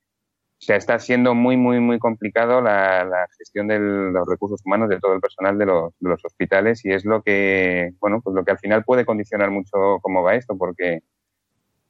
o 0.60 0.66
sea, 0.68 0.76
está 0.76 0.98
siendo 0.98 1.36
muy, 1.36 1.56
muy, 1.56 1.80
muy 1.80 2.00
complicado 2.00 2.62
la, 2.62 3.28
gestión 3.38 3.68
de 3.68 3.80
los 3.80 4.28
recursos 4.28 4.60
humanos 4.66 4.90
de 4.90 5.00
todo 5.00 5.14
el 5.14 5.22
personal 5.22 5.58
de 5.58 5.68
los, 5.68 5.94
de 6.00 6.10
los, 6.10 6.26
hospitales 6.26 6.84
y 6.84 6.92
es 6.92 7.06
lo 7.06 7.22
que, 7.22 7.92
bueno, 8.00 8.22
pues 8.22 8.36
lo 8.36 8.44
que 8.44 8.52
al 8.52 8.58
final 8.58 8.84
puede 8.84 9.06
condicionar 9.06 9.52
mucho 9.52 10.00
cómo 10.02 10.24
va 10.24 10.34
esto, 10.34 10.58
porque, 10.58 11.04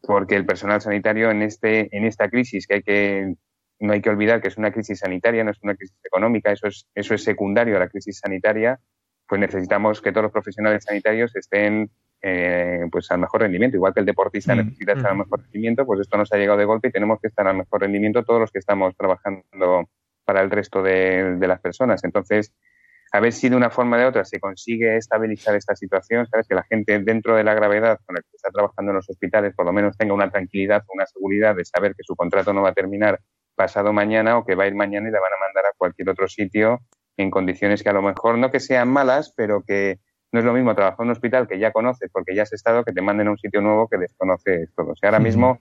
porque 0.01 0.35
el 0.35 0.45
personal 0.45 0.81
sanitario 0.81 1.31
en, 1.31 1.43
este, 1.43 1.95
en 1.95 2.03
esta 2.03 2.29
crisis, 2.29 2.67
que 2.67 2.75
hay 2.75 2.83
que, 2.83 3.35
no 3.79 3.93
hay 3.93 4.01
que 4.01 4.09
olvidar 4.09 4.41
que 4.41 4.49
es 4.49 4.57
una 4.57 4.71
crisis 4.73 4.99
sanitaria, 4.99 5.45
no 5.45 5.51
es 5.51 5.63
una 5.63 5.75
crisis 5.75 5.97
económica, 6.03 6.51
eso 6.51 6.67
es, 6.67 6.87
eso 6.93 7.13
es 7.13 7.23
secundario 7.23 7.77
a 7.77 7.79
la 7.79 7.89
crisis 7.89 8.19
sanitaria, 8.19 8.81
pues 9.29 9.39
necesitamos 9.39 10.01
que 10.01 10.11
todos 10.11 10.23
los 10.23 10.31
profesionales 10.33 10.83
sanitarios 10.83 11.33
estén 11.37 11.89
eh, 12.21 12.85
pues 12.91 13.09
al 13.11 13.19
mejor 13.19 13.41
rendimiento. 13.41 13.77
Igual 13.77 13.93
que 13.93 13.99
el 13.99 14.05
deportista 14.05 14.55
mm, 14.55 14.57
necesita 14.57 14.93
estar 14.93 15.11
al 15.11 15.17
mm. 15.17 15.19
mejor 15.19 15.41
rendimiento, 15.41 15.85
pues 15.85 15.99
esto 16.01 16.17
nos 16.17 16.31
ha 16.33 16.37
llegado 16.37 16.57
de 16.57 16.65
golpe 16.65 16.87
y 16.87 16.91
tenemos 16.91 17.19
que 17.21 17.27
estar 17.27 17.47
al 17.47 17.57
mejor 17.57 17.81
rendimiento 17.81 18.23
todos 18.23 18.39
los 18.39 18.51
que 18.51 18.59
estamos 18.59 18.95
trabajando 18.95 19.89
para 20.25 20.41
el 20.41 20.51
resto 20.51 20.83
de, 20.83 21.37
las 21.39 21.61
personas. 21.61 22.03
Entonces, 22.03 22.53
a 23.13 23.21
ver 23.21 23.31
si 23.31 23.47
de 23.47 23.55
una 23.55 23.69
forma 23.69 23.95
o 23.95 23.99
de 23.99 24.05
otra 24.05 24.25
se 24.25 24.39
consigue 24.39 24.97
estabilizar 24.97 25.55
esta 25.55 25.75
situación, 25.75 26.27
¿sabes? 26.27 26.47
Que 26.47 26.55
la 26.55 26.63
gente 26.63 26.99
dentro 26.99 27.35
de 27.35 27.45
la 27.45 27.53
gravedad 27.53 27.99
con 28.05 28.15
la 28.15 28.21
que 28.21 28.35
está 28.35 28.49
trabajando 28.49 28.91
en 28.91 28.97
los 28.97 29.09
hospitales 29.09 29.55
por 29.55 29.65
lo 29.65 29.71
menos 29.71 29.95
tenga 29.97 30.13
una 30.13 30.29
tranquilidad, 30.29 30.83
una 30.93 31.05
seguridad 31.05 31.55
de 31.55 31.63
saber 31.63 31.95
que 31.95 32.03
su 32.03 32.15
contrato 32.15 32.51
no 32.51 32.61
va 32.61 32.69
a 32.69 32.73
terminar 32.73 33.21
pasado 33.55 33.93
mañana 33.93 34.37
o 34.37 34.45
que 34.45 34.55
va 34.55 34.65
a 34.65 34.67
ir 34.67 34.75
mañana 34.75 35.07
y 35.07 35.11
le 35.11 35.19
van 35.19 35.33
a 35.33 35.45
mandar 35.45 35.65
a 35.65 35.75
cualquier 35.77 36.09
otro 36.09 36.27
sitio 36.27 36.81
en 37.15 37.31
condiciones 37.31 37.81
que 37.81 37.89
a 37.89 37.93
lo 37.93 38.01
mejor 38.01 38.37
no 38.37 38.51
que 38.51 38.59
sean 38.59 38.89
malas, 38.89 39.33
pero 39.35 39.63
que 39.65 39.99
no 40.31 40.39
es 40.39 40.45
lo 40.45 40.53
mismo 40.53 40.75
trabajar 40.75 40.99
en 41.01 41.07
un 41.07 41.11
hospital 41.11 41.47
que 41.47 41.59
ya 41.59 41.71
conoces 41.71 42.09
porque 42.11 42.35
ya 42.35 42.43
has 42.43 42.53
estado 42.53 42.83
que 42.83 42.91
te 42.91 43.01
manden 43.01 43.27
a 43.27 43.31
un 43.31 43.37
sitio 43.37 43.61
nuevo 43.61 43.87
que 43.87 43.97
desconoces 43.97 44.69
todo. 44.75 44.91
O 44.91 44.95
sea, 44.95 45.09
ahora 45.09 45.19
mismo 45.19 45.59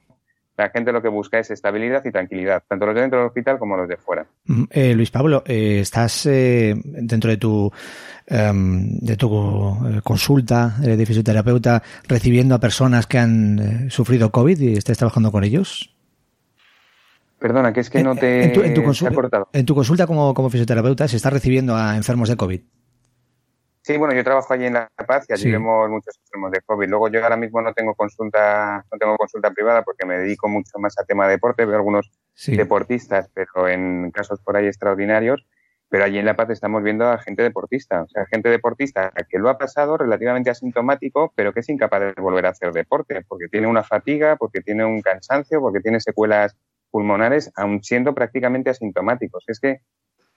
la 0.56 0.70
gente 0.70 0.90
lo 0.90 1.02
que 1.02 1.08
busca 1.08 1.38
es 1.38 1.50
estabilidad 1.50 2.02
y 2.04 2.10
tranquilidad, 2.10 2.62
tanto 2.66 2.86
los 2.86 2.94
de 2.94 3.02
dentro 3.02 3.18
del 3.18 3.28
hospital 3.28 3.58
como 3.58 3.76
los 3.76 3.88
de 3.88 3.96
fuera. 3.96 4.26
Eh, 4.70 4.94
Luis 4.94 5.10
Pablo, 5.10 5.42
eh, 5.46 5.80
estás 5.80 6.24
eh, 6.26 6.74
dentro 6.82 7.30
de 7.30 7.36
tu 7.36 7.70
em, 8.26 8.98
de 8.98 9.16
tu 9.16 10.00
consulta 10.02 10.74
de 10.80 11.06
fisioterapeuta 11.06 11.82
recibiendo 12.08 12.54
a 12.54 12.60
personas 12.60 13.06
que 13.06 13.18
han 13.18 13.90
sufrido 13.90 14.30
COVID 14.30 14.58
y 14.58 14.72
estés 14.78 14.98
trabajando 14.98 15.30
con 15.30 15.44
ellos. 15.44 15.94
Perdona, 17.38 17.72
que 17.72 17.80
es 17.80 17.90
que 17.90 18.02
no 18.02 18.16
te 18.16 18.44
en 18.44 18.74
tu, 18.74 18.82
consulta, 18.82 19.46
en 19.52 19.66
tu 19.66 19.74
consulta 19.74 20.06
como, 20.06 20.32
como 20.32 20.48
fisioterapeuta, 20.48 21.06
¿se 21.06 21.16
está 21.16 21.28
recibiendo 21.28 21.76
a 21.76 21.96
enfermos 21.96 22.30
de 22.30 22.36
COVID? 22.36 22.60
Sí, 23.86 23.96
bueno, 23.98 24.14
yo 24.14 24.24
trabajo 24.24 24.52
allí 24.52 24.66
en 24.66 24.72
La 24.72 24.90
Paz 25.06 25.26
y 25.28 25.32
allí 25.32 25.48
vemos 25.48 25.88
muchos 25.88 26.18
enfermos 26.18 26.50
de 26.50 26.60
COVID. 26.62 26.88
Luego 26.88 27.08
yo 27.08 27.22
ahora 27.22 27.36
mismo 27.36 27.62
no 27.62 27.72
tengo 27.72 27.94
consulta, 27.94 28.84
no 28.90 28.98
tengo 28.98 29.16
consulta 29.16 29.52
privada 29.52 29.84
porque 29.84 30.04
me 30.04 30.18
dedico 30.18 30.48
mucho 30.48 30.80
más 30.80 30.98
a 30.98 31.04
tema 31.04 31.26
de 31.26 31.34
deporte, 31.34 31.64
veo 31.64 31.76
algunos 31.76 32.10
deportistas, 32.48 33.30
pero 33.32 33.68
en 33.68 34.10
casos 34.10 34.40
por 34.40 34.56
ahí 34.56 34.66
extraordinarios. 34.66 35.46
Pero 35.88 36.02
allí 36.02 36.18
en 36.18 36.26
La 36.26 36.34
Paz 36.34 36.50
estamos 36.50 36.82
viendo 36.82 37.08
a 37.08 37.18
gente 37.18 37.44
deportista, 37.44 38.02
o 38.02 38.08
sea, 38.08 38.26
gente 38.26 38.48
deportista 38.48 39.12
que 39.28 39.38
lo 39.38 39.50
ha 39.50 39.56
pasado 39.56 39.96
relativamente 39.96 40.50
asintomático, 40.50 41.32
pero 41.36 41.52
que 41.52 41.60
es 41.60 41.68
incapaz 41.68 42.00
de 42.00 42.20
volver 42.20 42.46
a 42.46 42.48
hacer 42.48 42.72
deporte, 42.72 43.24
porque 43.28 43.46
tiene 43.46 43.68
una 43.68 43.84
fatiga, 43.84 44.34
porque 44.34 44.62
tiene 44.62 44.84
un 44.84 45.00
cansancio, 45.00 45.60
porque 45.60 45.78
tiene 45.78 46.00
secuelas 46.00 46.56
pulmonares, 46.90 47.52
aun 47.54 47.84
siendo 47.84 48.16
prácticamente 48.16 48.68
asintomáticos. 48.68 49.44
Es 49.46 49.60
que 49.60 49.80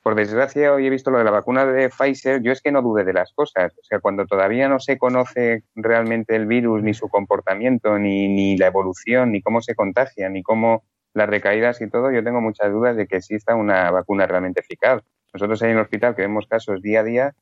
por 0.01 0.15
desgracia, 0.15 0.73
hoy 0.73 0.87
he 0.87 0.89
visto 0.89 1.11
lo 1.11 1.17
de 1.17 1.25
la 1.25 1.31
vacuna 1.31 1.65
de 1.65 1.89
Pfizer. 1.89 2.41
Yo 2.41 2.51
es 2.51 2.61
que 2.61 2.71
no 2.71 2.81
dude 2.81 3.03
de 3.03 3.13
las 3.13 3.33
cosas. 3.33 3.73
O 3.77 3.83
sea, 3.83 3.99
cuando 3.99 4.25
todavía 4.25 4.69
no 4.69 4.79
se 4.79 4.97
conoce 4.97 5.63
realmente 5.75 6.35
el 6.35 6.45
virus, 6.45 6.81
ni 6.81 6.93
su 6.93 7.09
comportamiento, 7.09 7.99
ni, 7.99 8.27
ni 8.27 8.57
la 8.57 8.67
evolución, 8.67 9.31
ni 9.31 9.41
cómo 9.41 9.61
se 9.61 9.75
contagia, 9.75 10.29
ni 10.29 10.41
cómo 10.41 10.83
las 11.13 11.29
recaídas 11.29 11.81
y 11.81 11.89
todo, 11.89 12.11
yo 12.11 12.23
tengo 12.23 12.39
muchas 12.39 12.71
dudas 12.71 12.95
de 12.95 13.07
que 13.07 13.17
exista 13.17 13.55
una 13.55 13.91
vacuna 13.91 14.25
realmente 14.25 14.61
eficaz. 14.61 15.03
Nosotros 15.33 15.61
ahí 15.61 15.71
en 15.71 15.77
el 15.77 15.83
hospital, 15.83 16.15
que 16.15 16.21
vemos 16.21 16.47
casos 16.47 16.81
día 16.81 17.01
a 17.01 17.03
día, 17.03 17.35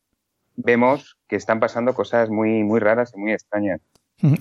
vemos 0.56 1.18
que 1.28 1.36
están 1.36 1.60
pasando 1.60 1.94
cosas 1.94 2.30
muy, 2.30 2.64
muy 2.64 2.80
raras 2.80 3.14
y 3.16 3.20
muy 3.20 3.34
extrañas. 3.34 3.82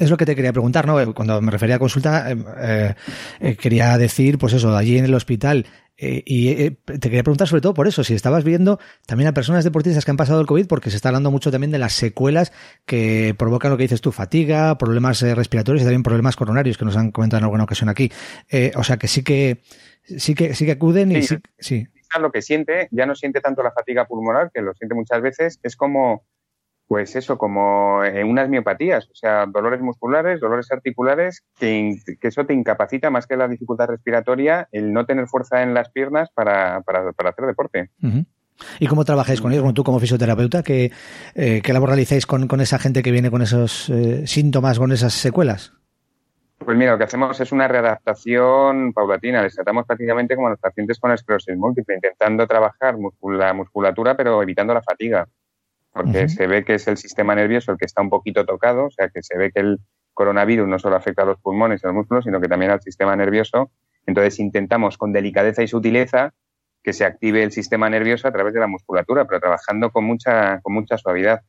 Es 0.00 0.10
lo 0.10 0.16
que 0.16 0.24
te 0.24 0.34
quería 0.34 0.52
preguntar, 0.52 0.86
¿no? 0.86 1.14
Cuando 1.14 1.40
me 1.42 1.50
refería 1.50 1.76
a 1.76 1.78
consulta, 1.78 2.30
eh, 2.30 2.94
eh, 3.40 3.56
quería 3.56 3.98
decir, 3.98 4.38
pues 4.38 4.54
eso, 4.54 4.74
allí 4.74 4.96
en 4.96 5.04
el 5.04 5.14
hospital, 5.14 5.66
eh, 5.98 6.22
y 6.26 6.48
eh, 6.48 6.76
te 6.84 7.00
quería 7.00 7.22
preguntar 7.22 7.48
sobre 7.48 7.62
todo 7.62 7.72
por 7.72 7.88
eso, 7.88 8.04
si 8.04 8.12
estabas 8.12 8.44
viendo 8.44 8.78
también 9.06 9.28
a 9.28 9.32
personas 9.32 9.64
deportistas 9.64 10.04
que 10.04 10.10
han 10.10 10.18
pasado 10.18 10.40
el 10.40 10.46
COVID, 10.46 10.66
porque 10.66 10.90
se 10.90 10.96
está 10.96 11.08
hablando 11.08 11.30
mucho 11.30 11.50
también 11.50 11.70
de 11.70 11.78
las 11.78 11.94
secuelas 11.94 12.52
que 12.84 13.34
provocan 13.38 13.70
lo 13.70 13.78
que 13.78 13.84
dices 13.84 14.02
tú, 14.02 14.12
fatiga, 14.12 14.76
problemas 14.76 15.22
eh, 15.22 15.34
respiratorios 15.34 15.82
y 15.82 15.84
también 15.86 16.02
problemas 16.02 16.36
coronarios 16.36 16.76
que 16.76 16.84
nos 16.84 16.98
han 16.98 17.12
comentado 17.12 17.38
en 17.38 17.44
alguna 17.44 17.64
ocasión 17.64 17.88
aquí. 17.88 18.12
o 18.74 18.84
sea 18.84 18.98
que 18.98 19.08
sí 19.08 19.24
que 19.24 19.62
sí 20.04 20.34
que 20.34 20.54
sí 20.54 20.66
que 20.66 20.72
acuden 20.72 21.12
y 21.12 21.22
sí, 21.22 21.38
sí. 21.58 21.86
Lo 22.20 22.32
que 22.32 22.40
siente, 22.40 22.88
ya 22.92 23.04
no 23.04 23.14
siente 23.14 23.42
tanto 23.42 23.62
la 23.62 23.72
fatiga 23.72 24.06
pulmonar, 24.06 24.50
que 24.52 24.62
lo 24.62 24.72
siente 24.72 24.94
muchas 24.94 25.20
veces, 25.20 25.60
es 25.62 25.76
como 25.76 26.24
pues 26.88 27.16
eso, 27.16 27.36
como 27.36 28.00
unas 28.00 28.48
miopatías, 28.48 29.08
o 29.10 29.14
sea, 29.14 29.46
dolores 29.46 29.80
musculares, 29.80 30.40
dolores 30.40 30.70
articulares, 30.70 31.44
que, 31.58 31.96
eso 32.22 32.46
te 32.46 32.54
incapacita 32.54 33.10
más 33.10 33.26
que 33.26 33.36
la 33.36 33.48
dificultad 33.48 33.88
respiratoria, 33.88 34.68
el 34.70 34.92
no 34.92 35.04
tener 35.04 35.26
fuerza 35.26 35.62
en 35.62 35.74
las 35.74 35.90
piernas 35.90 36.30
para, 36.32 36.82
para, 36.82 37.12
para 37.12 37.30
hacer 37.30 37.46
deporte. 37.46 37.90
¿Y 38.78 38.86
cómo 38.86 39.04
trabajáis 39.04 39.40
con 39.40 39.52
ellos? 39.52 39.62
Bueno, 39.62 39.74
tú 39.74 39.84
como 39.84 40.00
fisioterapeuta, 40.00 40.62
¿qué, 40.62 40.92
eh, 41.34 41.60
qué 41.62 41.72
labor 41.72 41.90
realizáis 41.90 42.26
con, 42.26 42.46
con, 42.46 42.60
esa 42.60 42.78
gente 42.78 43.02
que 43.02 43.10
viene 43.10 43.30
con 43.30 43.42
esos 43.42 43.90
eh, 43.90 44.26
síntomas, 44.26 44.78
con 44.78 44.92
esas 44.92 45.12
secuelas? 45.12 45.72
Pues 46.58 46.76
mira, 46.76 46.92
lo 46.92 46.98
que 46.98 47.04
hacemos 47.04 47.38
es 47.38 47.52
una 47.52 47.68
readaptación 47.68 48.92
paulatina. 48.92 49.42
Les 49.42 49.54
tratamos 49.54 49.86
prácticamente 49.86 50.34
como 50.34 50.46
a 50.46 50.50
los 50.50 50.58
pacientes 50.58 50.98
con 50.98 51.12
esclerosis 51.12 51.56
múltiple, 51.56 51.96
intentando 51.96 52.46
trabajar 52.46 52.96
la 53.22 53.52
musculatura, 53.52 54.16
pero 54.16 54.42
evitando 54.42 54.72
la 54.72 54.82
fatiga 54.82 55.28
porque 55.96 56.28
se 56.28 56.46
ve 56.46 56.62
que 56.62 56.74
es 56.74 56.86
el 56.88 56.98
sistema 56.98 57.34
nervioso 57.34 57.72
el 57.72 57.78
que 57.78 57.86
está 57.86 58.02
un 58.02 58.10
poquito 58.10 58.44
tocado, 58.44 58.84
o 58.84 58.90
sea 58.90 59.08
que 59.08 59.22
se 59.22 59.38
ve 59.38 59.50
que 59.50 59.60
el 59.60 59.78
coronavirus 60.12 60.68
no 60.68 60.78
solo 60.78 60.96
afecta 60.96 61.22
a 61.22 61.24
los 61.24 61.40
pulmones 61.40 61.82
y 61.82 61.86
los 61.86 61.94
músculos, 61.94 62.24
sino 62.24 62.38
que 62.38 62.48
también 62.48 62.70
al 62.70 62.82
sistema 62.82 63.16
nervioso. 63.16 63.70
Entonces 64.04 64.38
intentamos 64.38 64.98
con 64.98 65.14
delicadeza 65.14 65.62
y 65.62 65.68
sutileza 65.68 66.34
que 66.82 66.92
se 66.92 67.06
active 67.06 67.42
el 67.42 67.50
sistema 67.50 67.88
nervioso 67.88 68.28
a 68.28 68.32
través 68.32 68.52
de 68.52 68.60
la 68.60 68.66
musculatura, 68.66 69.24
pero 69.24 69.40
trabajando 69.40 69.90
con 69.90 70.04
mucha, 70.04 70.60
con 70.60 70.74
mucha 70.74 70.98
suavidad. 70.98 71.40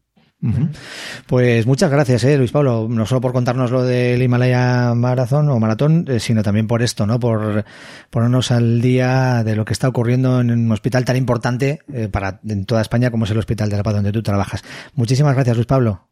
Pues 1.25 1.65
muchas 1.65 1.89
gracias, 1.89 2.23
eh, 2.23 2.37
Luis 2.37 2.51
Pablo, 2.51 2.87
no 2.87 3.05
solo 3.07 3.21
por 3.21 3.33
contarnos 3.33 3.71
lo 3.71 3.83
del 3.83 4.21
Himalaya 4.21 4.93
Marathon 4.93 5.49
o 5.49 5.59
Maratón, 5.59 6.05
eh, 6.07 6.19
sino 6.19 6.43
también 6.43 6.67
por 6.67 6.83
esto, 6.83 7.07
¿no? 7.07 7.19
Por 7.19 7.65
ponernos 8.11 8.51
al 8.51 8.79
día 8.79 9.43
de 9.43 9.55
lo 9.55 9.65
que 9.65 9.73
está 9.73 9.87
ocurriendo 9.87 10.39
en 10.39 10.51
un 10.51 10.71
hospital 10.71 11.05
tan 11.05 11.15
importante 11.15 11.79
eh, 11.91 12.07
para 12.07 12.39
en 12.47 12.65
toda 12.65 12.81
España 12.81 13.09
como 13.09 13.25
es 13.25 13.31
el 13.31 13.39
Hospital 13.39 13.69
de 13.69 13.77
La 13.77 13.83
Paz 13.83 13.95
donde 13.95 14.11
tú 14.11 14.21
trabajas. 14.21 14.63
Muchísimas 14.93 15.33
gracias, 15.33 15.55
Luis 15.55 15.67
Pablo. 15.67 16.07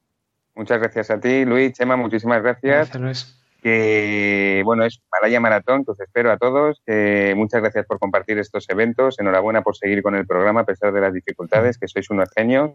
Muchas 0.55 0.79
gracias 0.79 1.11
a 1.11 1.19
ti, 1.19 1.45
Luis, 1.45 1.73
Chema, 1.73 1.95
muchísimas 1.95 2.41
gracias. 2.41 2.89
Gracias, 2.89 3.01
Luis. 3.01 3.41
Que 3.61 4.61
bueno, 4.63 4.85
es 4.85 4.99
Himalaya 4.99 5.39
Maratón, 5.39 5.85
que 5.85 5.91
os 5.91 5.99
espero 5.99 6.31
a 6.31 6.37
todos. 6.37 6.81
muchas 7.35 7.61
gracias 7.61 7.85
por 7.85 7.99
compartir 7.99 8.39
estos 8.39 8.67
eventos. 8.69 9.19
Enhorabuena 9.19 9.61
por 9.61 9.75
seguir 9.75 10.01
con 10.01 10.15
el 10.15 10.25
programa 10.25 10.61
a 10.61 10.65
pesar 10.65 10.91
de 10.93 11.01
las 11.01 11.13
dificultades, 11.13 11.77
que 11.77 11.87
sois 11.87 12.09
unos 12.09 12.29
genios 12.35 12.71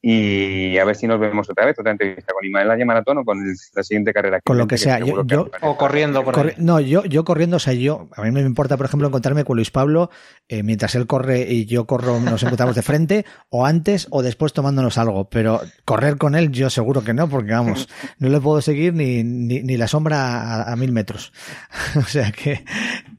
y 0.00 0.78
a 0.78 0.84
ver 0.84 0.94
si 0.94 1.08
nos 1.08 1.18
vemos 1.18 1.50
otra 1.50 1.66
vez, 1.66 1.76
otra 1.78 1.90
entrevista 1.90 2.32
con 2.32 2.44
Himalaya 2.44 2.84
Maratón 2.84 3.18
o 3.18 3.24
con 3.24 3.42
la 3.74 3.82
siguiente 3.82 4.12
carrera. 4.12 4.40
con 4.42 4.56
lo 4.56 4.68
que 4.68 4.78
sea. 4.78 5.00
Yo, 5.00 5.50
o 5.60 5.76
corriendo. 5.76 6.22
Por 6.22 6.58
no, 6.58 6.78
yo, 6.78 7.04
yo 7.04 7.24
corriendo, 7.24 7.56
o 7.56 7.60
sea, 7.60 7.72
yo, 7.72 8.08
a 8.14 8.22
mí 8.22 8.30
me 8.30 8.40
importa, 8.40 8.76
por 8.76 8.86
ejemplo, 8.86 9.08
encontrarme 9.08 9.44
con 9.44 9.56
Luis 9.56 9.70
Pablo 9.70 10.10
eh, 10.48 10.62
mientras 10.62 10.94
él 10.94 11.06
corre 11.06 11.52
y 11.52 11.66
yo 11.66 11.86
corro, 11.86 12.20
nos 12.20 12.42
encontramos 12.44 12.76
de 12.76 12.82
frente, 12.82 13.26
o 13.48 13.66
antes 13.66 14.06
o 14.10 14.22
después 14.22 14.52
tomándonos 14.52 14.98
algo, 14.98 15.28
pero 15.28 15.60
correr 15.84 16.16
con 16.16 16.36
él 16.36 16.52
yo 16.52 16.70
seguro 16.70 17.02
que 17.02 17.14
no, 17.14 17.28
porque 17.28 17.52
vamos, 17.52 17.88
no 18.18 18.28
le 18.28 18.40
puedo 18.40 18.60
seguir 18.60 18.94
ni, 18.94 19.24
ni, 19.24 19.76
la 19.76 19.88
sombra 19.88 20.62
a, 20.62 20.72
a 20.72 20.76
mil 20.76 20.92
metros. 20.92 21.32
o 21.96 22.02
sea 22.02 22.30
que, 22.30 22.64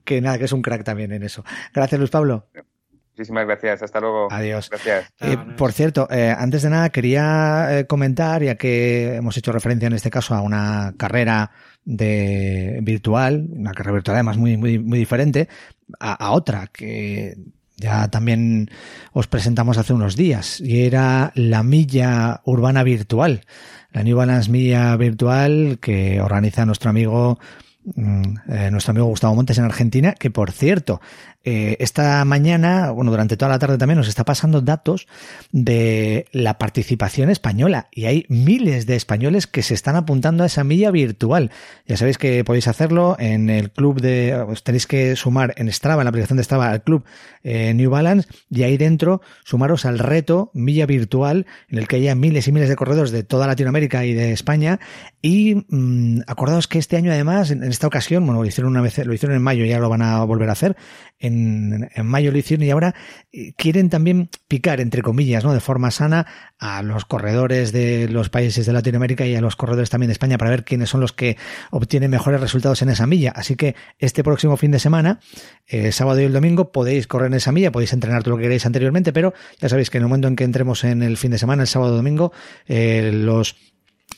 que 0.05 0.21
nada, 0.21 0.38
que 0.38 0.45
es 0.45 0.53
un 0.53 0.61
crack 0.61 0.84
también 0.84 1.11
en 1.11 1.23
eso. 1.23 1.43
Gracias, 1.73 1.99
Luis 1.99 2.11
Pablo. 2.11 2.47
Muchísimas 3.20 3.45
gracias. 3.47 3.84
Hasta 3.84 3.99
luego. 3.99 4.30
Adiós. 4.32 4.70
Gracias. 4.70 5.11
Eh, 5.20 5.36
por 5.57 5.74
cierto, 5.74 6.07
eh, 6.09 6.34
antes 6.38 6.61
de 6.61 6.70
nada 6.70 6.89
quería 6.89 7.80
eh, 7.80 7.86
comentar, 7.86 8.41
ya 8.41 8.55
que 8.55 9.15
hemos 9.15 9.36
hecho 9.36 9.51
referencia 9.51 9.88
en 9.88 9.93
este 9.93 10.09
caso 10.09 10.36
a 10.36 10.41
una 10.41 10.93
carrera 10.95 11.51
de 11.84 12.80
virtual, 12.82 13.45
una 13.51 13.74
carrera 13.74 13.95
virtual 13.95 14.15
además 14.15 14.38
muy, 14.38 14.55
muy, 14.55 14.80
muy 14.80 14.99
diferente, 14.99 15.49
a, 15.99 16.32
otra 16.32 16.67
que 16.67 17.36
ya 17.76 18.07
también 18.09 18.72
os 19.11 19.28
presentamos 19.28 19.78
hace 19.78 19.91
unos 19.91 20.15
días 20.15 20.61
y 20.61 20.86
era 20.86 21.34
la 21.36 21.61
milla 21.61 22.39
urbana 22.45 22.84
virtual, 22.84 23.41
la 23.91 24.03
New 24.03 24.15
Balance 24.15 24.49
Milla 24.49 24.95
Virtual 24.95 25.78
que 25.82 26.22
organiza 26.22 26.65
nuestro 26.65 26.89
amigo 26.89 27.38
mm, 27.84 28.72
nuestro 28.72 28.91
amigo 28.91 29.07
Gustavo 29.07 29.36
Montes 29.36 29.57
en 29.57 29.65
Argentina, 29.65 30.13
que 30.13 30.32
por 30.32 30.51
cierto, 30.51 31.01
eh, 31.45 31.77
esta 31.79 32.23
mañana, 32.25 32.91
bueno, 32.91 33.11
durante 33.11 33.37
toda 33.37 33.49
la 33.49 33.59
tarde 33.59 33.77
también 33.77 33.97
nos 33.97 34.09
está 34.09 34.25
pasando 34.25 34.61
datos 34.61 35.07
de 35.51 36.25
la 36.31 36.57
participación 36.57 37.29
española. 37.29 37.87
Y 37.91 38.05
hay 38.05 38.25
miles 38.27 38.85
de 38.85 38.95
españoles 38.95 39.47
que 39.47 39.63
se 39.63 39.73
están 39.73 39.95
apuntando 39.95 40.43
a 40.43 40.47
esa 40.47 40.63
milla 40.63 40.91
virtual. 40.91 41.51
Ya 41.87 41.95
sabéis 41.95 42.17
que 42.17 42.43
podéis 42.43 42.67
hacerlo 42.67 43.15
en 43.19 43.49
el 43.49 43.71
club 43.71 44.01
de, 44.01 44.35
os 44.35 44.63
tenéis 44.63 44.85
que 44.85 45.15
sumar 45.15 45.53
en 45.57 45.71
Strava, 45.71 46.01
en 46.01 46.05
la 46.05 46.09
aplicación 46.09 46.37
de 46.37 46.43
Strava, 46.43 46.69
al 46.69 46.83
club 46.83 47.05
eh, 47.43 47.73
New 47.73 47.89
Balance. 47.89 48.27
Y 48.49 48.63
ahí 48.63 48.77
dentro 48.77 49.21
sumaros 49.45 49.85
al 49.85 49.99
reto 49.99 50.51
milla 50.53 50.85
virtual 50.85 51.45
en 51.69 51.77
el 51.77 51.87
que 51.87 51.97
haya 51.97 52.15
miles 52.15 52.47
y 52.47 52.51
miles 52.51 52.67
de 52.67 52.75
corredores 52.75 53.11
de 53.11 53.23
toda 53.23 53.47
Latinoamérica 53.47 54.05
y 54.05 54.13
de 54.13 54.33
España. 54.33 54.79
Y 55.21 55.65
mm, 55.69 56.21
acordaos 56.27 56.67
que 56.67 56.79
este 56.79 56.97
año 56.97 57.11
además, 57.11 57.51
en, 57.51 57.63
esta 57.63 57.87
ocasión, 57.87 58.25
bueno, 58.25 58.41
lo 58.41 58.47
hicieron 58.47 58.71
una 58.71 58.81
vez, 58.81 58.97
lo 59.05 59.13
hicieron 59.13 59.35
en 59.35 59.41
mayo 59.41 59.65
ya 59.65 59.79
lo 59.79 59.89
van 59.89 60.01
a 60.01 60.23
volver 60.25 60.49
a 60.49 60.53
hacer, 60.53 60.75
mayo 61.30 62.32
lo 62.32 62.39
y 62.39 62.69
ahora 62.69 62.95
eh, 63.32 63.53
quieren 63.55 63.89
también 63.89 64.30
picar, 64.47 64.82
entre 64.82 65.01
comillas, 65.01 65.43
¿no? 65.43 65.53
de 65.53 65.59
forma 65.59 65.91
sana 65.91 66.25
a 66.57 66.82
los 66.84 67.05
corredores 67.05 67.71
de 67.71 68.07
los 68.09 68.30
países 68.30 68.65
de 68.65 68.73
Latinoamérica 68.73 69.25
y 69.25 69.36
a 69.36 69.41
los 69.41 69.55
corredores 69.55 69.89
también 69.89 70.09
de 70.09 70.13
España 70.13 70.38
para 70.38 70.51
ver 70.51 70.63
quiénes 70.63 70.89
son 70.89 71.01
los 71.01 71.13
que 71.13 71.38
obtienen 71.71 72.11
mejores 72.11 72.41
resultados 72.41 72.82
en 72.82 72.89
esa 72.89 73.07
milla. 73.07 73.32
Así 73.36 73.55
que 73.55 73.75
este 73.97 74.23
próximo 74.23 74.57
fin 74.57 74.71
de 74.71 74.80
semana, 74.80 75.19
eh, 75.67 75.91
sábado 75.91 76.19
y 76.21 76.25
el 76.25 76.34
domingo, 76.34 76.71
podéis 76.71 77.07
correr 77.07 77.27
en 77.27 77.36
esa 77.36 77.51
milla, 77.51 77.71
podéis 77.71 77.93
entrenar 77.93 78.23
todo 78.23 78.32
lo 78.32 78.38
que 78.38 78.43
queráis 78.43 78.65
anteriormente, 78.65 79.13
pero 79.13 79.34
ya 79.59 79.69
sabéis 79.69 79.89
que 79.89 79.97
en 79.97 80.03
el 80.03 80.09
momento 80.09 80.27
en 80.27 80.36
que 80.36 80.43
entremos 80.43 80.84
en 80.84 81.03
el 81.03 81.17
fin 81.17 81.32
de 81.32 81.38
semana, 81.38 81.63
el 81.63 81.67
sábado 81.67 81.93
y 81.93 81.97
domingo, 81.97 82.32
eh, 82.67 83.11
los 83.13 83.55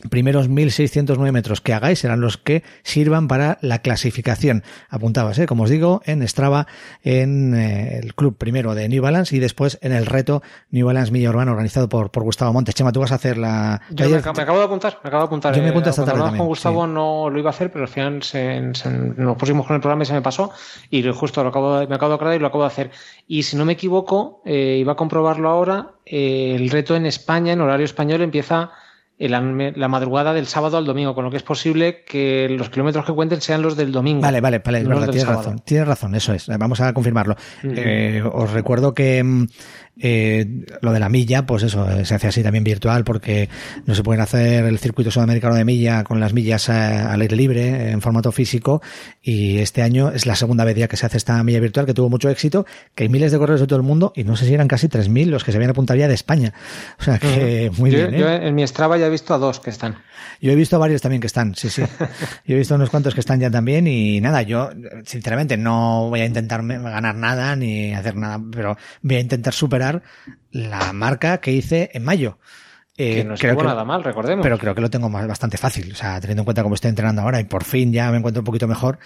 primeros 0.10 0.50
1609 0.50 1.32
metros 1.32 1.62
que 1.62 1.74
hagáis 1.74 2.00
serán 2.00 2.22
los 2.22 2.38
que 2.38 2.64
sirvan 2.84 3.28
para 3.28 3.58
la 3.62 3.80
clasificación. 3.80 4.64
Apuntabas, 4.89 5.38
¿eh? 5.39 5.46
como 5.46 5.64
os 5.64 5.70
digo, 5.70 6.02
en 6.06 6.28
Strava, 6.28 6.68
en 7.04 7.54
eh, 7.54 8.00
el 8.00 8.16
club 8.16 8.38
primero 8.38 8.76
de 8.76 8.89
New 8.89 9.02
Balance 9.02 9.36
y 9.36 9.39
después 9.39 9.78
en 9.82 9.92
el 9.92 10.06
reto 10.06 10.42
New 10.70 10.88
Balance 10.88 11.12
Milla 11.12 11.30
Urbana 11.30 11.52
organizado 11.52 11.89
por, 11.89 12.12
por 12.12 12.24
Gustavo 12.24 12.54
Montes. 12.54 12.76
Chema, 12.76 12.92
tú 12.92 13.00
vas 13.00 13.12
a 13.12 13.16
hacer 13.16 13.38
la... 13.38 13.82
Yo 13.92 14.10
me, 14.10 14.18
acabo 14.18 14.60
de 14.60 14.66
apuntar, 14.66 15.00
me 15.04 15.08
acabo 15.08 15.24
de 15.24 15.28
apuntar. 15.28 15.56
Yo 15.56 15.62
me 15.62 15.70
apunto 15.70 15.89
esta 15.89 16.04
eh, 16.04 16.06
tarde 16.06 16.38
con 16.38 16.48
Gustavo 16.48 16.88
no 16.88 17.30
lo 17.30 17.39
iba 17.39 17.50
a 17.50 17.54
hacer, 17.54 17.72
pero 17.72 17.86
al 17.86 17.89
final 17.89 18.24
se, 18.24 18.60
nos 18.62 19.38
pusimos 19.38 19.66
con 19.66 19.76
el 19.76 19.82
programa 19.82 20.04
y 20.04 20.06
se 20.06 20.14
me 20.14 20.22
pasó 20.22 20.52
y 20.89 21.04
justo 21.12 21.44
lo 21.44 21.50
acabo 21.50 21.80
de, 21.80 21.88
me 21.88 21.96
acabo 21.96 22.10
de 22.10 22.16
acordar 22.16 22.36
y 22.36 22.39
lo 22.39 22.48
acabo 22.48 22.64
de 22.64 22.68
hacer. 22.68 22.92
Y 23.28 23.44
si 23.44 23.56
no 23.56 23.66
me 23.66 23.74
equivoco, 23.74 24.42
eh, 24.46 24.78
iba 24.80 24.94
a 24.94 24.96
comprobarlo 24.96 25.50
ahora, 25.50 25.92
el 26.06 26.70
reto 26.70 26.96
en 26.96 27.06
España, 27.06 27.54
en 27.54 27.62
horario 27.62 27.86
español, 27.86 28.22
empieza 28.22 28.72
la, 29.30 29.88
madrugada 29.88 30.34
del 30.34 30.47
sábado 30.47 30.78
al 30.78 30.86
domingo, 30.86 31.13
con 31.13 31.24
lo 31.24 31.32
que 31.32 31.38
es 31.38 31.43
posible 31.43 32.03
que 32.03 32.47
los 32.49 32.69
kilómetros 32.69 33.05
que 33.05 33.13
cuenten 33.13 33.41
sean 33.41 33.61
los 33.61 33.76
del 33.76 33.91
domingo. 33.91 34.22
Vale, 34.22 34.41
vale, 34.41 34.59
vale, 34.59 34.82
tienes 34.82 35.28
razón, 35.28 35.59
tienes 35.59 35.88
razón, 35.88 36.15
eso 36.15 36.34
es, 36.34 36.47
vamos 36.47 36.82
a 36.82 36.93
confirmarlo. 36.93 37.36
Eh, 37.63 38.24
os 38.32 38.51
recuerdo 38.51 38.93
que 38.93 39.24
mm, 39.24 39.47
eh, 40.00 40.66
lo 40.82 40.94
de 40.94 41.00
la 41.00 41.10
milla, 41.10 41.46
pues 41.46 41.64
eso, 41.64 41.89
eh, 41.89 42.06
se 42.06 42.16
hace 42.16 42.28
así 42.28 42.44
también 42.44 42.64
virtual 42.64 43.04
porque 43.04 43.50
no 43.86 43.96
se 43.96 44.04
pueden 44.04 44.22
hacer 44.22 44.66
el 44.66 44.80
circuito 44.80 45.12
sudamericano 45.12 45.56
de 45.56 45.66
milla 45.66 46.04
con 46.04 46.20
las 46.20 46.34
millas 46.34 46.70
al 46.70 47.22
aire 47.22 47.36
libre 47.36 47.92
en 47.92 48.02
formato 48.02 48.32
físico 48.32 48.82
y 49.22 49.58
este 49.58 49.82
año 49.82 50.12
es 50.12 50.26
la 50.26 50.36
segunda 50.36 50.66
vez 50.66 50.76
ya 50.76 50.88
que 50.88 50.98
se 50.98 51.06
hace 51.06 51.18
esta 51.18 51.44
milla 51.44 51.60
virtual 51.60 51.86
que 51.86 51.94
tuvo 51.94 52.10
mucho 52.10 52.30
éxito, 52.30 52.66
que 52.96 53.04
hay 53.04 53.10
miles 53.10 53.32
de 53.32 53.38
corredores 53.38 53.62
de 53.62 53.68
todo 53.68 53.78
el 53.78 53.86
mundo 53.86 54.14
y 54.16 54.24
no 54.24 54.36
sé 54.36 54.46
si 54.46 54.54
eran 54.54 54.68
casi 54.68 54.88
3.000 54.88 55.26
los 55.28 55.44
que 55.44 55.52
se 55.52 55.58
habían 55.58 55.72
apuntado 55.72 56.00
ya 56.00 56.08
de 56.08 56.14
España. 56.14 56.54
O 57.00 57.04
sea 57.04 57.20
que 57.20 57.72
muy 57.78 57.89
bien. 57.89 58.12
Yo 58.12 58.30
en 58.30 58.56
mi 58.56 58.66
Strava 58.68 58.98
ya 58.98 59.08
he 59.08 59.10
visto 59.10 59.34
a 59.34 59.38
dos 59.38 59.60
que 59.60 59.70
están. 59.70 59.98
Yo 60.39 60.52
he 60.52 60.56
visto 60.56 60.80
varios 60.80 61.02
también 61.02 61.22
que 61.22 61.28
están, 61.28 61.54
sí, 61.56 61.70
sí. 61.70 61.84
Yo 62.46 62.56
he 62.56 62.58
visto 62.58 62.76
unos 62.76 62.89
cuantos 62.89 63.14
que 63.14 63.20
están 63.20 63.39
ya 63.39 63.52
también 63.52 63.88
y 63.88 64.22
nada, 64.22 64.42
yo 64.42 64.70
sinceramente 65.06 65.58
no 65.58 66.10
voy 66.10 66.22
a 66.22 66.26
intentar 66.26 66.66
ganar 66.66 67.16
nada 67.16 67.56
ni 67.56 67.94
hacer 67.94 68.16
nada, 68.16 68.42
pero 68.52 68.78
voy 69.02 69.18
a 69.18 69.20
intentar 69.20 69.54
superar 69.54 69.91
la 70.52 70.94
marca 70.94 71.39
que 71.39 71.52
hice 71.52 71.90
en 71.94 72.03
mayo. 72.03 72.38
Eh, 72.98 73.15
que 73.15 73.24
no 73.24 73.36
creo 73.36 73.57
que, 73.57 73.64
nada 73.64 73.86
mal, 73.86 74.03
recordemos. 74.03 74.44
Pero 74.44 74.57
creo 74.57 74.76
que 74.76 74.82
lo 74.82 74.90
tengo 74.90 75.10
bastante 75.10 75.57
fácil. 75.57 75.91
O 75.91 75.95
sea, 75.95 76.20
teniendo 76.20 76.41
en 76.41 76.45
cuenta 76.45 76.61
cómo 76.61 76.76
estoy 76.76 76.90
entrenando 76.90 77.22
ahora 77.22 77.40
y 77.40 77.45
por 77.45 77.64
fin 77.64 77.91
ya 77.91 78.11
me 78.11 78.18
encuentro 78.18 78.41
un 78.41 78.45
poquito 78.45 78.68
mejor 78.68 78.99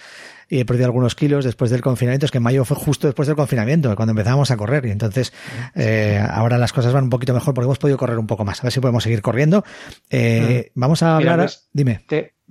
y 0.48 0.60
he 0.60 0.64
perdido 0.64 0.86
algunos 0.86 1.14
kilos 1.14 1.44
después 1.44 1.70
del 1.70 1.82
confinamiento. 1.82 2.26
Es 2.26 2.32
que 2.32 2.38
en 2.38 2.44
mayo 2.44 2.64
fue 2.64 2.76
justo 2.76 3.06
después 3.06 3.28
del 3.28 3.36
confinamiento, 3.36 3.94
cuando 3.96 4.10
empezábamos 4.10 4.50
a 4.50 4.56
correr. 4.56 4.86
Y 4.86 4.90
entonces 4.90 5.32
eh, 5.74 6.20
ahora 6.28 6.58
las 6.58 6.72
cosas 6.72 6.92
van 6.92 7.04
un 7.04 7.10
poquito 7.10 7.32
mejor 7.32 7.54
porque 7.54 7.66
hemos 7.66 7.78
podido 7.78 7.96
correr 7.96 8.18
un 8.18 8.26
poco 8.26 8.44
más. 8.44 8.60
A 8.60 8.64
ver 8.64 8.72
si 8.72 8.80
podemos 8.80 9.02
seguir 9.02 9.22
corriendo. 9.22 9.64
Eh, 10.10 10.72
mm. 10.74 10.80
Vamos 10.80 11.02
a 11.02 11.16
hablar. 11.16 11.48
dime. 11.72 12.00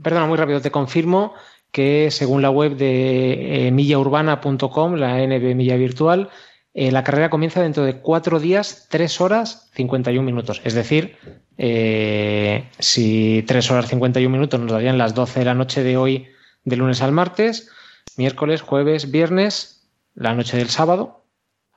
perdona, 0.01 0.25
muy 0.25 0.37
rápido. 0.37 0.61
Te 0.61 0.71
confirmo 0.71 1.33
que 1.71 2.09
según 2.11 2.41
la 2.41 2.49
web 2.49 2.77
de 2.77 3.69
millaurbana.com, 3.73 4.95
la 4.95 5.17
NB 5.17 5.53
Milla 5.55 5.75
Virtual, 5.75 6.29
eh, 6.77 6.91
la 6.91 7.05
carrera 7.05 7.29
comienza 7.29 7.61
dentro 7.61 7.85
de 7.85 8.01
cuatro 8.01 8.41
días, 8.41 8.87
tres 8.89 9.21
horas, 9.21 9.69
51 9.75 10.21
minutos. 10.21 10.61
Es 10.65 10.73
decir, 10.73 11.15
eh, 11.57 12.67
si 12.79 13.45
tres 13.47 13.71
horas 13.71 13.87
51 13.87 14.29
minutos 14.29 14.59
nos 14.59 14.73
darían 14.73 14.97
las 14.97 15.15
12 15.15 15.39
de 15.39 15.45
la 15.45 15.53
noche 15.53 15.83
de 15.83 15.95
hoy, 15.95 16.27
de 16.65 16.75
lunes 16.75 17.01
al 17.01 17.13
martes, 17.13 17.69
miércoles, 18.17 18.61
jueves, 18.61 19.09
viernes, 19.09 19.87
la 20.15 20.33
noche 20.33 20.57
del 20.57 20.69
sábado, 20.69 21.23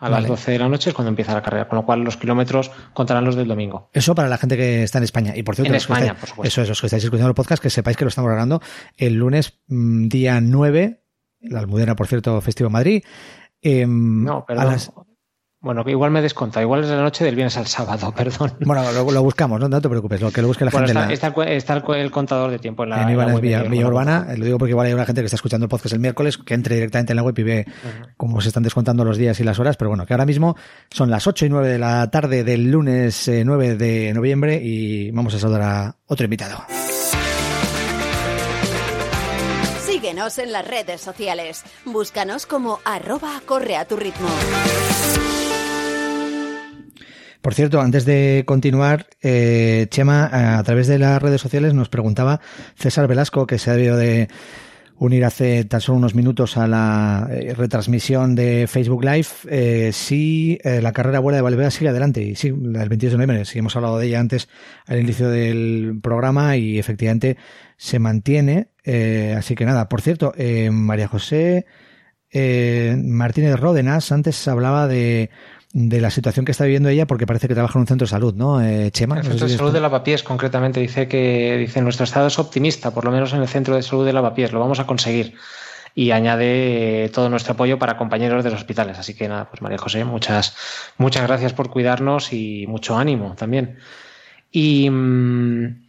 A 0.01 0.09
las 0.09 0.27
12 0.27 0.51
de 0.53 0.59
la 0.59 0.69
noche 0.69 0.91
es 0.91 0.95
cuando 0.95 1.11
empieza 1.11 1.33
la 1.33 1.43
carrera, 1.43 1.69
con 1.69 1.77
lo 1.77 1.85
cual 1.85 2.01
los 2.03 2.17
kilómetros 2.17 2.73
contarán 2.93 3.25
los 3.25 3.37
del 3.37 3.47
domingo. 3.47 3.91
Eso 3.93 4.17
para 4.17 4.29
la 4.29 4.39
gente 4.39 4.57
que 4.57 4.83
está 4.83 4.99
en 4.99 5.05
España. 5.05 5.37
Y 5.37 5.45
por 5.45 5.55
cierto, 5.55 5.73
en 5.73 5.77
España, 5.77 6.15
por 6.15 6.29
supuesto. 6.29 6.49
Eso 6.49 6.63
es, 6.63 6.69
los 6.69 6.81
que 6.81 6.87
estáis 6.89 7.05
escuchando 7.05 7.29
el 7.29 7.35
podcast, 7.35 7.63
que 7.63 7.71
sepáis 7.71 7.97
que 7.97 8.05
lo 8.05 8.09
estamos 8.09 8.29
grabando 8.29 8.61
el 8.97 9.15
lunes 9.15 9.61
mm, 9.69 10.09
día 10.09 10.41
9, 10.41 11.03
la 11.43 11.61
Almudena, 11.61 11.95
por 11.95 12.09
cierto, 12.09 12.41
festivo 12.41 12.67
en 12.67 12.73
Madrid. 12.73 13.03
Eh, 13.63 13.87
no, 13.87 14.45
perdón. 14.45 14.67
Las... 14.67 14.93
Bueno, 15.61 15.83
igual 15.89 16.13
me 16.13 16.23
desconta, 16.23 16.63
igual 16.63 16.85
es 16.85 16.91
la 16.91 17.03
noche 17.03 17.25
del 17.25 17.35
viernes 17.35 17.57
al 17.57 17.67
sábado, 17.67 18.13
perdón. 18.17 18.53
Bueno, 18.61 18.93
lo, 18.93 19.11
lo 19.11 19.23
buscamos, 19.25 19.59
no, 19.59 19.69
no, 19.69 19.81
te 19.81 19.89
preocupes, 19.89 20.21
lo 20.21 20.31
que 20.31 20.41
lo 20.41 20.47
busque 20.47 20.65
la 20.65 20.71
bueno, 20.71 20.87
gente. 20.87 21.13
Está, 21.13 21.31
la... 21.37 21.45
está, 21.57 21.75
está, 21.75 21.97
el 21.97 22.11
contador 22.13 22.53
de 22.53 22.61
tiempo 22.61 22.85
en 22.85 22.91
la, 22.91 23.03
en, 23.03 23.09
en 23.09 23.19
la 23.19 23.27
web 23.27 23.41
Villa, 23.41 23.87
Urbana, 23.89 24.29
lo 24.37 24.45
digo 24.45 24.57
porque 24.57 24.71
igual 24.71 24.87
hay 24.87 24.93
una 24.93 25.05
gente 25.05 25.21
que 25.21 25.25
está 25.25 25.35
escuchando 25.35 25.65
el 25.65 25.69
podcast 25.69 25.95
el 25.95 26.01
miércoles, 26.01 26.39
que 26.39 26.55
entre 26.55 26.77
directamente 26.77 27.13
en 27.13 27.17
la 27.17 27.25
web 27.25 27.37
y 27.37 27.43
ve 27.43 27.67
uh 27.67 27.71
-huh. 27.71 28.15
cómo 28.17 28.41
se 28.41 28.49
están 28.49 28.63
descontando 28.63 29.05
los 29.05 29.17
días 29.17 29.41
y 29.41 29.45
las 29.45 29.59
horas, 29.59 29.77
pero 29.77 29.89
bueno, 29.89 30.07
que 30.07 30.15
ahora 30.15 30.27
mismo 30.27 30.55
son 30.91 31.11
las 31.11 31.27
8 31.27 31.47
y 31.47 31.49
9 31.49 31.69
de 31.69 31.79
la 31.81 32.09
tarde 32.09 32.45
del 32.45 32.71
lunes 32.71 33.27
eh, 33.27 33.43
9 33.45 33.75
de 33.75 34.13
noviembre 34.15 34.61
y 34.63 35.11
vamos 35.11 35.35
a 35.35 35.41
saludar 35.41 35.63
a 35.63 35.97
otro 36.07 36.23
invitado. 36.23 36.63
En 40.19 40.51
las 40.51 40.67
redes 40.67 41.01
sociales. 41.01 41.63
Búscanos 41.85 42.45
como 42.45 42.81
arroba 42.85 43.41
corre 43.47 43.77
a 43.77 43.85
tu 43.85 43.95
ritmo. 43.95 44.29
Por 47.41 47.55
cierto, 47.55 47.81
antes 47.81 48.05
de 48.05 48.43
continuar, 48.45 49.07
eh, 49.23 49.87
Chema, 49.91 50.59
a 50.59 50.63
través 50.65 50.89
de 50.89 50.99
las 50.99 51.23
redes 51.23 51.41
sociales 51.41 51.73
nos 51.73 51.89
preguntaba 51.89 52.41
César 52.75 53.07
Velasco, 53.07 53.47
que 53.47 53.61
se 53.61 53.71
ha 53.71 53.75
debido 53.75 53.97
de 53.97 54.29
unir 54.99 55.25
hace 55.25 55.65
tan 55.65 55.81
solo 55.81 55.99
unos 55.99 56.15
minutos 56.15 56.57
a 56.57 56.67
la 56.67 57.29
eh, 57.31 57.55
retransmisión 57.55 58.35
de 58.35 58.67
Facebook 58.67 59.05
Live, 59.05 59.29
eh, 59.49 59.91
si 59.93 60.59
eh, 60.65 60.83
la 60.83 60.93
carrera 60.93 61.21
vuela 61.21 61.37
de 61.37 61.43
Valverde 61.43 61.71
sigue 61.71 61.91
adelante. 61.91 62.23
Y 62.23 62.35
sí, 62.35 62.49
el 62.49 62.89
22 62.89 63.13
de 63.13 63.19
noviembre, 63.19 63.45
sí 63.45 63.59
hemos 63.59 63.77
hablado 63.77 63.99
de 63.99 64.07
ella 64.07 64.21
antes 64.21 64.49
al 64.87 65.01
inicio 65.01 65.31
del 65.31 66.01
programa 66.03 66.57
y 66.57 66.79
efectivamente 66.79 67.37
se 67.77 67.99
mantiene. 67.99 68.69
Eh, 68.91 69.35
así 69.37 69.55
que 69.55 69.65
nada, 69.65 69.89
por 69.89 70.01
cierto, 70.01 70.33
eh, 70.37 70.71
María 70.71 71.09
José 71.09 71.67
Martínez 72.97 73.59
Ródenas 73.59 74.13
antes 74.13 74.47
hablaba 74.49 74.87
de 74.87 75.31
de 75.73 76.01
la 76.01 76.11
situación 76.11 76.47
que 76.47 76.53
está 76.53 76.65
viviendo 76.65 76.89
ella 76.89 77.07
porque 77.07 77.27
parece 77.27 77.47
que 77.47 77.55
trabaja 77.55 77.79
en 77.79 77.83
un 77.83 77.87
centro 77.87 78.07
de 78.07 78.11
salud, 78.11 78.35
¿no, 78.35 78.63
eh, 78.63 78.91
Chema? 78.91 79.19
El 79.19 79.25
centro 79.25 79.47
de 79.47 79.57
salud 79.57 79.73
de 79.73 79.81
Lavapiés, 79.81 80.23
concretamente, 80.23 80.81
dice 80.81 81.09
que 81.09 81.57
dice 81.59 81.83
nuestro 81.83 82.05
estado 82.05 82.29
es 82.29 82.39
optimista, 82.39 82.93
por 82.93 83.05
lo 83.05 83.11
menos 83.11 83.33
en 83.35 83.41
el 83.41 83.49
centro 83.49 83.77
de 83.77 83.83
salud 83.83 84.07
de 84.07 84.13
Lavapiés, 84.13 84.53
lo 84.53 84.61
vamos 84.61 84.81
a 84.81 84.87
conseguir. 84.87 85.35
Y 85.95 86.13
añade 86.13 87.05
eh, 87.05 87.09
todo 87.09 87.29
nuestro 87.29 87.55
apoyo 87.55 87.79
para 87.79 87.97
compañeros 87.97 88.45
de 88.45 88.51
los 88.51 88.61
hospitales. 88.61 88.99
Así 88.99 89.15
que 89.15 89.29
nada, 89.29 89.51
pues 89.51 89.61
María 89.63 89.79
José, 89.79 90.05
muchas, 90.05 90.57
muchas 90.97 91.27
gracias 91.27 91.53
por 91.53 91.71
cuidarnos 91.71 92.33
y 92.33 92.67
mucho 92.69 92.97
ánimo 92.97 93.35
también. 93.35 93.79
Y 94.51 94.91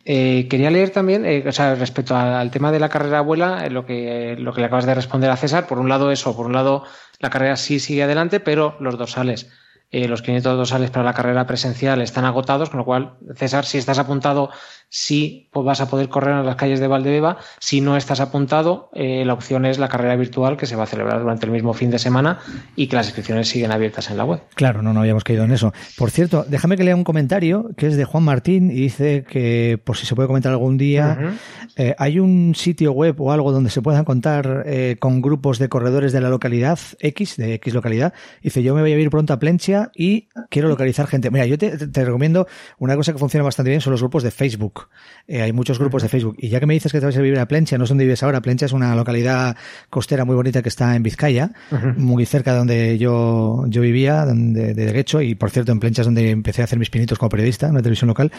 eh, 0.05 0.47
quería 0.49 0.69
leer 0.69 0.89
también, 0.89 1.25
eh, 1.25 1.43
o 1.47 1.51
sea, 1.51 1.75
respecto 1.75 2.15
al, 2.15 2.51
tema 2.51 2.71
de 2.71 2.79
la 2.79 2.89
carrera 2.89 3.19
abuela, 3.19 3.65
eh, 3.65 3.69
lo 3.69 3.85
que, 3.85 4.35
lo 4.37 4.53
que 4.53 4.61
le 4.61 4.67
acabas 4.67 4.85
de 4.85 4.95
responder 4.95 5.29
a 5.29 5.37
César, 5.37 5.65
por 5.65 5.79
un 5.79 5.87
lado 5.87 6.11
eso, 6.11 6.35
por 6.35 6.45
un 6.45 6.53
lado 6.53 6.83
la 7.19 7.29
carrera 7.29 7.55
sí 7.55 7.79
sigue 7.79 8.03
adelante, 8.03 8.39
pero 8.39 8.75
los 8.79 8.97
dorsales 8.97 9.49
eh, 9.91 10.07
los 10.07 10.21
500 10.21 10.55
dorsales 10.55 10.91
para 10.91 11.03
la 11.03 11.15
carrera 11.15 11.47
presencial 11.47 12.01
están 12.01 12.23
agotados, 12.23 12.69
con 12.69 12.77
lo 12.77 12.85
cual, 12.85 13.17
César, 13.35 13.65
si 13.65 13.79
estás 13.79 13.97
apuntado, 13.97 14.51
sí 14.89 15.47
pues 15.51 15.65
vas 15.65 15.81
a 15.81 15.89
poder 15.89 16.09
correr 16.09 16.35
en 16.37 16.45
las 16.45 16.55
calles 16.55 16.79
de 16.79 16.87
Valdebeba. 16.87 17.37
Si 17.59 17.81
no 17.81 17.97
estás 17.97 18.19
apuntado, 18.19 18.89
eh, 18.93 19.23
la 19.25 19.33
opción 19.33 19.65
es 19.65 19.79
la 19.79 19.87
carrera 19.87 20.15
virtual 20.15 20.57
que 20.57 20.65
se 20.65 20.75
va 20.75 20.83
a 20.83 20.87
celebrar 20.87 21.21
durante 21.21 21.45
el 21.45 21.51
mismo 21.51 21.73
fin 21.73 21.89
de 21.91 21.99
semana 21.99 22.39
y 22.75 22.87
que 22.87 22.95
las 22.95 23.07
inscripciones 23.07 23.47
siguen 23.47 23.71
abiertas 23.71 24.09
en 24.09 24.17
la 24.17 24.25
web. 24.25 24.41
Claro, 24.55 24.81
no, 24.81 24.93
no 24.93 25.01
habíamos 25.01 25.23
caído 25.23 25.43
en 25.43 25.51
eso. 25.51 25.73
Por 25.97 26.11
cierto, 26.11 26.45
déjame 26.47 26.77
que 26.77 26.83
lea 26.83 26.95
un 26.95 27.03
comentario 27.03 27.69
que 27.77 27.87
es 27.87 27.97
de 27.97 28.05
Juan 28.05 28.23
Martín 28.23 28.71
y 28.71 28.75
dice 28.75 29.23
que, 29.23 29.79
por 29.83 29.97
si 29.97 30.05
se 30.05 30.15
puede 30.15 30.27
comentar 30.27 30.51
algún 30.51 30.77
día, 30.77 31.17
uh 31.19 31.23
-huh. 31.23 31.37
eh, 31.77 31.95
hay 31.97 32.19
un 32.19 32.53
sitio 32.55 32.91
web 32.91 33.19
o 33.19 33.31
algo 33.31 33.51
donde 33.51 33.69
se 33.69 33.81
puedan 33.81 34.05
contar 34.05 34.63
eh, 34.65 34.97
con 34.99 35.21
grupos 35.21 35.59
de 35.59 35.69
corredores 35.69 36.11
de 36.11 36.21
la 36.21 36.29
localidad 36.29 36.79
X, 36.99 37.37
de 37.37 37.53
X 37.55 37.73
localidad. 37.73 38.13
Dice, 38.41 38.63
yo 38.63 38.75
me 38.75 38.81
voy 38.81 38.93
a 38.93 38.99
ir 38.99 39.09
pronto 39.09 39.33
a 39.33 39.39
Plencia 39.39 39.91
y 39.95 40.29
quiero 40.49 40.67
localizar 40.67 41.07
gente. 41.07 41.31
Mira, 41.31 41.45
yo 41.45 41.57
te, 41.57 41.87
te, 41.87 42.05
recomiendo 42.05 42.47
una 42.77 42.95
cosa 42.95 43.13
que 43.13 43.19
funciona 43.19 43.43
bastante 43.43 43.69
bien 43.69 43.81
son 43.81 43.91
los 43.91 44.01
grupos 44.01 44.23
de 44.23 44.31
Facebook. 44.31 44.78
Eh, 45.27 45.41
hay 45.41 45.53
muchos 45.53 45.77
grupos 45.77 46.01
de 46.01 46.09
Facebook. 46.09 46.35
Y 46.39 46.49
ya 46.49 46.59
que 46.59 46.65
me 46.65 46.73
dices 46.73 46.91
que 46.91 46.99
te 46.99 47.05
vas 47.05 47.15
a 47.15 47.21
vivir 47.21 47.37
a 47.39 47.47
Plencia, 47.47 47.77
no 47.77 47.85
sé 47.85 47.91
dónde 47.91 48.05
vives 48.05 48.23
ahora. 48.23 48.41
Plencia 48.41 48.65
es 48.65 48.73
una 48.73 48.95
localidad 48.95 49.55
costera 49.89 50.25
muy 50.25 50.35
bonita 50.35 50.61
que 50.63 50.69
está 50.69 50.95
en 50.95 51.03
Vizcaya, 51.03 51.51
uh 51.71 51.75
-huh. 51.75 51.95
muy 51.97 52.25
cerca 52.25 52.53
de 52.53 52.57
donde 52.57 52.97
yo, 52.97 53.65
yo 53.67 53.81
vivía, 53.81 54.25
de, 54.25 54.73
de 54.73 54.91
Guecho. 54.91 55.21
Y 55.21 55.35
por 55.35 55.51
cierto, 55.51 55.71
en 55.71 55.79
Plencia 55.79 56.01
es 56.01 56.07
donde 56.07 56.31
empecé 56.31 56.61
a 56.61 56.65
hacer 56.65 56.79
mis 56.79 56.89
pinitos 56.89 57.19
como 57.19 57.29
periodista 57.29 57.67
en 57.67 57.73
una 57.73 57.81
televisión 57.81 58.07
local. 58.07 58.31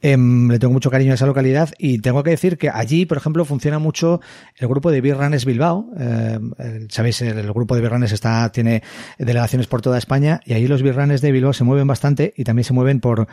Eh, 0.00 0.16
le 0.16 0.58
tengo 0.58 0.72
mucho 0.72 0.90
cariño 0.90 1.12
a 1.12 1.14
esa 1.16 1.26
localidad 1.26 1.70
y 1.78 1.98
tengo 1.98 2.22
que 2.22 2.30
decir 2.30 2.56
que 2.56 2.70
allí, 2.70 3.04
por 3.04 3.18
ejemplo, 3.18 3.44
funciona 3.44 3.78
mucho 3.78 4.20
el 4.56 4.68
grupo 4.68 4.90
de 4.90 5.00
Birranes 5.00 5.44
Bilbao. 5.44 5.90
Eh, 5.98 6.38
Sabéis, 6.88 7.20
el, 7.22 7.38
el 7.38 7.52
grupo 7.52 7.74
de 7.74 7.82
Birranes 7.82 8.12
está, 8.12 8.50
tiene 8.52 8.82
delegaciones 9.18 9.66
por 9.66 9.82
toda 9.82 9.98
España 9.98 10.40
y 10.44 10.54
ahí 10.54 10.66
los 10.66 10.82
Birranes 10.82 11.20
de 11.20 11.32
Bilbao 11.32 11.52
se 11.52 11.64
mueven 11.64 11.86
bastante 11.86 12.32
y 12.36 12.44
también 12.44 12.64
se 12.64 12.72
mueven 12.72 13.00
por 13.00 13.28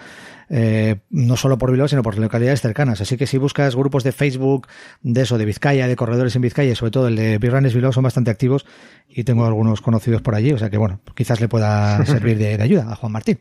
eh, 0.50 0.98
no 1.10 1.38
solo 1.38 1.58
por 1.58 1.72
Bilbao, 1.72 1.88
sino 1.88 2.04
por 2.04 2.18
localidades 2.18 2.62
cercanas. 2.62 3.02
Así 3.02 3.18
que 3.18 3.28
si 3.28 3.38
buscas 3.38 3.76
grupos 3.76 4.04
de 4.04 4.12
Facebook 4.12 4.68
de 5.02 5.22
eso, 5.22 5.38
de 5.38 5.46
Vizcaya, 5.46 5.88
de 5.88 5.96
corredores 5.96 6.36
en 6.36 6.42
Vizcaya, 6.42 6.72
y 6.72 6.76
sobre 6.76 6.92
todo 6.92 7.08
el 7.08 7.16
de 7.16 7.38
Birranes 7.38 7.74
Bilbao, 7.74 7.92
son 7.92 8.04
bastante 8.04 8.32
activos 8.32 8.66
y 9.08 9.24
tengo 9.24 9.46
algunos 9.46 9.82
conocidos 9.82 10.22
por 10.22 10.36
allí. 10.36 10.52
O 10.52 10.58
sea 10.58 10.70
que, 10.70 10.78
bueno, 10.78 11.02
quizás 11.16 11.42
le 11.42 11.48
pueda 11.48 12.06
servir 12.06 12.38
de, 12.38 12.58
de 12.58 12.64
ayuda 12.64 12.92
a 12.92 12.96
Juan 12.96 13.12
Martín. 13.12 13.40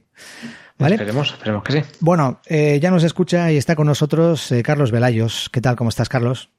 ¿Vale? 0.79 0.97
Esperemos, 0.97 1.33
esperemos 1.33 1.63
que 1.63 1.73
sí. 1.73 1.83
Bueno, 2.01 2.41
eh, 2.47 2.81
ya 2.83 2.91
nos 2.91 3.05
escucha 3.05 3.53
y 3.53 3.57
está 3.57 3.77
con 3.77 3.87
nosotros 3.87 4.51
eh, 4.51 4.63
Carlos 4.63 4.91
Velayos. 4.91 5.49
¿Qué 5.53 5.61
tal? 5.61 5.77
¿Cómo 5.77 5.91
estás, 5.91 6.09
Carlos? 6.09 6.51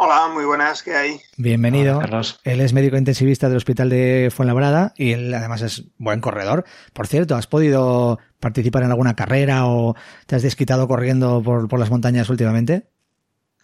Hola, 0.00 0.28
muy 0.28 0.44
buenas, 0.44 0.84
¿qué 0.84 0.94
hay? 0.94 1.20
Bienvenido. 1.38 1.96
Hola, 1.96 2.02
Carlos. 2.02 2.38
Él 2.44 2.60
es 2.60 2.72
médico 2.72 2.96
intensivista 2.96 3.48
del 3.48 3.56
Hospital 3.56 3.88
de 3.88 4.30
Fuenlabrada 4.32 4.94
y 4.96 5.10
él 5.10 5.34
además 5.34 5.60
es 5.62 5.86
buen 5.98 6.20
corredor. 6.20 6.64
Por 6.92 7.08
cierto, 7.08 7.34
¿has 7.34 7.48
podido 7.48 8.20
participar 8.38 8.84
en 8.84 8.92
alguna 8.92 9.16
carrera 9.16 9.66
o 9.66 9.96
te 10.26 10.36
has 10.36 10.42
desquitado 10.42 10.86
corriendo 10.86 11.42
por, 11.42 11.66
por 11.66 11.80
las 11.80 11.90
montañas 11.90 12.30
últimamente? 12.30 12.86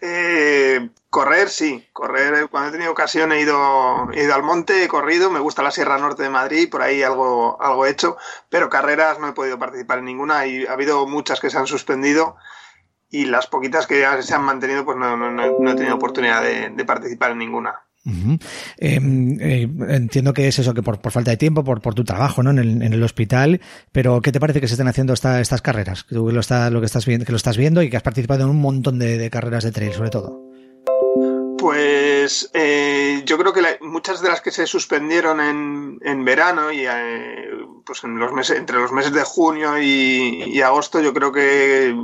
Eh, 0.00 0.90
correr, 1.08 1.48
sí. 1.50 1.86
Correr, 1.92 2.48
cuando 2.48 2.70
he 2.70 2.72
tenido 2.72 2.90
ocasión 2.90 3.30
he 3.30 3.40
ido, 3.40 4.10
he 4.12 4.24
ido 4.24 4.34
al 4.34 4.42
monte, 4.42 4.82
he 4.82 4.88
corrido, 4.88 5.30
me 5.30 5.38
gusta 5.38 5.62
la 5.62 5.70
Sierra 5.70 5.98
Norte 5.98 6.24
de 6.24 6.30
Madrid, 6.30 6.68
por 6.68 6.82
ahí 6.82 7.04
algo, 7.04 7.62
algo 7.62 7.86
he 7.86 7.90
hecho, 7.90 8.16
pero 8.48 8.68
carreras 8.68 9.20
no 9.20 9.28
he 9.28 9.34
podido 9.34 9.60
participar 9.60 10.00
en 10.00 10.06
ninguna 10.06 10.44
y 10.46 10.66
ha 10.66 10.72
habido 10.72 11.06
muchas 11.06 11.38
que 11.38 11.50
se 11.50 11.58
han 11.58 11.68
suspendido 11.68 12.34
y 13.14 13.26
las 13.26 13.46
poquitas 13.46 13.86
que 13.86 14.00
ya 14.00 14.20
se 14.20 14.34
han 14.34 14.42
mantenido, 14.42 14.84
pues 14.84 14.96
no, 14.98 15.16
no, 15.16 15.30
no 15.30 15.70
he 15.70 15.74
tenido 15.76 15.94
oportunidad 15.94 16.42
de, 16.42 16.84
participar 16.84 17.30
en 17.30 17.38
ninguna. 17.38 17.72
-huh. 18.04 18.40
eh, 18.78 19.68
entiendo 19.88 20.32
que 20.32 20.48
es 20.48 20.58
eso, 20.58 20.74
que 20.74 20.82
por, 20.82 21.00
por 21.00 21.12
falta 21.12 21.30
de 21.30 21.36
tiempo, 21.36 21.62
por, 21.62 21.80
por 21.80 21.94
tu 21.94 22.02
trabajo 22.02 22.42
¿no? 22.42 22.50
en, 22.50 22.58
el, 22.58 22.82
en 22.82 22.92
el 22.92 23.02
hospital, 23.04 23.60
pero 23.92 24.20
¿qué 24.20 24.32
te 24.32 24.40
parece 24.40 24.60
que 24.60 24.66
se 24.66 24.74
estén 24.74 24.88
haciendo 24.88 25.12
esta, 25.12 25.40
estas 25.40 25.62
carreras? 25.62 26.06
Tú 26.08 26.28
lo, 26.32 26.40
está, 26.40 26.70
lo 26.70 26.80
que, 26.80 26.86
estás 26.86 27.06
viendo, 27.06 27.24
que 27.24 27.32
lo 27.32 27.36
estás 27.36 27.56
viendo 27.56 27.82
y 27.82 27.88
que 27.88 27.96
has 27.96 28.02
participado 28.02 28.42
en 28.42 28.50
un 28.50 28.60
montón 28.60 28.98
de 28.98 29.30
carreras 29.30 29.62
de 29.62 29.70
trail, 29.70 29.92
sobre 29.92 30.10
todo. 30.10 30.53
Pues 31.64 32.50
eh, 32.52 33.22
yo 33.24 33.38
creo 33.38 33.54
que 33.54 33.62
la, 33.62 33.78
muchas 33.80 34.20
de 34.20 34.28
las 34.28 34.42
que 34.42 34.50
se 34.50 34.66
suspendieron 34.66 35.40
en, 35.40 35.98
en 36.02 36.22
verano 36.22 36.70
y 36.70 36.84
eh, 36.86 37.48
pues 37.86 38.04
en 38.04 38.18
los 38.18 38.34
meses, 38.34 38.58
entre 38.58 38.76
los 38.76 38.92
meses 38.92 39.14
de 39.14 39.22
junio 39.22 39.80
y, 39.80 40.60
agosto, 40.60 41.00
yo 41.00 41.14
creo 41.14 41.32
que 41.32 41.96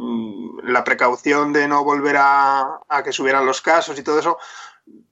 la 0.62 0.82
precaución 0.82 1.52
de 1.52 1.68
no 1.68 1.84
volver 1.84 2.16
a, 2.16 2.80
a 2.88 3.02
que 3.02 3.12
subieran 3.12 3.44
los 3.44 3.60
casos 3.60 3.98
y 3.98 4.02
todo 4.02 4.18
eso, 4.18 4.38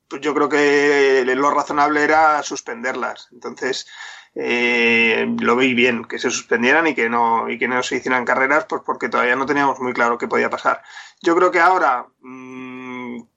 pues 0.08 0.22
yo 0.22 0.32
creo 0.32 0.48
que 0.48 1.24
lo 1.26 1.50
razonable 1.50 2.02
era 2.02 2.42
suspenderlas. 2.42 3.28
Entonces, 3.32 3.86
eh, 4.34 5.26
lo 5.40 5.56
vi 5.56 5.74
bien, 5.74 6.04
que 6.04 6.18
se 6.18 6.30
suspendieran 6.30 6.86
y 6.86 6.94
que 6.94 7.10
no, 7.10 7.50
y 7.50 7.58
que 7.58 7.68
no 7.68 7.82
se 7.82 7.96
hicieran 7.96 8.24
carreras, 8.24 8.64
pues 8.66 8.80
porque 8.86 9.08
todavía 9.08 9.36
no 9.36 9.46
teníamos 9.46 9.80
muy 9.80 9.92
claro 9.92 10.16
qué 10.16 10.28
podía 10.28 10.48
pasar. 10.48 10.82
Yo 11.20 11.34
creo 11.36 11.50
que 11.50 11.60
ahora, 11.60 12.06
mmm, 12.20 12.77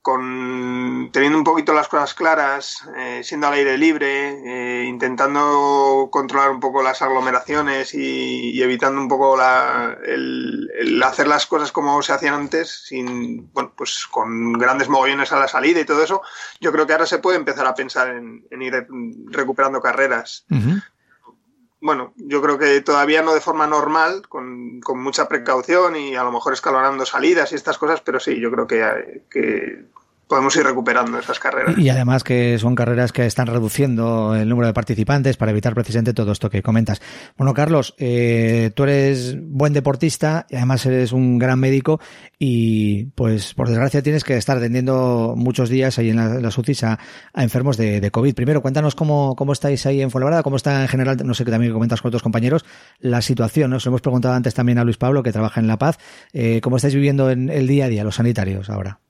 con 0.02 1.10
teniendo 1.12 1.38
un 1.38 1.44
poquito 1.44 1.74
las 1.74 1.88
cosas 1.88 2.14
claras, 2.14 2.88
eh, 2.98 3.22
siendo 3.24 3.48
al 3.48 3.54
aire 3.54 3.78
libre, 3.78 4.30
eh, 4.46 4.86
intentando 4.86 6.10
controlar 6.12 6.52
un 6.52 6.60
poco 6.60 6.82
las 6.82 7.02
aglomeraciones 7.02 7.94
y, 7.94 8.62
evitando 8.62 9.02
un 9.02 9.08
poco 9.08 9.38
la, 9.38 9.98
el, 10.06 11.02
hacer 11.04 11.28
las 11.28 11.46
cosas 11.46 11.72
como 11.72 12.02
se 12.02 12.14
hacían 12.14 12.34
antes, 12.34 12.86
sin, 12.86 13.52
bueno, 13.54 13.74
pues 13.76 14.06
con 14.10 14.54
grandes 14.54 14.90
mogollones 14.90 15.32
a 15.32 15.40
la 15.40 15.48
salida 15.48 15.80
y 15.80 15.86
todo 15.86 16.04
eso, 16.04 16.22
yo 16.60 16.72
creo 16.72 16.88
que 16.88 16.94
ahora 16.94 17.06
se 17.06 17.20
puede 17.20 17.38
empezar 17.38 17.66
a 17.68 17.76
pensar 17.76 18.10
en, 18.10 18.62
ir 18.62 18.88
recuperando 19.28 19.82
carreras. 19.82 20.46
Bueno, 21.82 22.14
yo 22.16 22.42
creo 22.42 22.60
que 22.60 22.82
todavía 22.82 23.24
no 23.24 23.34
de 23.34 23.42
forma 23.42 23.66
normal, 23.66 24.28
con, 24.30 24.80
con, 24.82 25.02
mucha 25.02 25.28
precaución 25.28 25.96
y 25.96 26.16
a 26.16 26.24
lo 26.24 26.32
mejor 26.32 26.54
escalonando 26.54 27.06
salidas 27.06 27.52
y 27.52 27.56
estas 27.56 27.80
cosas, 27.80 28.02
pero 28.02 28.20
sí, 28.20 28.40
yo 28.40 28.52
creo 28.52 28.68
que, 28.68 29.24
que 29.30 29.86
podemos 30.32 30.56
ir 30.56 30.64
recuperando 30.64 31.20
esas 31.20 31.40
carreras. 31.40 31.78
Y 31.78 31.90
además 31.90 32.24
que 32.24 32.58
son 32.58 32.74
carreras 32.74 33.12
que 33.12 33.26
están 33.26 33.48
reduciendo 33.48 34.34
el 34.34 34.48
número 34.48 34.68
de 34.68 34.74
participantes 34.74 35.36
para 35.36 35.52
evitar 35.52 35.74
precisamente 35.74 36.14
todo 36.14 36.32
esto 36.32 36.50
que 36.50 36.64
comentas. 36.64 37.02
Bueno, 37.36 37.54
Carlos, 37.54 37.96
eh, 37.98 38.72
tú 38.74 38.84
eres 38.84 39.36
buen 39.38 39.74
deportista 39.74 40.46
y 40.50 40.56
además 40.56 40.86
eres 40.86 41.12
un 41.12 41.38
gran 41.38 41.60
médico 41.60 42.00
y 42.40 43.08
pues 43.08 43.54
por 43.54 43.68
desgracia 43.68 44.02
tienes 44.02 44.24
que 44.24 44.38
estar 44.38 44.56
atendiendo 44.56 45.34
muchos 45.36 45.68
días 45.68 46.00
ahí 46.00 46.12
en, 46.12 46.42
las 46.42 46.58
UCIs 46.58 46.86
a, 46.86 46.98
enfermos 47.36 47.76
de, 47.76 48.10
COVID. 48.10 48.34
Primero, 48.34 48.62
cuéntanos 48.62 48.96
cómo, 48.96 49.36
cómo 49.36 49.52
estáis 49.52 49.86
ahí 49.86 50.02
en 50.02 50.12
Fuenlabrada, 50.12 50.44
cómo 50.44 50.56
está 50.56 50.82
en 50.82 50.88
general, 50.88 51.18
no 51.26 51.34
sé 51.34 51.44
que 51.44 51.52
también 51.52 51.74
comentas 51.74 52.02
con 52.02 52.08
otros 52.08 52.24
compañeros, 52.24 52.64
la 53.00 53.22
situación. 53.22 53.70
Nos 53.72 53.86
hemos 53.86 54.00
preguntado 54.00 54.34
antes 54.34 54.54
también 54.54 54.78
a 54.78 54.86
Luis 54.86 54.96
Pablo, 54.96 55.24
que 55.24 55.34
trabaja 55.34 55.60
en 55.60 55.68
La 55.68 55.78
Paz, 55.78 55.98
eh, 56.32 56.62
cómo 56.62 56.78
estáis 56.78 56.96
viviendo 56.96 57.30
en 57.30 57.50
el 57.50 57.68
día 57.68 57.84
a 57.84 57.90
día 57.90 58.06
los 58.06 58.16
sanitarios 58.16 58.70
ahora. 58.70 59.01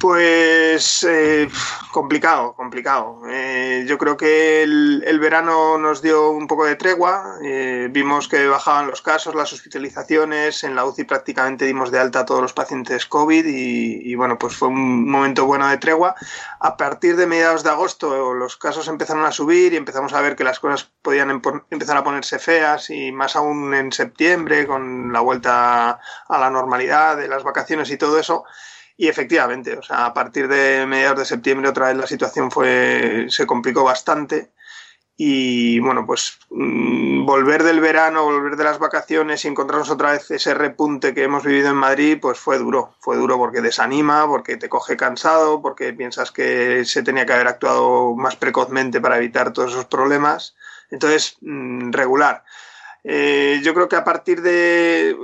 Pues 0.00 1.04
eh, 1.04 1.48
complicado, 1.92 2.54
complicado. 2.54 3.22
Eh, 3.28 3.84
yo 3.86 3.98
creo 3.98 4.16
que 4.16 4.62
el, 4.62 5.18
verano 5.20 5.78
nos 5.78 6.02
dio 6.02 6.30
un 6.30 6.46
poco 6.46 6.64
de 6.64 6.76
tregua. 6.76 7.36
Eh, 7.44 7.88
vimos 7.90 8.26
que 8.26 8.46
bajaban 8.46 8.88
los 8.88 9.02
casos, 9.02 9.34
las 9.34 9.52
hospitalizaciones. 9.52 10.64
En 10.64 10.74
la 10.74 10.86
UCI 10.86 11.04
prácticamente 11.04 11.66
dimos 11.66 11.92
de 11.92 12.00
alta 12.00 12.20
a 12.20 12.24
todos 12.24 12.40
los 12.40 12.52
pacientes 12.52 13.06
COVID 13.06 13.44
y, 13.46 14.14
bueno, 14.14 14.38
pues 14.38 14.56
fue 14.56 14.68
un 14.68 15.08
momento 15.08 15.44
bueno 15.44 15.68
de 15.68 15.76
tregua. 15.76 16.16
A 16.58 16.76
partir 16.76 17.14
de 17.16 17.26
mediados 17.26 17.62
de 17.62 17.70
agosto 17.70 18.34
los 18.34 18.56
casos 18.56 18.88
empezaron 18.88 19.24
a 19.24 19.30
subir 19.30 19.74
y 19.74 19.76
empezamos 19.76 20.14
a 20.14 20.20
ver 20.20 20.36
que 20.36 20.44
las 20.44 20.58
cosas 20.58 20.90
podían 21.02 21.30
empezar 21.70 21.96
a 21.96 22.04
ponerse 22.04 22.38
feas 22.38 22.90
y 22.90 23.12
más 23.12 23.36
aún 23.36 23.74
en 23.74 23.92
septiembre 23.92 24.66
con 24.66 25.12
la 25.12 25.20
vuelta 25.20 26.00
a 26.28 26.38
la 26.38 26.50
normalidad 26.50 27.16
de 27.18 27.28
las 27.28 27.44
vacaciones 27.44 27.90
y 27.90 27.98
todo 27.98 28.18
eso. 28.18 28.44
Y 28.96 29.08
efectivamente, 29.08 29.76
o 29.76 29.82
sea, 29.82 30.06
a 30.06 30.14
partir 30.14 30.48
de 30.48 30.86
mediados 30.86 31.20
de 31.20 31.24
septiembre 31.24 31.68
otra 31.68 31.88
vez 31.88 31.96
la 31.96 32.06
situación 32.06 32.50
fue, 32.50 33.26
se 33.28 33.46
complicó 33.46 33.84
bastante. 33.84 34.52
Y 35.16 35.78
bueno, 35.80 36.06
pues 36.06 36.38
mm, 36.50 37.24
volver 37.24 37.62
del 37.62 37.80
verano, 37.80 38.24
volver 38.24 38.56
de 38.56 38.64
las 38.64 38.78
vacaciones 38.78 39.44
y 39.44 39.48
encontrarnos 39.48 39.90
otra 39.90 40.12
vez 40.12 40.30
ese 40.30 40.54
repunte 40.54 41.14
que 41.14 41.24
hemos 41.24 41.44
vivido 41.44 41.68
en 41.68 41.76
Madrid, 41.76 42.18
pues 42.20 42.38
fue 42.38 42.58
duro. 42.58 42.94
Fue 43.00 43.16
duro 43.16 43.36
porque 43.38 43.60
desanima, 43.60 44.26
porque 44.26 44.56
te 44.56 44.68
coge 44.68 44.96
cansado, 44.96 45.62
porque 45.62 45.92
piensas 45.92 46.32
que 46.32 46.84
se 46.84 47.02
tenía 47.02 47.26
que 47.26 47.34
haber 47.34 47.48
actuado 47.48 48.14
más 48.16 48.36
precozmente 48.36 49.00
para 49.00 49.18
evitar 49.18 49.52
todos 49.52 49.72
esos 49.72 49.86
problemas. 49.86 50.56
Entonces, 50.90 51.36
mm, 51.40 51.92
regular. 51.92 52.44
Eh, 53.04 53.60
yo 53.62 53.74
creo 53.74 53.88
que 53.88 53.96
a 53.96 54.04
partir 54.04 54.42
de 54.42 55.16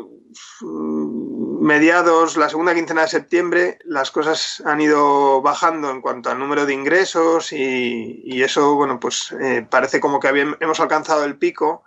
mediados, 1.60 2.36
la 2.36 2.48
segunda 2.48 2.74
quincena 2.74 3.02
de 3.02 3.08
septiembre, 3.08 3.78
las 3.84 4.10
cosas 4.10 4.62
han 4.64 4.80
ido 4.80 5.42
bajando 5.42 5.90
en 5.90 6.00
cuanto 6.00 6.30
al 6.30 6.38
número 6.38 6.66
de 6.66 6.74
ingresos 6.74 7.52
y, 7.52 8.42
eso, 8.42 8.74
bueno, 8.74 9.00
pues 9.00 9.32
eh, 9.40 9.66
parece 9.68 10.00
como 10.00 10.20
que 10.20 10.28
hemos 10.60 10.80
alcanzado 10.80 11.24
el 11.24 11.36
pico 11.36 11.84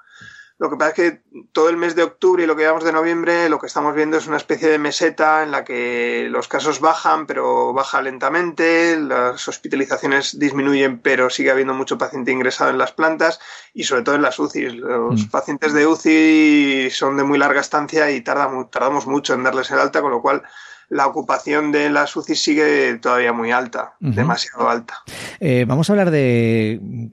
lo 0.62 0.70
que 0.70 0.76
pasa 0.76 0.90
es 0.90 0.96
que 0.96 1.22
todo 1.54 1.70
el 1.70 1.78
mes 1.78 1.96
de 1.96 2.04
octubre 2.04 2.44
y 2.44 2.46
lo 2.46 2.56
que 2.56 2.62
llevamos 2.62 2.84
de 2.84 2.92
noviembre, 2.92 3.50
lo 3.50 3.58
que 3.58 3.66
estamos 3.66 3.96
viendo 3.96 4.18
es 4.18 4.28
una 4.28 4.38
especie 4.38 4.70
de 4.70 4.78
meseta 4.78 5.42
en 5.42 5.50
la 5.50 5.64
que 5.64 6.28
los 6.30 6.48
casos 6.48 6.80
bajan, 6.80 7.26
pero 7.26 7.74
baja 7.74 8.00
lentamente, 8.00 8.96
las 8.96 9.48
hospitalizaciones 9.48 10.38
disminuyen, 10.38 11.00
pero 11.00 11.32
sigue 11.32 11.50
habiendo 11.50 11.74
mucho 11.74 11.98
paciente 11.98 12.32
ingresado 12.32 12.70
en 12.70 12.78
las 12.78 12.92
plantas 12.92 13.40
y 13.74 13.86
sobre 13.86 14.04
todo 14.04 14.14
en 14.14 14.22
las 14.22 14.38
UCI. 14.38 14.70
Los 14.70 15.26
mm. 15.26 15.30
pacientes 15.32 15.74
de 15.74 15.88
UCI 15.88 16.90
son 16.92 17.18
de 17.18 17.24
muy 17.24 17.40
larga 17.40 17.60
estancia 17.60 18.12
y 18.12 18.22
tardamos 18.22 19.08
mucho 19.08 19.34
en 19.34 19.42
darles 19.42 19.72
el 19.72 19.80
alta, 19.80 20.04
con 20.04 20.12
lo 20.12 20.22
cual 20.22 20.44
la 20.90 21.08
ocupación 21.08 21.72
de 21.72 21.90
las 21.90 22.16
UCI 22.16 22.36
sigue 22.36 23.00
todavía 23.02 23.34
muy 23.34 23.52
alta, 23.52 23.96
demasiado 24.00 24.70
alta. 24.70 25.02
Eh, 25.40 25.66
vamos 25.68 25.90
a 25.90 25.94
hablar 25.94 26.12
de 26.12 27.10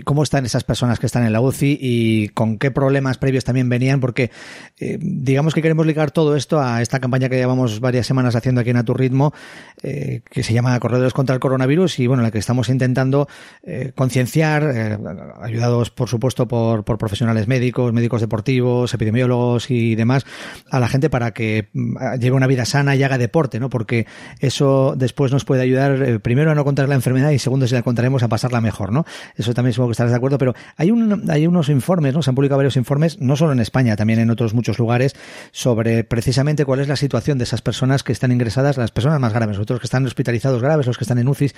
cómo 0.00 0.22
están 0.22 0.46
esas 0.46 0.64
personas 0.64 0.98
que 0.98 1.06
están 1.06 1.26
en 1.26 1.32
la 1.32 1.40
UCI 1.40 1.78
y 1.80 2.28
con 2.30 2.58
qué 2.58 2.70
problemas 2.70 3.18
previos 3.18 3.44
también 3.44 3.68
venían, 3.68 4.00
porque 4.00 4.30
eh, 4.78 4.98
digamos 5.00 5.54
que 5.54 5.60
queremos 5.60 5.86
ligar 5.86 6.10
todo 6.10 6.34
esto 6.34 6.60
a 6.60 6.80
esta 6.80 6.98
campaña 6.98 7.28
que 7.28 7.36
llevamos 7.36 7.80
varias 7.80 8.06
semanas 8.06 8.34
haciendo 8.34 8.62
aquí 8.62 8.70
en 8.70 8.78
A 8.78 8.84
Tu 8.84 8.94
Ritmo, 8.94 9.34
eh, 9.82 10.22
que 10.30 10.42
se 10.42 10.54
llama 10.54 10.78
Corredores 10.80 11.12
contra 11.12 11.34
el 11.34 11.40
Coronavirus 11.40 11.98
y 11.98 12.06
bueno, 12.06 12.22
la 12.22 12.30
que 12.30 12.38
estamos 12.38 12.70
intentando 12.70 13.28
eh, 13.62 13.92
concienciar, 13.94 14.98
ayudados 15.42 15.90
por 15.90 16.08
supuesto 16.08 16.48
por, 16.48 16.84
profesionales 16.84 17.46
médicos, 17.46 17.92
médicos 17.92 18.20
deportivos, 18.20 18.94
epidemiólogos 18.94 19.70
y 19.70 19.94
demás, 19.94 20.24
a 20.70 20.80
la 20.80 20.88
gente 20.88 21.10
para 21.10 21.32
que 21.32 21.68
mm, 21.72 22.18
lleve 22.18 22.36
una 22.36 22.46
vida 22.46 22.64
sana 22.64 22.96
y 22.96 23.02
haga 23.02 23.18
deporte, 23.18 23.60
¿no? 23.60 23.68
Porque 23.68 24.06
eso 24.40 24.94
después 24.96 25.32
nos 25.32 25.44
puede 25.44 25.62
ayudar 25.62 26.20
primero 26.20 26.50
a 26.50 26.54
no 26.54 26.64
contraer 26.64 26.88
la 26.88 26.94
enfermedad 26.94 27.30
y 27.30 27.38
segundo 27.38 27.66
si 27.66 27.74
la 27.74 27.82
contaremos 27.82 28.22
a 28.22 28.28
pasarla 28.28 28.60
mejor, 28.60 28.92
¿no? 28.92 29.04
Eso 29.36 29.52
también 29.52 29.72
es 29.72 29.81
que 29.88 29.92
estarás 29.92 30.12
de 30.12 30.16
acuerdo, 30.16 30.38
pero 30.38 30.54
hay, 30.76 30.90
un, 30.90 31.30
hay 31.30 31.46
unos 31.46 31.68
informes, 31.68 32.14
¿no? 32.14 32.22
Se 32.22 32.30
han 32.30 32.34
publicado 32.34 32.58
varios 32.58 32.76
informes, 32.76 33.20
no 33.20 33.36
solo 33.36 33.52
en 33.52 33.60
España, 33.60 33.96
también 33.96 34.18
en 34.18 34.30
otros 34.30 34.54
muchos 34.54 34.78
lugares, 34.78 35.14
sobre 35.50 36.04
precisamente 36.04 36.64
cuál 36.64 36.80
es 36.80 36.88
la 36.88 36.96
situación 36.96 37.38
de 37.38 37.44
esas 37.44 37.62
personas 37.62 38.02
que 38.02 38.12
están 38.12 38.32
ingresadas, 38.32 38.76
las 38.76 38.90
personas 38.90 39.20
más 39.20 39.32
graves, 39.32 39.58
otros 39.58 39.80
que 39.80 39.86
están 39.86 40.04
hospitalizados 40.06 40.62
graves, 40.62 40.86
los 40.86 40.98
que 40.98 41.04
están 41.04 41.18
en 41.18 41.28
UCIs. 41.28 41.54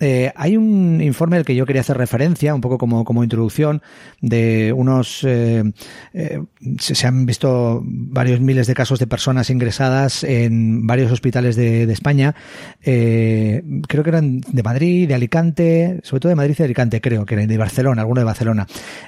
Eh, 0.00 0.32
hay 0.36 0.56
un 0.56 1.00
informe 1.00 1.36
al 1.36 1.44
que 1.44 1.54
yo 1.54 1.66
quería 1.66 1.80
hacer 1.80 1.96
referencia, 1.96 2.54
un 2.54 2.60
poco 2.60 2.78
como, 2.78 3.04
como 3.04 3.24
introducción, 3.24 3.82
de 4.20 4.72
unos. 4.72 5.24
Eh, 5.24 5.64
eh, 6.12 6.42
se, 6.78 7.06
han 7.06 7.26
visto 7.26 7.82
varios 7.84 8.40
miles 8.40 8.66
de 8.66 8.74
casos 8.74 8.98
de 8.98 9.06
personas 9.06 9.50
ingresadas 9.50 10.24
en 10.24 10.86
varios 10.86 11.12
hospitales 11.12 11.56
de, 11.56 11.86
de 11.86 11.92
España. 11.92 12.34
creo 12.82 14.02
que 14.02 14.10
eran 14.10 14.40
de 14.40 14.62
Madrid, 14.62 15.08
de 15.08 15.14
Alicante, 15.14 16.00
sobre 16.02 16.20
todo 16.20 16.30
de 16.30 16.36
Madrid 16.36 16.54
y 16.54 16.58
de 16.58 16.64
Alicante, 16.64 17.00
creo 17.00 17.26
que 17.26 17.34
eran 17.34 17.48
de 17.48 17.58
Barcelona, 17.64 18.02
alguno 18.02 18.20
de 18.20 18.24
Barcelona. 18.24 18.66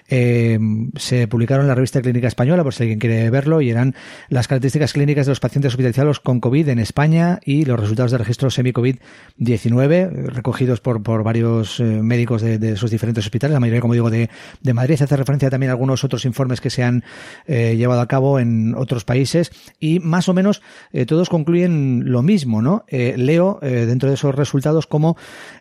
Eh, 0.08 0.58
se 0.96 1.28
publicaron 1.28 1.64
en 1.64 1.68
la 1.68 1.74
revista 1.74 2.00
Clínica 2.00 2.26
Española, 2.26 2.64
por 2.64 2.72
si 2.72 2.84
alguien 2.84 2.98
quiere 2.98 3.28
verlo, 3.28 3.60
y 3.60 3.68
eran 3.68 3.94
las 4.28 4.48
características 4.48 4.94
clínicas 4.94 5.26
de 5.26 5.32
los 5.32 5.40
pacientes 5.40 5.72
hospitalizados 5.72 6.20
con 6.20 6.40
COVID 6.40 6.68
en 6.70 6.78
España 6.78 7.38
y 7.44 7.66
los 7.66 7.78
resultados 7.78 8.12
de 8.12 8.18
registro 8.18 8.48
semi-COVID-19, 8.50 10.10
recogidos 10.28 10.80
por, 10.80 11.02
por 11.02 11.22
varios 11.22 11.80
eh, 11.80 11.84
médicos 11.84 12.40
de, 12.40 12.58
de, 12.58 12.76
sus 12.76 12.90
diferentes 12.90 13.26
hospitales, 13.26 13.52
la 13.52 13.60
mayoría, 13.60 13.82
como 13.82 13.92
digo, 13.92 14.10
de, 14.10 14.30
de 14.62 14.74
Madrid. 14.74 15.00
Hace 15.02 15.16
referencia 15.16 15.50
también 15.50 15.68
a 15.68 15.74
algunos 15.74 16.02
otros 16.02 16.24
informes 16.24 16.62
que 16.62 16.70
se 16.70 16.82
han 16.82 17.04
eh, 17.46 17.76
llevado 17.76 18.00
a 18.00 18.08
cabo 18.08 18.38
en 18.38 18.74
otros 18.74 19.04
países 19.04 19.50
y 19.78 20.00
más 20.00 20.28
o 20.28 20.34
menos 20.34 20.62
todos 21.06 21.28
concluyen 21.28 22.10
lo 22.10 22.22
mismo, 22.22 22.62
¿no? 22.62 22.84
leo 22.88 23.58
dentro 23.60 24.08
de 24.08 24.14
esos 24.14 24.34
resultados 24.34 24.86
cómo 24.86 25.16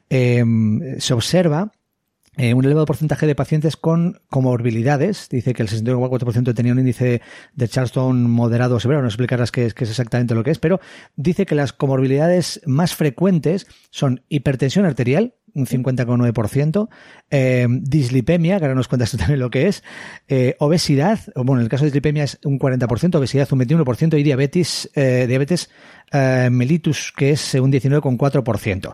se 0.09 1.13
observa 1.13 1.72
eh, 2.37 2.53
un 2.53 2.65
elevado 2.65 2.85
porcentaje 2.85 3.27
de 3.27 3.35
pacientes 3.35 3.77
con 3.77 4.21
comorbilidades. 4.29 5.29
Dice 5.29 5.53
que 5.53 5.63
el 5.63 5.69
64% 5.69 6.53
tenía 6.53 6.73
un 6.73 6.79
índice 6.79 7.21
de 7.53 7.67
Charleston 7.67 8.29
moderado 8.29 8.75
o 8.75 8.79
severo. 8.79 9.01
No 9.01 9.07
explicarás 9.07 9.51
qué 9.51 9.65
es, 9.65 9.73
qué 9.73 9.85
es 9.85 9.89
exactamente 9.89 10.35
lo 10.35 10.43
que 10.43 10.51
es, 10.51 10.59
pero 10.59 10.79
dice 11.15 11.45
que 11.45 11.55
las 11.55 11.73
comorbilidades 11.73 12.61
más 12.65 12.95
frecuentes 12.95 13.67
son 13.89 14.21
hipertensión 14.29 14.85
arterial, 14.85 15.33
un 15.56 15.65
50,9%, 15.65 16.90
eh, 17.32 17.68
dislipemia, 17.69 18.60
que 18.60 18.65
ahora 18.65 18.76
nos 18.76 18.88
cuentas 18.88 19.11
tú 19.11 19.18
también 19.18 19.40
lo 19.40 19.49
que 19.49 19.68
es, 19.68 19.84
eh, 20.27 20.56
obesidad, 20.60 21.19
bueno, 21.36 21.61
en 21.61 21.64
el 21.64 21.69
caso 21.69 21.84
de 21.84 21.88
dislipemia 21.88 22.23
es 22.23 22.40
un 22.44 22.60
40%, 22.60 23.15
obesidad 23.15 23.48
un 23.52 23.60
21% 23.60 24.18
y 24.19 24.23
diabetes, 24.23 24.91
eh, 24.94 25.26
diabetes 25.27 25.69
eh, 26.11 26.49
mellitus, 26.52 27.11
que 27.11 27.32
es 27.32 27.56
un 27.56 27.72
19,4%. 27.72 28.94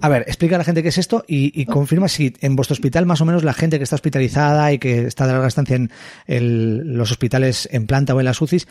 A 0.00 0.08
ver, 0.08 0.22
explica 0.22 0.56
a 0.56 0.58
la 0.58 0.64
gente 0.64 0.82
qué 0.82 0.88
es 0.88 0.98
esto 0.98 1.24
y, 1.26 1.64
confirma 1.66 2.08
si 2.08 2.34
en 2.40 2.56
vuestro 2.56 2.74
hospital 2.74 3.06
más 3.06 3.20
o 3.20 3.24
menos 3.24 3.44
la 3.44 3.52
gente 3.52 3.78
que 3.78 3.84
está 3.84 3.96
hospitalizada 3.96 4.72
y 4.72 4.78
que 4.78 5.06
está 5.06 5.26
de 5.26 5.32
larga 5.32 5.48
estancia 5.48 5.76
en 5.76 6.96
los 6.96 7.10
hospitales 7.10 7.68
en 7.72 7.86
planta 7.86 8.14
o 8.14 8.20
en 8.20 8.26
las 8.26 8.40
UCIs 8.40 8.66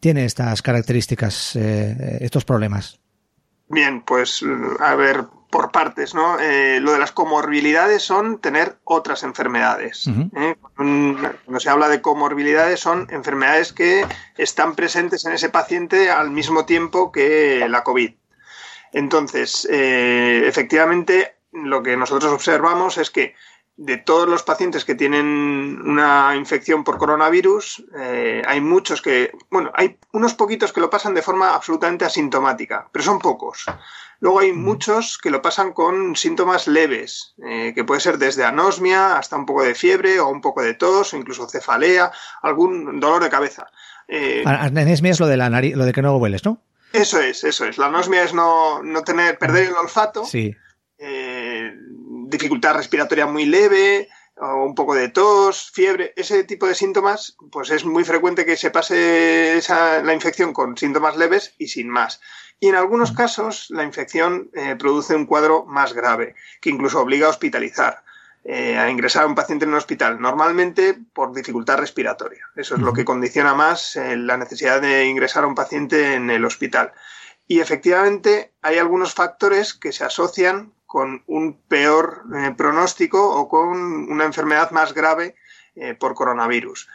tiene 0.00 0.24
estas 0.24 0.62
características, 0.62 1.54
eh, 1.56 2.18
estos 2.22 2.44
problemas. 2.44 2.98
Bien, 3.68 4.02
pues 4.02 4.42
a 4.80 4.96
ver, 4.96 5.26
por 5.50 5.72
partes, 5.72 6.14
¿no? 6.14 6.38
Eh, 6.38 6.78
lo 6.80 6.92
de 6.92 6.98
las 6.98 7.12
comorbilidades 7.12 8.02
son 8.02 8.40
tener 8.40 8.78
otras 8.84 9.22
enfermedades. 9.24 10.06
¿eh? 10.36 10.56
Cuando 10.76 11.60
se 11.60 11.68
habla 11.68 11.88
de 11.88 12.00
comorbilidades 12.00 12.80
son 12.80 13.08
enfermedades 13.10 13.72
que 13.72 14.06
están 14.38 14.76
presentes 14.76 15.24
en 15.24 15.32
ese 15.32 15.48
paciente 15.48 16.10
al 16.10 16.30
mismo 16.30 16.64
tiempo 16.66 17.10
que 17.10 17.66
la 17.68 17.82
COVID. 17.82 18.12
Entonces, 18.92 19.68
eh, 19.70 20.44
efectivamente, 20.46 21.36
lo 21.52 21.82
que 21.82 21.96
nosotros 21.96 22.32
observamos 22.32 22.98
es 22.98 23.10
que 23.10 23.34
de 23.80 23.96
todos 23.96 24.28
los 24.28 24.42
pacientes 24.42 24.84
que 24.84 24.94
tienen 24.94 25.80
una 25.82 26.36
infección 26.36 26.84
por 26.84 26.98
coronavirus, 26.98 27.82
eh, 27.98 28.42
hay 28.46 28.60
muchos 28.60 29.00
que, 29.00 29.32
bueno, 29.50 29.70
hay 29.74 29.98
unos 30.12 30.34
poquitos 30.34 30.72
que 30.72 30.82
lo 30.82 30.90
pasan 30.90 31.14
de 31.14 31.22
forma 31.22 31.54
absolutamente 31.54 32.04
asintomática, 32.04 32.88
pero 32.92 33.02
son 33.02 33.18
pocos. 33.18 33.64
Luego 34.20 34.40
hay 34.40 34.52
muchos 34.52 35.18
que 35.18 35.30
lo 35.30 35.40
pasan 35.40 35.72
con 35.72 36.14
síntomas 36.14 36.68
leves, 36.68 37.34
eh, 37.42 37.72
que 37.74 37.84
puede 37.84 38.02
ser 38.02 38.18
desde 38.18 38.44
anosmia 38.44 39.16
hasta 39.16 39.36
un 39.36 39.46
poco 39.46 39.62
de 39.62 39.74
fiebre 39.74 40.20
o 40.20 40.28
un 40.28 40.42
poco 40.42 40.62
de 40.62 40.74
tos 40.74 41.14
o 41.14 41.16
incluso 41.16 41.48
cefalea, 41.48 42.12
algún 42.42 43.00
dolor 43.00 43.22
de 43.22 43.30
cabeza. 43.30 43.66
Eh, 44.08 44.42
anosmia 44.44 45.12
es 45.12 45.20
lo 45.20 45.26
de 45.26 45.38
la 45.38 45.48
nariz, 45.48 45.74
lo 45.74 45.86
de 45.86 45.92
que 45.92 46.02
no 46.02 46.16
hueles, 46.16 46.44
¿no? 46.44 46.62
Eso 46.92 47.20
es, 47.20 47.44
eso 47.44 47.64
es. 47.64 47.78
La 47.78 47.86
anosmia 47.86 48.22
es 48.22 48.34
no, 48.34 48.82
no 48.82 49.02
tener, 49.04 49.38
perder 49.38 49.68
el 49.68 49.74
olfato. 49.74 50.24
Sí. 50.24 50.54
Eh, 50.98 51.72
dificultad 52.26 52.74
respiratoria 52.74 53.26
muy 53.26 53.46
leve, 53.46 54.08
o 54.40 54.64
un 54.64 54.74
poco 54.74 54.94
de 54.94 55.08
tos, 55.08 55.70
fiebre, 55.70 56.12
ese 56.16 56.44
tipo 56.44 56.66
de 56.66 56.74
síntomas, 56.74 57.36
pues 57.52 57.70
es 57.70 57.84
muy 57.84 58.04
frecuente 58.04 58.46
que 58.46 58.56
se 58.56 58.70
pase 58.70 59.56
esa, 59.56 60.02
la 60.02 60.14
infección 60.14 60.52
con 60.52 60.76
síntomas 60.76 61.16
leves 61.16 61.54
y 61.58 61.68
sin 61.68 61.88
más. 61.88 62.20
Y 62.58 62.68
en 62.68 62.74
algunos 62.74 63.12
casos 63.12 63.66
la 63.70 63.84
infección 63.84 64.50
eh, 64.54 64.76
produce 64.78 65.14
un 65.14 65.26
cuadro 65.26 65.64
más 65.66 65.92
grave, 65.92 66.34
que 66.60 66.70
incluso 66.70 67.00
obliga 67.00 67.26
a 67.26 67.30
hospitalizar, 67.30 68.02
eh, 68.44 68.78
a 68.78 68.88
ingresar 68.90 69.24
a 69.24 69.26
un 69.26 69.34
paciente 69.34 69.66
en 69.66 69.72
un 69.72 69.76
hospital, 69.76 70.20
normalmente 70.20 70.98
por 71.12 71.34
dificultad 71.34 71.78
respiratoria. 71.78 72.46
Eso 72.56 72.74
es 72.74 72.80
lo 72.80 72.92
que 72.92 73.04
condiciona 73.04 73.54
más 73.54 73.96
eh, 73.96 74.16
la 74.16 74.38
necesidad 74.38 74.80
de 74.80 75.06
ingresar 75.06 75.44
a 75.44 75.46
un 75.46 75.54
paciente 75.54 76.14
en 76.14 76.30
el 76.30 76.44
hospital. 76.44 76.92
Y 77.46 77.60
efectivamente 77.60 78.52
hay 78.62 78.78
algunos 78.78 79.12
factores 79.12 79.74
que 79.74 79.92
se 79.92 80.04
asocian 80.04 80.72
con 80.90 81.22
un 81.28 81.62
peor 81.68 82.24
eh, 82.34 82.52
pronóstico 82.56 83.24
o 83.24 83.48
con 83.48 84.10
una 84.10 84.24
enfermedad 84.24 84.72
más 84.72 84.92
grave 84.92 85.36
eh, 85.76 85.94
por 85.94 86.16
coronavirus. 86.16 86.88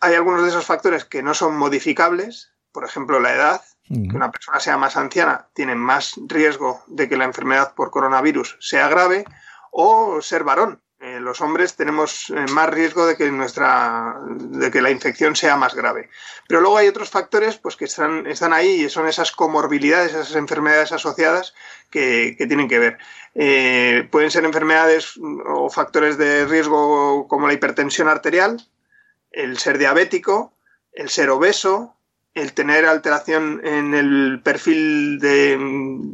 Hay 0.00 0.14
algunos 0.14 0.44
de 0.44 0.50
esos 0.50 0.64
factores 0.64 1.04
que 1.04 1.24
no 1.24 1.34
son 1.34 1.56
modificables, 1.56 2.52
por 2.70 2.84
ejemplo 2.84 3.18
la 3.18 3.34
edad, 3.34 3.62
que 3.88 4.14
una 4.14 4.30
persona 4.30 4.60
sea 4.60 4.76
más 4.76 4.96
anciana 4.96 5.48
tiene 5.54 5.74
más 5.74 6.14
riesgo 6.28 6.84
de 6.86 7.08
que 7.08 7.16
la 7.16 7.24
enfermedad 7.24 7.74
por 7.74 7.90
coronavirus 7.90 8.58
sea 8.60 8.86
grave, 8.88 9.24
o 9.72 10.22
ser 10.22 10.44
varón. 10.44 10.80
Eh, 11.26 11.28
los 11.28 11.40
hombres 11.40 11.74
tenemos 11.74 12.32
más 12.52 12.70
riesgo 12.70 13.06
de 13.06 13.16
que 13.16 13.30
nuestra 13.30 14.14
de 14.28 14.70
que 14.70 14.80
la 14.80 14.90
infección 14.90 15.34
sea 15.34 15.56
más 15.56 15.74
grave. 15.74 16.08
Pero 16.48 16.60
luego 16.60 16.78
hay 16.78 16.88
otros 16.88 17.10
factores 17.10 17.56
pues 17.56 17.76
que 17.76 17.86
están, 17.86 18.26
están 18.26 18.52
ahí 18.52 18.84
y 18.84 18.90
son 18.90 19.08
esas 19.08 19.32
comorbilidades, 19.32 20.12
esas 20.12 20.36
enfermedades 20.36 20.92
asociadas 20.92 21.54
que, 21.90 22.36
tienen 22.36 22.68
que 22.68 22.78
ver. 22.78 22.98
Eh, 23.34 24.08
pueden 24.10 24.30
ser 24.30 24.44
enfermedades 24.44 25.18
o 25.46 25.68
factores 25.68 26.16
de 26.18 26.46
riesgo 26.46 27.26
como 27.28 27.46
la 27.46 27.54
hipertensión 27.54 28.08
arterial, 28.08 28.64
el 29.30 29.58
ser 29.58 29.78
diabético, 29.78 30.52
el 30.92 31.10
ser 31.10 31.30
obeso, 31.30 31.96
el 32.36 32.52
tener 32.52 32.84
alteración 32.84 33.62
en 33.64 33.94
el 33.94 34.42
perfil 34.42 35.18
de 35.18 35.58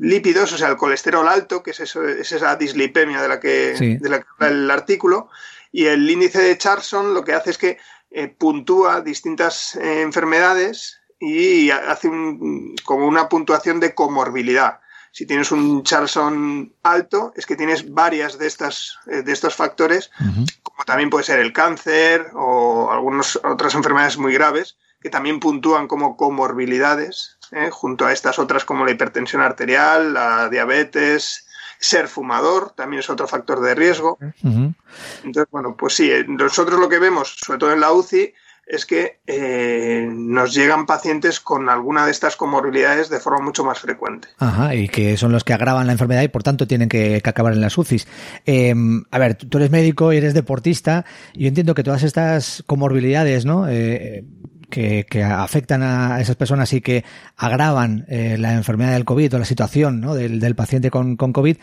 lípidos, 0.01 0.53
o 0.53 0.57
sea, 0.57 0.69
el 0.69 0.77
colesterol 0.77 1.27
alto, 1.27 1.65
que 1.65 1.73
es, 1.73 1.81
esa 1.81 2.55
dislipemia 2.55 3.21
de 3.21 3.29
la, 3.29 3.41
que, 3.41 3.99
de 4.01 4.09
la 4.09 4.21
que 4.21 4.27
habla 4.39 4.57
el 4.57 4.71
artículo, 4.71 5.29
y 5.73 5.87
el 5.87 6.09
índice 6.09 6.41
de 6.41 6.57
Charson 6.57 7.13
lo 7.13 7.25
que 7.25 7.33
hace 7.35 7.51
es 7.51 7.59
que 7.59 7.79
eh, 8.13 8.29
puntúa 8.29 9.01
distintas 9.01 9.75
eh, 9.75 10.03
enfermedades 10.03 11.01
y 11.19 11.71
hace 11.71 12.09
como 12.85 13.09
una 13.09 13.29
puntuación 13.29 13.81
de 13.81 13.93
comorbilidad. 13.93 14.79
Si 15.11 15.27
tienes 15.27 15.51
un 15.51 15.83
Charlson 15.83 16.73
alto, 16.85 17.33
es 17.35 17.47
que 17.47 17.57
tienes 17.57 17.93
varias 17.93 18.39
de, 18.39 18.47
estas, 18.47 18.97
eh, 19.09 19.23
de 19.23 19.33
estos 19.33 19.57
factores, 19.57 20.13
como 20.63 20.85
también 20.87 21.11
puede 21.11 21.25
ser 21.25 21.41
el 21.41 21.53
cáncer 21.53 22.29
o 22.35 22.93
algunas 22.93 23.41
otras 23.43 23.75
enfermedades 23.75 24.19
muy 24.19 24.33
graves, 24.33 24.77
que 25.03 25.11
también 25.11 25.41
puntúan 25.41 25.89
como 25.89 26.17
comorbilidades, 26.17 27.39
¿eh? 27.51 27.71
junto 27.71 28.07
a 28.07 28.13
estas 28.13 28.39
otras 28.39 28.65
como 28.65 28.85
la 28.85 28.93
hipertensión 28.93 29.43
arterial, 29.43 30.15
la 30.15 30.49
diabetes, 30.49 31.47
ser 31.79 32.07
fumador 32.07 32.71
también 32.71 33.01
es 33.01 33.11
otro 33.11 33.27
factor 33.27 33.61
de 33.61 33.75
riesgo. 33.75 34.19
Entonces, 34.43 35.47
bueno, 35.51 35.77
pues 35.77 35.95
sí, 35.95 36.11
eh, 36.11 36.25
nosotros 36.29 36.79
lo 36.79 36.89
que 36.89 37.01
vemos, 37.01 37.35
sobre 37.45 37.59
todo 37.59 37.73
en 37.73 37.81
la 37.81 37.93
UCI, 37.93 38.33
es 38.65 38.87
que 38.87 39.19
eh, 39.27 40.09
nos 40.11 40.55
llegan 40.55 40.87
pacientes 40.87 41.41
con 41.41 41.69
alguna 41.69 42.07
de 42.07 42.13
estas 42.13 42.37
comorbilidades 42.37 43.09
de 43.09 43.19
forma 43.19 43.45
mucho 43.45 43.65
más 43.65 43.81
frecuente. 43.81 44.29
Ajá, 44.39 44.75
y 44.77 44.89
que 44.89 45.17
son 45.17 45.33
los 45.33 45.43
que 45.43 45.53
agravan 45.53 45.89
la 45.89 45.93
enfermedad 45.93 46.23
y 46.23 46.29
por 46.29 46.45
tanto 46.45 46.69
tienen 46.69 46.89
que, 46.89 47.21
acabar 47.25 47.53
en 47.53 47.61
las 47.61 47.77
UCIs. 47.77 48.07
Em, 48.47 49.03
a 49.11 49.19
ver, 49.19 49.35
tú 49.35 49.59
eres 49.59 49.71
médico 49.71 50.13
y 50.13 50.19
eres 50.19 50.35
deportista, 50.35 51.05
y 51.35 51.43
yo 51.43 51.49
entiendo 51.49 51.75
que 51.75 51.83
todas 51.83 52.05
estas 52.05 52.63
comorbilidades, 52.67 53.45
¿no? 53.45 53.69
Eh, 53.69 54.25
que, 54.73 55.23
afectan 55.23 55.83
a 55.83 56.21
esas 56.21 56.37
personas 56.37 56.73
y 56.73 56.81
que 56.81 57.05
agravan 57.37 58.07
eh, 58.09 58.37
la 58.39 58.55
enfermedad 58.55 58.93
del 58.93 59.05
COVID 59.05 59.35
o 59.35 59.39
la 59.39 59.45
situación 59.45 60.01
¿no? 60.01 60.15
del, 60.15 60.41
del 60.41 60.55
paciente 60.55 60.91
con, 60.91 61.17
con 61.17 61.33
COVID, 61.33 61.59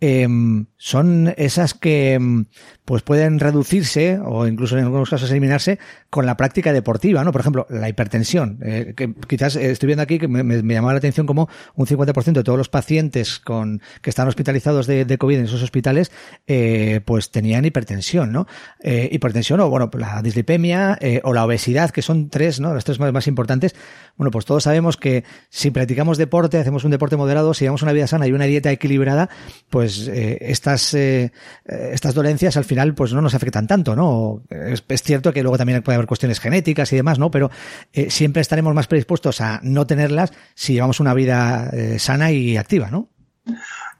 Em, 0.00 0.66
son 0.76 1.32
esas 1.38 1.72
que 1.72 2.14
em, 2.14 2.46
pues 2.84 3.02
pueden 3.02 3.38
reducirse 3.38 4.18
o 4.22 4.46
incluso 4.46 4.76
en 4.76 4.84
algunos 4.84 5.08
casos 5.08 5.30
eliminarse 5.30 5.78
con 6.10 6.26
la 6.26 6.36
práctica 6.36 6.72
deportiva, 6.72 7.24
¿no? 7.24 7.32
Por 7.32 7.40
ejemplo, 7.40 7.66
la 7.70 7.88
hipertensión, 7.88 8.58
eh, 8.62 8.92
que 8.96 9.14
quizás 9.26 9.56
eh, 9.56 9.70
estoy 9.70 9.86
viendo 9.86 10.02
aquí 10.02 10.18
que 10.18 10.28
me, 10.28 10.62
llamaba 10.74 10.92
la 10.92 10.98
atención 10.98 11.26
como 11.26 11.48
un 11.74 11.86
50% 11.86 12.32
de 12.32 12.44
todos 12.44 12.58
los 12.58 12.68
pacientes 12.68 13.38
con 13.38 13.80
que 14.02 14.10
están 14.10 14.28
hospitalizados 14.28 14.86
de, 14.86 15.16
COVID 15.16 15.38
en 15.38 15.44
esos 15.44 15.62
hospitales, 15.62 16.10
eh, 16.46 17.00
pues 17.04 17.30
tenían 17.30 17.64
hipertensión, 17.64 18.32
¿no? 18.32 18.46
hipertensión 18.82 19.60
o 19.60 19.70
bueno, 19.70 19.90
la 19.94 20.20
dislipemia 20.22 20.98
o 21.22 21.32
la 21.32 21.44
obesidad, 21.44 21.90
que 21.90 22.02
son 22.02 22.28
tres, 22.28 22.60
¿no? 22.60 22.74
Las 22.74 22.84
tres 22.84 22.98
más, 22.98 23.12
más 23.12 23.26
importantes. 23.26 23.74
Bueno, 24.16 24.30
pues 24.30 24.44
todos 24.44 24.64
sabemos 24.64 24.96
que 24.96 25.24
si 25.48 25.70
practicamos 25.70 26.18
deporte, 26.18 26.58
hacemos 26.58 26.84
un 26.84 26.90
deporte 26.90 27.16
moderado, 27.16 27.54
si 27.54 27.64
llevamos 27.64 27.82
una 27.82 27.92
vida 27.92 28.06
sana 28.06 28.26
y 28.26 28.32
una 28.32 28.44
dieta 28.44 28.70
equilibrada, 28.70 29.30
pues 29.70 29.83
pues, 29.84 30.08
eh, 30.08 30.38
estas, 30.40 30.94
eh, 30.94 31.30
estas 31.66 32.14
dolencias 32.14 32.56
al 32.56 32.64
final 32.64 32.94
pues 32.94 33.12
no 33.12 33.20
nos 33.20 33.34
afectan 33.34 33.66
tanto, 33.66 33.94
¿no? 33.94 34.40
Es, 34.48 35.02
cierto 35.02 35.30
que 35.30 35.42
luego 35.42 35.58
también 35.58 35.82
puede 35.82 35.96
haber 35.96 36.06
cuestiones 36.06 36.40
genéticas 36.40 36.90
y 36.94 36.96
demás, 36.96 37.18
¿no? 37.18 37.30
Pero 37.30 37.50
eh, 37.92 38.10
siempre 38.10 38.40
estaremos 38.40 38.74
más 38.74 38.86
predispuestos 38.86 39.42
a 39.42 39.60
no 39.62 39.86
tenerlas 39.86 40.32
si 40.54 40.72
llevamos 40.72 41.00
una 41.00 41.12
vida 41.12 41.70
sana 41.98 42.32
y 42.32 42.56
activa, 42.56 42.88
¿no? 42.90 43.10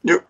Yo 0.02 0.23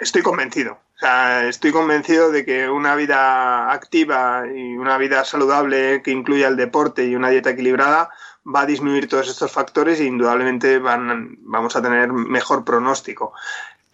estoy 0.00 0.22
convencido. 0.22 0.72
O 0.72 0.98
sea, 0.98 1.46
estoy 1.46 1.70
convencido 1.70 2.32
de 2.32 2.44
que 2.44 2.68
una 2.68 2.96
vida 2.96 3.70
activa 3.70 4.46
y 4.52 4.76
una 4.76 4.98
vida 4.98 5.24
saludable 5.24 6.02
que 6.02 6.10
incluya 6.10 6.48
el 6.48 6.56
deporte 6.56 7.06
y 7.06 7.14
una 7.14 7.30
dieta 7.30 7.50
equilibrada 7.50 8.10
va 8.44 8.62
a 8.62 8.66
disminuir 8.66 9.08
todos 9.08 9.28
estos 9.28 9.52
factores 9.52 10.00
e 10.00 10.04
indudablemente 10.04 10.78
van, 10.78 11.36
vamos 11.40 11.76
a 11.76 11.82
tener 11.82 12.12
mejor 12.12 12.64
pronóstico. 12.64 13.32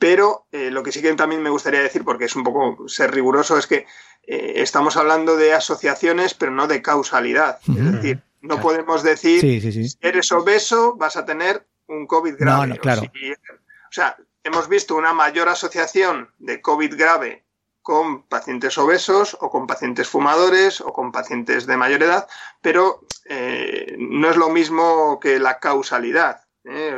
Pero 0.03 0.47
eh, 0.51 0.73
lo 0.73 0.83
que 0.83 0.91
sí 0.91 1.01
que 1.01 1.15
también 1.15 1.45
me 1.45 1.51
gustaría 1.51 1.81
decir, 1.81 2.03
porque 2.03 2.25
es 2.25 2.35
un 2.35 2.43
poco 2.43 2.89
ser 2.89 3.15
riguroso, 3.15 3.57
es 3.57 3.69
que 3.69 3.87
eh, 4.25 4.55
estamos 4.57 4.97
hablando 4.97 5.37
de 5.37 5.55
asociaciones, 5.55 6.35
pero 6.35 6.51
no 6.51 6.67
de 6.67 6.83
causalidad. 6.83 7.61
Es 7.69 7.93
decir, 7.93 8.21
no 8.41 8.61
podemos 8.61 9.05
decir, 9.05 9.41
si 9.41 9.97
eres 10.01 10.33
obeso, 10.33 10.97
vas 10.97 11.17
a 11.17 11.25
tener 11.25 11.69
un 11.87 12.09
COVID 12.09 12.35
grave. 12.37 12.67
No, 12.67 12.77
claro. 12.79 13.03
O, 13.03 13.93
sea, 13.93 14.17
hemos 14.43 14.69
visto 14.69 14.97
una 14.97 15.13
mayor 15.13 15.49
asociación 15.49 16.31
de 16.39 16.61
COVID 16.61 16.97
grave 16.97 17.45
con 17.81 18.25
pacientes 18.25 18.79
obesos 18.79 19.37
o 19.41 19.51
con 19.51 19.69
pacientes 19.69 20.09
fumadores 20.09 20.81
o 20.81 20.93
con 20.93 21.13
pacientes 21.13 21.69
de 21.69 21.77
mayor 21.77 22.03
edad, 22.03 22.27
pero 22.61 23.07
eh, 23.27 23.95
no 24.01 24.29
es 24.29 24.37
lo 24.37 24.51
mismo 24.51 25.21
que 25.21 25.39
la 25.39 25.61
causalidad. 25.61 26.43
¿Eh? 26.65 26.97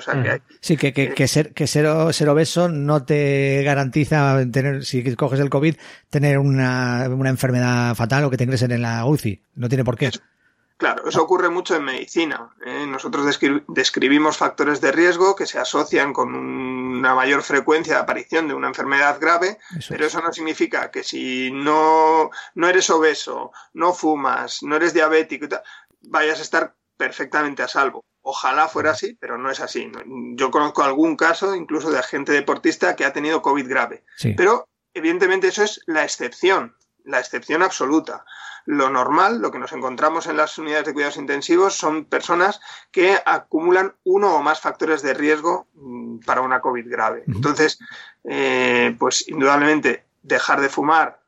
Sí, 0.61 0.77
que, 0.77 0.93
que, 0.93 1.29
ser, 1.29 1.53
que 1.55 1.67
ser, 1.67 1.87
obeso 1.87 2.69
no 2.69 3.05
te 3.05 3.63
garantiza 3.63 4.45
tener, 4.51 4.85
si 4.85 5.15
coges 5.17 5.41
el 5.41 5.51
COVID, 5.51 5.77
tener 6.11 6.39
una, 6.39 7.05
enfermedad 7.05 7.95
fatal 7.95 8.25
o 8.25 8.31
que 8.31 8.37
te 8.37 8.45
ingresen 8.45 8.73
en 8.73 8.83
la 8.83 9.05
UCI. 9.07 9.41
No 9.55 9.69
tiene 9.69 9.85
por 9.85 9.97
qué. 9.97 10.11
Claro, 10.77 11.09
eso 11.09 11.23
ocurre 11.23 11.49
mucho 11.49 11.77
en 11.77 11.85
medicina. 11.85 12.51
¿eh? 12.67 12.85
Nosotros 12.87 13.39
describimos 13.69 14.37
factores 14.37 14.81
de 14.81 14.91
riesgo 14.93 15.37
que 15.37 15.47
se 15.47 15.59
asocian 15.59 16.13
con 16.13 16.35
una 16.35 17.15
mayor 17.15 17.43
frecuencia 17.43 17.95
de 17.95 18.01
aparición 18.01 18.49
de 18.49 18.55
una 18.55 18.69
enfermedad 18.69 19.19
grave, 19.21 19.59
pero 19.89 20.05
eso 20.05 20.21
no 20.21 20.33
significa 20.33 20.91
que 20.91 21.05
si 21.05 21.51
no, 21.53 22.31
no 22.55 22.69
eres 22.69 22.91
obeso, 22.91 23.53
no 23.73 23.95
fumas, 23.95 24.63
no 24.63 24.77
eres 24.77 24.93
diabético, 24.93 25.47
vayas 26.03 26.41
a 26.41 26.43
estar 26.43 26.75
perfectamente 26.97 27.63
a 27.63 27.69
salvo. 27.69 28.05
Ojalá 28.27 28.69
fuera 28.69 28.93
así, 28.93 29.19
pero 29.21 29.37
no 29.37 29.51
es 29.51 29.61
así. 29.61 29.93
Yo 30.35 30.51
conozco 30.51 30.83
algún 30.83 31.15
caso, 31.15 31.55
incluso 31.55 31.91
de 31.91 31.99
agente 31.99 32.33
deportista, 32.33 32.97
que 32.97 33.05
ha 33.05 33.13
tenido 33.13 33.43
COVID 33.43 33.69
grave. 33.69 34.03
Pero, 34.35 34.67
evidentemente, 34.95 35.49
eso 35.49 35.63
es 35.63 35.83
la 35.85 36.05
excepción, 36.05 36.75
la 37.05 37.21
excepción 37.21 37.63
absoluta. 37.63 38.25
Lo 38.65 38.89
normal, 38.89 39.43
lo 39.43 39.51
que 39.51 39.59
nos 39.59 39.73
encontramos 39.73 40.27
en 40.27 40.39
las 40.39 40.57
unidades 40.57 40.87
de 40.87 40.95
cuidados 40.95 41.19
intensivos, 41.19 41.75
son 41.75 42.07
personas 42.07 42.63
que 42.91 43.19
acumulan 43.27 43.95
uno 44.05 44.35
o 44.35 44.43
más 44.43 44.59
factores 44.59 45.03
de 45.03 45.13
riesgo 45.13 45.69
mm, 45.75 46.21
para 46.21 46.41
una 46.41 46.63
COVID 46.63 46.91
grave. 46.91 47.25
Entonces, 47.27 47.79
eh, 48.25 48.97
pues 48.99 49.29
indudablemente, 49.29 50.07
dejar 50.23 50.63
de 50.63 50.71
fumar, 50.71 51.21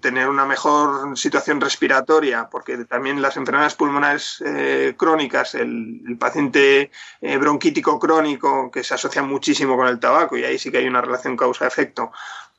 tener 0.00 0.28
una 0.28 0.46
mejor 0.46 1.16
situación 1.18 1.60
respiratoria, 1.60 2.48
porque 2.50 2.84
también 2.84 3.20
las 3.20 3.36
enfermedades 3.36 3.74
pulmonares 3.74 4.42
eh, 4.44 4.94
crónicas, 4.96 5.54
el, 5.54 6.16
paciente 6.18 6.90
eh, 7.20 7.36
bronquítico 7.36 7.98
crónico, 7.98 8.70
que 8.70 8.84
se 8.84 8.94
asocia 8.94 9.22
muchísimo 9.22 9.76
con 9.76 9.88
el 9.88 10.00
tabaco, 10.00 10.36
y 10.36 10.44
ahí 10.44 10.58
sí 10.58 10.70
que 10.70 10.78
hay 10.78 10.86
una 10.86 11.00
relación 11.00 11.36
causa-efecto, 11.36 12.12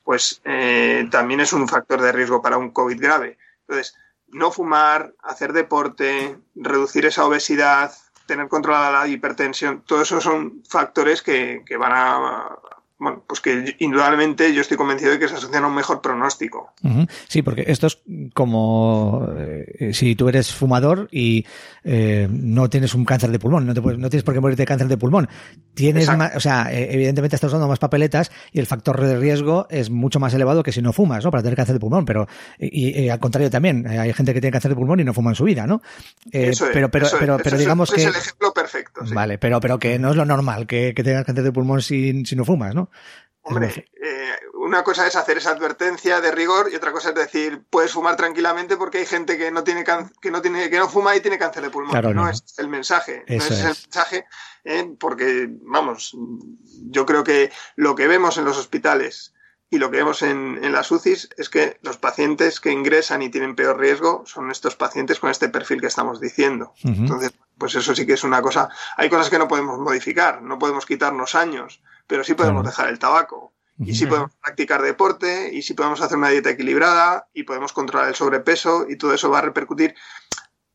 pues 0.04 0.40
eh, 0.44 1.08
también 1.10 1.40
es 1.40 1.52
un 1.52 1.68
factor 1.68 2.00
de 2.00 2.12
riesgo 2.12 2.40
para 2.40 2.58
un 2.58 2.70
COVID 2.70 3.00
grave. 3.00 3.38
Entonces, 3.60 3.96
no 4.28 4.50
fumar, 4.50 5.14
hacer 5.22 5.52
deporte, 5.52 6.38
reducir 6.54 7.06
esa 7.06 7.24
obesidad, 7.24 7.92
tener 8.26 8.48
controlada 8.48 8.90
la 8.90 9.08
hipertensión, 9.08 9.82
todo 9.86 10.02
eso 10.02 10.20
son 10.20 10.62
factores 10.68 11.22
que, 11.22 11.62
que 11.64 11.76
van 11.76 11.92
a 11.94 12.58
bueno, 12.98 13.22
pues 13.26 13.40
que 13.40 13.76
indudablemente 13.78 14.54
yo 14.54 14.62
estoy 14.62 14.78
convencido 14.78 15.10
de 15.10 15.18
que 15.18 15.28
se 15.28 15.34
asocian 15.34 15.64
a 15.64 15.66
un 15.66 15.74
mejor 15.74 16.00
pronóstico. 16.00 16.72
Sí, 17.28 17.42
porque 17.42 17.64
esto 17.66 17.88
es 17.88 17.98
como 18.32 19.28
eh, 19.36 19.90
si 19.92 20.16
tú 20.16 20.30
eres 20.30 20.54
fumador 20.54 21.06
y 21.12 21.44
eh, 21.84 22.26
no 22.30 22.70
tienes 22.70 22.94
un 22.94 23.04
cáncer 23.04 23.30
de 23.30 23.38
pulmón, 23.38 23.66
no, 23.66 23.74
te 23.74 23.82
no 23.82 24.08
tienes 24.08 24.22
por 24.22 24.32
qué 24.32 24.40
morirte 24.40 24.62
de 24.62 24.66
cáncer 24.66 24.88
de 24.88 24.96
pulmón. 24.96 25.28
Tienes 25.74 26.08
más, 26.16 26.36
o 26.36 26.40
sea, 26.40 26.72
eh, 26.72 26.88
evidentemente 26.92 27.36
estás 27.36 27.48
usando 27.48 27.68
más 27.68 27.78
papeletas 27.78 28.30
y 28.50 28.60
el 28.60 28.66
factor 28.66 28.98
de 28.98 29.18
riesgo 29.18 29.66
es 29.68 29.90
mucho 29.90 30.18
más 30.18 30.32
elevado 30.32 30.62
que 30.62 30.72
si 30.72 30.80
no 30.80 30.94
fumas, 30.94 31.22
¿no? 31.22 31.30
Para 31.30 31.42
tener 31.42 31.56
cáncer 31.56 31.74
de 31.74 31.80
pulmón, 31.80 32.06
pero 32.06 32.26
y, 32.58 33.10
al 33.10 33.20
contrario 33.20 33.50
también, 33.50 33.86
hay 33.86 34.12
gente 34.14 34.32
que 34.32 34.40
tiene 34.40 34.52
cáncer 34.52 34.70
de 34.70 34.76
pulmón 34.76 35.00
y 35.00 35.04
no 35.04 35.12
fuma 35.12 35.32
en 35.32 35.36
su 35.36 35.44
vida, 35.44 35.66
¿no? 35.66 35.82
Eso 36.32 36.66
pero, 36.72 36.90
pero, 36.90 37.08
pero, 37.18 37.36
pero, 37.42 37.58
digamos 37.58 37.90
que 37.90 38.00
es 38.00 38.06
el 38.06 38.16
ejemplo 38.16 38.54
perfecto. 38.54 39.02
Vale, 39.12 39.36
pero, 39.36 39.60
pero 39.60 39.78
que 39.78 39.98
no 39.98 40.10
es 40.10 40.16
lo 40.16 40.24
normal 40.24 40.66
que, 40.66 40.94
que 40.94 41.04
tengas 41.04 41.26
cáncer 41.26 41.44
de 41.44 41.52
pulmón 41.52 41.82
si, 41.82 42.24
si 42.24 42.36
no 42.36 42.46
fumas, 42.46 42.74
¿no? 42.74 42.85
Hombre, 43.48 43.88
eh, 44.02 44.34
una 44.54 44.82
cosa 44.82 45.06
es 45.06 45.14
hacer 45.14 45.38
esa 45.38 45.50
advertencia 45.50 46.20
de 46.20 46.32
rigor 46.32 46.68
y 46.72 46.74
otra 46.74 46.90
cosa 46.90 47.10
es 47.10 47.14
decir, 47.14 47.62
puedes 47.70 47.92
fumar 47.92 48.16
tranquilamente 48.16 48.76
porque 48.76 48.98
hay 48.98 49.06
gente 49.06 49.38
que 49.38 49.52
no 49.52 49.62
tiene 49.62 49.84
que 49.84 50.30
no 50.32 50.42
tiene 50.42 50.68
que 50.68 50.78
no 50.78 50.88
fuma 50.88 51.14
y 51.14 51.20
tiene 51.20 51.38
cáncer 51.38 51.62
de 51.62 51.70
pulmón. 51.70 52.14
no, 52.14 52.28
es 52.28 52.42
el 52.58 52.66
mensaje, 52.66 53.24
no 53.28 53.36
es, 53.36 53.50
el 53.52 53.64
mensaje, 53.64 54.26
eh, 54.64 54.92
porque 54.98 55.48
vamos, 55.62 56.16
yo 56.90 57.06
creo 57.06 57.22
que 57.22 57.52
lo 57.76 57.94
que 57.94 58.08
vemos 58.08 58.36
en 58.36 58.44
los 58.44 58.58
hospitales 58.58 59.32
y 59.70 59.78
lo 59.78 59.92
que 59.92 59.98
vemos 59.98 60.22
en, 60.22 60.58
en, 60.62 60.72
las 60.72 60.90
UCIs 60.90 61.28
es 61.36 61.48
que 61.48 61.78
los 61.82 61.98
pacientes 61.98 62.58
que 62.60 62.72
ingresan 62.72 63.22
y 63.22 63.30
tienen 63.30 63.54
peor 63.54 63.78
riesgo 63.78 64.24
son 64.26 64.50
estos 64.50 64.74
pacientes 64.74 65.20
con 65.20 65.30
este 65.30 65.48
perfil 65.48 65.80
que 65.80 65.88
estamos 65.88 66.20
diciendo. 66.20 66.72
Entonces, 66.84 67.32
pues 67.58 67.74
eso 67.74 67.94
sí 67.94 68.06
que 68.06 68.12
es 68.12 68.22
una 68.22 68.42
cosa. 68.42 68.68
Hay 68.96 69.08
cosas 69.08 69.28
que 69.28 69.38
no 69.38 69.48
podemos 69.48 69.78
modificar, 69.78 70.40
no 70.40 70.58
podemos 70.58 70.86
quitarnos 70.86 71.34
años 71.34 71.80
pero 72.06 72.24
sí 72.24 72.34
podemos 72.34 72.64
dejar 72.64 72.88
el 72.88 72.98
tabaco. 72.98 73.52
Y 73.78 73.94
sí 73.94 74.06
podemos 74.06 74.30
practicar 74.42 74.80
deporte, 74.80 75.50
y 75.52 75.60
sí 75.60 75.74
podemos 75.74 76.00
hacer 76.00 76.16
una 76.16 76.30
dieta 76.30 76.48
equilibrada, 76.48 77.28
y 77.34 77.42
podemos 77.42 77.74
controlar 77.74 78.08
el 78.08 78.14
sobrepeso, 78.14 78.86
y 78.88 78.96
todo 78.96 79.12
eso 79.12 79.28
va 79.28 79.40
a 79.40 79.42
repercutir 79.42 79.94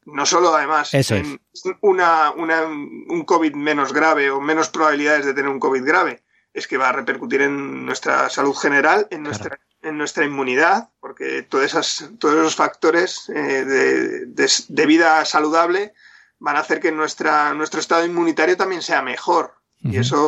no 0.05 0.25
solo 0.25 0.55
además 0.55 0.93
en 0.93 1.39
una, 1.81 2.31
una, 2.31 2.63
un 2.63 3.23
COVID 3.25 3.53
menos 3.53 3.93
grave 3.93 4.31
o 4.31 4.41
menos 4.41 4.69
probabilidades 4.69 5.25
de 5.25 5.33
tener 5.33 5.49
un 5.49 5.59
COVID 5.59 5.83
grave, 5.83 6.23
es 6.53 6.67
que 6.67 6.77
va 6.77 6.89
a 6.89 6.93
repercutir 6.93 7.41
en 7.41 7.85
nuestra 7.85 8.29
salud 8.29 8.55
general, 8.55 9.07
en 9.11 9.23
nuestra, 9.23 9.59
en 9.81 9.97
nuestra 9.97 10.25
inmunidad, 10.25 10.89
porque 10.99 11.43
todas 11.43 11.67
esas, 11.67 12.11
todos 12.19 12.35
esos 12.35 12.55
factores 12.55 13.29
eh, 13.29 13.65
de, 13.65 14.25
de, 14.67 14.85
vida 14.85 15.23
saludable 15.25 15.93
van 16.39 16.57
a 16.57 16.59
hacer 16.59 16.79
que 16.79 16.91
nuestra, 16.91 17.53
nuestro 17.53 17.79
estado 17.79 18.05
inmunitario 18.05 18.57
también 18.57 18.81
sea 18.81 19.01
mejor. 19.01 19.55
Y 19.83 19.97
eso 19.97 20.27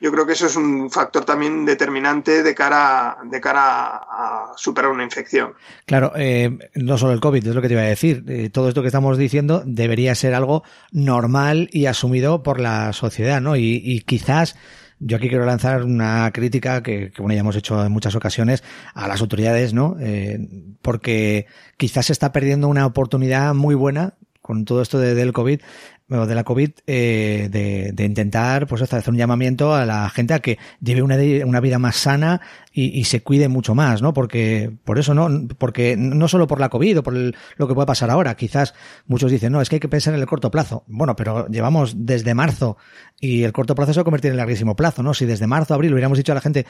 yo 0.00 0.12
creo 0.12 0.26
que 0.26 0.32
eso 0.32 0.46
es 0.46 0.56
un 0.56 0.90
factor 0.90 1.24
también 1.24 1.64
determinante 1.64 2.42
de 2.42 2.54
cara, 2.54 3.16
de 3.24 3.40
cara 3.40 3.96
a 3.96 4.52
superar 4.56 4.90
una 4.90 5.04
infección. 5.04 5.54
Claro, 5.86 6.12
eh, 6.16 6.58
no 6.74 6.98
solo 6.98 7.12
el 7.12 7.20
COVID, 7.20 7.46
es 7.46 7.54
lo 7.54 7.62
que 7.62 7.68
te 7.68 7.74
iba 7.74 7.82
a 7.82 7.86
decir. 7.86 8.24
Eh, 8.28 8.50
todo 8.50 8.68
esto 8.68 8.82
que 8.82 8.88
estamos 8.88 9.16
diciendo 9.16 9.62
debería 9.64 10.14
ser 10.14 10.34
algo 10.34 10.64
normal 10.92 11.68
y 11.72 11.86
asumido 11.86 12.42
por 12.42 12.60
la 12.60 12.92
sociedad, 12.92 13.40
¿no? 13.40 13.56
Y, 13.56 13.80
y 13.82 14.00
quizás 14.00 14.56
yo 14.98 15.16
aquí 15.18 15.28
quiero 15.28 15.44
lanzar 15.44 15.84
una 15.84 16.30
crítica 16.32 16.82
que, 16.82 17.10
que, 17.10 17.20
bueno, 17.22 17.34
ya 17.34 17.40
hemos 17.40 17.56
hecho 17.56 17.84
en 17.84 17.92
muchas 17.92 18.14
ocasiones 18.14 18.64
a 18.94 19.08
las 19.08 19.20
autoridades, 19.20 19.74
¿no? 19.74 19.96
Eh, 20.00 20.38
porque 20.82 21.46
quizás 21.76 22.06
se 22.06 22.12
está 22.12 22.32
perdiendo 22.32 22.68
una 22.68 22.86
oportunidad 22.86 23.54
muy 23.54 23.74
buena 23.74 24.14
con 24.40 24.64
todo 24.64 24.80
esto 24.80 24.98
de, 24.98 25.14
del 25.14 25.32
COVID 25.32 25.60
de 26.08 26.34
la 26.34 26.44
COVID, 26.44 26.70
eh, 26.86 27.48
de, 27.50 27.90
de, 27.92 28.04
intentar, 28.04 28.68
pues, 28.68 28.80
hacer 28.80 29.10
un 29.10 29.16
llamamiento 29.16 29.74
a 29.74 29.84
la 29.84 30.08
gente 30.08 30.34
a 30.34 30.38
que 30.38 30.58
lleve 30.80 31.02
una, 31.02 31.16
una 31.44 31.60
vida 31.60 31.78
más 31.80 31.96
sana 31.96 32.40
y, 32.76 33.00
y, 33.00 33.04
se 33.04 33.22
cuide 33.22 33.48
mucho 33.48 33.74
más, 33.74 34.02
¿no? 34.02 34.12
Porque, 34.12 34.70
por 34.84 34.98
eso, 34.98 35.14
¿no? 35.14 35.48
Porque 35.56 35.96
no 35.96 36.28
solo 36.28 36.46
por 36.46 36.60
la 36.60 36.68
COVID 36.68 36.98
o 36.98 37.02
por 37.02 37.16
el, 37.16 37.34
lo 37.56 37.66
que 37.66 37.72
puede 37.72 37.86
pasar 37.86 38.10
ahora, 38.10 38.36
quizás 38.36 38.74
muchos 39.06 39.30
dicen, 39.30 39.50
no, 39.50 39.62
es 39.62 39.70
que 39.70 39.76
hay 39.76 39.80
que 39.80 39.88
pensar 39.88 40.12
en 40.12 40.20
el 40.20 40.26
corto 40.26 40.50
plazo. 40.50 40.84
Bueno, 40.86 41.16
pero 41.16 41.48
llevamos 41.48 41.94
desde 41.96 42.34
marzo 42.34 42.76
y 43.18 43.44
el 43.44 43.52
corto 43.52 43.74
plazo 43.74 43.94
se 43.94 44.02
va 44.02 44.18
en 44.22 44.36
larguísimo 44.36 44.76
plazo, 44.76 45.02
¿no? 45.02 45.14
Si 45.14 45.24
desde 45.24 45.46
marzo, 45.46 45.72
abril 45.72 45.94
hubiéramos 45.94 46.18
dicho 46.18 46.32
a 46.32 46.34
la 46.34 46.42
gente 46.42 46.66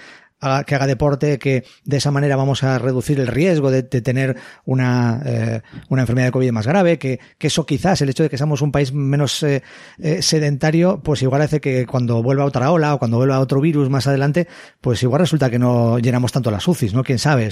que 0.66 0.74
haga 0.74 0.86
deporte, 0.86 1.40
que 1.40 1.64
de 1.84 1.96
esa 1.96 2.12
manera 2.12 2.36
vamos 2.36 2.62
a 2.62 2.78
reducir 2.78 3.18
el 3.18 3.26
riesgo 3.26 3.72
de, 3.72 3.82
de 3.82 4.00
tener 4.00 4.36
una, 4.64 5.20
eh, 5.24 5.62
una 5.88 6.02
enfermedad 6.02 6.28
de 6.28 6.32
COVID 6.32 6.52
más 6.52 6.68
grave, 6.68 6.98
que, 6.98 7.18
que 7.36 7.48
eso 7.48 7.66
quizás, 7.66 8.00
el 8.02 8.10
hecho 8.10 8.22
de 8.22 8.28
que 8.28 8.36
seamos 8.36 8.62
un 8.62 8.70
país 8.70 8.92
menos 8.92 9.42
eh, 9.42 9.62
eh, 9.98 10.22
sedentario, 10.22 11.00
pues 11.02 11.22
igual 11.22 11.42
hace 11.42 11.60
que 11.60 11.84
cuando 11.84 12.22
vuelva 12.22 12.44
otra 12.44 12.70
ola 12.70 12.94
o 12.94 12.98
cuando 12.98 13.16
vuelva 13.16 13.40
otro 13.40 13.60
virus 13.60 13.90
más 13.90 14.06
adelante, 14.06 14.46
pues 14.80 15.02
igual 15.02 15.20
resulta 15.20 15.50
que 15.50 15.58
no 15.58 15.95
llenamos 15.98 16.32
tanto 16.32 16.50
las 16.50 16.66
UCIs, 16.66 16.94
¿no? 16.94 17.02
Quién 17.02 17.18
sabe. 17.18 17.50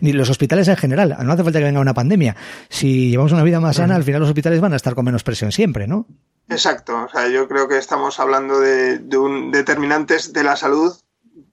Ni 0.00 0.12
los 0.12 0.30
hospitales 0.30 0.68
en 0.68 0.76
general. 0.76 1.16
No 1.22 1.32
hace 1.32 1.44
falta 1.44 1.58
que 1.58 1.64
venga 1.64 1.80
una 1.80 1.94
pandemia. 1.94 2.36
Si 2.68 3.10
llevamos 3.10 3.32
una 3.32 3.42
vida 3.42 3.60
más 3.60 3.76
sana, 3.76 3.96
al 3.96 4.04
final 4.04 4.20
los 4.20 4.28
hospitales 4.28 4.60
van 4.60 4.72
a 4.72 4.76
estar 4.76 4.94
con 4.94 5.04
menos 5.04 5.22
presión 5.22 5.52
siempre, 5.52 5.86
¿no? 5.86 6.06
Exacto. 6.48 7.04
O 7.04 7.08
sea, 7.08 7.28
yo 7.28 7.48
creo 7.48 7.68
que 7.68 7.78
estamos 7.78 8.20
hablando 8.20 8.60
de, 8.60 8.98
de 8.98 9.16
un, 9.16 9.50
determinantes 9.50 10.32
de 10.32 10.44
la 10.44 10.56
salud 10.56 10.94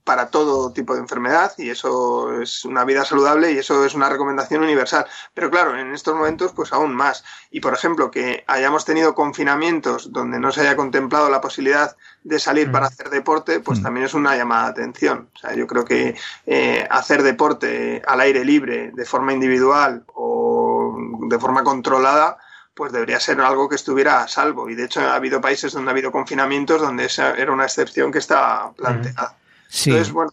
para 0.03 0.29
todo 0.29 0.73
tipo 0.73 0.93
de 0.93 0.99
enfermedad 0.99 1.53
y 1.57 1.69
eso 1.69 2.41
es 2.41 2.65
una 2.65 2.85
vida 2.85 3.05
saludable 3.05 3.51
y 3.51 3.57
eso 3.57 3.85
es 3.85 3.93
una 3.93 4.09
recomendación 4.09 4.63
universal. 4.63 5.05
Pero 5.33 5.49
claro, 5.49 5.77
en 5.77 5.93
estos 5.93 6.15
momentos 6.15 6.51
pues 6.53 6.73
aún 6.73 6.95
más. 6.95 7.23
Y 7.49 7.61
por 7.61 7.73
ejemplo, 7.73 8.11
que 8.11 8.43
hayamos 8.47 8.85
tenido 8.85 9.15
confinamientos 9.15 10.11
donde 10.11 10.39
no 10.39 10.51
se 10.51 10.61
haya 10.61 10.75
contemplado 10.75 11.29
la 11.29 11.41
posibilidad 11.41 11.95
de 12.23 12.39
salir 12.39 12.71
para 12.71 12.85
mm. 12.85 12.89
hacer 12.89 13.09
deporte, 13.09 13.59
pues 13.59 13.79
mm. 13.79 13.83
también 13.83 14.05
es 14.05 14.13
una 14.13 14.35
llamada 14.35 14.65
de 14.65 14.71
atención. 14.71 15.29
O 15.35 15.37
sea, 15.39 15.55
yo 15.55 15.67
creo 15.67 15.85
que 15.85 16.15
eh, 16.45 16.87
hacer 16.89 17.23
deporte 17.23 18.01
al 18.05 18.21
aire 18.21 18.45
libre, 18.45 18.91
de 18.93 19.05
forma 19.05 19.33
individual 19.33 20.03
o 20.13 20.95
de 21.27 21.39
forma 21.39 21.63
controlada, 21.63 22.37
pues 22.73 22.91
debería 22.91 23.19
ser 23.19 23.41
algo 23.41 23.69
que 23.69 23.75
estuviera 23.75 24.21
a 24.21 24.27
salvo. 24.27 24.69
Y 24.69 24.75
de 24.75 24.85
hecho 24.85 25.01
ha 25.01 25.15
habido 25.15 25.41
países 25.41 25.73
donde 25.73 25.89
ha 25.89 25.93
habido 25.93 26.11
confinamientos 26.11 26.81
donde 26.81 27.05
esa 27.05 27.33
era 27.35 27.51
una 27.51 27.65
excepción 27.65 28.11
que 28.11 28.19
está 28.19 28.71
planteada. 28.75 29.37
Entonces, 29.71 30.11
bueno, 30.11 30.31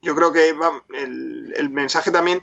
yo 0.00 0.14
creo 0.14 0.32
que 0.32 0.50
el, 0.50 1.52
el, 1.56 1.70
mensaje 1.70 2.10
también, 2.10 2.40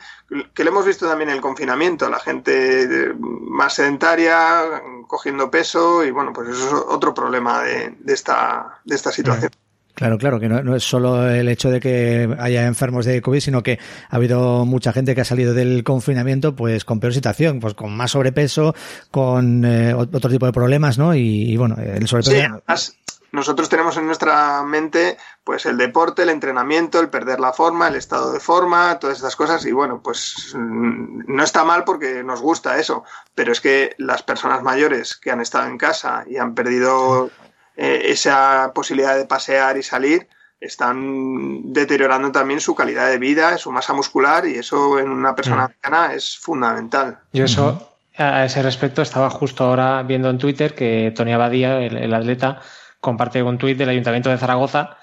que 0.54 0.64
lo 0.64 0.72
hemos 0.72 0.86
visto 0.86 1.08
también 1.08 1.30
en 1.30 1.36
el 1.36 1.42
confinamiento, 1.42 2.10
la 2.10 2.20
gente 2.20 3.14
más 3.18 3.76
sedentaria, 3.76 4.82
cogiendo 5.08 5.50
peso, 5.50 6.04
y 6.04 6.12
bueno, 6.12 6.34
pues 6.34 6.50
eso 6.50 6.68
es 6.68 6.74
otro 6.74 7.14
problema 7.14 7.64
de, 7.64 7.96
de 8.00 8.14
esta, 8.14 8.82
de 8.84 8.96
esta 8.96 9.12
situación. 9.12 9.52
Claro, 9.94 10.18
claro, 10.18 10.42
que 10.42 10.50
no, 10.50 10.62
no, 10.62 10.76
es 10.76 10.84
solo 10.84 11.30
el 11.30 11.48
hecho 11.48 11.72
de 11.72 11.80
que 11.80 12.36
haya 12.38 12.66
enfermos 12.66 13.06
de 13.06 13.22
COVID, 13.22 13.40
sino 13.40 13.64
que 13.64 13.80
ha 14.10 14.16
habido 14.18 14.66
mucha 14.66 14.92
gente 14.92 15.16
que 15.16 15.22
ha 15.22 15.26
salido 15.26 15.54
del 15.54 15.86
confinamiento 15.86 16.54
pues 16.54 16.84
con 16.84 17.00
peor 17.00 17.14
situación, 17.14 17.62
pues 17.62 17.76
con 17.76 17.96
más 17.96 18.12
sobrepeso, 18.12 18.76
con 19.10 19.64
eh, 19.64 19.94
otro 19.94 20.30
tipo 20.30 20.46
de 20.46 20.52
problemas, 20.52 20.98
¿no? 20.98 21.16
Y, 21.16 21.50
y 21.50 21.56
bueno, 21.56 21.78
el 21.78 22.06
sobrepeso... 22.10 22.62
Sí, 22.76 22.94
nosotros 23.36 23.70
tenemos 23.70 23.98
en 23.98 24.08
nuestra 24.08 24.64
mente 24.64 25.18
pues 25.44 25.66
el 25.66 25.78
deporte, 25.78 26.24
el 26.24 26.30
entrenamiento, 26.30 27.00
el 27.00 27.10
perder 27.10 27.40
la 27.40 27.54
forma, 27.54 27.88
el 27.88 27.96
estado 27.96 28.32
de 28.32 28.40
forma, 28.40 28.98
todas 28.98 29.18
estas 29.18 29.36
cosas. 29.36 29.66
Y 29.66 29.74
bueno, 29.74 30.02
pues 30.02 30.54
mm, 30.56 31.26
no 31.28 31.44
está 31.44 31.64
mal 31.64 31.84
porque 31.84 32.24
nos 32.24 32.42
gusta 32.42 32.80
eso, 32.80 33.04
pero 33.36 33.52
es 33.52 33.62
que 33.62 33.94
las 33.98 34.24
personas 34.24 34.64
mayores 34.64 35.16
que 35.16 35.32
han 35.32 35.42
estado 35.42 35.68
en 35.68 35.78
casa 35.78 36.24
y 36.28 36.38
han 36.38 36.56
perdido 36.56 37.30
eh, 37.76 38.04
esa 38.06 38.72
posibilidad 38.74 39.16
de 39.18 39.26
pasear 39.26 39.78
y 39.78 39.84
salir, 39.84 40.28
están 40.62 41.74
deteriorando 41.74 42.32
también 42.32 42.62
su 42.62 42.74
calidad 42.74 43.10
de 43.10 43.20
vida, 43.20 43.58
su 43.58 43.72
masa 43.72 43.94
muscular. 43.94 44.48
Y 44.48 44.56
eso 44.56 44.98
en 44.98 45.10
una 45.10 45.36
persona 45.36 45.66
anciana 45.66 46.14
es 46.14 46.38
fundamental. 46.38 47.20
Yo 47.34 47.44
eso, 47.44 47.98
a 48.18 48.46
ese 48.46 48.64
respecto, 48.64 49.02
estaba 49.02 49.30
justo 49.30 49.66
ahora 49.66 50.02
viendo 50.04 50.30
en 50.30 50.38
Twitter 50.38 50.74
que 50.74 51.14
Tony 51.16 51.34
Abadía, 51.34 51.80
el, 51.82 51.98
el 51.98 52.14
atleta, 52.14 52.62
comparte 53.06 53.44
un 53.44 53.60
tuit 53.60 53.78
del 53.78 53.90
Ayuntamiento 53.90 54.32
de 54.32 54.38
Zaragoza 54.40 54.98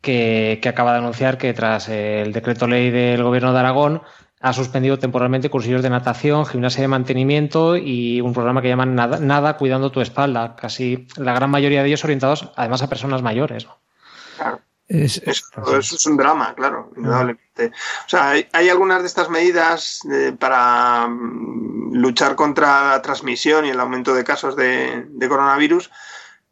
que, 0.00 0.60
que, 0.62 0.68
acaba 0.68 0.92
de 0.92 0.98
anunciar 0.98 1.38
que 1.38 1.52
tras 1.52 1.88
el 1.88 2.32
decreto 2.32 2.68
ley 2.68 2.90
del 2.90 3.24
Gobierno 3.24 3.52
de 3.52 3.58
Aragón 3.58 4.02
ha 4.40 4.52
suspendido 4.52 5.00
temporalmente 5.00 5.50
cursillos 5.50 5.82
de 5.82 5.90
natación, 5.90 6.46
gimnasia 6.46 6.82
de 6.82 6.88
mantenimiento 6.88 7.76
y 7.76 8.20
un 8.20 8.32
programa 8.32 8.62
que 8.62 8.68
llaman 8.68 8.94
Nada, 8.94 9.18
Nada 9.18 9.56
Cuidando 9.56 9.90
tu 9.90 10.00
Espalda. 10.00 10.54
Casi 10.54 11.08
la 11.16 11.34
gran 11.34 11.50
mayoría 11.50 11.82
de 11.82 11.88
ellos 11.88 12.04
orientados 12.04 12.52
además 12.54 12.82
a 12.82 12.88
personas 12.88 13.22
mayores. 13.22 13.66
¿no? 13.66 13.76
Claro. 14.36 14.60
Es, 14.86 15.20
eso, 15.26 15.44
eso, 15.78 15.96
es 15.96 16.06
un 16.06 16.16
drama, 16.16 16.54
claro, 16.54 16.92
indudablemente. 16.96 17.66
O 18.06 18.08
sea, 18.08 18.30
hay, 18.30 18.48
hay 18.52 18.70
algunas 18.70 19.02
de 19.02 19.08
estas 19.08 19.28
medidas 19.28 20.00
eh, 20.10 20.32
para 20.38 21.06
um, 21.06 21.92
luchar 21.92 22.36
contra 22.36 22.92
la 22.92 23.02
transmisión 23.02 23.66
y 23.66 23.70
el 23.70 23.80
aumento 23.80 24.14
de 24.14 24.24
casos 24.24 24.56
de, 24.56 25.04
de 25.10 25.28
coronavirus 25.28 25.90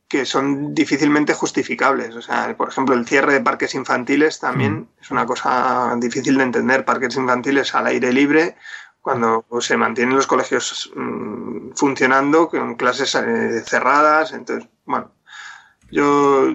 que 0.09 0.24
son 0.24 0.74
difícilmente 0.74 1.35
justificables. 1.35 2.15
O 2.15 2.23
sea, 2.23 2.57
por 2.57 2.69
ejemplo, 2.69 2.95
el 2.95 3.07
cierre 3.07 3.33
de 3.35 3.41
parques 3.41 3.74
infantiles 3.74 4.39
también 4.39 4.74
mm. 4.74 4.89
es 5.01 5.11
una 5.11 5.27
cosa 5.27 5.95
difícil 5.99 6.37
de 6.39 6.45
entender. 6.45 6.85
Parques 6.85 7.16
infantiles 7.16 7.74
al 7.74 7.87
aire 7.87 8.12
libre, 8.12 8.57
cuando 9.01 9.45
se 9.61 9.77
mantienen 9.77 10.16
los 10.16 10.27
colegios 10.27 10.93
mm, 10.95 11.73
funcionando 11.74 12.49
con 12.49 12.77
clases 12.77 13.15
eh, 13.15 13.62
cerradas. 13.65 14.33
Entonces, 14.33 14.69
bueno, 14.85 15.12
yo 15.90 16.48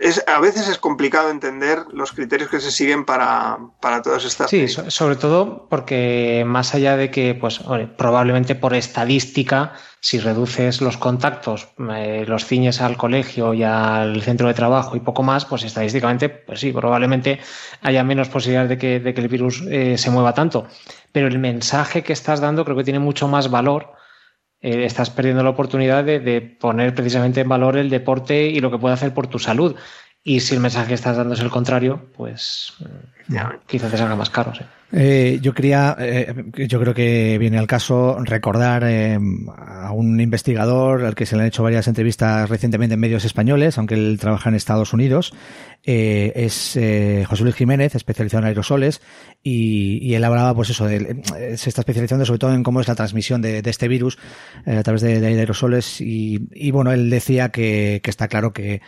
es, 0.00 0.22
a 0.26 0.40
veces 0.40 0.68
es 0.68 0.78
complicado 0.78 1.30
entender 1.30 1.84
los 1.92 2.12
criterios 2.12 2.50
que 2.50 2.60
se 2.60 2.70
siguen 2.70 3.04
para, 3.04 3.58
para 3.80 4.02
todas 4.02 4.24
estas. 4.24 4.50
Sí, 4.50 4.68
sobre 4.68 5.16
todo 5.16 5.66
porque 5.68 6.44
más 6.46 6.74
allá 6.74 6.96
de 6.96 7.10
que, 7.10 7.34
pues, 7.34 7.60
probablemente 7.96 8.54
por 8.54 8.74
estadística, 8.74 9.72
si 10.00 10.18
reduces 10.18 10.80
los 10.80 10.98
contactos, 10.98 11.68
eh, 11.94 12.24
los 12.28 12.44
ciñes 12.44 12.80
al 12.80 12.96
colegio 12.96 13.54
y 13.54 13.62
al 13.62 14.22
centro 14.22 14.48
de 14.48 14.54
trabajo 14.54 14.96
y 14.96 15.00
poco 15.00 15.22
más, 15.22 15.44
pues 15.44 15.64
estadísticamente, 15.64 16.28
pues 16.28 16.60
sí, 16.60 16.72
probablemente 16.72 17.40
haya 17.82 18.04
menos 18.04 18.28
posibilidades 18.28 18.68
de 18.68 18.78
que, 18.78 19.00
de 19.00 19.14
que 19.14 19.20
el 19.20 19.28
virus 19.28 19.62
eh, 19.68 19.96
se 19.96 20.10
mueva 20.10 20.34
tanto. 20.34 20.66
Pero 21.12 21.26
el 21.26 21.38
mensaje 21.38 22.02
que 22.02 22.12
estás 22.12 22.40
dando 22.40 22.64
creo 22.64 22.76
que 22.76 22.84
tiene 22.84 23.00
mucho 23.00 23.28
más 23.28 23.50
valor 23.50 23.97
eh, 24.60 24.84
estás 24.84 25.10
perdiendo 25.10 25.42
la 25.42 25.50
oportunidad 25.50 26.04
de, 26.04 26.40
poner 26.40 26.94
precisamente 26.94 27.40
en 27.40 27.48
valor 27.48 27.76
el 27.76 27.90
deporte 27.90 28.46
y 28.46 28.60
lo 28.60 28.70
que 28.70 28.78
puede 28.78 28.94
hacer 28.94 29.14
por 29.14 29.28
tu 29.28 29.38
salud. 29.38 29.76
Y 30.24 30.40
si 30.40 30.54
el 30.54 30.60
mensaje 30.60 30.88
que 30.88 30.94
estás 30.94 31.16
dando 31.16 31.34
es 31.34 31.40
el 31.40 31.50
contrario, 31.50 32.10
pues 32.16 32.74
quizás 33.66 33.90
te 33.90 33.96
salga 33.96 34.16
más 34.16 34.30
caro. 34.30 34.52
Eh, 34.90 35.38
yo 35.42 35.52
quería, 35.52 35.94
eh, 35.98 36.34
yo 36.66 36.80
creo 36.80 36.94
que 36.94 37.36
viene 37.38 37.58
al 37.58 37.66
caso 37.66 38.16
recordar 38.24 38.84
a 38.84 39.92
un 39.92 40.18
investigador 40.18 41.04
al 41.04 41.14
que 41.14 41.26
se 41.26 41.36
le 41.36 41.42
han 41.42 41.48
hecho 41.48 41.62
varias 41.62 41.88
entrevistas 41.88 42.48
recientemente 42.48 42.94
en 42.94 43.00
medios 43.00 43.24
españoles, 43.24 43.76
aunque 43.76 43.94
él 43.94 44.18
trabaja 44.18 44.48
en 44.48 44.54
Estados 44.54 44.92
Unidos. 44.92 45.34
es 45.84 46.78
José 47.26 47.42
Luis 47.42 47.54
Jiménez, 47.54 47.94
especializado 47.94 48.42
en 48.42 48.48
aerosoles, 48.48 49.02
y, 49.42 50.14
él 50.14 50.24
hablaba, 50.24 50.54
pues 50.54 50.70
eso, 50.70 50.86
de, 50.86 51.22
se 51.56 51.68
está 51.68 51.82
especializando 51.82 52.24
sobre 52.24 52.38
todo 52.38 52.54
en 52.54 52.62
cómo 52.62 52.80
es 52.80 52.88
la 52.88 52.94
transmisión 52.94 53.42
de, 53.42 53.62
este 53.64 53.88
virus 53.88 54.18
a 54.66 54.82
través 54.82 55.02
de, 55.02 55.24
aerosoles. 55.26 56.00
Y, 56.00 56.48
y, 56.52 56.70
bueno, 56.70 56.92
él 56.92 57.10
decía 57.10 57.50
que, 57.50 58.00
que 58.02 58.10
está 58.10 58.28
claro 58.28 58.52
que 58.52 58.80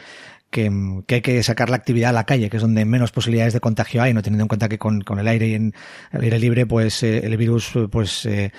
que, 0.50 0.70
hay 1.08 1.20
que 1.20 1.42
sacar 1.42 1.70
la 1.70 1.76
actividad 1.76 2.10
a 2.10 2.12
la 2.12 2.24
calle, 2.24 2.50
que 2.50 2.56
es 2.56 2.62
donde 2.62 2.84
menos 2.84 3.12
posibilidades 3.12 3.52
de 3.52 3.60
contagio 3.60 4.02
hay, 4.02 4.12
no 4.12 4.22
teniendo 4.22 4.44
en 4.44 4.48
cuenta 4.48 4.68
que 4.68 4.78
con, 4.78 5.00
con 5.02 5.18
el 5.18 5.28
aire 5.28 5.48
y 5.48 5.54
en 5.54 5.74
el 6.12 6.22
aire 6.22 6.38
libre, 6.38 6.66
pues 6.66 7.02
eh, 7.02 7.24
el 7.24 7.36
virus 7.36 7.72
pues 7.90 8.26
eh, 8.26 8.52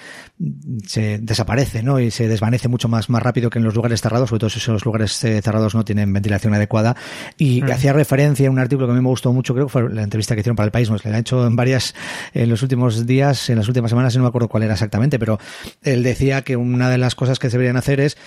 se 0.86 1.20
desaparece, 1.20 1.84
¿no? 1.84 2.00
Y 2.00 2.10
se 2.10 2.28
desvanece 2.28 2.70
mucho 2.70 2.88
más, 2.88 3.10
más 3.10 3.22
rápido 3.22 3.50
que 3.50 3.60
en 3.60 3.66
los 3.66 3.76
lugares 3.76 4.02
cerrados, 4.02 4.30
sobre 4.30 4.40
todo 4.40 4.50
si 4.50 4.60
esos 4.60 4.86
lugares 4.86 5.22
eh, 5.26 5.42
cerrados 5.42 5.76
no 5.76 5.84
tienen 5.84 6.12
ventilación 6.14 6.54
adecuada. 6.54 6.96
Y 7.38 7.62
mm. 7.62 7.72
hacía 7.72 7.94
referencia 7.94 8.48
a 8.48 8.52
un 8.52 8.60
artículo 8.60 8.88
que 8.88 8.94
a 8.94 8.96
mí 8.96 9.02
me 9.02 9.10
gustó 9.10 9.34
mucho, 9.34 9.54
creo 9.54 9.66
que 9.68 9.72
fue 9.72 9.94
la 9.94 10.04
entrevista 10.04 10.34
que 10.34 10.42
hicieron 10.42 10.56
para 10.56 10.66
el 10.66 10.72
país, 10.72 10.90
nos 10.90 11.04
la 11.04 11.12
han 11.12 11.18
hecho 11.18 11.46
en 11.46 11.58
varias, 11.58 11.94
en 12.34 12.50
los 12.50 12.64
últimos 12.64 13.06
días, 13.06 13.50
en 13.50 13.58
las 13.58 13.68
últimas 13.68 13.90
semanas, 13.90 14.16
no 14.16 14.24
me 14.24 14.30
acuerdo 14.30 14.48
cuál 14.48 14.64
era 14.64 14.74
exactamente, 14.74 15.20
pero 15.20 15.40
él 15.82 16.04
decía 16.04 16.42
que 16.44 16.56
una 16.56 16.90
de 16.90 16.98
las 16.98 17.16
cosas 17.16 17.38
que 17.38 17.50
se 17.50 17.58
deberían 17.58 17.76
hacer 17.76 18.00
es 18.00 18.18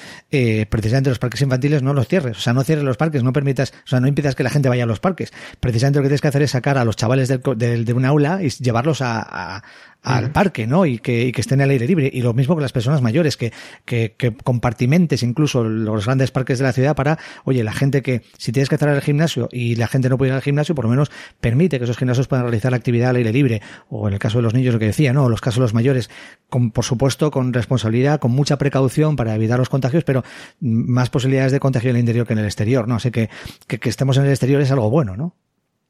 precisamente 0.68 1.08
los 1.08 1.18
parques 1.18 1.40
infantiles 1.40 1.82
no 1.82 1.94
los 1.94 2.08
cierres, 2.08 2.36
o 2.36 2.40
sea, 2.40 2.52
no 2.52 2.62
cierres 2.62 2.84
los 2.84 2.96
parques, 2.96 3.22
no 3.22 3.32
o 3.62 3.86
sea, 3.86 4.00
no 4.00 4.08
impidas 4.08 4.34
que 4.34 4.42
la 4.42 4.50
gente 4.50 4.68
vaya 4.68 4.84
a 4.84 4.86
los 4.86 5.00
parques. 5.00 5.32
Precisamente 5.60 5.98
lo 5.98 6.02
que 6.02 6.08
tienes 6.08 6.20
que 6.20 6.28
hacer 6.28 6.42
es 6.42 6.50
sacar 6.50 6.78
a 6.78 6.84
los 6.84 6.96
chavales 6.96 7.28
del, 7.28 7.84
de 7.84 7.92
un 7.92 8.04
aula 8.04 8.42
y 8.42 8.50
llevarlos 8.50 9.00
a, 9.00 9.62
al 10.04 10.30
parque, 10.32 10.66
¿no? 10.66 10.84
Y 10.86 10.98
que, 10.98 11.26
y 11.26 11.32
que, 11.32 11.40
estén 11.40 11.60
al 11.62 11.70
aire 11.70 11.86
libre. 11.86 12.10
Y 12.12 12.20
lo 12.20 12.34
mismo 12.34 12.54
con 12.54 12.62
las 12.62 12.72
personas 12.72 13.00
mayores, 13.00 13.36
que, 13.36 13.52
que, 13.84 14.14
que, 14.16 14.34
compartimentes 14.36 15.22
incluso 15.22 15.64
los 15.64 16.04
grandes 16.04 16.30
parques 16.30 16.58
de 16.58 16.64
la 16.64 16.72
ciudad 16.72 16.94
para, 16.94 17.18
oye, 17.44 17.64
la 17.64 17.72
gente 17.72 18.02
que, 18.02 18.22
si 18.36 18.52
tienes 18.52 18.68
que 18.68 18.76
cerrar 18.76 18.94
el 18.94 19.02
gimnasio 19.02 19.48
y 19.50 19.76
la 19.76 19.88
gente 19.88 20.10
no 20.10 20.18
puede 20.18 20.30
ir 20.30 20.34
al 20.34 20.42
gimnasio, 20.42 20.74
por 20.74 20.84
lo 20.84 20.90
menos 20.90 21.10
permite 21.40 21.78
que 21.78 21.84
esos 21.84 21.96
gimnasios 21.96 22.28
puedan 22.28 22.44
realizar 22.44 22.70
la 22.70 22.76
actividad 22.76 23.10
al 23.10 23.16
aire 23.16 23.32
libre. 23.32 23.62
O 23.88 24.06
en 24.06 24.14
el 24.14 24.20
caso 24.20 24.38
de 24.38 24.42
los 24.42 24.52
niños, 24.52 24.74
lo 24.74 24.80
que 24.80 24.86
decía, 24.86 25.12
¿no? 25.12 25.24
O 25.24 25.28
los 25.28 25.40
casos 25.40 25.56
de 25.56 25.62
los 25.62 25.74
mayores, 25.74 26.10
con, 26.50 26.70
por 26.70 26.84
supuesto, 26.84 27.30
con 27.30 27.52
responsabilidad, 27.52 28.20
con 28.20 28.30
mucha 28.30 28.58
precaución 28.58 29.16
para 29.16 29.34
evitar 29.34 29.58
los 29.58 29.70
contagios, 29.70 30.04
pero 30.04 30.22
más 30.60 31.08
posibilidades 31.08 31.52
de 31.52 31.60
contagio 31.60 31.90
en 31.90 31.96
el 31.96 32.00
interior 32.00 32.26
que 32.26 32.34
en 32.34 32.40
el 32.40 32.44
exterior, 32.44 32.86
¿no? 32.86 32.96
Así 32.96 33.10
que, 33.10 33.30
que, 33.66 33.80
que 33.80 33.88
estemos 33.88 34.18
en 34.18 34.24
el 34.24 34.30
exterior 34.30 34.60
es 34.60 34.70
algo 34.70 34.90
bueno, 34.90 35.16
¿no? 35.16 35.34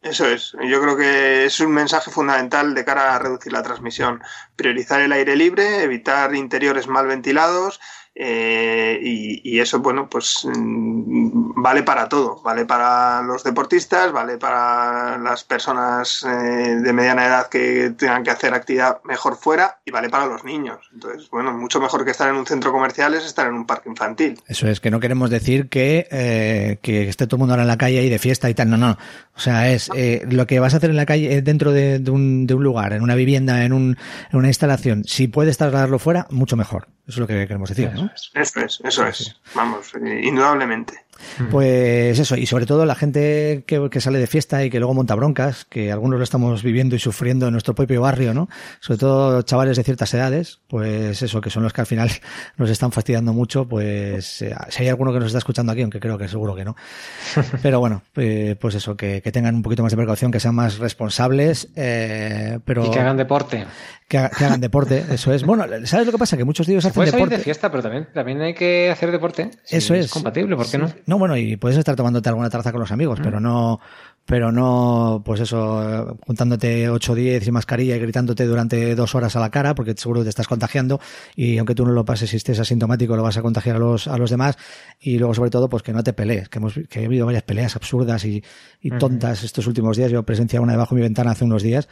Eso 0.04 0.26
es. 0.26 0.52
Yo 0.68 0.82
creo 0.82 0.98
que 0.98 1.46
es 1.46 1.60
un 1.60 1.72
mensaje 1.72 2.10
fundamental 2.10 2.74
de 2.74 2.84
cara 2.84 3.14
a 3.14 3.18
reducir 3.18 3.52
la 3.54 3.62
transmisión. 3.62 4.22
Priorizar 4.54 5.00
el 5.00 5.12
aire 5.12 5.34
libre, 5.34 5.82
evitar 5.82 6.34
interiores 6.34 6.86
mal 6.86 7.06
ventilados 7.06 7.80
eh, 8.16 9.00
y, 9.02 9.58
eso, 9.58 9.80
bueno, 9.80 10.08
pues 10.08 10.46
mm, 10.46 11.60
vale 11.60 11.82
para 11.82 12.08
todo. 12.08 12.40
Vale 12.42 12.64
para 12.64 13.22
los 13.22 13.42
deportistas, 13.42 14.12
vale 14.12 14.38
para 14.38 15.18
las 15.18 15.42
personas 15.42 16.24
eh, 16.24 16.76
de 16.80 16.92
mediana 16.92 17.26
edad 17.26 17.48
que 17.48 17.92
tengan 17.96 18.22
que 18.22 18.30
hacer 18.30 18.54
actividad 18.54 19.00
mejor 19.04 19.36
fuera 19.36 19.78
y 19.84 19.90
vale 19.90 20.10
para 20.10 20.26
los 20.26 20.44
niños. 20.44 20.78
Entonces, 20.92 21.28
bueno, 21.30 21.52
mucho 21.56 21.80
mejor 21.80 22.04
que 22.04 22.12
estar 22.12 22.28
en 22.28 22.36
un 22.36 22.46
centro 22.46 22.72
comercial 22.72 23.14
es 23.14 23.24
estar 23.24 23.48
en 23.48 23.54
un 23.54 23.66
parque 23.66 23.88
infantil. 23.88 24.38
Eso 24.46 24.68
es, 24.68 24.80
que 24.80 24.90
no 24.90 25.00
queremos 25.00 25.30
decir 25.30 25.68
que, 25.68 26.06
eh, 26.10 26.78
que 26.82 27.08
esté 27.08 27.26
todo 27.26 27.36
el 27.36 27.40
mundo 27.40 27.54
ahora 27.54 27.62
en 27.62 27.68
la 27.68 27.78
calle 27.78 28.04
y 28.04 28.10
de 28.10 28.18
fiesta 28.18 28.48
y 28.48 28.54
tal. 28.54 28.70
No, 28.70 28.76
no. 28.76 28.96
O 29.36 29.40
sea, 29.40 29.72
es 29.72 29.90
lo 30.30 30.46
que 30.46 30.60
vas 30.60 30.74
a 30.74 30.76
hacer 30.76 30.90
en 30.90 30.96
la 30.96 31.06
calle, 31.06 31.42
dentro 31.42 31.72
de, 31.72 32.02
un, 32.08 32.46
de 32.46 32.54
un, 32.54 32.62
lugar, 32.62 32.92
en 32.92 33.02
una 33.02 33.16
vivienda, 33.16 33.64
en, 33.64 33.72
un, 33.72 33.96
en 34.30 34.38
una 34.38 34.48
instalación. 34.48 35.02
Si 35.04 35.26
puedes 35.26 35.58
trasladarlo 35.58 35.98
fuera, 35.98 36.28
mucho 36.30 36.56
mejor. 36.56 36.86
Eso 37.06 37.16
es 37.16 37.18
lo 37.18 37.26
que 37.26 37.46
queremos 37.46 37.68
decir, 37.68 37.90
¿no? 37.92 38.03
Eso 38.34 38.60
es, 38.60 38.80
eso 38.82 39.06
es. 39.06 39.36
Vamos, 39.54 39.94
eh, 39.94 40.20
indudablemente. 40.24 41.03
Pues 41.50 42.18
eso, 42.18 42.36
y 42.36 42.46
sobre 42.46 42.66
todo 42.66 42.86
la 42.86 42.94
gente 42.94 43.64
que, 43.66 44.00
sale 44.00 44.18
de 44.18 44.26
fiesta 44.26 44.64
y 44.64 44.70
que 44.70 44.78
luego 44.78 44.94
monta 44.94 45.14
broncas, 45.14 45.64
que 45.64 45.90
algunos 45.90 46.18
lo 46.18 46.24
estamos 46.24 46.62
viviendo 46.62 46.96
y 46.96 46.98
sufriendo 46.98 47.46
en 47.46 47.52
nuestro 47.52 47.74
propio 47.74 48.00
barrio, 48.00 48.34
¿no? 48.34 48.48
Sobre 48.80 48.98
todo 48.98 49.42
chavales 49.42 49.76
de 49.76 49.84
ciertas 49.84 50.12
edades, 50.14 50.60
pues 50.68 51.22
eso, 51.22 51.40
que 51.40 51.50
son 51.50 51.62
los 51.62 51.72
que 51.72 51.80
al 51.80 51.86
final 51.86 52.10
nos 52.56 52.70
están 52.70 52.92
fastidiando 52.92 53.32
mucho, 53.32 53.66
pues 53.66 54.42
eh, 54.42 54.54
si 54.68 54.82
hay 54.82 54.88
alguno 54.88 55.12
que 55.12 55.18
nos 55.18 55.26
está 55.26 55.38
escuchando 55.38 55.72
aquí, 55.72 55.82
aunque 55.82 56.00
creo 56.00 56.18
que 56.18 56.28
seguro 56.28 56.54
que 56.54 56.64
no. 56.64 56.76
Pero 57.62 57.80
bueno, 57.80 58.02
eh, 58.16 58.56
pues 58.60 58.74
eso, 58.74 58.96
que, 58.96 59.20
tengan 59.32 59.56
un 59.56 59.62
poquito 59.62 59.82
más 59.82 59.90
de 59.90 59.96
precaución, 59.96 60.30
que 60.30 60.38
sean 60.38 60.54
más 60.54 60.78
responsables, 60.78 61.68
eh, 61.74 62.60
pero... 62.64 62.86
Y 62.86 62.90
que 62.90 63.00
hagan 63.00 63.16
deporte. 63.16 63.66
Que, 64.06 64.18
hagan 64.18 64.60
deporte, 64.60 65.04
eso 65.10 65.32
es. 65.32 65.44
Bueno, 65.44 65.64
¿sabes 65.84 66.06
lo 66.06 66.12
que 66.12 66.18
pasa? 66.18 66.36
Que 66.36 66.44
muchos 66.44 66.66
de 66.66 66.74
ellos 66.74 66.84
hacen 66.84 67.04
deporte. 67.04 67.38
de 67.38 67.42
fiesta, 67.42 67.70
pero 67.70 67.82
también, 67.82 68.08
también 68.12 68.40
hay 68.42 68.54
que 68.54 68.90
hacer 68.90 69.10
deporte. 69.10 69.50
eso 69.68 69.94
es. 69.94 70.06
Es 70.06 70.10
compatible, 70.10 70.54
¿por 70.56 70.70
qué 70.70 70.78
no? 70.78 70.92
No, 71.06 71.18
bueno, 71.18 71.36
y 71.36 71.56
puedes 71.56 71.78
estar 71.78 71.96
tomándote 71.96 72.28
alguna 72.28 72.50
traza 72.50 72.72
con 72.72 72.80
los 72.80 72.92
amigos, 72.92 73.20
pero 73.22 73.40
no, 73.40 73.80
pero 74.26 74.50
no, 74.50 75.22
pues 75.24 75.40
eso, 75.40 76.16
juntándote 76.26 76.88
8 76.88 77.12
o 77.12 77.14
10 77.14 77.46
y 77.46 77.52
mascarilla 77.52 77.96
y 77.96 77.98
gritándote 77.98 78.46
durante 78.46 78.94
dos 78.94 79.14
horas 79.14 79.36
a 79.36 79.40
la 79.40 79.50
cara, 79.50 79.74
porque 79.74 79.94
seguro 79.96 80.20
que 80.20 80.24
te 80.24 80.30
estás 80.30 80.48
contagiando 80.48 80.98
y 81.36 81.58
aunque 81.58 81.74
tú 81.74 81.84
no 81.84 81.92
lo 81.92 82.06
pases 82.06 82.32
y 82.32 82.36
estés 82.36 82.58
asintomático, 82.58 83.16
lo 83.16 83.22
vas 83.22 83.36
a 83.36 83.42
contagiar 83.42 83.76
a 83.76 83.78
los, 83.78 84.08
a 84.08 84.16
los 84.16 84.30
demás. 84.30 84.56
Y 84.98 85.18
luego, 85.18 85.34
sobre 85.34 85.50
todo, 85.50 85.68
pues 85.68 85.82
que 85.82 85.92
no 85.92 86.02
te 86.02 86.14
pelees, 86.14 86.48
que 86.48 86.58
hemos, 86.58 86.74
que 86.88 87.02
he 87.02 87.04
habido 87.04 87.26
varias 87.26 87.42
peleas 87.42 87.76
absurdas 87.76 88.24
y, 88.24 88.42
y 88.80 88.90
tontas 88.90 89.44
estos 89.44 89.66
últimos 89.66 89.98
días. 89.98 90.10
Yo 90.10 90.22
presencié 90.22 90.58
una 90.58 90.72
debajo 90.72 90.94
de 90.94 91.02
mi 91.02 91.06
ventana 91.06 91.32
hace 91.32 91.44
unos 91.44 91.62
días 91.62 91.88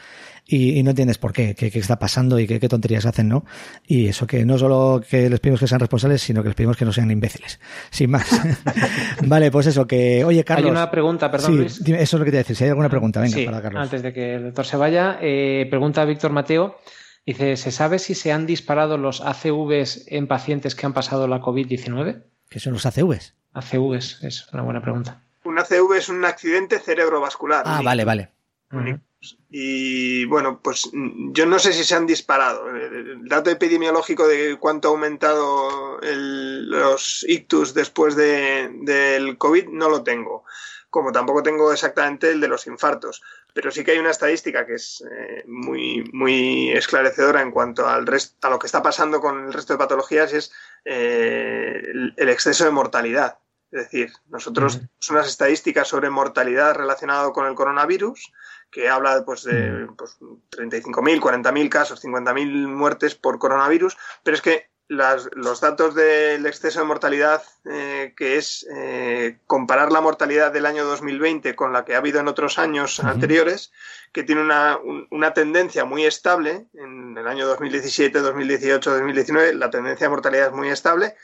y, 0.47 0.79
y 0.79 0.83
no 0.83 0.91
entiendes 0.91 1.19
por 1.19 1.33
qué, 1.33 1.55
qué, 1.55 1.71
qué 1.71 1.79
está 1.79 1.99
pasando 1.99 2.39
y 2.39 2.47
qué, 2.47 2.59
qué, 2.61 2.69
tonterías 2.69 3.07
hacen, 3.07 3.29
¿no? 3.29 3.45
Y 3.87 4.09
eso 4.09 4.27
que 4.27 4.45
no 4.45 4.59
solo 4.59 5.03
que 5.09 5.31
les 5.31 5.41
pedimos 5.41 5.61
que 5.61 5.67
sean 5.67 5.81
responsables, 5.81 6.23
sino 6.23 6.43
que 6.43 6.49
les 6.49 6.57
pedimos 6.57 6.77
que 6.77 6.85
no 6.85 6.93
sean 6.93 7.11
imbéciles. 7.11 7.61
Sin 7.91 8.11
más. 8.11 8.27
vale, 9.27 9.51
pues 9.51 9.67
eso, 9.69 9.87
que, 9.87 10.25
oye, 10.25 10.45
Carlos. 10.45 10.67
Hay 10.67 10.71
una 10.73 10.91
pregunta, 10.91 11.31
perdón, 11.31 11.69
sí, 11.69 11.93
Eso 11.93 12.17
es 12.17 12.21
lo 12.21 12.25
que 12.25 12.31
te 12.31 12.39
decir. 12.39 12.57
Si 12.57 12.65
hay 12.65 12.71
alguna 12.71 12.89
pregunta, 12.89 13.21
venga, 13.21 13.39
para 13.45 13.63
Carlos. 13.63 13.83
Antes 13.83 14.03
de 14.03 14.13
que 14.13 14.35
el 14.35 14.45
doctor 14.45 14.67
se 14.67 14.77
vaya, 14.77 15.19
eh, 15.21 15.67
pregunta 15.71 16.05
Víctor 16.05 16.33
Mateo. 16.33 16.77
Dice, 17.25 17.57
¿se 17.57 17.71
sabe 17.71 18.01
si 18.01 18.15
se 18.15 18.33
han 18.33 18.47
disparado 18.47 18.99
los 18.99 19.21
ACVs 19.21 20.07
en 20.09 20.27
pacientes 20.27 20.75
que 20.75 20.87
han 20.87 20.93
pasado 20.93 21.29
la 21.29 21.41
COVID-19? 21.41 22.25
¿Qué 22.49 22.59
son 22.59 22.73
los 22.73 22.85
ACVs? 22.85 23.35
ACVs, 23.55 24.25
es 24.25 24.49
una 24.53 24.65
buena 24.65 24.83
pregunta. 24.83 25.23
Un 25.45 25.59
ACV 25.59 25.95
es 25.97 26.09
un 26.09 26.25
accidente 26.25 26.81
cerebrovascular. 26.81 27.63
Ah, 27.65 27.81
vale, 27.83 28.05
vale. 28.05 28.31
Y 29.51 30.25
bueno, 30.25 30.61
pues 30.63 30.91
yo 30.93 31.47
no 31.47 31.59
sé 31.59 31.73
si 31.73 31.85
se 31.85 31.95
han 31.95 32.07
disparado. 32.07 32.69
El 32.71 33.29
dato 33.29 33.51
epidemiológico 33.51 34.27
de 34.27 34.57
cuánto 34.59 34.89
ha 34.89 34.91
aumentado 34.91 36.01
los 36.03 37.25
ictus 37.29 37.75
después 37.75 38.17
del 38.17 39.37
COVID 39.39 39.69
no 39.69 39.89
lo 39.89 40.03
tengo, 40.03 40.45
como 40.91 41.13
tampoco 41.13 41.43
tengo 41.43 41.73
exactamente 41.73 42.31
el 42.31 42.41
de 42.41 42.49
los 42.49 42.67
infartos. 42.67 43.23
Pero 43.55 43.71
sí 43.71 43.85
que 43.85 43.93
hay 43.93 43.99
una 43.99 44.11
estadística 44.11 44.67
que 44.67 44.75
es 44.75 45.05
eh, 45.11 45.45
muy, 45.47 46.09
muy 46.13 46.73
esclarecedora 46.73 47.43
en 47.43 47.51
cuanto 47.51 47.87
al 47.87 48.07
a 48.41 48.51
lo 48.51 48.59
que 48.59 48.67
está 48.67 48.83
pasando 48.83 49.21
con 49.21 49.45
el 49.45 49.53
resto 49.53 49.75
de 49.75 49.79
patologías 49.79 50.33
es 50.33 50.53
eh, 50.87 51.83
el, 52.17 52.29
exceso 52.31 52.65
de 52.65 52.71
mortalidad. 52.71 53.39
Es 53.71 53.85
decir, 53.85 54.13
nosotros 54.29 54.75
tenemos 54.75 55.11
unas 55.11 55.29
estadísticas 55.29 55.89
sobre 55.89 56.09
mortalidad 56.09 56.75
relacionado 56.75 57.33
con 57.33 57.47
el 57.47 57.55
coronavirus 57.55 58.33
que 58.73 58.89
habla 58.89 59.23
pues, 59.25 59.45
de 59.45 59.87
pues, 59.97 60.17
35.000, 60.51 61.21
40.000 61.21 61.69
casos, 61.69 62.03
50.000 62.03 62.67
muertes 62.67 63.15
por 63.15 63.39
coronavirus, 63.39 63.97
pero 64.25 64.35
es 64.35 64.43
que 64.43 64.73
los 64.89 65.61
datos 65.61 65.95
del 65.95 66.45
exceso 66.45 66.81
de 66.81 66.87
mortalidad, 66.87 67.43
eh, 67.65 68.13
que 68.17 68.37
es 68.37 68.67
eh, 68.75 69.39
comparar 69.47 69.91
la 69.91 70.03
mortalidad 70.03 70.53
del 70.53 70.67
año 70.67 70.85
2020 70.85 71.55
con 71.55 71.73
la 71.73 71.85
que 71.85 71.95
ha 71.95 71.99
habido 71.99 72.21
en 72.21 72.29
otros 72.29 72.59
años 72.59 73.01
anteriores, 73.01 73.73
que 74.13 74.23
tiene 74.23 74.43
una, 74.43 74.79
una, 75.11 75.33
tendencia 75.33 75.87
muy 75.87 76.05
estable. 76.05 76.67
En 76.75 77.17
el 77.17 77.27
año 77.27 77.47
2017, 77.47 78.19
2018, 78.19 78.91
2019, 78.91 79.55
la 79.55 79.71
tendencia 79.71 80.07
de 80.07 80.11
mortalidad 80.11 80.49
es 80.49 80.53
muy 80.53 80.69
estable 80.69 81.15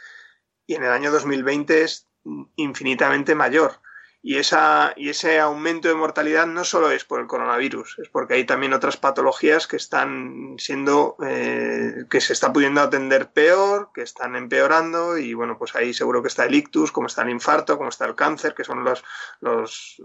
y 0.66 0.74
en 0.74 0.84
el 0.84 0.90
año 0.90 1.10
2020 1.10 1.82
es 1.82 2.06
infinitamente 2.56 3.34
mayor. 3.34 3.80
Y, 4.20 4.36
esa, 4.36 4.94
y 4.96 5.10
ese 5.10 5.38
aumento 5.38 5.86
de 5.88 5.94
mortalidad 5.94 6.46
no 6.46 6.64
solo 6.64 6.90
es 6.90 7.04
por 7.04 7.20
el 7.20 7.28
coronavirus, 7.28 8.00
es 8.00 8.08
porque 8.08 8.34
hay 8.34 8.44
también 8.44 8.72
otras 8.72 8.96
patologías 8.96 9.68
que 9.68 9.76
están 9.76 10.56
siendo, 10.58 11.16
eh, 11.24 12.04
que 12.10 12.20
se 12.20 12.32
está 12.32 12.52
pudiendo 12.52 12.80
atender 12.80 13.30
peor, 13.30 13.90
que 13.94 14.02
están 14.02 14.34
empeorando 14.34 15.18
y 15.18 15.34
bueno, 15.34 15.56
pues 15.56 15.76
ahí 15.76 15.94
seguro 15.94 16.20
que 16.20 16.28
está 16.28 16.46
el 16.46 16.54
ictus, 16.54 16.90
como 16.90 17.06
está 17.06 17.22
el 17.22 17.30
infarto, 17.30 17.78
como 17.78 17.90
está 17.90 18.06
el 18.06 18.16
cáncer, 18.16 18.54
que 18.54 18.64
son 18.64 18.82
los, 18.82 19.04
los 19.40 20.02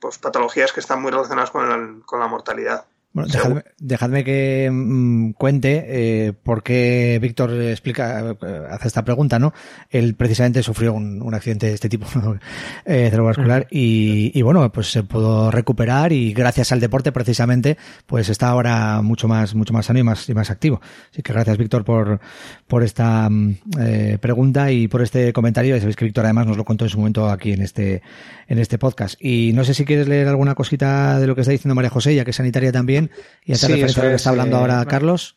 pues, 0.00 0.18
patologías 0.18 0.72
que 0.72 0.80
están 0.80 1.00
muy 1.00 1.12
relacionadas 1.12 1.52
con, 1.52 2.02
con 2.02 2.18
la 2.18 2.26
mortalidad. 2.26 2.86
Bueno, 3.12 3.62
dejadme, 3.78 4.22
que 4.22 4.68
mm, 4.70 5.32
cuente 5.32 5.84
eh, 5.88 6.32
por 6.34 6.62
qué 6.62 7.18
Víctor 7.20 7.52
explica, 7.52 8.36
eh, 8.42 8.62
hace 8.70 8.88
esta 8.88 9.04
pregunta, 9.04 9.38
¿no? 9.38 9.52
Él 9.90 10.14
precisamente 10.14 10.62
sufrió 10.62 10.92
un, 10.92 11.34
accidente 11.34 11.66
de 11.66 11.74
este 11.74 11.88
tipo 11.88 12.06
eh, 12.84 13.08
cerebrovascular 13.10 13.66
y, 13.70 14.30
y, 14.38 14.42
bueno, 14.42 14.70
pues 14.72 14.92
se 14.92 15.02
pudo 15.02 15.50
recuperar 15.50 16.12
y 16.12 16.32
gracias 16.32 16.72
al 16.72 16.80
deporte 16.80 17.12
precisamente, 17.12 17.76
pues 18.06 18.28
está 18.28 18.48
ahora 18.48 19.02
mucho 19.02 19.28
más, 19.28 19.54
mucho 19.54 19.72
más 19.72 19.86
sano 19.86 19.98
y 19.98 20.02
más, 20.02 20.28
y 20.28 20.34
más 20.34 20.50
activo. 20.50 20.80
Así 21.10 21.22
que 21.22 21.32
gracias 21.32 21.56
Víctor 21.56 21.84
por, 21.84 22.20
por 22.66 22.82
esta 22.82 23.28
mm, 23.28 23.54
eh, 23.80 24.18
pregunta 24.20 24.70
y 24.70 24.88
por 24.88 25.02
este 25.02 25.32
comentario. 25.32 25.74
Ya 25.74 25.80
sabéis 25.80 25.96
que 25.96 26.04
Víctor 26.04 26.24
además 26.24 26.46
nos 26.46 26.56
lo 26.56 26.64
contó 26.64 26.84
en 26.84 26.90
su 26.90 26.98
momento 26.98 27.28
aquí 27.28 27.52
en 27.52 27.62
este, 27.62 28.02
en 28.48 28.58
este 28.58 28.78
podcast. 28.78 29.16
Y 29.20 29.52
no 29.54 29.64
sé 29.64 29.74
si 29.74 29.84
quieres 29.84 30.08
leer 30.08 30.28
alguna 30.28 30.54
cosita 30.54 31.18
de 31.18 31.26
lo 31.26 31.34
que 31.34 31.42
está 31.42 31.52
diciendo 31.52 31.74
María 31.74 31.90
José, 31.90 32.14
ya 32.14 32.24
que 32.24 32.30
es 32.30 32.36
sanitaria 32.36 32.72
también, 32.72 32.97
y 33.44 33.52
hacer 33.52 33.70
referencia 33.70 34.02
a 34.02 34.04
lo 34.04 34.10
que 34.10 34.16
está 34.16 34.30
hablando 34.30 34.56
ahora 34.56 34.84
Carlos. 34.86 35.36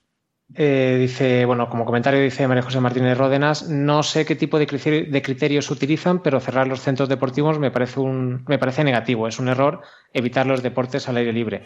Eh, 0.54 0.98
dice, 1.00 1.46
bueno, 1.46 1.70
como 1.70 1.86
comentario 1.86 2.20
dice 2.20 2.46
María 2.46 2.64
José 2.64 2.82
Martínez 2.82 3.18
Ródenas, 3.18 3.70
no 3.70 4.04
sé 4.04 4.26
qué 4.26 4.36
tipo 4.36 4.60
de, 4.60 4.66
de, 5.10 5.22
criterios 5.22 5.72
utilizan, 5.72 6.22
pero 6.22 6.42
cerrar 6.42 6.68
los 6.68 6.82
centros 6.82 7.08
deportivos 7.08 7.58
me 7.58 7.72
parece 7.72 8.02
un, 8.02 8.44
me 8.48 8.60
parece 8.60 8.84
negativo, 8.84 9.30
es 9.30 9.40
un 9.40 9.48
error 9.48 9.82
evitar 10.12 10.46
los 10.46 10.62
deportes 10.62 11.08
al 11.08 11.18
aire 11.18 11.32
libre 11.32 11.64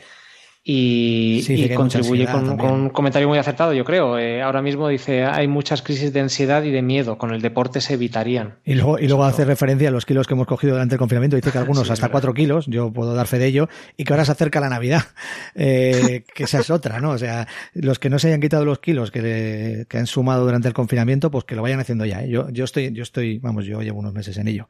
y, 0.68 1.70
contribuye 1.76 2.26
con, 2.26 2.60
un 2.60 2.90
comentario 2.90 3.28
muy 3.28 3.38
acertado, 3.38 3.72
yo 3.74 3.86
creo. 3.86 4.18
Eh, 4.18 4.42
ahora 4.42 4.64
mismo 4.64 4.88
dice, 4.88 5.24
hay 5.24 5.48
muchas 5.48 5.84
crisis 5.84 6.12
de 6.12 6.22
ansiedad 6.22 6.64
y 6.64 6.72
de 6.72 6.82
miedo, 6.82 7.20
con 7.20 7.32
el 7.36 7.42
deporte 7.42 7.82
se 7.82 7.94
evitarían. 7.94 8.56
Y 8.66 8.74
luego, 8.74 8.98
y 8.98 9.08
luego 9.08 9.26
hace 9.26 9.46
referencia 9.46 9.90
a 9.90 9.92
los 9.92 10.08
kilos 10.08 10.26
que 10.26 10.34
hemos 10.34 10.48
cogido 10.48 10.74
durante 10.74 10.96
el 10.96 11.00
confinamiento, 11.00 11.36
dice 11.36 11.52
que 11.52 11.58
algunos 11.60 11.92
hasta 11.92 12.10
cuatro 12.10 12.34
kilos, 12.34 12.66
yo 12.66 12.92
puedo 12.92 13.14
dar 13.14 13.28
fe 13.28 13.38
de 13.38 13.46
ello, 13.46 13.70
y 13.96 14.06
que 14.06 14.14
ahora 14.14 14.26
se 14.26 14.32
acerca 14.32 14.60
la 14.60 14.70
Navidad, 14.70 15.04
eh, 15.56 16.24
que 16.34 16.46
esa 16.46 16.62
es 16.62 16.72
otra, 16.72 17.00
¿no? 17.00 17.12
O 17.12 17.18
sea, 17.20 17.48
los 17.76 18.00
que 18.00 18.10
no 18.10 18.18
se 18.18 18.30
hayan 18.30 18.42
quitado 18.42 18.66
los 18.66 18.80
kilos 18.80 19.12
que, 19.12 19.86
que 19.88 19.98
han 20.00 20.08
sumado 20.08 20.46
durante 20.46 20.68
el 20.68 20.74
confinamiento, 20.74 21.30
pues 21.30 21.44
que 21.44 21.56
lo 21.56 21.62
vayan 21.62 21.80
haciendo 21.80 22.06
ya. 22.06 22.24
¿eh? 22.24 22.30
Yo, 22.30 22.50
yo 22.50 22.64
estoy, 22.64 22.92
yo 22.92 23.04
estoy, 23.04 23.38
vamos, 23.38 23.66
yo 23.66 23.84
llevo 23.84 24.00
unos 24.00 24.14
meses 24.16 24.36
en 24.38 24.48
ello. 24.48 24.68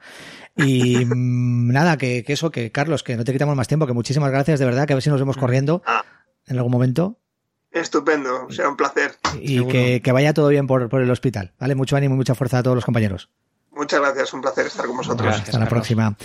Y 0.57 1.05
mm, 1.05 1.71
nada, 1.71 1.97
que, 1.97 2.25
que 2.25 2.33
eso, 2.33 2.51
que 2.51 2.69
Carlos, 2.71 3.01
que 3.01 3.15
no 3.15 3.23
te 3.23 3.31
quitamos 3.31 3.55
más 3.55 3.69
tiempo, 3.69 3.87
que 3.87 3.93
muchísimas 3.93 4.29
gracias, 4.29 4.59
de 4.59 4.65
verdad, 4.65 4.85
que 4.85 4.91
a 4.91 4.97
ver 4.97 5.03
si 5.03 5.09
nos 5.09 5.21
vemos 5.21 5.37
corriendo 5.37 5.83
ah. 5.85 6.03
en 6.47 6.57
algún 6.57 6.71
momento. 6.71 7.17
Estupendo, 7.71 8.49
será 8.49 8.69
un 8.69 8.77
placer. 8.77 9.15
Y 9.41 9.65
que, 9.67 10.01
que, 10.01 10.11
vaya 10.13 10.33
todo 10.33 10.47
bien 10.47 10.65
por, 10.65 10.87
por, 10.87 11.01
el 11.01 11.11
hospital, 11.11 11.53
¿vale? 11.59 11.75
Mucho 11.75 11.97
ánimo 11.97 12.15
y 12.15 12.17
mucha 12.17 12.33
fuerza 12.33 12.59
a 12.59 12.63
todos 12.63 12.75
los 12.75 12.85
compañeros. 12.85 13.29
Muchas 13.71 13.99
gracias, 13.99 14.33
un 14.33 14.41
placer 14.41 14.67
estar 14.67 14.85
con 14.85 14.95
vosotros. 14.95 15.35
Hasta 15.35 15.59
la 15.59 15.67
próxima. 15.67 16.15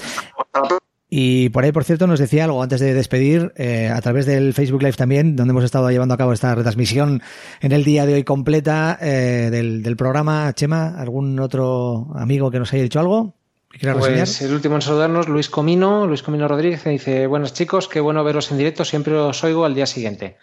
Y 1.09 1.49
por 1.49 1.65
ahí, 1.65 1.73
por 1.73 1.83
cierto, 1.83 2.07
nos 2.07 2.21
decía 2.21 2.45
algo 2.45 2.63
antes 2.63 2.79
de 2.79 2.95
despedir, 2.95 3.53
eh, 3.57 3.91
a 3.93 4.01
través 4.01 4.27
del 4.27 4.55
Facebook 4.55 4.81
Live 4.81 4.93
también, 4.93 5.35
donde 5.35 5.51
hemos 5.51 5.65
estado 5.65 5.91
llevando 5.91 6.15
a 6.15 6.17
cabo 6.17 6.33
esta 6.33 6.55
retransmisión 6.55 7.21
en 7.61 7.73
el 7.73 7.83
día 7.83 8.07
de 8.07 8.15
hoy 8.15 8.23
completa 8.23 8.97
eh, 9.01 9.49
del, 9.51 9.83
del, 9.83 9.97
programa. 9.97 10.53
Chema, 10.53 11.01
¿algún 11.01 11.41
otro 11.41 12.07
amigo 12.15 12.53
que 12.53 12.61
nos 12.61 12.73
haya 12.73 12.85
dicho 12.85 13.01
algo? 13.01 13.35
Pues 13.79 14.43
el 14.43 14.53
último 14.53 14.75
en 14.75 14.83
saludarnos, 14.83 15.29
Luis 15.29 15.49
Comino, 15.49 16.07
Luis 16.07 16.23
Comino 16.23 16.49
Rodríguez, 16.49 16.85
dice, 16.85 17.27
buenos 17.27 17.53
chicos, 17.55 17.89
qué 17.89 18.01
bueno 18.01 18.25
veros 18.25 18.51
en 18.51 18.59
directo, 18.59 18.85
siempre 18.85 19.15
os 19.15 19.45
oigo 19.45 19.65
al 19.65 19.75
día 19.75 19.87
siguiente. 19.87 20.37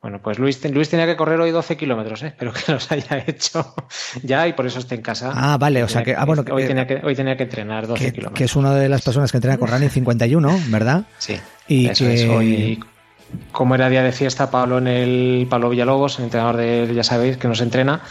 Bueno, 0.00 0.20
pues 0.20 0.38
Luis, 0.38 0.64
Luis 0.70 0.88
tenía 0.88 1.06
que 1.06 1.16
correr 1.16 1.40
hoy 1.40 1.52
12 1.52 1.76
kilómetros, 1.76 2.22
¿eh? 2.22 2.28
espero 2.28 2.52
que 2.52 2.60
los 2.72 2.90
haya 2.90 3.24
hecho 3.26 3.74
ya 4.22 4.48
y 4.48 4.52
por 4.52 4.66
eso 4.66 4.78
está 4.78 4.94
en 4.94 5.02
casa. 5.02 5.32
Ah, 5.34 5.56
vale, 5.58 5.82
o 5.84 5.88
sea 5.88 6.02
que, 6.02 6.14
ah, 6.14 6.24
bueno, 6.24 6.44
hoy, 6.50 6.66
tenía 6.66 6.86
que, 6.86 7.00
hoy 7.04 7.14
tenía 7.14 7.36
que 7.36 7.44
entrenar 7.44 7.86
12 7.86 8.12
kilómetros. 8.12 8.38
Que 8.38 8.44
es 8.44 8.56
una 8.56 8.74
de 8.74 8.88
las 8.88 9.02
personas 9.02 9.30
que 9.30 9.38
entrena 9.38 9.58
con 9.58 9.68
running 9.68 9.90
51, 9.90 10.60
¿verdad? 10.68 11.04
Sí. 11.18 11.38
Y 11.68 11.88
que... 11.90 12.28
hoy, 12.28 12.80
como 13.52 13.74
era 13.74 13.88
día 13.88 14.02
de 14.02 14.12
fiesta, 14.12 14.50
Pablo 14.50 14.78
en 14.78 14.88
el 14.88 15.46
Pablo 15.48 15.68
Villalobos, 15.68 16.18
el 16.18 16.24
entrenador 16.24 16.56
de, 16.56 16.92
ya 16.94 17.04
sabéis, 17.04 17.36
que 17.36 17.46
nos 17.46 17.60
entrena, 17.60 18.02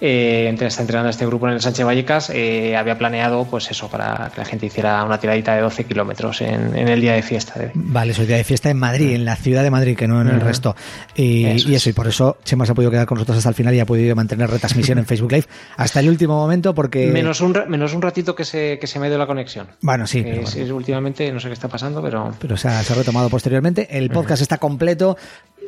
eh, 0.00 0.54
está 0.60 0.82
entrenando 0.82 1.10
este 1.10 1.26
grupo 1.26 1.46
en 1.48 1.54
el 1.54 1.60
Sánchez 1.60 1.84
Vallecas, 1.84 2.30
eh, 2.30 2.76
había 2.76 2.96
planeado 2.96 3.44
pues 3.44 3.70
eso, 3.70 3.88
para 3.88 4.30
que 4.34 4.40
la 4.40 4.44
gente 4.44 4.66
hiciera 4.66 5.04
una 5.04 5.18
tiradita 5.18 5.54
de 5.54 5.62
12 5.62 5.84
kilómetros 5.84 6.40
en, 6.40 6.76
el 6.76 7.00
día 7.00 7.12
de 7.12 7.22
fiesta. 7.22 7.54
Vale, 7.74 8.12
eso, 8.12 8.22
el 8.22 8.28
día 8.28 8.36
de 8.36 8.44
fiesta 8.44 8.70
en 8.70 8.78
Madrid, 8.78 9.14
en 9.14 9.24
la 9.24 9.36
ciudad 9.36 9.62
de 9.62 9.70
Madrid, 9.70 9.96
que 9.96 10.08
no 10.08 10.20
en 10.20 10.28
el 10.28 10.40
resto. 10.40 10.74
Y 11.14 11.44
eso, 11.74 11.90
y 11.90 11.92
por 11.92 12.06
eso 12.06 12.38
Chema 12.44 12.66
se 12.66 12.72
ha 12.72 12.74
podido 12.74 12.90
quedar 12.90 13.06
con 13.06 13.16
nosotros 13.16 13.38
hasta 13.38 13.50
el 13.50 13.54
final 13.54 13.74
y 13.74 13.80
ha 13.80 13.86
podido 13.86 14.14
mantener 14.16 14.50
retransmisión 14.50 14.98
en 14.98 15.06
Facebook 15.06 15.32
Live 15.32 15.46
hasta 15.76 16.00
el 16.00 16.08
último 16.08 16.34
momento 16.36 16.74
porque... 16.74 17.06
Menos 17.08 17.40
un, 17.40 17.56
menos 17.68 17.94
un 17.94 18.02
ratito 18.02 18.34
que 18.34 18.44
se, 18.44 18.78
que 18.78 18.86
se 18.86 18.98
me 18.98 19.08
dio 19.08 19.18
la 19.18 19.26
conexión. 19.26 19.68
Bueno, 19.80 20.06
sí. 20.06 20.24
últimamente 20.72 21.30
no 21.32 21.40
sé 21.40 21.48
qué 21.48 21.54
está 21.54 21.68
pasando, 21.68 22.02
pero... 22.02 22.32
Pero 22.38 22.56
se 22.56 22.68
ha, 22.68 22.82
retomado 22.82 23.28
posteriormente. 23.28 23.88
El 23.90 24.10
podcast 24.10 24.42
está 24.42 24.58
completo 24.58 25.16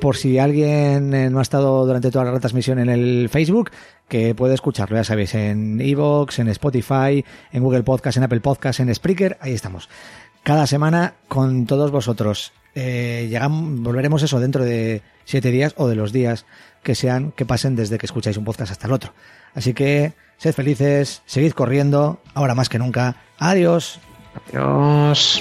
por 0.03 0.17
si 0.17 0.37
alguien 0.41 1.15
eh, 1.15 1.31
no 1.31 1.39
ha 1.39 1.43
estado 1.43 1.87
durante 1.87 2.11
toda 2.11 2.25
la 2.25 2.33
retransmisión 2.33 2.81
en 2.81 2.89
el 2.89 3.29
Facebook, 3.29 3.71
que 4.09 4.35
puede 4.35 4.55
escucharlo, 4.55 4.97
ya 4.97 5.05
sabéis, 5.05 5.33
en 5.37 5.81
Evox, 5.81 6.41
en 6.41 6.49
Spotify, 6.49 7.25
en 7.53 7.63
Google 7.63 7.85
Podcast, 7.85 8.17
en 8.17 8.25
Apple 8.25 8.41
Podcast, 8.41 8.81
en 8.81 8.93
Spreaker, 8.93 9.39
ahí 9.41 9.53
estamos. 9.53 9.89
Cada 10.43 10.67
semana 10.67 11.15
con 11.29 11.67
todos 11.67 11.93
vosotros. 11.93 12.53
Eh, 12.75 13.29
llegamos, 13.31 13.81
volveremos 13.81 14.25
eso 14.25 14.41
dentro 14.41 14.65
de 14.65 15.03
siete 15.25 15.53
días 15.53 15.73
o 15.77 15.87
de 15.87 15.95
los 15.95 16.13
días 16.13 16.47
que 16.83 16.97
sean, 16.97 17.31
que 17.31 17.47
pasen 17.47 17.77
desde 17.77 17.97
que 17.97 18.07
escucháis 18.07 18.37
un 18.37 18.45
podcast 18.45 18.73
hasta 18.73 18.89
el 18.89 18.95
otro. 18.95 19.13
Así 19.55 19.73
que, 19.73 20.15
sed 20.37 20.53
felices, 20.53 21.23
seguid 21.27 21.53
corriendo, 21.53 22.21
ahora 22.35 22.57
más 22.57 22.69
que 22.69 22.81
nunca. 22.81 23.19
Adiós. 23.39 24.01
Adiós. 24.49 25.41